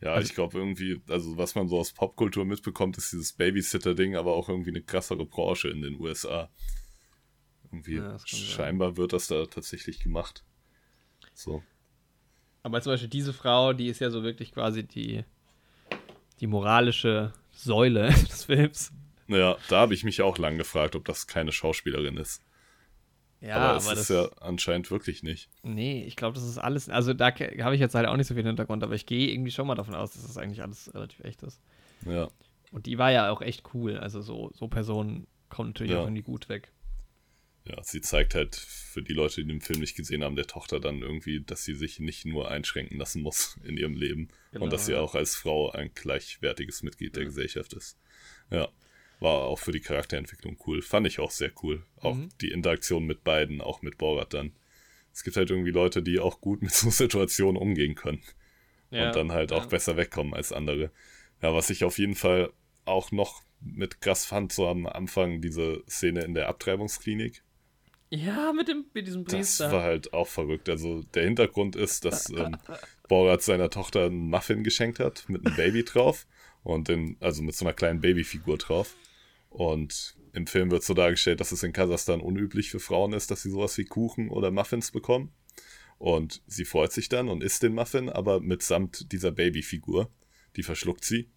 Ja, 0.00 0.14
Also- 0.14 0.28
ich 0.28 0.34
glaube 0.34 0.58
irgendwie, 0.58 1.00
also 1.08 1.36
was 1.36 1.54
man 1.54 1.68
so 1.68 1.78
aus 1.78 1.92
Popkultur 1.92 2.44
mitbekommt, 2.44 2.98
ist 2.98 3.12
dieses 3.12 3.32
Babysitter-Ding, 3.34 4.16
aber 4.16 4.34
auch 4.34 4.48
irgendwie 4.48 4.70
eine 4.70 4.82
krassere 4.82 5.24
Branche 5.24 5.68
in 5.68 5.82
den 5.82 6.00
USA. 6.00 6.50
Irgendwie 7.64 7.96
Ja, 7.96 8.08
kann 8.10 8.18
sein. 8.18 8.40
scheinbar 8.40 8.96
wird 8.96 9.12
das 9.12 9.28
da 9.28 9.46
tatsächlich 9.46 10.00
gemacht. 10.00 10.44
So. 11.34 11.62
Aber 12.64 12.80
zum 12.82 12.92
Beispiel 12.92 13.08
diese 13.08 13.32
Frau, 13.32 13.72
die 13.72 13.86
ist 13.86 14.00
ja 14.00 14.10
so 14.10 14.22
wirklich 14.24 14.52
quasi 14.52 14.82
die, 14.82 15.24
die 16.40 16.46
moralische 16.48 17.32
Säule 17.52 18.08
des 18.28 18.44
Films. 18.44 18.92
Naja, 19.28 19.56
da 19.68 19.80
habe 19.80 19.94
ich 19.94 20.02
mich 20.04 20.20
auch 20.22 20.36
lang 20.38 20.58
gefragt, 20.58 20.96
ob 20.96 21.04
das 21.04 21.26
keine 21.28 21.52
Schauspielerin 21.52 22.16
ist. 22.16 22.42
Ja, 23.42 23.56
aber 23.56 23.64
aber, 23.70 23.76
es 23.78 23.84
das. 23.86 23.98
ist 24.00 24.08
ja 24.10 24.28
anscheinend 24.40 24.90
wirklich 24.90 25.22
nicht. 25.22 25.50
nee, 25.62 26.04
ich 26.04 26.16
glaube, 26.16 26.34
das 26.34 26.44
ist 26.48 26.58
alles. 26.58 26.88
Also 26.88 27.12
da 27.12 27.26
habe 27.34 27.74
ich 27.74 27.80
jetzt 27.80 27.94
halt 27.94 28.06
auch 28.06 28.16
nicht 28.16 28.28
so 28.28 28.34
viel 28.34 28.44
Hintergrund, 28.44 28.82
aber 28.84 28.94
ich 28.94 29.04
gehe 29.04 29.30
irgendwie 29.32 29.50
schon 29.50 29.66
mal 29.66 29.74
davon 29.74 29.94
aus, 29.94 30.12
dass 30.12 30.22
das 30.26 30.38
eigentlich 30.38 30.62
alles 30.62 30.94
relativ 30.94 31.20
echt 31.24 31.42
ist. 31.42 31.60
Ja. 32.06 32.28
Und 32.70 32.86
die 32.86 32.98
war 32.98 33.10
ja 33.10 33.30
auch 33.30 33.42
echt 33.42 33.74
cool. 33.74 33.98
Also 33.98 34.22
so, 34.22 34.50
so 34.54 34.68
Personen 34.68 35.26
kommen 35.48 35.70
natürlich 35.70 35.92
Ja. 35.92 36.00
auch 36.00 36.04
irgendwie 36.06 36.22
gut 36.22 36.48
weg. 36.48 36.70
Ja, 37.64 37.80
sie 37.82 38.00
zeigt 38.00 38.34
halt 38.34 38.56
für 38.56 39.02
die 39.02 39.12
Leute, 39.12 39.40
die 39.42 39.46
den 39.46 39.60
Film 39.60 39.80
nicht 39.80 39.94
gesehen 39.96 40.24
haben, 40.24 40.34
der 40.34 40.46
Tochter 40.48 40.80
dann 40.80 41.00
irgendwie, 41.00 41.40
dass 41.42 41.62
sie 41.64 41.74
sich 41.74 42.00
nicht 42.00 42.24
nur 42.24 42.50
einschränken 42.50 42.98
lassen 42.98 43.22
muss 43.22 43.56
in 43.64 43.76
ihrem 43.76 43.94
Leben 43.94 44.28
Genau, 44.52 44.64
und 44.64 44.72
dass 44.72 44.86
sie 44.86 44.92
ja. 44.92 45.00
auch 45.00 45.14
als 45.14 45.36
Frau 45.36 45.70
ein 45.70 45.90
gleichwertiges 45.94 46.82
Mitglied 46.82 47.14
der 47.16 47.24
Gesellschaft 47.24 47.72
ist. 47.72 47.98
Ja, 48.50 48.68
war 49.22 49.44
auch 49.44 49.58
für 49.58 49.72
die 49.72 49.80
Charakterentwicklung 49.80 50.56
cool. 50.66 50.82
Fand 50.82 51.06
ich 51.06 51.18
auch 51.20 51.30
sehr 51.30 51.52
cool. 51.62 51.84
Auch 51.96 52.14
Mhm. 52.14 52.28
die 52.40 52.50
Interaktion 52.50 53.04
mit 53.04 53.24
beiden, 53.24 53.60
auch 53.60 53.82
mit 53.82 53.98
Borat 53.98 54.34
dann. 54.34 54.52
Es 55.12 55.22
gibt 55.24 55.36
halt 55.36 55.50
irgendwie 55.50 55.70
Leute, 55.70 56.02
die 56.02 56.18
auch 56.18 56.40
gut 56.40 56.62
mit 56.62 56.72
so 56.72 56.90
Situationen 56.90 57.56
umgehen 57.60 57.94
können 57.94 58.22
und 58.90 59.16
dann 59.16 59.32
halt 59.32 59.52
auch 59.52 59.62
ja. 59.62 59.68
besser 59.68 59.96
wegkommen 59.96 60.34
als 60.34 60.52
andere. 60.52 60.90
Ja, 61.40 61.54
was 61.54 61.70
ich 61.70 61.84
auf 61.84 61.98
jeden 61.98 62.14
Fall 62.14 62.52
auch 62.84 63.10
noch 63.10 63.42
mit 63.60 64.00
krass 64.00 64.26
fand, 64.26 64.52
so 64.52 64.66
am 64.68 64.86
Anfang 64.86 65.40
diese 65.40 65.82
Szene 65.88 66.22
in 66.24 66.34
der 66.34 66.48
Abtreibungsklinik. 66.48 67.42
Ja, 68.10 68.52
mit, 68.52 68.68
dem, 68.68 68.84
mit 68.92 69.06
diesem 69.06 69.24
Das 69.24 69.32
Priester. 69.34 69.72
war 69.72 69.82
halt 69.82 70.12
auch 70.12 70.26
verrückt. 70.28 70.68
Also 70.68 71.02
der 71.14 71.24
Hintergrund 71.24 71.74
ist, 71.76 72.04
dass 72.04 72.28
ähm, 72.36 72.58
Borat 73.08 73.42
seiner 73.42 73.70
Tochter 73.70 74.06
einen 74.06 74.28
Muffin 74.28 74.62
geschenkt 74.64 74.98
hat 74.98 75.24
mit 75.28 75.46
einem 75.46 75.56
Baby 75.56 75.84
drauf 75.84 76.26
und 76.62 76.88
den, 76.88 77.16
also 77.20 77.42
mit 77.42 77.54
so 77.54 77.64
einer 77.64 77.72
kleinen 77.72 78.00
Babyfigur 78.02 78.58
drauf. 78.58 78.94
Und 79.52 80.16
im 80.32 80.46
Film 80.46 80.70
wird 80.70 80.82
so 80.82 80.94
dargestellt, 80.94 81.40
dass 81.40 81.52
es 81.52 81.62
in 81.62 81.74
Kasachstan 81.74 82.22
unüblich 82.22 82.70
für 82.70 82.80
Frauen 82.80 83.12
ist, 83.12 83.30
dass 83.30 83.42
sie 83.42 83.50
sowas 83.50 83.76
wie 83.76 83.84
Kuchen 83.84 84.30
oder 84.30 84.50
Muffins 84.50 84.90
bekommen. 84.90 85.30
Und 85.98 86.42
sie 86.46 86.64
freut 86.64 86.90
sich 86.90 87.10
dann 87.10 87.28
und 87.28 87.42
isst 87.42 87.62
den 87.62 87.74
Muffin, 87.74 88.08
aber 88.08 88.40
mitsamt 88.40 89.12
dieser 89.12 89.30
Babyfigur. 89.30 90.10
Die 90.56 90.62
verschluckt 90.62 91.04
sie. 91.04 91.30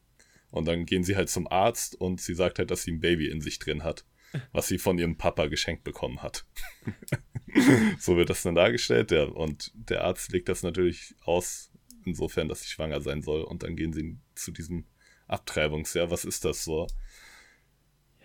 Und 0.50 0.66
dann 0.66 0.86
gehen 0.86 1.04
sie 1.04 1.18
halt 1.18 1.30
zum 1.30 1.48
Arzt 1.48 2.00
und 2.00 2.22
sie 2.22 2.34
sagt 2.34 2.58
halt, 2.58 2.72
dass 2.72 2.84
sie 2.84 2.94
ein 2.94 3.02
Baby 3.02 3.30
in 3.30 3.42
sich 3.42 3.60
drin 3.60 3.84
hat, 3.84 4.06
was 4.54 4.68
sie 4.68 4.78
von 4.78 4.98
ihrem 4.98 5.18
Papa 5.18 5.48
geschenkt 5.48 5.84
bekommen 5.84 6.24
hat. 6.24 6.46
so 8.00 8.16
wird 8.16 8.30
das 8.30 8.44
dann 8.44 8.56
dargestellt, 8.56 9.12
ja. 9.12 9.24
Und 9.24 9.72
der 9.76 10.06
Arzt 10.06 10.32
legt 10.32 10.48
das 10.48 10.64
natürlich 10.64 11.16
aus, 11.26 11.70
insofern, 12.06 12.48
dass 12.48 12.62
sie 12.62 12.70
schwanger 12.70 13.02
sein 13.02 13.22
soll. 13.22 13.42
Und 13.42 13.64
dann 13.64 13.76
gehen 13.76 13.92
sie 13.92 14.18
zu 14.36 14.52
diesem 14.52 14.86
Abtreibungsjahr. 15.28 16.12
Was 16.12 16.24
ist 16.24 16.46
das 16.46 16.64
so? 16.64 16.88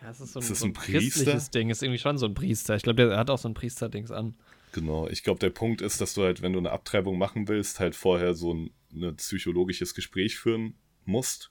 Ja, 0.03 0.11
es 0.11 0.21
ist 0.21 0.33
so 0.33 0.39
ein, 0.41 0.43
Ist 0.43 0.51
das 0.51 0.59
so 0.61 0.67
ein 0.67 0.71
ein 0.71 0.73
Priester? 0.73 1.01
christliches 1.01 1.51
Ding. 1.51 1.71
Ist 1.71 1.83
irgendwie 1.83 1.99
schon 1.99 2.19
so 2.19 2.27
ein 2.27 2.35
Priester. 2.35 2.75
Ich 2.77 2.83
glaube, 2.83 3.07
der 3.07 3.17
hat 3.19 3.31
auch 3.31 3.39
so 3.39 3.49
ein 3.49 3.55
Priesterdings 3.55 4.11
an. 4.11 4.35
Genau, 4.73 5.09
ich 5.09 5.23
glaube, 5.25 5.41
der 5.41 5.51
Punkt 5.51 5.83
ist, 5.83 6.01
dass 6.01 6.15
du 6.15 6.23
halt, 6.23 6.43
wenn 6.43 6.53
du 6.53 6.59
eine 6.59 6.71
Abtreibung 6.71 7.19
machen 7.19 7.49
willst, 7.49 7.81
halt 7.81 7.97
vorher 7.97 8.35
so 8.35 8.55
ein, 8.55 8.71
ein 8.93 9.17
psychologisches 9.17 9.95
Gespräch 9.95 10.39
führen 10.39 10.75
musst. 11.05 11.51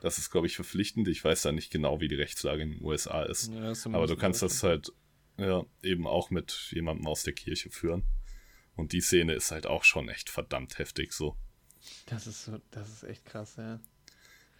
Das 0.00 0.16
ist, 0.18 0.30
glaube 0.30 0.46
ich, 0.46 0.54
verpflichtend. 0.56 1.08
Ich 1.08 1.22
weiß 1.24 1.42
da 1.42 1.52
nicht 1.52 1.70
genau, 1.70 2.00
wie 2.00 2.08
die 2.08 2.14
Rechtslage 2.14 2.62
in 2.62 2.70
den 2.72 2.84
USA 2.84 3.24
ist. 3.24 3.52
Ja, 3.52 3.72
Aber 3.92 4.06
du 4.06 4.16
kannst 4.16 4.42
das 4.42 4.62
halt 4.62 4.92
ja, 5.36 5.64
eben 5.82 6.06
auch 6.06 6.30
mit 6.30 6.70
jemandem 6.72 7.06
aus 7.06 7.24
der 7.24 7.34
Kirche 7.34 7.70
führen. 7.70 8.04
Und 8.76 8.92
die 8.92 9.00
Szene 9.00 9.34
ist 9.34 9.50
halt 9.50 9.66
auch 9.66 9.84
schon 9.84 10.08
echt 10.08 10.30
verdammt 10.30 10.78
heftig 10.78 11.12
so. 11.12 11.36
Das 12.06 12.26
ist 12.26 12.44
so, 12.44 12.58
das 12.70 12.88
ist 12.88 13.02
echt 13.04 13.24
krass, 13.24 13.56
ja. 13.56 13.80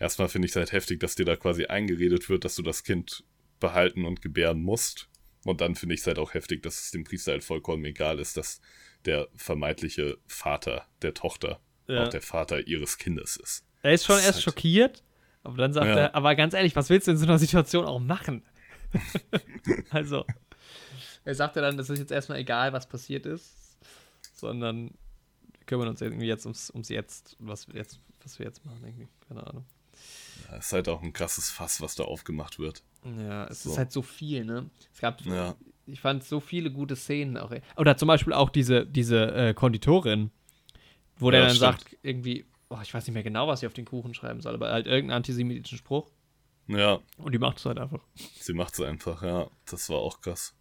Erstmal 0.01 0.29
finde 0.29 0.47
ich 0.47 0.53
es 0.53 0.57
halt 0.57 0.73
heftig, 0.73 0.99
dass 0.99 1.15
dir 1.15 1.25
da 1.27 1.37
quasi 1.37 1.67
eingeredet 1.67 2.29
wird, 2.29 2.45
dass 2.45 2.57
du 2.57 2.63
das 2.63 2.83
Kind 2.83 3.23
behalten 3.61 4.05
und 4.05 4.23
gebären 4.23 4.61
musst. 4.63 5.09
Und 5.45 5.61
dann 5.61 5.75
finde 5.77 5.95
ich 5.95 6.01
es 6.01 6.07
halt 6.09 6.19
auch 6.19 6.35
heftig, 6.35 6.63
dass 6.63 6.81
es 6.83 6.91
dem 6.91 7.05
Priester 7.05 7.33
halt 7.33 7.45
vollkommen 7.45 7.85
egal 7.85 8.19
ist, 8.19 8.37
dass 8.37 8.61
der 9.05 9.29
vermeintliche 9.37 10.19
Vater 10.27 10.87
der 11.03 11.15
Tochter 11.15 11.61
Ja. 11.87 12.05
auch 12.05 12.09
der 12.09 12.23
Vater 12.23 12.67
ihres 12.67 12.99
Kindes 12.99 13.37
ist. 13.37 13.65
Er 13.83 13.93
ist 13.93 14.05
schon 14.07 14.17
Das 14.17 14.25
erst 14.27 14.35
halt- 14.37 14.45
schockiert, 14.45 15.03
aber 15.43 15.57
dann 15.57 15.73
sagt 15.73 15.87
Ja. 15.87 15.97
er, 15.99 16.15
aber 16.15 16.35
ganz 16.35 16.55
ehrlich, 16.55 16.75
was 16.77 16.91
willst 16.91 17.07
du 17.07 17.13
in 17.13 17.17
so 17.17 17.25
einer 17.27 17.39
Situation 17.39 17.85
auch 17.87 17.99
machen? 18.01 18.43
also, 19.91 20.25
er 21.25 21.35
sagt 21.35 21.57
ja 21.57 21.63
dann, 21.63 21.79
es 21.79 21.89
ist 21.91 21.99
jetzt 21.99 22.13
erstmal 22.13 22.39
egal, 22.39 22.73
was 22.73 22.89
passiert 22.89 23.27
ist, 23.27 23.79
sondern 24.35 24.91
wir 25.53 25.67
kümmern 25.67 25.89
uns 25.89 26.01
irgendwie 26.01 26.27
jetzt 26.27 26.45
ums, 26.47 26.71
ums 26.71 26.89
Jetzt, 26.89 27.37
was 27.39 27.69
wir 27.69 27.77
jetzt, 27.77 28.01
was 28.23 28.39
wir 28.39 28.47
jetzt 28.47 28.65
machen, 28.65 28.83
irgendwie. 28.85 29.09
Keine 29.29 29.47
Ahnung. 29.47 29.65
Ja, 30.51 30.57
ist 30.57 30.73
halt 30.73 30.89
auch 30.89 31.03
ein 31.03 31.13
krasses 31.13 31.51
Fass, 31.51 31.81
was 31.81 31.95
da 31.95 32.05
aufgemacht 32.05 32.59
wird. 32.59 32.83
Ja, 33.05 33.47
es 33.47 33.63
So. 33.63 33.71
ist 33.71 33.79
halt 33.79 33.93
so 33.93 34.03
viel, 34.03 34.45
ne? 34.45 34.69
Es 34.93 35.01
gab, 35.01 35.21
Ja. 35.25 35.55
ich 35.87 36.01
fand 36.01 36.25
so 36.25 36.41
viele 36.41 36.71
gute 36.71 36.97
Szenen 36.97 37.37
auch. 37.37 37.53
Oder 37.77 37.97
zum 37.97 38.09
Beispiel 38.09 38.33
auch 38.33 38.51
diese, 38.51 38.87
diese 38.87 39.33
äh, 39.35 39.55
Konditorin, 39.55 40.31
wo 41.19 41.31
der 41.31 41.41
Ja, 41.41 41.47
dann 41.47 41.57
stimmt. 41.57 41.81
sagt, 41.81 41.97
irgendwie, 42.03 42.47
oh, 42.69 42.79
ich 42.83 42.93
weiß 42.93 43.07
nicht 43.07 43.15
mehr 43.15 43.23
genau, 43.23 43.47
was 43.49 43.61
sie 43.61 43.67
auf 43.67 43.73
den 43.75 43.85
Kuchen 43.85 44.15
schreiben 44.15 44.41
soll, 44.41 44.55
aber 44.55 44.71
halt 44.71 44.87
irgendeinen 44.87 45.17
antisemitischen 45.19 45.79
Spruch. 45.79 46.11
Ja, 46.67 47.01
Und 47.19 47.33
die 47.33 47.39
macht 47.39 47.59
es 47.59 47.65
halt 47.65 47.79
einfach. 47.79 48.01
sie 48.41 48.53
macht 48.53 48.75
es 48.75 48.81
einfach, 48.81 49.23
ja. 49.23 49.49
Das 49.69 49.89
war 49.89 49.99
auch 49.99 50.21
krass. 50.21 50.55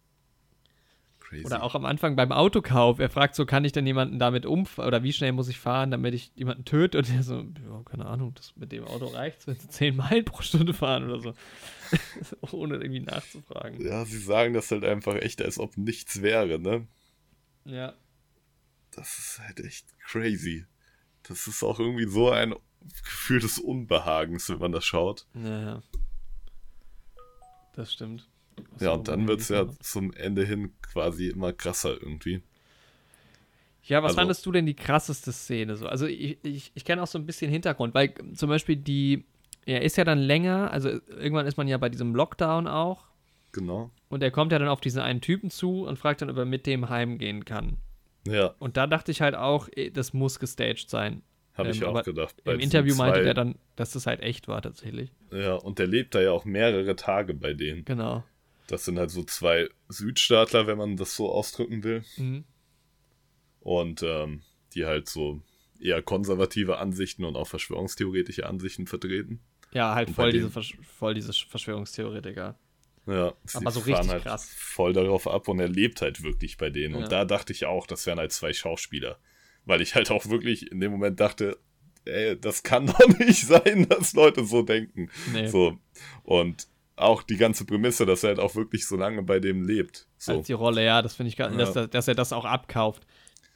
Crazy. 1.30 1.46
Oder 1.46 1.62
auch 1.62 1.76
am 1.76 1.84
Anfang 1.84 2.16
beim 2.16 2.32
Autokauf. 2.32 2.98
Er 2.98 3.08
fragt 3.08 3.36
so, 3.36 3.46
kann 3.46 3.64
ich 3.64 3.70
denn 3.70 3.86
jemanden 3.86 4.18
damit 4.18 4.46
umfahren? 4.46 4.88
Oder 4.88 5.04
wie 5.04 5.12
schnell 5.12 5.30
muss 5.30 5.48
ich 5.48 5.60
fahren, 5.60 5.92
damit 5.92 6.12
ich 6.12 6.32
jemanden 6.34 6.64
töte? 6.64 6.98
Und 6.98 7.08
er 7.08 7.22
so, 7.22 7.36
ja, 7.36 7.82
keine 7.84 8.06
Ahnung, 8.06 8.34
das 8.34 8.56
mit 8.56 8.72
dem 8.72 8.82
Auto 8.82 9.06
reicht, 9.06 9.46
wenn 9.46 9.54
sie 9.54 9.68
10 9.68 9.94
Meilen 9.94 10.24
pro 10.24 10.42
Stunde 10.42 10.74
fahren 10.74 11.08
oder 11.08 11.20
so. 11.20 11.34
Ohne 12.50 12.78
irgendwie 12.78 12.98
nachzufragen. 12.98 13.80
Ja, 13.80 14.04
sie 14.04 14.18
sagen 14.18 14.54
das 14.54 14.72
halt 14.72 14.84
einfach 14.84 15.14
echt, 15.14 15.40
als 15.40 15.60
ob 15.60 15.76
nichts 15.76 16.20
wäre, 16.20 16.58
ne? 16.58 16.88
Ja. 17.64 17.94
Das 18.90 19.16
ist 19.20 19.38
halt 19.38 19.60
echt 19.60 19.86
crazy. 20.00 20.66
Das 21.22 21.46
ist 21.46 21.62
auch 21.62 21.78
irgendwie 21.78 22.08
so 22.08 22.30
ein 22.30 22.56
Gefühl 23.04 23.38
des 23.38 23.60
Unbehagens, 23.60 24.48
wenn 24.50 24.58
man 24.58 24.72
das 24.72 24.84
schaut. 24.84 25.28
Naja. 25.34 25.80
Das 27.76 27.92
stimmt. 27.92 28.28
Ja, 28.78 28.92
und 28.92 29.08
dann 29.08 29.26
wird 29.28 29.40
es 29.40 29.48
ja 29.48 29.68
zum 29.80 30.12
Ende 30.12 30.44
hin 30.44 30.72
quasi 30.82 31.28
immer 31.28 31.52
krasser 31.52 31.90
irgendwie. 32.00 32.42
Ja, 33.84 34.02
was 34.02 34.10
also- 34.10 34.20
fandest 34.20 34.46
du 34.46 34.52
denn 34.52 34.66
die 34.66 34.74
krasseste 34.76 35.32
Szene 35.32 35.76
so? 35.76 35.86
Also 35.86 36.06
ich, 36.06 36.38
ich, 36.44 36.70
ich 36.74 36.84
kenne 36.84 37.02
auch 37.02 37.06
so 37.06 37.18
ein 37.18 37.26
bisschen 37.26 37.50
Hintergrund, 37.50 37.94
weil 37.94 38.14
zum 38.34 38.48
Beispiel 38.48 38.76
die, 38.76 39.24
er 39.66 39.82
ist 39.82 39.96
ja 39.96 40.04
dann 40.04 40.18
länger, 40.18 40.70
also 40.72 40.88
irgendwann 41.08 41.46
ist 41.46 41.56
man 41.56 41.66
ja 41.68 41.78
bei 41.78 41.88
diesem 41.88 42.14
Lockdown 42.14 42.66
auch 42.66 43.06
Genau. 43.52 43.90
und 44.08 44.22
er 44.22 44.30
kommt 44.30 44.52
ja 44.52 44.58
dann 44.58 44.68
auf 44.68 44.80
diesen 44.80 45.00
einen 45.00 45.20
Typen 45.20 45.50
zu 45.50 45.84
und 45.86 45.98
fragt 45.98 46.22
dann, 46.22 46.30
ob 46.30 46.36
er 46.36 46.44
mit 46.44 46.66
dem 46.66 46.88
heimgehen 46.88 47.44
kann. 47.44 47.78
Ja, 48.28 48.54
Und 48.58 48.76
da 48.76 48.86
dachte 48.86 49.10
ich 49.10 49.22
halt 49.22 49.34
auch, 49.34 49.68
eh, 49.74 49.90
das 49.90 50.12
muss 50.12 50.38
gestaged 50.38 50.90
sein. 50.90 51.22
habe 51.54 51.70
ich 51.70 51.78
Ähm, 51.80 51.86
auch 51.88 51.90
aber 51.90 52.02
gedacht. 52.04 52.36
Im 52.44 52.60
Interview 52.60 52.94
meinte 52.94 53.18
zwei- 53.18 53.24
der 53.24 53.34
dann, 53.34 53.54
dass 53.76 53.92
das 53.92 54.06
halt 54.06 54.20
echt 54.20 54.46
war 54.46 54.60
tatsächlich. 54.62 55.10
Ja, 55.32 55.54
und 55.54 55.78
der 55.78 55.86
lebt 55.86 56.14
da 56.14 56.20
ja 56.20 56.30
auch 56.32 56.44
mehrere 56.44 56.96
Tage 56.96 57.34
bei 57.34 57.54
denen. 57.54 57.84
Genau. 57.86 58.22
Das 58.70 58.84
sind 58.84 58.98
halt 58.98 59.10
so 59.10 59.24
zwei 59.24 59.68
Südstaatler, 59.88 60.66
wenn 60.66 60.78
man 60.78 60.96
das 60.96 61.16
so 61.16 61.30
ausdrücken 61.32 61.82
will. 61.82 62.04
Mhm. 62.16 62.44
Und 63.60 64.02
ähm, 64.02 64.42
die 64.74 64.86
halt 64.86 65.08
so 65.08 65.42
eher 65.80 66.02
konservative 66.02 66.78
Ansichten 66.78 67.24
und 67.24 67.36
auch 67.36 67.46
verschwörungstheoretische 67.46 68.46
Ansichten 68.46 68.86
vertreten. 68.86 69.40
Ja, 69.72 69.94
halt 69.94 70.10
voll 70.10 70.30
diese, 70.32 70.44
denen- 70.44 70.52
Versch 70.52 70.76
voll 70.82 71.14
diese 71.14 71.32
Verschwörungstheoretiker. 71.32 72.58
Ja, 73.06 73.32
sie 73.44 73.56
Aber 73.58 73.70
so 73.70 73.80
richtig 73.80 74.08
halt 74.08 74.22
krass. 74.24 74.52
voll 74.54 74.92
darauf 74.92 75.26
ab 75.26 75.48
und 75.48 75.58
er 75.58 75.68
lebt 75.68 76.02
halt 76.02 76.22
wirklich 76.22 76.58
bei 76.58 76.70
denen. 76.70 76.94
Ja. 76.94 77.00
Und 77.02 77.10
da 77.12 77.24
dachte 77.24 77.52
ich 77.52 77.64
auch, 77.64 77.86
das 77.86 78.06
wären 78.06 78.18
halt 78.18 78.32
zwei 78.32 78.52
Schauspieler. 78.52 79.18
Weil 79.64 79.80
ich 79.80 79.94
halt 79.94 80.10
auch 80.10 80.26
wirklich 80.26 80.70
in 80.70 80.80
dem 80.80 80.92
Moment 80.92 81.18
dachte, 81.18 81.58
ey, 82.04 82.38
das 82.38 82.62
kann 82.62 82.86
doch 82.86 82.98
nicht 83.18 83.46
sein, 83.46 83.88
dass 83.88 84.12
Leute 84.12 84.44
so 84.44 84.62
denken. 84.62 85.10
Nee, 85.32 85.46
So. 85.48 85.78
Und 86.22 86.68
auch 87.00 87.22
die 87.22 87.36
ganze 87.36 87.64
Prämisse, 87.64 88.06
dass 88.06 88.22
er 88.22 88.28
halt 88.30 88.38
auch 88.40 88.54
wirklich 88.54 88.86
so 88.86 88.96
lange 88.96 89.22
bei 89.22 89.40
dem 89.40 89.62
lebt. 89.62 90.06
So. 90.18 90.32
als 90.38 90.46
die 90.46 90.52
Rolle, 90.52 90.84
ja, 90.84 91.02
das 91.02 91.14
finde 91.14 91.28
ich 91.28 91.36
gar 91.36 91.50
Ja. 91.52 91.56
dass, 91.72 91.90
dass 91.90 92.08
er 92.08 92.14
das 92.14 92.32
auch 92.32 92.44
abkauft. 92.44 93.06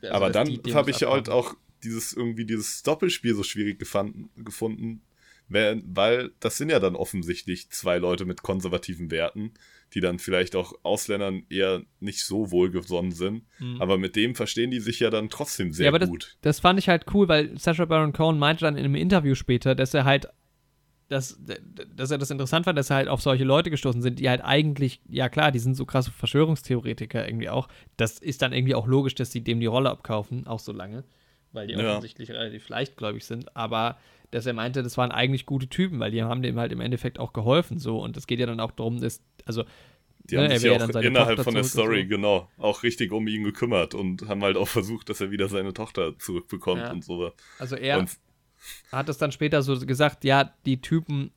Also, 0.03 0.15
Aber 0.15 0.31
dann 0.31 0.49
habe 0.75 0.91
das 0.93 1.01
ich 1.03 1.07
halt 1.09 1.29
auch 1.29 1.55
dieses 1.83 2.13
irgendwie 2.13 2.45
dieses 2.47 2.83
Doppelspiel 2.83 3.35
so 3.35 3.43
schwierig 3.43 3.79
gefanden, 3.79 4.31
gefunden, 4.37 5.03
weil, 5.49 6.31
das 6.41 6.57
sind 6.57 6.71
ja 6.71 6.81
dann 6.81 6.97
offensichtlich 6.97 7.69
zwei 7.71 7.99
Leute 7.99 8.25
mit 8.25 8.43
konservativen 8.43 9.11
Werten, 9.11 9.53
die 9.93 10.01
dann 10.01 10.19
vielleicht 10.19 10.57
auch 10.57 10.73
Ausländern 10.83 11.45
eher 11.51 11.83
nicht 12.01 12.25
so 12.25 12.51
wohlgesonnen 12.51 13.13
sind, 13.13 13.45
Mhm. 13.61 13.81
aber 13.81 13.99
mit 13.99 14.17
dem 14.17 14.35
verstehen 14.35 14.71
die 14.71 14.81
sich 14.81 15.01
ja 15.01 15.11
dann 15.11 15.29
trotzdem 15.29 15.73
sehr 15.73 15.85
Ja, 15.85 15.91
aber 15.91 15.99
das, 15.99 16.09
gut. 16.09 16.37
das 16.41 16.61
fand 16.61 16.79
ich 16.79 16.89
halt 16.89 17.05
cool, 17.13 17.29
weil 17.29 17.57
Sacha 17.59 17.85
Baron 17.85 18.13
Cohen 18.15 18.39
meinte 18.39 18.65
dann 18.65 18.77
in 18.77 18.85
einem 18.87 18.95
Interview 18.95 19.35
später, 19.35 19.75
dass 19.75 19.93
er 19.95 20.05
halt, 20.05 20.29
dass, 21.15 21.39
dass 21.97 22.11
er 22.11 22.19
das 22.19 22.31
interessant 22.31 22.65
fand, 22.67 22.77
dass 22.77 22.91
er 22.91 22.97
halt 22.97 23.09
auf 23.09 23.23
solche 23.23 23.45
Leute 23.45 23.71
gestoßen 23.71 24.03
sind, 24.03 24.19
die 24.19 24.29
halt 24.29 24.43
eigentlich, 24.45 25.01
ja 25.09 25.29
klar, 25.29 25.53
die 25.53 25.59
sind 25.61 25.75
so 25.77 25.87
krasse 25.87 26.11
Verschwörungstheoretiker 26.11 27.27
irgendwie 27.27 27.49
auch. 27.49 27.69
Das 27.97 28.19
ist 28.19 28.43
dann 28.43 28.53
irgendwie 28.53 28.75
auch 28.75 28.87
logisch, 28.87 29.15
dass 29.15 29.31
die 29.31 29.43
dem 29.43 29.61
die 29.61 29.67
Rolle 29.67 29.91
abkaufen, 29.91 30.47
auch 30.47 30.59
so 30.59 30.73
lange, 30.73 31.05
weil 31.53 31.67
die 31.67 31.75
Ja. 31.75 31.93
offensichtlich 31.93 32.31
relativ 32.31 32.69
leichtgläubig 32.69 33.25
sind. 33.25 33.57
Aber 33.57 33.97
dass 34.31 34.47
er 34.47 34.53
meinte, 34.53 34.83
das 34.83 34.97
waren 34.97 35.13
eigentlich 35.13 35.47
gute 35.47 35.69
Typen, 35.69 36.01
weil 36.01 36.11
die 36.11 36.23
haben 36.23 36.43
dem 36.43 36.59
halt 36.59 36.73
im 36.73 36.81
Endeffekt 36.81 37.19
auch 37.19 37.33
geholfen 37.33 37.79
so. 37.79 38.01
Und 38.01 38.17
es 38.17 38.27
geht 38.27 38.41
ja 38.41 38.47
dann 38.47 38.61
auch 38.61 38.73
darum, 38.73 39.01
dass, 39.01 39.23
also 39.47 39.65
Die 40.25 40.35
ne, 40.35 40.43
haben 40.43 40.51
er 40.51 40.59
sich 40.59 40.69
ja 40.71 40.77
auch 40.77 40.89
innerhalb 41.01 41.37
Tochter 41.37 41.45
von 41.45 41.55
der 41.55 41.65
Story, 41.65 42.03
so. 42.03 42.09
genau, 42.09 42.49
auch 42.59 42.83
richtig 42.83 43.13
um 43.13 43.29
ihn 43.29 43.45
gekümmert 43.45 43.95
und 43.95 44.27
haben 44.29 44.43
halt 44.43 44.57
auch 44.57 44.69
versucht, 44.69 45.09
dass 45.09 45.21
er 45.21 45.31
wieder 45.31 45.49
seine 45.49 45.73
Tochter 45.73 46.19
zurückbekommt 46.19 46.83
Ja. 46.83 46.93
und 46.93 47.05
so. 47.05 47.31
Also 47.61 47.77
er 47.77 47.99
Und 48.01 48.11
hat 48.93 49.09
es 49.09 49.19
dann 49.19 49.33
später 49.33 49.63
so 49.63 49.79
gesagt, 49.79 50.25
ja, 50.25 50.53
die 50.67 50.81
Typen, 50.81 51.31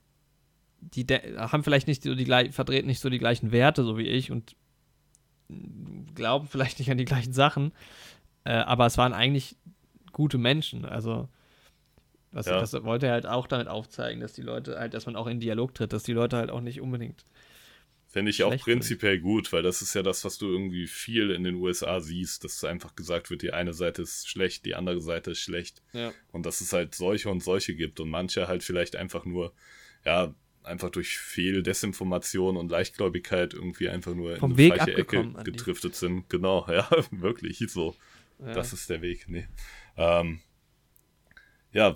die 0.79 1.05
haben 1.05 1.63
vielleicht 1.63 1.87
nicht 1.87 2.03
so 2.03 2.15
die 2.15 2.25
vertreten 2.51 2.87
nicht 2.87 2.99
so 2.99 3.09
die 3.09 3.19
gleichen 3.19 3.51
Werte, 3.51 3.83
so 3.83 3.97
wie 3.97 4.07
ich, 4.07 4.31
und 4.31 4.55
glauben 6.15 6.47
vielleicht 6.47 6.79
nicht 6.79 6.91
an 6.91 6.97
die 6.97 7.05
gleichen 7.05 7.33
Sachen, 7.33 7.71
äh, 8.43 8.51
aber 8.51 8.85
es 8.85 8.97
waren 8.97 9.13
eigentlich 9.13 9.55
gute 10.11 10.37
Menschen. 10.37 10.85
Also 10.85 11.29
was, 12.31 12.45
Ja. 12.45 12.59
das 12.59 12.73
wollte 12.83 13.07
er 13.07 13.13
halt 13.13 13.25
auch 13.25 13.47
damit 13.47 13.67
aufzeigen, 13.67 14.19
dass 14.19 14.33
die 14.33 14.41
Leute 14.41 14.77
halt, 14.77 14.93
dass 14.93 15.05
man 15.05 15.15
auch 15.15 15.27
in 15.27 15.39
Dialog 15.39 15.73
tritt, 15.73 15.93
dass 15.93 16.03
die 16.03 16.13
Leute 16.13 16.37
halt 16.37 16.51
auch 16.51 16.61
nicht 16.61 16.81
unbedingt. 16.81 17.23
Finde 18.09 18.31
ich 18.31 18.43
auch 18.43 18.49
schlecht 18.49 18.63
sind. 18.63 18.63
prinzipiell 18.63 19.19
gut, 19.19 19.51
weil 19.51 19.63
das 19.63 19.81
ist 19.81 19.93
ja 19.93 20.01
das, 20.01 20.23
was 20.23 20.38
du 20.38 20.49
irgendwie 20.49 20.88
viel 20.88 21.29
in 21.31 21.43
den 21.43 21.55
USA 21.55 21.99
siehst, 21.99 22.43
dass 22.43 22.63
einfach 22.63 22.95
gesagt 22.95 23.29
wird, 23.29 23.41
die 23.41 23.51
eine 23.51 23.73
Seite 23.73 24.01
ist 24.01 24.29
schlecht, 24.29 24.65
die 24.65 24.75
andere 24.75 25.01
Seite 25.01 25.31
ist 25.31 25.41
schlecht. 25.41 25.84
Ja. 25.91 26.13
Und 26.31 26.45
dass 26.45 26.61
es 26.61 26.71
halt 26.71 26.95
solche 26.95 27.29
und 27.29 27.43
solche 27.43 27.75
gibt 27.75 27.99
und 27.99 28.09
manche 28.09 28.47
halt 28.47 28.63
vielleicht 28.63 28.95
einfach 28.95 29.25
nur, 29.25 29.53
ja, 30.05 30.34
einfach 30.63 30.89
durch 30.89 31.17
Fehldesinformation 31.17 32.55
und 32.55 32.71
Leichtgläubigkeit 32.71 33.53
irgendwie 33.53 33.89
einfach 33.89 34.13
nur 34.13 34.38
Vom 34.38 34.51
in 34.51 34.57
Weg 34.57 34.73
eine 34.73 34.79
falsche 34.79 34.97
Ecke 34.97 35.34
gedriftet 35.43 35.95
sind. 35.95 36.29
Genau, 36.29 36.65
ja, 36.69 36.89
wirklich 37.11 37.59
so. 37.67 37.95
Ja. 38.39 38.53
Das 38.53 38.71
ist 38.71 38.89
der 38.89 39.01
Weg, 39.01 39.25
nee. 39.27 39.47
Ähm, 39.97 40.39
ja, 41.71 41.95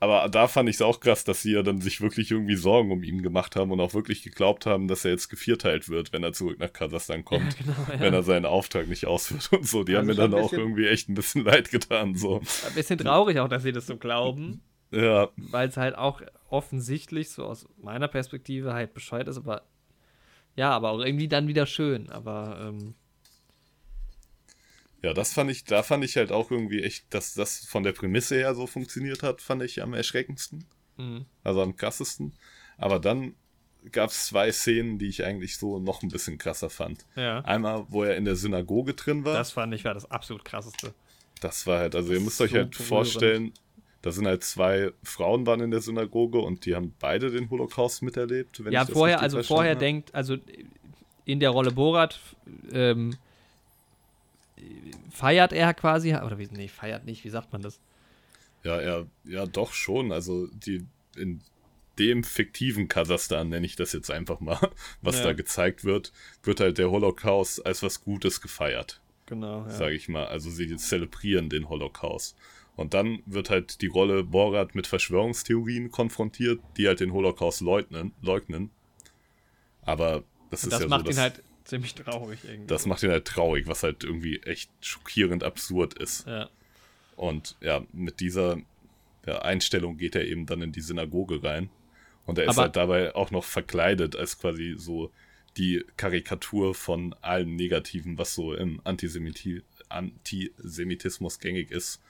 aber 0.00 0.30
da 0.30 0.48
fand 0.48 0.68
ich 0.70 0.76
es 0.76 0.82
auch 0.82 0.98
krass, 0.98 1.24
dass 1.24 1.42
sie 1.42 1.52
ja 1.52 1.62
dann 1.62 1.82
sich 1.82 2.00
wirklich 2.00 2.30
irgendwie 2.30 2.56
Sorgen 2.56 2.90
um 2.90 3.02
ihn 3.02 3.22
gemacht 3.22 3.54
haben 3.54 3.70
und 3.70 3.80
auch 3.80 3.92
wirklich 3.92 4.22
geglaubt 4.22 4.64
haben, 4.64 4.88
dass 4.88 5.04
er 5.04 5.10
jetzt 5.10 5.28
gevierteilt 5.28 5.90
wird, 5.90 6.12
wenn 6.12 6.24
er 6.24 6.32
zurück 6.32 6.58
nach 6.58 6.72
Kasachstan 6.72 7.22
kommt, 7.22 7.58
genau, 7.58 7.76
ja. 7.92 8.00
wenn 8.00 8.14
er 8.14 8.22
seinen 8.22 8.46
Auftrag 8.46 8.88
nicht 8.88 9.06
ausführt 9.06 9.50
und 9.52 9.66
so. 9.66 9.84
Die 9.84 9.96
haben 9.96 10.08
Also 10.08 10.22
mir 10.22 10.22
schon 10.22 10.30
dann 10.32 10.40
auch 10.40 10.52
irgendwie 10.54 10.86
echt 10.86 11.10
ein 11.10 11.14
bisschen 11.14 11.44
leid 11.44 11.70
getan, 11.70 12.14
so. 12.14 12.38
Ein 12.66 12.74
bisschen 12.74 12.98
traurig 12.98 13.38
auch, 13.38 13.48
dass 13.48 13.62
sie 13.62 13.72
das 13.72 13.86
so 13.86 13.98
glauben. 13.98 14.62
Ja, 14.90 15.28
weil 15.36 15.68
es 15.68 15.76
halt 15.76 15.96
auch 15.96 16.22
offensichtlich, 16.48 17.30
so 17.30 17.44
aus 17.44 17.68
meiner 17.80 18.08
Perspektive, 18.08 18.72
halt 18.72 18.94
bescheuert 18.94 19.28
ist, 19.28 19.36
aber 19.36 19.62
ja, 20.56 20.70
aber 20.70 20.90
auch 20.90 21.00
irgendwie 21.00 21.28
dann 21.28 21.46
wieder 21.46 21.66
schön. 21.66 22.10
Aber 22.10 22.58
ähm, 22.60 22.94
ja, 25.02 25.14
das 25.14 25.32
fand 25.32 25.50
ich, 25.50 25.64
da 25.64 25.82
fand 25.82 26.04
ich 26.04 26.16
halt 26.16 26.30
auch 26.30 26.50
irgendwie 26.50 26.82
echt, 26.82 27.12
dass 27.14 27.34
das 27.34 27.64
von 27.66 27.82
der 27.82 27.92
Prämisse 27.92 28.36
her 28.36 28.54
so 28.54 28.66
funktioniert 28.66 29.22
hat, 29.22 29.40
fand 29.40 29.62
ich 29.62 29.82
am 29.82 29.94
erschreckendsten. 29.94 30.64
mh. 30.96 31.24
Also 31.42 31.62
am 31.62 31.76
krassesten. 31.76 32.34
Aber 32.76 32.98
dann 32.98 33.34
gab 33.92 34.10
es 34.10 34.26
zwei 34.26 34.52
Szenen, 34.52 34.98
die 34.98 35.06
ich 35.06 35.24
eigentlich 35.24 35.56
so 35.56 35.78
noch 35.78 36.02
ein 36.02 36.08
bisschen 36.08 36.38
krasser 36.38 36.70
fand. 36.70 37.06
Ja. 37.16 37.40
Einmal, 37.40 37.86
wo 37.88 38.04
er 38.04 38.16
in 38.16 38.24
der 38.24 38.36
Synagoge 38.36 38.94
drin 38.94 39.24
war. 39.24 39.34
Das 39.34 39.52
fand 39.52 39.74
ich 39.74 39.84
war 39.84 39.94
das 39.94 40.10
absolut 40.10 40.44
krasseste. 40.44 40.94
Das 41.40 41.66
war 41.66 41.78
halt, 41.78 41.94
also 41.94 42.12
ihr 42.12 42.20
müsst 42.20 42.34
ist 42.34 42.40
euch 42.42 42.50
so 42.50 42.56
halt 42.58 42.76
vorstellen, 42.76 43.52
da 44.02 44.12
sind 44.12 44.26
halt 44.26 44.44
zwei 44.44 44.92
Frauen 45.02 45.46
waren 45.46 45.60
in 45.60 45.70
der 45.70 45.80
Synagoge 45.80 46.38
und 46.38 46.64
die 46.64 46.74
haben 46.74 46.94
beide 46.98 47.30
den 47.30 47.50
Holocaust 47.50 48.02
miterlebt. 48.02 48.62
Wenn 48.64 48.72
ja, 48.72 48.84
vorher, 48.84 49.20
also 49.20 49.42
vorher 49.42 49.72
hab. 49.72 49.78
denkt, 49.78 50.14
also 50.14 50.36
in 51.24 51.40
der 51.40 51.50
Rolle 51.50 51.70
Borat 51.70 52.18
ähm, 52.72 53.16
feiert 55.10 55.52
er 55.52 55.74
quasi, 55.74 56.14
oder 56.14 56.38
wie, 56.38 56.48
nee, 56.52 56.68
feiert 56.68 57.04
nicht, 57.04 57.24
wie 57.24 57.30
sagt 57.30 57.52
man 57.52 57.62
das? 57.62 57.80
Ja, 58.62 58.76
er, 58.78 59.06
ja, 59.24 59.46
doch 59.46 59.72
schon. 59.72 60.12
Also 60.12 60.46
die 60.48 60.86
in 61.16 61.40
dem 61.98 62.24
fiktiven 62.24 62.88
Kasachstan, 62.88 63.48
nenne 63.48 63.66
ich 63.66 63.76
das 63.76 63.92
jetzt 63.92 64.10
einfach 64.10 64.40
mal, 64.40 64.58
was 65.02 65.18
Ja. 65.18 65.24
da 65.24 65.32
gezeigt 65.32 65.84
wird, 65.84 66.12
wird 66.42 66.60
halt 66.60 66.78
der 66.78 66.90
Holocaust 66.90 67.64
als 67.66 67.82
was 67.82 68.02
Gutes 68.04 68.40
gefeiert. 68.40 69.00
Genau, 69.26 69.64
ja. 69.64 69.70
sage 69.70 69.94
ich 69.94 70.08
mal. 70.08 70.26
Also 70.26 70.50
sie 70.50 70.74
zelebrieren 70.76 71.48
den 71.48 71.68
Holocaust. 71.68 72.36
Und 72.76 72.94
dann 72.94 73.22
wird 73.26 73.50
halt 73.50 73.82
die 73.82 73.86
Rolle 73.88 74.24
Borat 74.24 74.74
mit 74.74 74.86
Verschwörungstheorien 74.86 75.90
konfrontiert, 75.90 76.60
die 76.76 76.86
halt 76.86 77.00
den 77.00 77.12
Holocaust 77.12 77.60
leugnen. 77.60 78.12
leugnen. 78.22 78.70
Aber 79.82 80.24
das 80.50 80.64
Und 80.64 80.68
ist 80.68 80.72
das 80.72 80.82
ja 80.82 80.88
macht 80.88 81.00
so, 81.02 81.10
ihn 81.10 81.16
das, 81.16 81.18
halt 81.18 81.42
ziemlich 81.70 81.94
traurig 81.94 82.40
irgendwie. 82.44 82.66
das 82.66 82.84
macht 82.86 83.02
ihn 83.02 83.10
halt 83.10 83.24
traurig, 83.26 83.66
was 83.66 83.82
halt 83.82 84.04
irgendwie 84.04 84.38
echt 84.42 84.70
schockierend 84.80 85.42
absurd 85.44 85.94
ist. 85.94 86.26
ja. 86.26 86.48
Und 87.16 87.56
ja, 87.60 87.84
mit 87.92 88.20
dieser 88.20 88.58
Einstellung 89.26 89.96
geht 89.98 90.14
er 90.14 90.24
eben 90.26 90.46
dann 90.46 90.62
in 90.62 90.72
die 90.72 90.80
Synagoge 90.80 91.42
rein. 91.42 91.68
Und 92.26 92.38
er 92.38 92.44
ist 92.44 92.50
Aber- 92.52 92.62
halt 92.62 92.76
dabei 92.76 93.14
auch 93.14 93.30
noch 93.30 93.44
verkleidet 93.44 94.16
als 94.16 94.38
quasi 94.38 94.74
so 94.78 95.10
die 95.58 95.84
Karikatur 95.98 96.74
von 96.74 97.12
allem 97.20 97.56
Negativen, 97.56 98.16
was 98.16 98.34
so 98.34 98.54
im 98.54 98.80
Antisemiti 98.84 99.62
Antisemitismus 99.90 101.38
gängig 101.40 101.70
ist. 101.70 102.00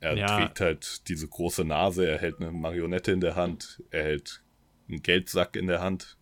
Er 0.00 0.16
Ja. 0.16 0.26
trägt 0.38 0.60
halt 0.60 1.08
diese 1.08 1.26
große 1.26 1.64
Nase, 1.64 2.06
er 2.06 2.18
hält 2.18 2.40
eine 2.40 2.52
Marionette 2.52 3.12
in 3.12 3.20
der 3.20 3.34
Hand, 3.36 3.82
er 3.90 4.02
hält 4.04 4.42
einen 4.88 5.02
Geldsack 5.02 5.56
in 5.56 5.66
der 5.68 5.80
Hand. 5.80 6.17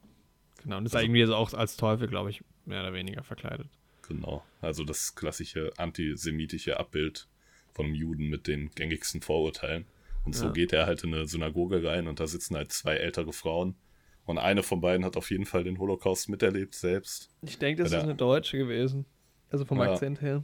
Genau, 0.67 0.79
und 0.79 0.87
ist 0.87 0.97
Also- 0.97 1.05
irgendwie 1.07 1.25
so 1.25 1.37
auch 1.37 1.55
als 1.55 1.77
Teufel, 1.77 2.09
glaube 2.09 2.31
ich, 2.31 2.43
mehr 2.65 2.81
oder 2.81 2.93
weniger 2.93 3.23
verkleidet. 3.23 3.69
Genau. 4.09 4.45
Also 4.61 4.83
das 4.85 5.15
klassische 5.15 5.71
antisemitische 5.77 6.79
Abbild 6.81 7.29
von 7.73 7.87
einem 7.87 7.95
Juden 7.95 8.29
mit 8.29 8.49
den 8.49 8.71
gängigsten 8.73 9.23
Vorurteilen. 9.23 9.87
Und 10.25 10.35
so 10.35 10.47
Ja. 10.47 10.53
geht 10.53 10.73
er 10.73 10.87
halt 10.87 11.05
in 11.05 11.15
eine 11.15 11.27
Synagoge 11.27 11.85
rein 11.85 12.09
und 12.09 12.19
da 12.19 12.27
sitzen 12.27 12.57
halt 12.57 12.73
zwei 12.73 12.97
ältere 12.97 13.33
Frauen. 13.33 13.77
Und 14.25 14.39
eine 14.39 14.65
von 14.65 14.81
beiden 14.81 15.05
hat 15.07 15.17
auf 15.17 15.31
jeden 15.31 15.47
Fall 15.47 15.63
den 15.63 15.79
Holocaust 15.79 16.29
miterlebt 16.29 16.75
selbst. 16.75 17.31
Ich 17.43 17.59
denke, 17.61 17.85
das 17.85 17.93
Bei 17.93 17.99
ist 17.99 18.03
der- 18.03 18.11
eine 18.11 18.17
Deutsche 18.17 18.59
gewesen. 18.59 19.07
Also 19.51 19.65
vom 19.65 19.79
Ja. 19.79 19.93
Akzent 19.93 20.21
her. 20.21 20.43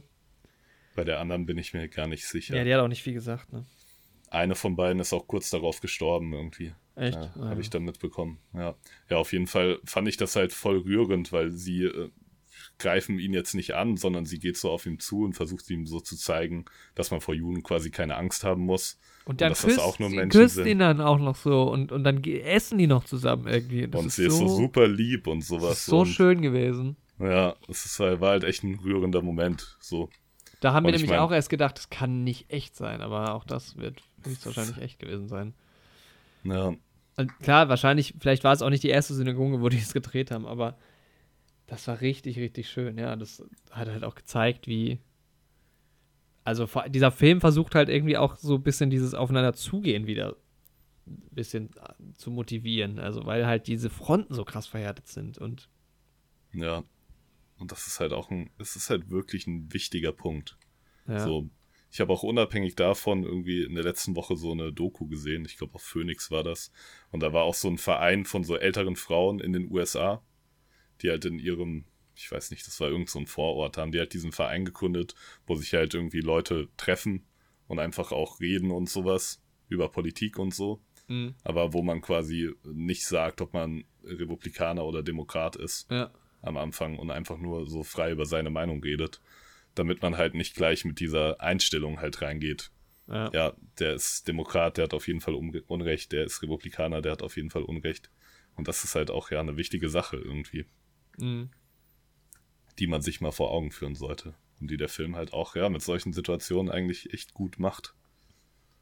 Bei 0.95 1.03
der 1.03 1.19
anderen 1.19 1.45
bin 1.45 1.57
ich 1.57 1.73
mir 1.73 1.89
gar 1.89 2.07
nicht 2.07 2.25
sicher. 2.25 2.55
Ja. 2.55 2.63
die 2.63 2.73
hat 2.73 2.79
auch 2.79 2.87
nicht 2.87 3.03
viel 3.03 3.13
gesagt, 3.13 3.51
ne? 3.51 3.65
Eine 4.29 4.55
von 4.55 4.77
beiden 4.77 5.01
ist 5.01 5.11
auch 5.11 5.27
kurz 5.27 5.49
darauf 5.49 5.81
gestorben 5.81 6.31
irgendwie. 6.33 6.73
Echt? 6.95 7.15
Ja, 7.17 7.33
Ah, 7.39 7.49
Habe 7.49 7.61
ich 7.61 7.69
dann 7.69 7.83
mitbekommen. 7.83 8.39
Ja. 8.53 8.75
ja, 9.09 9.17
auf 9.17 9.33
jeden 9.33 9.47
Fall 9.47 9.79
fand 9.85 10.07
ich 10.07 10.17
das 10.17 10.35
halt 10.35 10.53
voll 10.53 10.77
rührend, 10.79 11.31
weil 11.31 11.51
sie 11.51 11.83
äh, 11.85 12.09
greifen 12.79 13.19
ihn 13.19 13.33
jetzt 13.33 13.53
nicht 13.55 13.73
an, 13.75 13.97
sondern 13.97 14.25
sie 14.25 14.39
geht 14.39 14.57
so 14.57 14.69
auf 14.69 14.85
ihn 14.85 14.99
zu 14.99 15.23
und 15.23 15.33
versucht 15.33 15.69
ihm 15.69 15.85
so 15.87 15.99
zu 15.99 16.15
zeigen, 16.15 16.65
dass 16.95 17.11
man 17.11 17.21
vor 17.21 17.33
Juden 17.33 17.63
quasi 17.63 17.89
keine 17.91 18.15
Angst 18.15 18.43
haben 18.43 18.63
muss. 18.65 18.99
Und 19.25 19.41
dann 19.41 19.49
das 19.49 19.63
küsst, 19.63 19.79
auch 19.79 19.99
nur 19.99 20.09
sie 20.09 20.17
Menschen 20.17 20.41
küsst 20.41 20.55
sind. 20.55 20.67
ihn 20.67 20.79
dann 20.79 20.99
auch 21.01 21.17
noch 21.19 21.35
so 21.35 21.63
und, 21.71 21.91
und 21.91 22.03
dann 22.03 22.23
essen 22.23 22.77
die 22.77 22.87
noch 22.87 23.05
zusammen 23.05 23.47
irgendwie. 23.47 23.87
Das 23.87 23.99
und 24.01 24.07
ist 24.07 24.15
sie 24.17 24.25
ist 24.25 24.37
so 24.37 24.47
super 24.47 24.87
lieb 24.87 25.27
und 25.27 25.39
das 25.39 25.47
sowas. 25.47 25.71
ist 25.79 25.85
so 25.85 25.99
und, 26.01 26.07
schön 26.07 26.41
gewesen. 26.41 26.97
Ja, 27.19 27.55
es 27.69 27.85
ist, 27.85 27.99
halt- 27.99 28.19
war 28.21 28.31
halt 28.31 28.43
echt 28.43 28.63
ein 28.63 28.75
rührender 28.83 29.21
Moment. 29.21 29.77
So. 29.79 30.09
Da 30.59 30.73
haben 30.73 30.83
wir 30.83 30.89
Und 30.89 30.95
ich 30.95 31.01
nämlich 31.01 31.11
mein- 31.11 31.19
auch 31.19 31.31
erst 31.31 31.49
gedacht, 31.49 31.77
das 31.77 31.89
kann 31.89 32.23
nicht 32.23 32.49
echt 32.51 32.75
sein, 32.75 33.01
aber 33.01 33.33
auch 33.33 33.45
das 33.45 33.77
wird 33.77 34.01
höchstwahrscheinlich 34.25 34.77
echt 34.79 34.99
gewesen 34.99 35.27
sein. 35.27 35.53
Ja, 36.43 36.73
Und 37.15 37.39
klar, 37.39 37.69
wahrscheinlich, 37.69 38.15
vielleicht 38.19 38.43
war 38.43 38.53
es 38.53 38.61
auch 38.61 38.69
nicht 38.69 38.83
die 38.83 38.89
erste 38.89 39.13
Synagoge, 39.13 39.61
wo 39.61 39.69
die 39.69 39.77
es 39.77 39.93
gedreht 39.93 40.31
haben, 40.31 40.45
aber 40.45 40.77
das 41.67 41.87
war 41.87 42.01
richtig, 42.01 42.37
richtig 42.37 42.69
schön. 42.69 42.97
Ja, 42.97 43.15
das 43.15 43.43
hat 43.71 43.87
halt 43.87 44.03
auch 44.03 44.15
gezeigt, 44.15 44.67
wie. 44.67 44.99
Also 46.45 46.67
dieser 46.89 47.11
Film 47.11 47.39
versucht 47.39 47.73
halt 47.73 47.87
irgendwie 47.87 48.17
auch 48.17 48.35
so 48.35 48.55
ein 48.55 48.63
bisschen 48.63 48.89
dieses 48.89 49.13
Aufeinander 49.13 49.53
zugehen 49.53 50.07
wieder 50.07 50.35
ein 51.07 51.21
bisschen 51.31 51.69
äh, 51.77 52.13
zu 52.15 52.31
motivieren. 52.31 52.99
Also 52.99 53.25
weil 53.25 53.47
halt 53.47 53.67
diese 53.67 53.89
Fronten 53.89 54.33
so 54.33 54.43
krass 54.43 54.67
verhärtet 54.67 55.07
sind 55.07 55.37
und 55.37 55.69
ja. 56.51 56.83
Und 57.59 57.71
das 57.71 57.87
ist 57.87 58.01
halt 58.01 58.11
auch 58.11 58.29
ein, 58.29 58.49
es 58.57 58.75
ist 58.75 58.89
halt 58.89 59.09
wirklich 59.09 59.47
ein 59.47 59.71
wichtiger 59.71 60.11
Punkt. 60.11 60.57
ja. 61.07 61.19
So, 61.19 61.49
ich 61.93 62.01
habe 62.01 62.11
auch 62.11 62.23
unabhängig 62.23 62.75
davon 62.75 63.23
irgendwie 63.23 63.61
in 63.61 63.75
der 63.75 63.83
letzten 63.83 64.15
Woche 64.15 64.35
so 64.35 64.51
eine 64.51 64.73
Doku 64.73 65.05
gesehen. 65.05 65.45
Ich 65.45 65.57
glaube, 65.57 65.75
auf 65.75 65.83
Phoenix 65.83 66.31
war 66.31 66.41
das. 66.41 66.71
Und 67.11 67.21
da 67.21 67.33
war 67.33 67.43
auch 67.43 67.53
so 67.53 67.69
ein 67.69 67.77
Verein 67.77 68.25
von 68.25 68.43
so 68.43 68.57
älteren 68.57 68.95
Frauen 68.95 69.39
in 69.39 69.53
den 69.53 69.71
USA, 69.71 70.23
die 71.03 71.11
halt 71.11 71.23
in 71.25 71.37
ihrem, 71.37 71.85
ich 72.15 72.31
weiß 72.31 72.49
nicht, 72.49 72.65
das 72.65 72.79
war 72.79 72.89
irgend 72.89 73.11
so 73.11 73.19
ein 73.19 73.27
Vorort, 73.27 73.77
haben 73.77 73.91
die 73.91 73.99
halt 73.99 74.15
diesen 74.15 74.31
Verein 74.31 74.65
gegründet, 74.65 75.13
wo 75.45 75.53
sich 75.53 75.75
halt 75.75 75.93
irgendwie 75.93 76.21
Leute 76.21 76.67
treffen 76.77 77.27
und 77.67 77.77
einfach 77.77 78.11
auch 78.11 78.39
reden 78.39 78.71
und 78.71 78.89
sowas 78.89 79.43
über 79.69 79.87
Politik 79.87 80.39
und 80.39 80.51
so. 80.51 80.81
Mhm. 81.07 81.35
Aber 81.43 81.73
wo 81.73 81.83
man 81.83 82.01
quasi 82.01 82.49
nicht 82.63 83.05
sagt, 83.05 83.39
ob 83.39 83.53
man 83.53 83.83
Republikaner 84.03 84.83
oder 84.83 85.03
Demokrat 85.03 85.55
ist 85.57 85.91
ja. 85.91 86.11
am 86.41 86.57
Anfang 86.57 86.97
und 86.97 87.11
einfach 87.11 87.37
nur 87.37 87.67
so 87.67 87.83
frei 87.83 88.13
über 88.13 88.25
seine 88.25 88.49
Meinung 88.49 88.81
redet, 88.81 89.21
damit 89.75 90.01
man 90.01 90.17
halt 90.17 90.33
nicht 90.35 90.55
gleich 90.55 90.85
mit 90.85 90.99
dieser 90.99 91.41
Einstellung 91.41 91.99
halt 91.99 92.21
reingeht. 92.21 92.71
Ja. 93.07 93.29
Ja, 93.33 93.53
der 93.79 93.93
ist 93.93 94.27
Demokrat, 94.27 94.77
der 94.77 94.85
hat 94.85 94.93
auf 94.93 95.07
jeden 95.07 95.19
Fall 95.21 95.33
Unrecht, 95.35 96.11
der 96.13 96.23
ist 96.23 96.41
Republikaner, 96.41 97.01
der 97.01 97.11
hat 97.13 97.21
auf 97.21 97.35
jeden 97.35 97.49
Fall 97.49 97.63
Unrecht. 97.63 98.09
Und 98.55 98.67
das 98.67 98.83
ist 98.83 98.95
halt 98.95 99.11
auch 99.11 99.29
ja 99.31 99.39
eine 99.39 99.57
wichtige 99.57 99.89
Sache 99.89 100.17
irgendwie, 100.17 100.65
Mhm. 101.17 101.49
die 102.79 102.87
man 102.87 103.01
sich 103.01 103.19
mal 103.21 103.31
vor 103.31 103.51
Augen 103.51 103.71
führen 103.71 103.95
sollte. 103.95 104.35
Und 104.61 104.69
die 104.71 104.77
der 104.77 104.89
Film 104.89 105.15
halt 105.15 105.33
auch 105.33 105.55
ja 105.55 105.67
mit 105.69 105.81
solchen 105.81 106.13
Situationen 106.13 106.71
eigentlich 106.71 107.13
echt 107.13 107.33
gut 107.33 107.59
macht. 107.59 107.93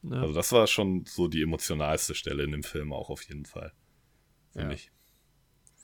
ja. 0.02 0.20
Also 0.20 0.34
das 0.34 0.52
war 0.52 0.66
schon 0.66 1.04
so 1.06 1.26
die 1.28 1.42
emotionalste 1.42 2.14
Stelle 2.14 2.44
in 2.44 2.52
dem 2.52 2.62
Film 2.62 2.92
auch 2.92 3.10
auf 3.10 3.22
jeden 3.24 3.44
Fall. 3.46 3.72
Finde 4.52 4.68
Ja. 4.68 4.74
ich. 4.74 4.90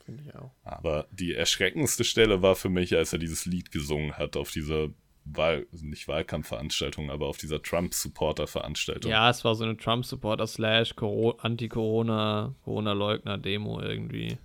Finde 0.09 0.23
ich 0.27 0.35
auch. 0.35 0.51
Aber 0.63 1.07
die 1.11 1.33
erschreckendste 1.33 2.03
Stelle 2.03 2.41
war 2.41 2.55
für 2.55 2.69
mich, 2.69 2.95
als 2.95 3.13
er 3.13 3.19
dieses 3.19 3.45
Lied 3.45 3.71
gesungen 3.71 4.13
hat 4.13 4.35
auf 4.37 4.51
dieser 4.51 4.89
Wahl, 5.25 5.67
nicht 5.71 6.07
Wahlkampfveranstaltung, 6.07 7.11
aber 7.11 7.27
auf 7.27 7.37
dieser 7.37 7.61
Trump-Supporter-Veranstaltung. 7.61 9.11
Ja, 9.11 9.29
es 9.29 9.43
war 9.45 9.55
so 9.55 9.63
eine 9.63 9.77
Trump-Supporter 9.77 10.47
slash 10.47 10.95
Coro- 10.95 11.37
Anti-Corona, 11.39 12.55
Corona-Leugner-Demo 12.63 13.81
irgendwie. 13.81 14.37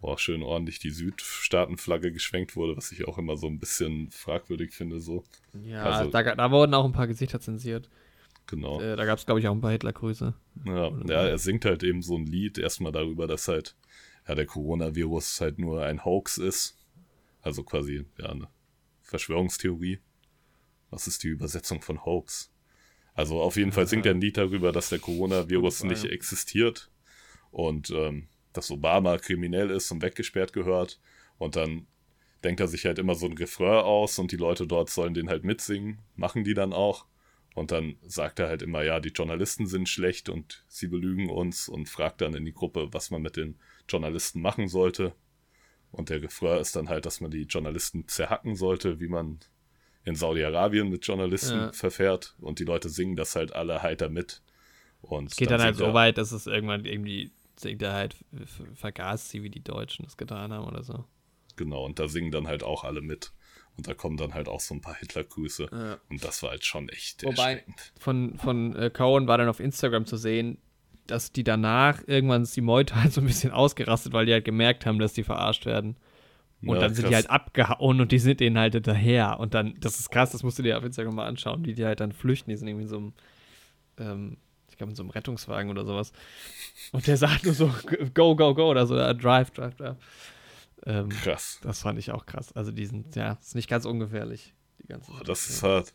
Wo 0.00 0.08
auch 0.08 0.18
schön 0.18 0.42
ordentlich 0.42 0.78
die 0.78 0.90
Südstaatenflagge 0.90 2.12
geschwenkt 2.12 2.56
wurde, 2.56 2.76
was 2.76 2.92
ich 2.92 3.06
auch 3.06 3.18
immer 3.18 3.36
so 3.36 3.46
ein 3.46 3.58
bisschen 3.58 4.10
fragwürdig 4.10 4.72
finde, 4.72 5.00
so. 5.00 5.24
Ja, 5.64 5.84
Also- 5.84 6.10
da, 6.10 6.22
da 6.34 6.50
wurden 6.50 6.74
auch 6.74 6.84
ein 6.84 6.92
paar 6.92 7.06
Gesichter 7.06 7.40
zensiert. 7.40 7.88
Genau. 8.48 8.80
Äh, 8.80 8.96
da 8.96 9.04
gab 9.04 9.18
es, 9.18 9.26
glaube 9.26 9.38
ich, 9.40 9.46
auch 9.46 9.54
ein 9.54 9.60
paar 9.60 9.70
Hitlergrüße. 9.70 10.34
Ja, 10.66 10.88
ja, 11.06 11.26
er 11.28 11.38
singt 11.38 11.64
halt 11.64 11.84
eben 11.84 12.02
so 12.02 12.16
ein 12.16 12.26
Lied 12.26 12.58
erstmal 12.58 12.90
darüber, 12.92 13.28
dass 13.28 13.46
halt 13.46 13.76
ja, 14.26 14.34
der 14.34 14.46
Coronavirus 14.46 15.40
halt 15.40 15.58
nur 15.58 15.84
ein 15.84 16.04
Hoax 16.04 16.38
ist. 16.38 16.78
Also 17.40 17.64
quasi 17.64 18.04
ja, 18.18 18.30
eine 18.30 18.48
Verschwörungstheorie. 19.02 19.98
Was 20.90 21.06
ist 21.06 21.22
die 21.22 21.28
Übersetzung 21.28 21.82
von 21.82 22.04
Hoax? 22.04 22.52
Also 23.14 23.40
auf 23.40 23.56
jeden 23.56 23.72
Fall 23.72 23.86
singt 23.86 24.06
er 24.06 24.14
ein 24.14 24.20
Lied 24.20 24.36
darüber, 24.36 24.72
dass 24.72 24.88
der 24.88 24.98
Coronavirus 24.98 25.84
nicht 25.84 26.04
existiert 26.04 26.90
und 27.50 27.90
ähm, 27.90 28.28
dass 28.52 28.70
Obama 28.70 29.18
kriminell 29.18 29.70
ist 29.70 29.90
und 29.90 30.02
weggesperrt 30.02 30.52
gehört. 30.52 31.00
Und 31.38 31.56
dann 31.56 31.86
denkt 32.44 32.60
er 32.60 32.68
sich 32.68 32.86
halt 32.86 32.98
immer 32.98 33.14
so 33.14 33.26
ein 33.26 33.36
Refrain 33.36 33.84
aus 33.84 34.18
und 34.18 34.32
die 34.32 34.36
Leute 34.36 34.66
dort 34.66 34.90
sollen 34.90 35.14
den 35.14 35.28
halt 35.28 35.44
mitsingen, 35.44 35.98
machen 36.16 36.44
die 36.44 36.54
dann 36.54 36.72
auch. 36.72 37.06
Und 37.54 37.70
dann 37.70 37.96
sagt 38.02 38.38
er 38.38 38.48
halt 38.48 38.62
immer, 38.62 38.82
ja, 38.82 38.98
die 38.98 39.10
Journalisten 39.10 39.66
sind 39.66 39.88
schlecht 39.88 40.30
und 40.30 40.64
sie 40.68 40.88
belügen 40.88 41.28
uns 41.28 41.68
und 41.68 41.88
fragt 41.88 42.22
dann 42.22 42.34
in 42.34 42.46
die 42.46 42.54
Gruppe, 42.54 42.88
was 42.92 43.10
man 43.10 43.20
mit 43.20 43.36
den 43.36 43.58
Journalisten 43.92 44.40
machen 44.40 44.68
sollte. 44.68 45.14
Und 45.90 46.08
der 46.08 46.22
Refrain 46.22 46.58
ist 46.60 46.74
dann 46.74 46.88
halt, 46.88 47.04
dass 47.06 47.20
man 47.20 47.30
die 47.30 47.42
Journalisten 47.42 48.08
zerhacken 48.08 48.56
sollte, 48.56 48.98
wie 48.98 49.08
man 49.08 49.40
in 50.04 50.14
Saudi-Arabien 50.16 50.88
mit 50.88 51.06
Journalisten 51.06 51.58
Ja. 51.58 51.72
verfährt. 51.72 52.34
Und 52.40 52.58
die 52.58 52.64
Leute 52.64 52.88
singen 52.88 53.14
das 53.14 53.36
halt 53.36 53.54
alle 53.54 53.82
heiter 53.82 54.08
mit. 54.08 54.42
Und 55.02 55.30
Es 55.32 55.36
geht 55.36 55.50
dann, 55.50 55.60
halt 55.60 55.74
singt 55.76 55.84
so 55.86 55.90
er- 55.90 55.94
weit, 55.94 56.16
dass 56.18 56.32
es 56.32 56.46
irgendwann 56.46 56.84
irgendwie 56.86 57.30
singt 57.56 57.82
er 57.82 57.92
halt, 57.92 58.16
vergaß 58.74 59.28
sie, 59.30 59.42
wie 59.42 59.50
die 59.50 59.62
Deutschen 59.62 60.04
das 60.04 60.16
getan 60.16 60.52
haben 60.52 60.66
oder 60.66 60.82
so. 60.82 61.04
Genau, 61.56 61.84
und 61.84 61.98
da 61.98 62.08
singen 62.08 62.30
dann 62.30 62.46
halt 62.48 62.62
auch 62.62 62.82
alle 62.84 63.02
mit. 63.02 63.32
Und 63.76 63.86
da 63.86 63.94
kommen 63.94 64.16
dann 64.16 64.34
halt 64.34 64.48
auch 64.48 64.60
so 64.60 64.74
ein 64.74 64.80
paar 64.80 64.96
Hitlergrüße. 64.96 65.68
Ja. 65.70 65.98
Und 66.08 66.24
das 66.24 66.42
war 66.42 66.50
halt 66.50 66.64
schon 66.64 66.88
echt 66.88 67.22
Wobei-. 67.24 67.64
Von, 67.98 68.38
von 68.38 68.74
äh, 68.76 68.90
Cohen 68.90 69.26
war 69.28 69.38
dann 69.38 69.48
auf 69.48 69.60
Instagram 69.60 70.06
zu 70.06 70.16
sehen, 70.16 70.58
dass 71.06 71.32
die 71.32 71.44
danach 71.44 72.02
irgendwann 72.06 72.42
ist 72.42 72.56
die 72.56 72.60
Meute 72.60 72.94
halt 72.96 73.12
so 73.12 73.20
ein 73.20 73.26
bisschen 73.26 73.52
ausgerastet, 73.52 74.12
weil 74.12 74.26
die 74.26 74.32
halt 74.32 74.44
gemerkt 74.44 74.86
haben, 74.86 74.98
dass 74.98 75.12
die 75.12 75.24
verarscht 75.24 75.66
werden. 75.66 75.96
Und 76.64 76.76
Ja, 76.76 76.82
dann 76.82 76.94
sind 76.94 77.06
die 77.06 77.10
krass. 77.10 77.24
halt 77.24 77.30
abgehauen 77.30 78.00
und 78.00 78.12
die 78.12 78.20
sind 78.20 78.38
denen 78.40 78.56
halt 78.56 78.74
hinterher. 78.74 79.40
Und 79.40 79.52
dann, 79.54 79.74
das 79.80 79.98
ist 79.98 80.10
krass, 80.10 80.30
das 80.30 80.42
musst 80.44 80.58
du 80.60 80.62
dir 80.62 80.78
auf 80.78 80.84
Instagram 80.84 81.16
mal 81.16 81.26
anschauen, 81.26 81.64
wie 81.64 81.74
die 81.74 81.84
halt 81.84 81.98
dann 82.00 82.12
flüchten. 82.12 82.50
Die 82.50 82.56
sind 82.56 82.68
irgendwie 82.68 82.84
in 82.84 82.88
so 82.88 82.96
einem, 82.98 83.12
ähm, 83.98 84.36
ich 84.70 84.76
glaube, 84.78 84.90
in 84.90 84.96
so 84.96 85.02
einem 85.02 85.10
Rettungswagen 85.10 85.70
oder 85.70 85.84
sowas. 85.84 86.12
Und 86.92 87.04
der 87.08 87.16
sagt 87.16 87.44
nur 87.44 87.54
so, 87.54 87.66
go, 88.14 88.36
go, 88.36 88.54
go, 88.54 88.70
oder 88.70 88.86
so, 88.86 88.96
äh, 88.96 89.12
drive, 89.14 89.50
drive, 89.50 89.74
drive. 89.74 89.96
Ähm, 90.86 91.08
Krass. 91.08 91.58
das 91.62 91.82
fand 91.82 91.98
ich 91.98 92.10
auch 92.12 92.26
krass. 92.26 92.52
Also 92.52 92.70
die 92.70 92.86
sind, 92.86 93.14
ja, 93.16 93.32
ist 93.40 93.54
nicht 93.56 93.68
ganz 93.68 93.84
ungefährlich, 93.84 94.54
die 94.80 94.86
ganze 94.86 95.10
Boah, 95.10 95.22
das 95.24 95.48
ist 95.48 95.62
hart. 95.64 95.92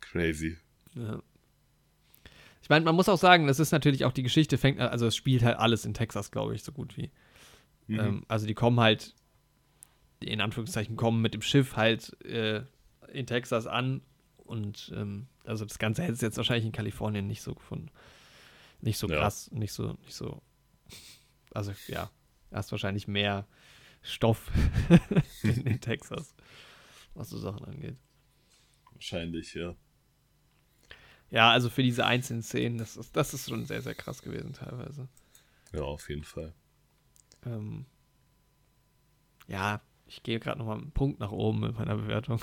Crazy. 0.00 0.58
Ja. 0.94 1.20
Ich 2.64 2.70
meine, 2.70 2.82
man 2.86 2.94
muss 2.94 3.10
auch 3.10 3.18
sagen, 3.18 3.46
das 3.46 3.60
ist 3.60 3.72
natürlich 3.72 4.06
auch 4.06 4.12
die 4.12 4.22
Geschichte 4.22 4.56
fängt, 4.56 4.80
also 4.80 5.06
es 5.06 5.14
spielt 5.14 5.42
halt 5.42 5.58
alles 5.58 5.84
in 5.84 5.92
Texas, 5.92 6.30
glaube 6.30 6.54
ich, 6.54 6.62
so 6.62 6.72
gut 6.72 6.96
wie. 6.96 7.10
Mhm. 7.88 8.00
Ähm, 8.00 8.24
also 8.26 8.46
die 8.46 8.54
kommen 8.54 8.80
halt, 8.80 9.14
in 10.20 10.40
Anführungszeichen, 10.40 10.96
kommen 10.96 11.20
mit 11.20 11.34
dem 11.34 11.42
Schiff 11.42 11.76
halt 11.76 12.18
äh, 12.24 12.62
in 13.12 13.26
Texas 13.26 13.66
an 13.66 14.00
und 14.38 14.90
ähm, 14.96 15.26
also 15.44 15.66
das 15.66 15.78
Ganze 15.78 16.04
hätte 16.04 16.14
es 16.14 16.22
jetzt 16.22 16.38
wahrscheinlich 16.38 16.64
in 16.64 16.72
Kalifornien 16.72 17.26
nicht 17.26 17.42
so 17.42 17.54
gefunden. 17.54 17.90
Nicht 18.80 18.96
so 18.96 19.08
Ja. 19.08 19.18
krass, 19.18 19.50
nicht 19.50 19.74
so, 19.74 19.92
nicht 20.02 20.14
so. 20.14 20.40
Also 21.52 21.74
ja, 21.86 22.10
hast 22.50 22.72
wahrscheinlich 22.72 23.06
mehr 23.06 23.46
Stoff 24.00 24.50
in, 25.42 25.66
in 25.66 25.80
Texas, 25.82 26.34
was 27.12 27.28
so 27.28 27.36
Sachen 27.36 27.62
angeht. 27.66 27.98
Wahrscheinlich, 28.94 29.52
ja. 29.52 29.76
Ja, 31.30 31.50
also 31.50 31.68
für 31.68 31.82
diese 31.82 32.04
einzelnen 32.06 32.42
Szenen, 32.42 32.78
das 32.78 32.96
ist, 32.96 33.16
das 33.16 33.34
ist 33.34 33.48
schon 33.48 33.66
sehr, 33.66 33.82
sehr 33.82 33.94
krass 33.94 34.22
gewesen 34.22 34.52
teilweise. 34.52 35.08
Ja, 35.72 35.82
auf 35.82 36.08
jeden 36.08 36.24
Fall. 36.24 36.54
Ähm, 37.44 37.86
ja, 39.48 39.80
ich 40.06 40.22
gehe 40.22 40.38
gerade 40.38 40.58
nochmal 40.58 40.78
einen 40.78 40.92
Punkt 40.92 41.20
nach 41.20 41.32
oben 41.32 41.60
mit 41.60 41.76
meiner 41.78 41.96
Bewertung. 41.96 42.40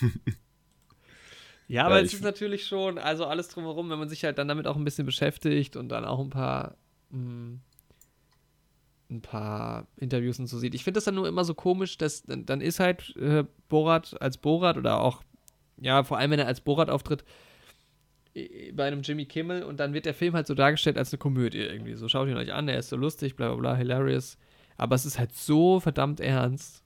ja, 1.68 1.86
aber 1.86 1.98
Ja, 1.98 2.04
es 2.04 2.14
ist 2.14 2.22
natürlich 2.22 2.66
schon, 2.66 2.98
also 2.98 3.26
alles 3.26 3.48
drumherum, 3.48 3.90
wenn 3.90 3.98
man 3.98 4.08
sich 4.08 4.24
halt 4.24 4.38
dann 4.38 4.48
damit 4.48 4.66
auch 4.66 4.76
ein 4.76 4.84
bisschen 4.84 5.06
beschäftigt 5.06 5.76
und 5.76 5.88
dann 5.90 6.04
auch 6.04 6.18
ein 6.20 6.30
paar, 6.30 6.76
mh, 7.10 7.58
ein 9.10 9.22
paar 9.22 9.86
Interviews 9.96 10.38
und 10.38 10.46
so 10.46 10.58
sieht. 10.58 10.74
Ich 10.74 10.82
finde 10.82 10.98
das 10.98 11.04
dann 11.04 11.14
nur 11.14 11.28
immer 11.28 11.44
so 11.44 11.54
komisch, 11.54 11.98
dass 11.98 12.22
dann, 12.22 12.46
dann 12.46 12.60
ist 12.60 12.80
halt 12.80 13.14
äh, 13.16 13.44
Borat 13.68 14.20
als 14.20 14.38
Borat 14.38 14.76
oder 14.76 15.00
auch, 15.00 15.22
ja, 15.78 16.02
vor 16.04 16.18
allem 16.18 16.30
wenn 16.32 16.40
er 16.40 16.46
als 16.46 16.60
Borat 16.62 16.90
auftritt, 16.90 17.24
bei 18.72 18.86
einem 18.86 19.02
Jimmy 19.02 19.26
Kimmel 19.26 19.62
und 19.62 19.78
dann 19.78 19.92
wird 19.94 20.06
der 20.06 20.14
Film 20.14 20.34
halt 20.34 20.46
so 20.46 20.54
dargestellt 20.54 20.98
als 20.98 21.12
eine 21.12 21.18
Komödie 21.18 21.58
irgendwie. 21.60 21.94
So 21.94 22.08
schaut 22.08 22.28
ihn 22.28 22.36
euch 22.36 22.52
an, 22.52 22.68
er 22.68 22.78
ist 22.78 22.88
so 22.88 22.96
lustig, 22.96 23.36
bla 23.36 23.48
bla 23.48 23.56
bla, 23.56 23.76
hilarious. 23.76 24.38
Aber 24.76 24.96
es 24.96 25.06
ist 25.06 25.18
halt 25.18 25.34
so 25.34 25.78
verdammt 25.78 26.18
ernst. 26.20 26.82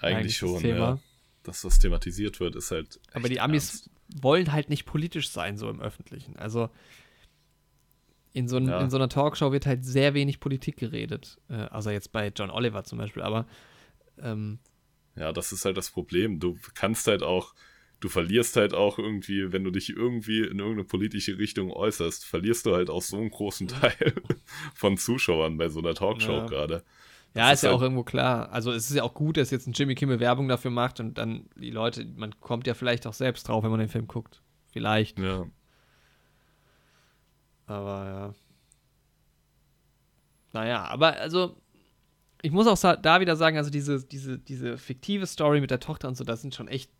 Eigentlich, 0.00 0.38
das 0.38 0.48
schon, 0.50 0.60
Thema. 0.60 0.78
ja. 0.78 0.98
Dass 1.44 1.62
das 1.62 1.78
thematisiert 1.78 2.40
wird, 2.40 2.56
ist 2.56 2.70
halt. 2.70 3.00
Aber 3.14 3.28
die 3.30 3.40
Amis 3.40 3.70
ernst. 3.86 3.90
wollen 4.22 4.52
halt 4.52 4.68
nicht 4.68 4.84
politisch 4.84 5.30
sein, 5.30 5.56
so 5.56 5.70
im 5.70 5.80
Öffentlichen. 5.80 6.36
Also 6.36 6.68
in 8.34 8.48
so, 8.48 8.58
ein, 8.58 8.68
Ja. 8.68 8.80
in 8.82 8.90
so 8.90 8.98
einer 8.98 9.08
Talkshow 9.08 9.52
wird 9.52 9.64
halt 9.64 9.82
sehr 9.84 10.12
wenig 10.12 10.40
Politik 10.40 10.76
geredet. 10.76 11.38
Äh, 11.48 11.54
also 11.54 11.88
jetzt 11.88 12.12
bei 12.12 12.30
John 12.36 12.50
Oliver 12.50 12.84
zum 12.84 12.98
Beispiel, 12.98 13.22
aber 13.22 13.46
ähm, 14.20 14.58
Ja, 15.14 15.32
das 15.32 15.52
ist 15.52 15.64
halt 15.64 15.78
das 15.78 15.90
Problem. 15.90 16.38
Du 16.38 16.58
kannst 16.74 17.06
halt 17.06 17.22
auch, 17.22 17.54
du 18.06 18.10
verlierst 18.12 18.56
halt 18.56 18.72
auch 18.74 18.98
irgendwie, 18.98 19.52
wenn 19.52 19.64
du 19.64 19.70
dich 19.70 19.90
irgendwie 19.90 20.40
in 20.40 20.58
irgendeine 20.58 20.84
politische 20.84 21.38
Richtung 21.38 21.70
äußerst, 21.72 22.24
verlierst 22.24 22.64
du 22.66 22.74
halt 22.74 22.88
auch 22.88 23.02
so 23.02 23.16
einen 23.16 23.30
großen 23.30 23.68
Teil 23.68 24.14
von 24.74 24.96
Zuschauern 24.96 25.56
bei 25.58 25.68
so 25.68 25.80
einer 25.80 25.94
Talkshow 25.94 26.32
Ja. 26.32 26.46
gerade. 26.46 26.74
ja, 27.34 27.50
Das 27.50 27.54
ist 27.58 27.62
ja 27.62 27.70
halt- 27.70 27.78
auch 27.78 27.82
irgendwo 27.82 28.04
klar. 28.04 28.50
Also 28.52 28.70
es 28.72 28.88
ist 28.88 28.96
ja 28.96 29.02
auch 29.02 29.14
gut, 29.14 29.36
dass 29.36 29.50
jetzt 29.50 29.66
ein 29.66 29.72
Jimmy 29.72 29.94
Kimmel 29.94 30.20
Werbung 30.20 30.46
dafür 30.48 30.70
macht 30.70 31.00
und 31.00 31.18
dann 31.18 31.48
die 31.56 31.70
Leute, 31.70 32.04
man 32.16 32.38
kommt 32.40 32.66
ja 32.66 32.74
vielleicht 32.74 33.06
auch 33.06 33.12
selbst 33.14 33.48
drauf, 33.48 33.64
wenn 33.64 33.70
man 33.70 33.80
den 33.80 33.88
Film 33.88 34.06
guckt. 34.06 34.40
Vielleicht. 34.72 35.18
Ja, 35.18 35.46
Aber 37.66 38.04
ja. 38.06 38.34
Naja, 40.52 40.84
aber 40.84 41.16
also, 41.16 41.56
ich 42.42 42.52
muss 42.52 42.66
auch 42.66 42.96
da 42.96 43.20
wieder 43.20 43.36
sagen, 43.36 43.56
also 43.58 43.70
diese, 43.70 44.04
diese, 44.06 44.38
diese 44.38 44.78
fiktive 44.78 45.26
Story 45.26 45.60
mit 45.60 45.70
der 45.70 45.80
Tochter 45.80 46.08
und 46.08 46.16
so, 46.16 46.24
das 46.24 46.40
sind 46.42 46.54
schon 46.54 46.68
echt 46.68 46.90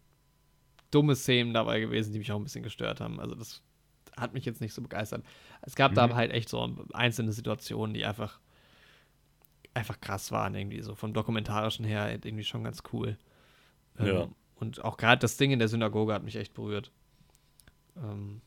dumme 0.91 1.17
Szenen 1.17 1.53
dabei 1.55 1.81
gewesen, 1.81 2.13
die 2.13 2.19
mich 2.19 2.31
auch 2.33 2.37
ein 2.37 2.45
bisschen 2.45 2.63
gestört 2.63 3.01
haben. 3.01 3.21
Also 3.21 3.35
das 3.35 3.63
hat 4.17 4.33
mich 4.33 4.45
jetzt 4.45 4.61
nicht 4.61 4.73
so 4.73 4.81
begeistert. 4.83 5.25
Es 5.63 5.75
gab 5.75 5.95
da 5.95 6.03
Mhm. 6.07 6.11
aber 6.13 6.17
halt 6.17 6.33
echt 6.33 6.49
so 6.49 6.75
einzelne 6.93 7.33
Situationen, 7.33 7.95
die 7.95 8.05
einfach 8.05 8.41
einfach 9.75 10.01
krass 10.01 10.33
waren 10.33 10.55
irgendwie 10.55 10.81
so 10.81 10.95
vom 10.95 11.13
dokumentarischen 11.13 11.85
her 11.85 12.11
irgendwie 12.11 12.45
schon 12.45 12.65
ganz 12.65 12.83
cool. 12.93 13.19
Ähm, 13.99 14.07
Ja. 14.07 14.29
Und 14.55 14.83
auch 14.83 14.97
gerade 14.97 15.21
das 15.21 15.37
Ding 15.37 15.51
in 15.51 15.59
der 15.59 15.69
Synagoge 15.69 16.15
hat 16.15 16.23
mich 16.23 16.37
echt 16.37 16.55
berührt. 16.55 16.91
Ähm, 17.97 18.41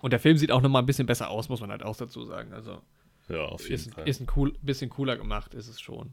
und 0.00 0.12
der 0.12 0.20
Film 0.20 0.36
sieht 0.36 0.52
auch 0.52 0.60
noch 0.60 0.68
mal 0.70 0.78
ein 0.78 0.86
bisschen 0.86 1.06
besser 1.06 1.30
aus, 1.30 1.48
muss 1.48 1.60
man 1.60 1.70
halt 1.72 1.82
auch 1.82 1.96
dazu 1.96 2.24
sagen. 2.24 2.52
Also 2.52 2.80
ja, 3.28 3.44
auf 3.46 3.62
jeden 3.62 3.74
ist, 3.74 3.92
Fall. 3.94 4.08
ist 4.08 4.20
ein 4.20 4.28
cool, 4.36 4.54
bisschen 4.62 4.88
cooler 4.88 5.16
gemacht, 5.16 5.52
ist 5.54 5.66
es 5.66 5.80
schon. 5.80 6.12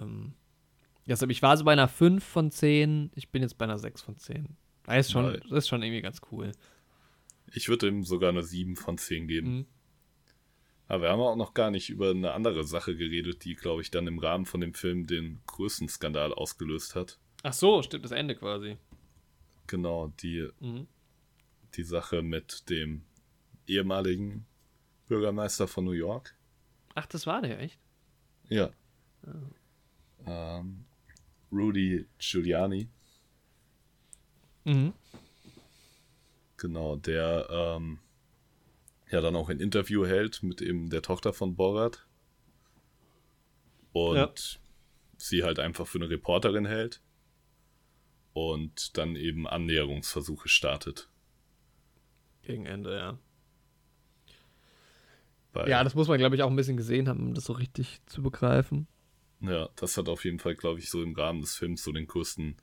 Ähm, 0.00 0.34
deshalb, 1.06 1.30
ich 1.30 1.42
war 1.42 1.56
so 1.56 1.64
bei 1.64 1.72
einer 1.72 1.88
5 1.88 2.22
von 2.24 2.50
10, 2.50 3.10
ich 3.14 3.30
bin 3.30 3.42
jetzt 3.42 3.58
bei 3.58 3.64
einer 3.64 3.78
6 3.78 4.02
von 4.02 4.16
10. 4.16 4.56
Das 4.84 5.06
ist 5.06 5.12
schon, 5.12 5.26
Nein. 5.26 5.40
das 5.42 5.50
ist 5.52 5.68
schon 5.68 5.82
irgendwie 5.82 6.02
ganz 6.02 6.20
cool. 6.30 6.52
Ich 7.52 7.68
würde 7.68 7.88
ihm 7.88 8.04
sogar 8.04 8.30
eine 8.30 8.42
7 8.42 8.76
von 8.76 8.98
10 8.98 9.28
geben. 9.28 9.56
Mhm. 9.58 9.66
Aber 10.86 11.02
wir 11.04 11.10
haben 11.10 11.20
auch 11.20 11.36
noch 11.36 11.54
gar 11.54 11.70
nicht 11.70 11.88
über 11.88 12.10
eine 12.10 12.32
andere 12.32 12.64
Sache 12.64 12.94
geredet, 12.94 13.44
die, 13.44 13.54
glaube 13.54 13.80
ich, 13.80 13.90
dann 13.90 14.06
im 14.06 14.18
Rahmen 14.18 14.44
von 14.44 14.60
dem 14.60 14.74
Film 14.74 15.06
den 15.06 15.40
größten 15.46 15.88
Skandal 15.88 16.34
ausgelöst 16.34 16.94
hat. 16.94 17.18
Ach 17.42 17.54
so, 17.54 17.82
stimmt, 17.82 18.04
das 18.04 18.12
Ende 18.12 18.34
quasi. 18.34 18.76
Genau, 19.66 20.08
die, 20.20 20.48
Mhm. 20.60 20.86
die 21.74 21.84
Sache 21.84 22.20
mit 22.22 22.68
dem 22.68 23.02
ehemaligen 23.66 24.44
Bürgermeister 25.08 25.66
von 25.66 25.84
New 25.84 25.92
York. 25.92 26.36
Ach, 26.94 27.06
das 27.06 27.26
war 27.26 27.40
der, 27.40 27.60
echt? 27.60 27.78
Ja. 28.50 28.70
Ähm, 30.26 30.84
Rudy 31.54 32.06
Giuliani, 32.18 32.88
Mhm. 34.64 34.92
genau, 36.56 36.96
der 36.96 37.46
ähm, 37.50 37.98
ja 39.10 39.20
dann 39.20 39.36
auch 39.36 39.48
ein 39.50 39.60
Interview 39.60 40.04
hält 40.06 40.42
mit 40.42 40.60
eben 40.62 40.88
der 40.90 41.02
Tochter 41.02 41.32
von 41.32 41.54
Borat. 41.54 42.06
Und 43.92 44.16
Ja. 44.16 44.60
sie 45.18 45.44
halt 45.44 45.58
einfach 45.58 45.86
für 45.86 45.98
eine 45.98 46.10
Reporterin 46.10 46.64
hält. 46.66 47.00
Und 48.32 48.96
dann 48.96 49.14
eben 49.14 49.46
Annäherungsversuche 49.46 50.48
startet. 50.48 51.08
Gegen 52.42 52.66
Ende, 52.66 52.96
ja. 52.96 53.18
Weil, 55.52 55.68
Ja, 55.68 55.84
das 55.84 55.94
muss 55.94 56.08
man, 56.08 56.18
glaube 56.18 56.34
ich, 56.34 56.42
auch 56.42 56.50
ein 56.50 56.56
bisschen 56.56 56.76
gesehen 56.76 57.08
haben, 57.08 57.20
um 57.28 57.34
das 57.34 57.44
so 57.44 57.52
richtig 57.52 58.00
zu 58.06 58.22
begreifen. 58.22 58.88
Ja, 59.40 59.68
das 59.76 59.96
hat 59.96 60.08
auf 60.08 60.24
jeden 60.24 60.38
Fall, 60.38 60.54
glaube 60.54 60.78
ich, 60.78 60.90
so 60.90 61.02
im 61.02 61.14
Rahmen 61.14 61.40
des 61.40 61.56
Films 61.56 61.82
so 61.82 61.92
den 61.92 62.06
größten 62.06 62.56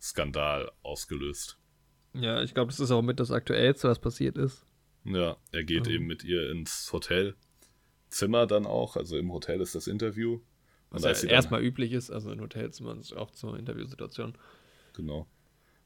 Skandal 0.00 0.70
ausgelöst. 0.82 1.58
Ja, 2.14 2.42
ich 2.42 2.54
glaube, 2.54 2.70
das 2.70 2.80
ist 2.80 2.90
auch 2.90 3.02
mit 3.02 3.20
das 3.20 3.30
Aktuellste, 3.30 3.88
was 3.88 3.98
passiert 3.98 4.36
ist. 4.36 4.66
Ja, 5.04 5.36
er 5.50 5.64
geht 5.64 5.86
Mhm. 5.86 5.92
eben 5.92 6.06
mit 6.06 6.24
ihr 6.24 6.50
ins 6.50 6.92
Hotelzimmer 6.92 8.46
dann 8.46 8.66
auch. 8.66 8.96
Also 8.96 9.16
im 9.16 9.32
Hotel 9.32 9.60
ist 9.60 9.74
das 9.74 9.86
Interview. 9.86 10.40
Was 10.90 11.04
ja 11.04 11.28
erstmal 11.30 11.62
üblich 11.64 11.92
ist, 11.92 12.10
also 12.10 12.30
in 12.30 12.40
Hotelzimmern 12.40 13.00
ist 13.00 13.14
auch 13.14 13.30
zur 13.30 13.58
Interviewsituation. 13.58 14.36
Genau. 14.92 15.26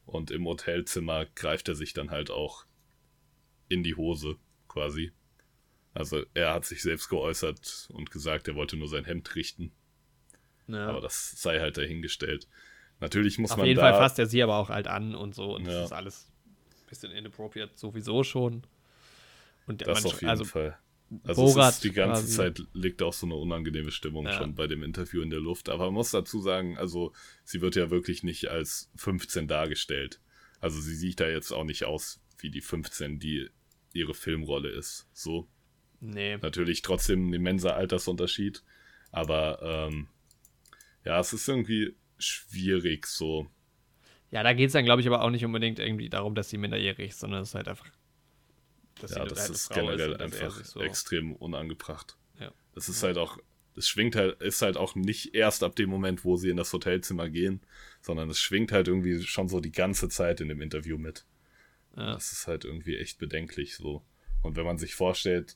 Und 0.05 0.31
im 0.31 0.45
Hotelzimmer 0.45 1.25
greift 1.27 1.69
er 1.69 1.75
sich 1.75 1.93
dann 1.93 2.11
halt 2.11 2.29
auch 2.29 2.65
in 3.69 3.83
die 3.83 3.95
Hose, 3.95 4.37
quasi. 4.67 5.11
Also 5.93 6.23
er 6.33 6.53
hat 6.53 6.65
sich 6.65 6.81
selbst 6.81 7.09
geäußert 7.09 7.87
und 7.91 8.11
gesagt, 8.11 8.47
er 8.49 8.55
wollte 8.55 8.75
nur 8.77 8.87
sein 8.89 9.05
Hemd 9.05 9.33
richten. 9.35 9.71
Ja. 10.67 10.87
Aber 10.87 11.01
das 11.01 11.31
sei 11.41 11.59
halt 11.59 11.77
dahingestellt. 11.77 12.47
Natürlich 12.99 13.37
muss 13.37 13.51
Auf 13.51 13.57
man 13.57 13.67
jeden 13.67 13.77
da, 13.79 13.91
Fall 13.91 13.99
fasst 14.01 14.19
er 14.19 14.25
sie 14.25 14.41
aber 14.41 14.57
auch 14.57 14.69
halt 14.69 14.87
an 14.87 15.13
und 15.15 15.35
so 15.35 15.55
und 15.55 15.65
Ja. 15.65 15.71
das 15.73 15.85
ist 15.85 15.91
alles 15.91 16.31
ein 16.81 16.89
bisschen 16.89 17.11
inappropriate 17.11 17.71
sowieso 17.75 18.23
schon. 18.23 18.63
Und 19.67 19.85
das 19.85 20.03
man- 20.03 20.11
auf 20.13 20.21
jeden 20.21 20.29
also, 20.29 20.45
Fall. 20.45 20.77
Also 21.23 21.45
es 21.45 21.53
Borat 21.53 21.73
ist 21.75 21.83
die 21.85 21.91
ganze 21.93 22.23
quasi. 22.23 22.35
Zeit 22.35 22.61
liegt 22.73 23.01
auch 23.01 23.13
so 23.13 23.25
eine 23.27 23.35
unangenehme 23.35 23.91
Stimmung 23.91 24.25
Ja. 24.25 24.33
schon 24.33 24.55
bei 24.55 24.67
dem 24.67 24.83
Interview 24.83 25.21
in 25.21 25.29
der 25.29 25.39
Luft. 25.39 25.69
Aber 25.69 25.85
man 25.85 25.93
muss 25.93 26.11
dazu 26.11 26.41
sagen, 26.41 26.77
also 26.77 27.13
sie 27.45 27.61
wird 27.61 27.75
ja 27.77 27.89
wirklich 27.89 28.23
nicht 28.23 28.47
als 28.49 28.89
15 28.97 29.47
dargestellt. 29.47 30.19
Also 30.59 30.81
sie 30.81 30.95
sieht 30.95 31.19
da 31.21 31.27
jetzt 31.29 31.51
auch 31.53 31.63
nicht 31.63 31.85
aus 31.85 32.19
wie 32.39 32.49
die 32.49 32.61
15, 32.61 33.19
die 33.19 33.49
ihre 33.93 34.13
Filmrolle 34.13 34.69
ist. 34.69 35.07
So. 35.13 35.47
Nee. 36.01 36.37
Natürlich 36.37 36.81
trotzdem 36.81 37.29
ein 37.29 37.33
immenser 37.33 37.75
Altersunterschied. 37.75 38.63
Aber 39.11 39.59
ähm, 39.89 40.07
ja, 41.07 41.19
es 41.21 41.31
ist 41.31 41.47
irgendwie 41.47 41.95
schwierig 42.17 43.07
so. 43.07 43.47
Ja, 44.29 44.43
da 44.43 44.51
geht 44.51 44.67
es 44.67 44.73
dann, 44.73 44.83
glaube 44.83 45.01
ich, 45.01 45.07
aber 45.07 45.21
auch 45.21 45.29
nicht 45.29 45.45
unbedingt 45.45 45.79
irgendwie 45.79 46.09
darum, 46.09 46.35
dass 46.35 46.49
sie 46.49 46.57
minderjährig 46.57 47.11
ist, 47.11 47.21
sondern 47.21 47.43
es 47.43 47.49
ist 47.49 47.55
halt 47.55 47.69
einfach 47.69 47.89
dass 48.99 49.11
Ja, 49.11 49.25
das 49.25 49.39
halt 49.39 49.51
ist 49.51 49.69
generell 49.69 50.13
er 50.13 50.19
einfach 50.19 50.65
so, 50.65 50.81
extrem 50.81 51.33
unangebracht. 51.33 52.17
Ja. 52.39 52.51
Das 52.73 52.89
ist 52.89 53.03
halt 53.03 53.17
auch, 53.17 53.37
es 53.75 53.87
schwingt 53.87 54.15
halt, 54.15 54.41
ist 54.41 54.61
halt 54.61 54.75
auch 54.75 54.95
nicht 54.95 55.33
erst 55.33 55.63
ab 55.63 55.75
dem 55.77 55.89
Moment, 55.89 56.25
wo 56.25 56.35
sie 56.35 56.49
in 56.49 56.57
das 56.57 56.73
Hotelzimmer 56.73 57.29
gehen, 57.29 57.61
sondern 58.01 58.29
es 58.29 58.39
schwingt 58.39 58.73
halt 58.73 58.89
irgendwie 58.89 59.21
schon 59.23 59.47
so 59.47 59.61
die 59.61 59.71
ganze 59.71 60.09
Zeit 60.09 60.41
in 60.41 60.49
dem 60.49 60.61
Interview 60.61 60.97
mit. 60.97 61.25
Ja. 61.95 62.15
Das 62.15 62.33
ist 62.33 62.47
halt 62.47 62.65
irgendwie 62.65 62.97
echt 62.97 63.17
bedenklich 63.17 63.77
so. 63.77 64.03
Und 64.41 64.57
wenn 64.57 64.65
man 64.65 64.77
sich 64.77 64.95
vorstellt, 64.95 65.55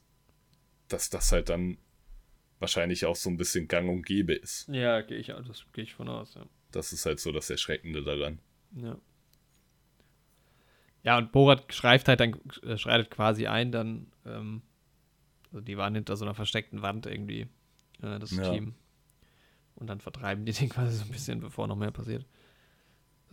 dass 0.88 1.10
das 1.10 1.32
halt 1.32 1.50
dann 1.50 1.78
wahrscheinlich 2.62 3.06
auch 3.06 3.16
so 3.16 3.30
ein 3.30 3.38
bisschen 3.38 3.68
gang 3.68 3.90
und 3.90 4.06
gäbe 4.06 4.34
ist. 4.34 4.68
Ja, 4.70 5.02
gehe 5.02 5.18
ich, 5.18 5.28
das 5.28 5.66
gehe 5.74 5.84
ich 5.84 5.94
von 5.94 6.08
aus, 6.08 6.36
ja. 6.36 6.46
Das 6.72 6.94
ist 6.94 7.06
halt 7.06 7.20
so 7.20 7.32
das 7.32 7.50
Erschreckende 7.50 8.04
daran. 8.04 8.40
Ja. 8.76 8.98
Ja, 11.04 11.18
und 11.18 11.32
Borat 11.32 11.74
schreibt 11.74 12.08
halt 12.08 12.20
dann, 12.20 12.40
äh, 12.64 12.78
schreitet 12.78 13.10
quasi 13.10 13.48
ein, 13.48 13.72
dann, 13.72 14.12
ähm, 14.26 14.62
also 15.52 15.62
die 15.62 15.76
waren 15.76 15.96
hinter 15.96 16.16
so 16.16 16.24
einer 16.26 16.36
versteckten 16.36 16.82
Wand 16.84 17.08
irgendwie, 17.08 17.48
äh, 18.02 18.20
das 18.20 18.32
Ja. 18.32 18.50
Team. 18.52 18.76
Und 19.76 19.88
dann 19.88 20.00
vertreiben 20.00 20.46
die 20.46 20.52
den 20.60 20.70
quasi 20.70 20.96
so 20.96 21.06
ein 21.06 21.12
bisschen, 21.12 21.40
bevor 21.40 21.68
noch 21.68 21.76
mehr 21.76 21.92
passiert. 21.92 22.26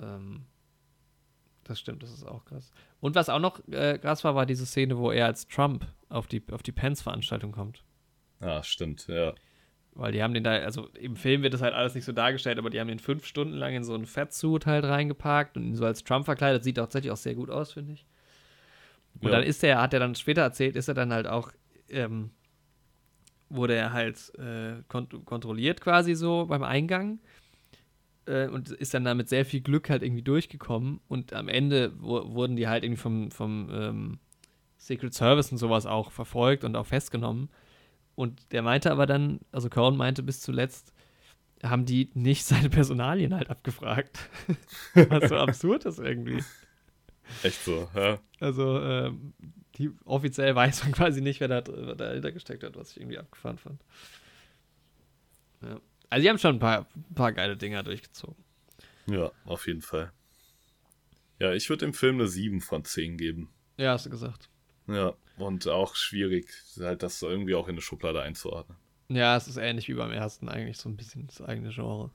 Ähm, 0.00 0.46
das 1.64 1.78
stimmt, 1.78 2.02
das 2.02 2.10
ist 2.10 2.24
auch 2.24 2.46
krass. 2.46 2.70
Und 3.00 3.14
was 3.14 3.28
auch 3.28 3.40
noch 3.40 3.60
äh, 3.68 3.98
krass 3.98 4.24
war, 4.24 4.34
war 4.34 4.46
diese 4.46 4.64
Szene, 4.64 4.96
wo 4.96 5.10
er 5.12 5.26
als 5.26 5.46
Trump 5.46 5.86
auf 6.08 6.26
die, 6.26 6.42
auf 6.50 6.62
die 6.62 6.72
Pence-Veranstaltung 6.72 7.52
kommt. 7.52 7.84
Ah, 8.40 8.62
stimmt, 8.62 9.06
ja. 9.08 9.34
Weil 9.94 10.12
die 10.12 10.22
haben 10.22 10.32
den 10.34 10.44
da, 10.44 10.52
also 10.52 10.86
im 11.00 11.16
Film 11.16 11.42
wird 11.42 11.54
das 11.54 11.62
halt 11.62 11.74
alles 11.74 11.94
nicht 11.94 12.04
so 12.04 12.12
dargestellt, 12.12 12.58
aber 12.58 12.70
die 12.70 12.78
haben 12.78 12.86
den 12.88 13.00
fünf 13.00 13.26
Stunden 13.26 13.54
lang 13.54 13.74
in 13.74 13.82
so 13.82 13.94
einen 13.94 14.06
Fettsuit 14.06 14.64
halt 14.66 14.84
reingepackt 14.84 15.56
und 15.56 15.64
ihn 15.64 15.74
so 15.74 15.84
als 15.84 16.04
Trump 16.04 16.24
verkleidet. 16.24 16.62
Sieht 16.62 16.76
tatsächlich 16.76 17.10
auch 17.10 17.16
sehr 17.16 17.34
gut 17.34 17.50
aus, 17.50 17.72
finde 17.72 17.94
ich. 17.94 18.06
Und 19.20 19.24
Ja. 19.24 19.30
dann 19.32 19.42
ist 19.42 19.64
er, 19.64 19.80
hat 19.82 19.92
er 19.92 20.00
dann 20.00 20.14
später 20.14 20.42
erzählt, 20.42 20.76
ist 20.76 20.86
er 20.86 20.94
dann 20.94 21.12
halt 21.12 21.26
auch, 21.26 21.50
ähm, 21.88 22.30
wurde 23.48 23.74
er 23.74 23.92
halt 23.92 24.32
äh, 24.38 24.82
kont 24.88 25.24
kontrolliert 25.24 25.80
quasi 25.80 26.14
so 26.14 26.46
beim 26.46 26.62
Eingang 26.62 27.18
äh, 28.26 28.46
und 28.46 28.70
ist 28.70 28.94
dann 28.94 29.04
da 29.04 29.14
mit 29.14 29.28
sehr 29.28 29.44
viel 29.44 29.62
Glück 29.62 29.90
halt 29.90 30.02
irgendwie 30.02 30.22
durchgekommen 30.22 31.00
und 31.08 31.32
am 31.32 31.48
Ende 31.48 31.92
wu- 32.00 32.34
wurden 32.34 32.56
die 32.56 32.68
halt 32.68 32.84
irgendwie 32.84 33.00
vom, 33.00 33.30
vom 33.30 33.70
ähm, 33.72 34.18
Secret 34.76 35.14
Service 35.14 35.50
und 35.50 35.58
sowas 35.58 35.86
auch 35.86 36.12
verfolgt 36.12 36.62
und 36.62 36.76
auch 36.76 36.86
festgenommen. 36.86 37.48
Und 38.18 38.50
der 38.50 38.62
meinte 38.62 38.90
aber 38.90 39.06
dann, 39.06 39.38
also 39.52 39.70
Cohen 39.70 39.96
meinte 39.96 40.24
bis 40.24 40.40
zuletzt, 40.40 40.92
haben 41.62 41.86
die 41.86 42.10
nicht 42.14 42.44
seine 42.44 42.68
Personalien 42.68 43.32
halt 43.32 43.48
abgefragt. 43.48 44.28
Was 44.94 45.28
so 45.28 45.36
absurd 45.36 45.84
ist 45.84 46.00
irgendwie. 46.00 46.42
Echt 47.44 47.62
so, 47.62 47.88
ja. 47.94 48.18
Also, 48.40 48.80
ähm, 48.80 49.34
die, 49.76 49.92
offiziell 50.04 50.52
weiß 50.56 50.82
man 50.82 50.92
quasi 50.94 51.20
nicht, 51.20 51.38
wer 51.38 51.46
da 51.46 51.62
wer 51.68 51.94
dahinter 51.94 52.32
gesteckt 52.32 52.64
hat, 52.64 52.74
was 52.74 52.90
ich 52.90 52.96
irgendwie 52.96 53.18
abgefahren 53.18 53.58
fand. 53.58 53.84
Ja. 55.62 55.80
Also, 56.10 56.22
die 56.24 56.28
haben 56.28 56.38
schon 56.38 56.56
ein 56.56 56.58
paar, 56.58 56.88
ein 56.96 57.14
paar 57.14 57.32
geile 57.32 57.56
Dinger 57.56 57.84
durchgezogen. 57.84 58.42
Ja, 59.06 59.30
auf 59.44 59.68
jeden 59.68 59.82
Fall. 59.82 60.10
Ja, 61.38 61.52
ich 61.52 61.68
würde 61.68 61.86
dem 61.86 61.94
Film 61.94 62.16
eine 62.16 62.26
7 62.26 62.62
von 62.62 62.84
10 62.84 63.16
geben. 63.16 63.48
Ja, 63.76 63.92
hast 63.92 64.06
du 64.06 64.10
gesagt. 64.10 64.50
Ja, 64.88 65.14
und 65.36 65.68
auch 65.68 65.94
schwierig, 65.94 66.50
halt 66.78 67.02
das 67.02 67.18
so 67.18 67.28
irgendwie 67.28 67.54
auch 67.54 67.68
in 67.68 67.74
eine 67.74 67.80
Schublade 67.80 68.22
einzuordnen. 68.22 68.76
Ja, 69.08 69.36
es 69.36 69.48
ist 69.48 69.56
ähnlich 69.56 69.88
wie 69.88 69.94
beim 69.94 70.10
ersten, 70.10 70.48
eigentlich 70.48 70.78
so 70.78 70.88
ein 70.88 70.96
bisschen 70.96 71.26
das 71.26 71.40
eigene 71.40 71.70
Genre. 71.70 72.10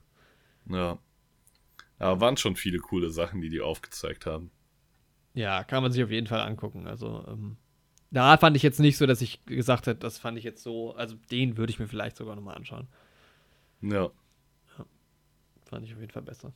Ja. 0.68 0.98
Aber 1.98 2.20
waren 2.20 2.36
schon 2.36 2.56
viele 2.56 2.78
coole 2.78 3.10
Sachen, 3.10 3.40
die 3.40 3.48
die 3.48 3.60
aufgezeigt 3.60 4.26
haben. 4.26 4.50
Ja, 5.34 5.64
kann 5.64 5.82
man 5.82 5.92
sich 5.92 6.02
auf 6.02 6.10
jeden 6.10 6.26
Fall 6.26 6.40
angucken. 6.40 6.86
Also, 6.86 7.24
ähm, 7.26 7.56
da 8.10 8.36
fand 8.36 8.56
ich 8.56 8.62
jetzt 8.62 8.80
nicht 8.80 8.96
so, 8.96 9.06
dass 9.06 9.22
ich 9.22 9.44
gesagt 9.46 9.86
hätte, 9.86 10.00
das 10.00 10.18
fand 10.18 10.38
ich 10.38 10.44
jetzt 10.44 10.62
so, 10.62 10.94
also 10.94 11.16
den 11.30 11.56
würde 11.56 11.70
ich 11.72 11.78
mir 11.78 11.88
vielleicht 11.88 12.16
sogar 12.16 12.36
nochmal 12.36 12.56
anschauen. 12.56 12.86
Ja, 13.80 14.10
Fand 15.64 15.86
ich 15.86 15.94
auf 15.94 16.00
jeden 16.00 16.12
Fall 16.12 16.22
besser. 16.22 16.52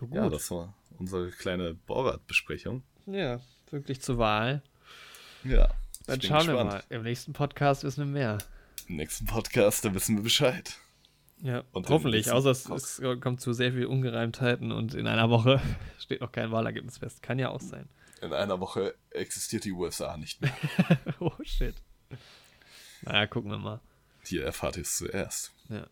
Ja, 0.00 0.06
gut. 0.06 0.14
ja 0.14 0.28
das 0.28 0.50
war 0.50 0.74
unsere 0.98 1.30
kleine 1.30 1.74
Borat-Besprechung. 1.74 2.82
Ja, 3.12 3.40
wirklich 3.70 4.00
zur 4.00 4.18
Wahl. 4.18 4.62
Ja. 5.42 5.68
Dann 6.06 6.20
schauen 6.22 6.46
wir 6.46 6.64
mal. 6.64 6.82
Im 6.90 7.02
nächsten 7.02 7.32
Podcast 7.32 7.82
wissen 7.82 8.06
wir 8.06 8.12
mehr. 8.12 8.38
Im 8.86 8.96
nächsten 8.96 9.26
Podcast, 9.26 9.84
da 9.84 9.92
wissen 9.94 10.16
wir 10.16 10.22
Bescheid. 10.22 10.76
Ja, 11.42 11.64
Und 11.72 11.88
hoffentlich. 11.88 12.30
Außer 12.30 12.50
es, 12.50 12.68
es 12.68 13.02
kommt 13.20 13.40
zu 13.40 13.52
sehr 13.52 13.72
viel 13.72 13.86
Ungereimtheiten 13.86 14.70
und 14.70 14.94
in 14.94 15.06
einer 15.06 15.28
Woche 15.30 15.60
steht 15.98 16.20
noch 16.20 16.30
kein 16.30 16.52
Wahlergebnis 16.52 16.98
fest. 16.98 17.22
Kann 17.22 17.38
ja 17.38 17.48
auch 17.48 17.60
sein. 17.60 17.88
In 18.22 18.32
einer 18.32 18.60
Woche 18.60 18.94
existiert 19.10 19.64
die 19.64 19.72
USA 19.72 20.16
nicht 20.16 20.40
mehr. 20.42 20.54
oh 21.20 21.32
shit. 21.42 21.74
Naja, 23.02 23.26
gucken 23.26 23.50
wir 23.50 23.58
mal. 23.58 23.80
Hier 24.24 24.44
erfahrt 24.44 24.76
ihr 24.76 24.82
es 24.82 24.96
zuerst. 24.96 25.52
Ja. 25.68 25.86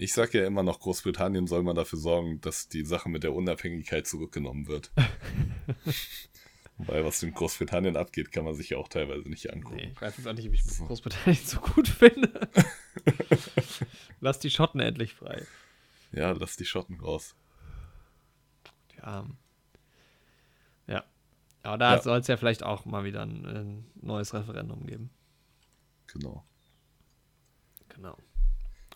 Ich 0.00 0.12
sag 0.12 0.32
ja 0.32 0.46
immer 0.46 0.62
noch, 0.62 0.78
Großbritannien 0.78 1.48
soll 1.48 1.64
man 1.64 1.74
dafür 1.74 1.98
sorgen, 1.98 2.40
dass 2.40 2.68
die 2.68 2.84
Sache 2.84 3.08
mit 3.08 3.24
der 3.24 3.34
Unabhängigkeit 3.34 4.06
zurückgenommen 4.06 4.68
wird. 4.68 4.92
Weil 6.78 7.04
was 7.04 7.20
in 7.24 7.34
Großbritannien 7.34 7.96
abgeht, 7.96 8.30
kann 8.30 8.44
man 8.44 8.54
sich 8.54 8.70
ja 8.70 8.78
auch 8.78 8.86
teilweise 8.86 9.28
nicht 9.28 9.52
angucken. 9.52 9.74
Nee, 9.74 9.90
ich 9.92 10.00
weiß 10.00 10.16
jetzt 10.18 10.28
auch 10.28 10.32
nicht, 10.34 10.46
ob 10.46 10.54
ich 10.54 10.62
Großbritannien 10.64 11.44
so 11.44 11.58
gut 11.60 11.88
finde. 11.88 12.48
Lass 14.20 14.38
die 14.38 14.50
Schotten 14.50 14.78
endlich 14.78 15.14
frei. 15.14 15.44
Ja, 16.12 16.30
lass 16.30 16.56
die 16.56 16.64
Schotten 16.64 17.00
raus. 17.00 17.34
Ja. 18.96 19.26
Ja. 20.86 21.04
Aber 21.64 21.76
da 21.78 21.96
Ja. 21.96 22.02
soll 22.02 22.18
es 22.20 22.28
ja 22.28 22.36
vielleicht 22.36 22.62
auch 22.62 22.84
mal 22.86 23.04
wieder 23.04 23.22
ein, 23.22 23.44
ein 23.44 23.84
neues 24.00 24.32
Referendum 24.32 24.86
geben. 24.86 25.10
Genau. 26.06 26.44
Genau. 27.88 28.16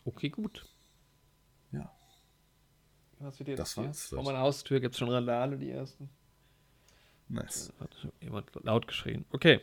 Okay, 0.04 0.30
gut. 0.30 0.64
Was 3.22 3.38
wird 3.38 3.48
jetzt 3.50 3.58
Das 3.58 3.74
hier? 3.74 3.84
war's. 3.84 4.06
Vor 4.08 4.22
meiner 4.22 4.40
Haustür 4.40 4.80
gibt 4.80 4.94
es 4.94 4.98
schon 4.98 5.08
Randale, 5.08 5.56
die 5.58 5.70
ersten. 5.70 6.08
Nice. 7.28 7.72
Hat 7.80 7.96
jemand 8.20 8.50
laut 8.62 8.86
geschrien. 8.86 9.24
Okay, 9.30 9.60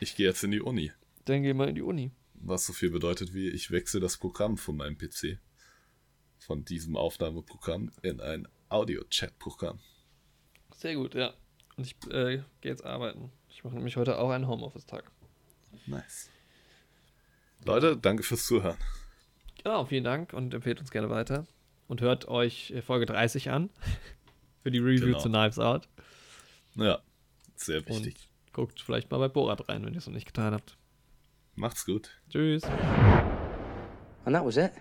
Ich 0.00 0.16
gehe 0.16 0.26
jetzt 0.26 0.42
in 0.42 0.50
die 0.50 0.60
Uni. 0.60 0.90
dann 1.26 1.42
gehen 1.42 1.56
wir 1.58 1.68
in 1.68 1.74
die 1.74 1.82
Uni. 1.82 2.10
Was 2.34 2.66
so 2.66 2.72
viel 2.72 2.90
bedeutet 2.90 3.32
wie, 3.32 3.48
ich 3.48 3.70
wechsle 3.70 4.00
das 4.00 4.16
Programm 4.18 4.56
von 4.58 4.76
meinem 4.76 4.98
PC. 4.98 5.38
Von 6.38 6.64
diesem 6.64 6.96
Aufnahmeprogramm 6.96 7.90
in 8.02 8.20
ein 8.20 8.48
Audio-Chat-Programm. 8.68 9.78
Sehr 10.74 10.94
gut, 10.96 11.14
ja. 11.14 11.32
Und 11.76 11.86
ich 11.86 11.94
äh, 12.10 12.36
gehe 12.60 12.70
jetzt 12.72 12.84
arbeiten. 12.84 13.30
Ich 13.48 13.64
mache 13.64 13.74
nämlich 13.76 13.96
heute 13.96 14.18
auch 14.18 14.30
einen 14.30 14.46
Homeoffice-Tag. 14.48 15.10
Nice. 15.86 16.30
Leute, 17.64 17.96
danke 17.96 18.22
fürs 18.22 18.46
Zuhören. 18.46 18.76
Genau, 19.62 19.84
vielen 19.86 20.04
Dank 20.04 20.32
und 20.34 20.52
empfehlt 20.52 20.80
uns 20.80 20.90
gerne 20.90 21.08
weiter. 21.08 21.46
Und 21.88 22.00
hört 22.00 22.28
euch 22.28 22.70
äh, 22.70 22.82
Folge 22.82 23.06
30 23.06 23.50
an. 23.50 23.70
Für 24.62 24.70
die 24.70 24.78
Review 24.78 25.06
Genau. 25.06 25.18
zu 25.18 25.28
Knives 25.28 25.58
Out. 25.58 25.88
Ja, 26.76 26.98
sehr 27.56 27.86
wichtig. 27.86 28.14
Und 28.46 28.52
guckt 28.54 28.80
vielleicht 28.80 29.10
mal 29.10 29.18
bei 29.18 29.28
Borat 29.28 29.68
rein, 29.68 29.84
wenn 29.84 29.92
ihr 29.92 29.98
es 29.98 30.06
noch 30.06 30.14
nicht 30.14 30.26
getan 30.26 30.54
habt. 30.54 30.76
Macht's 31.54 31.84
gut. 31.84 32.10
Tschüss. 32.30 32.64
And 34.24 34.34
that 34.34 34.44
was 34.44 34.56
it. 34.56 34.72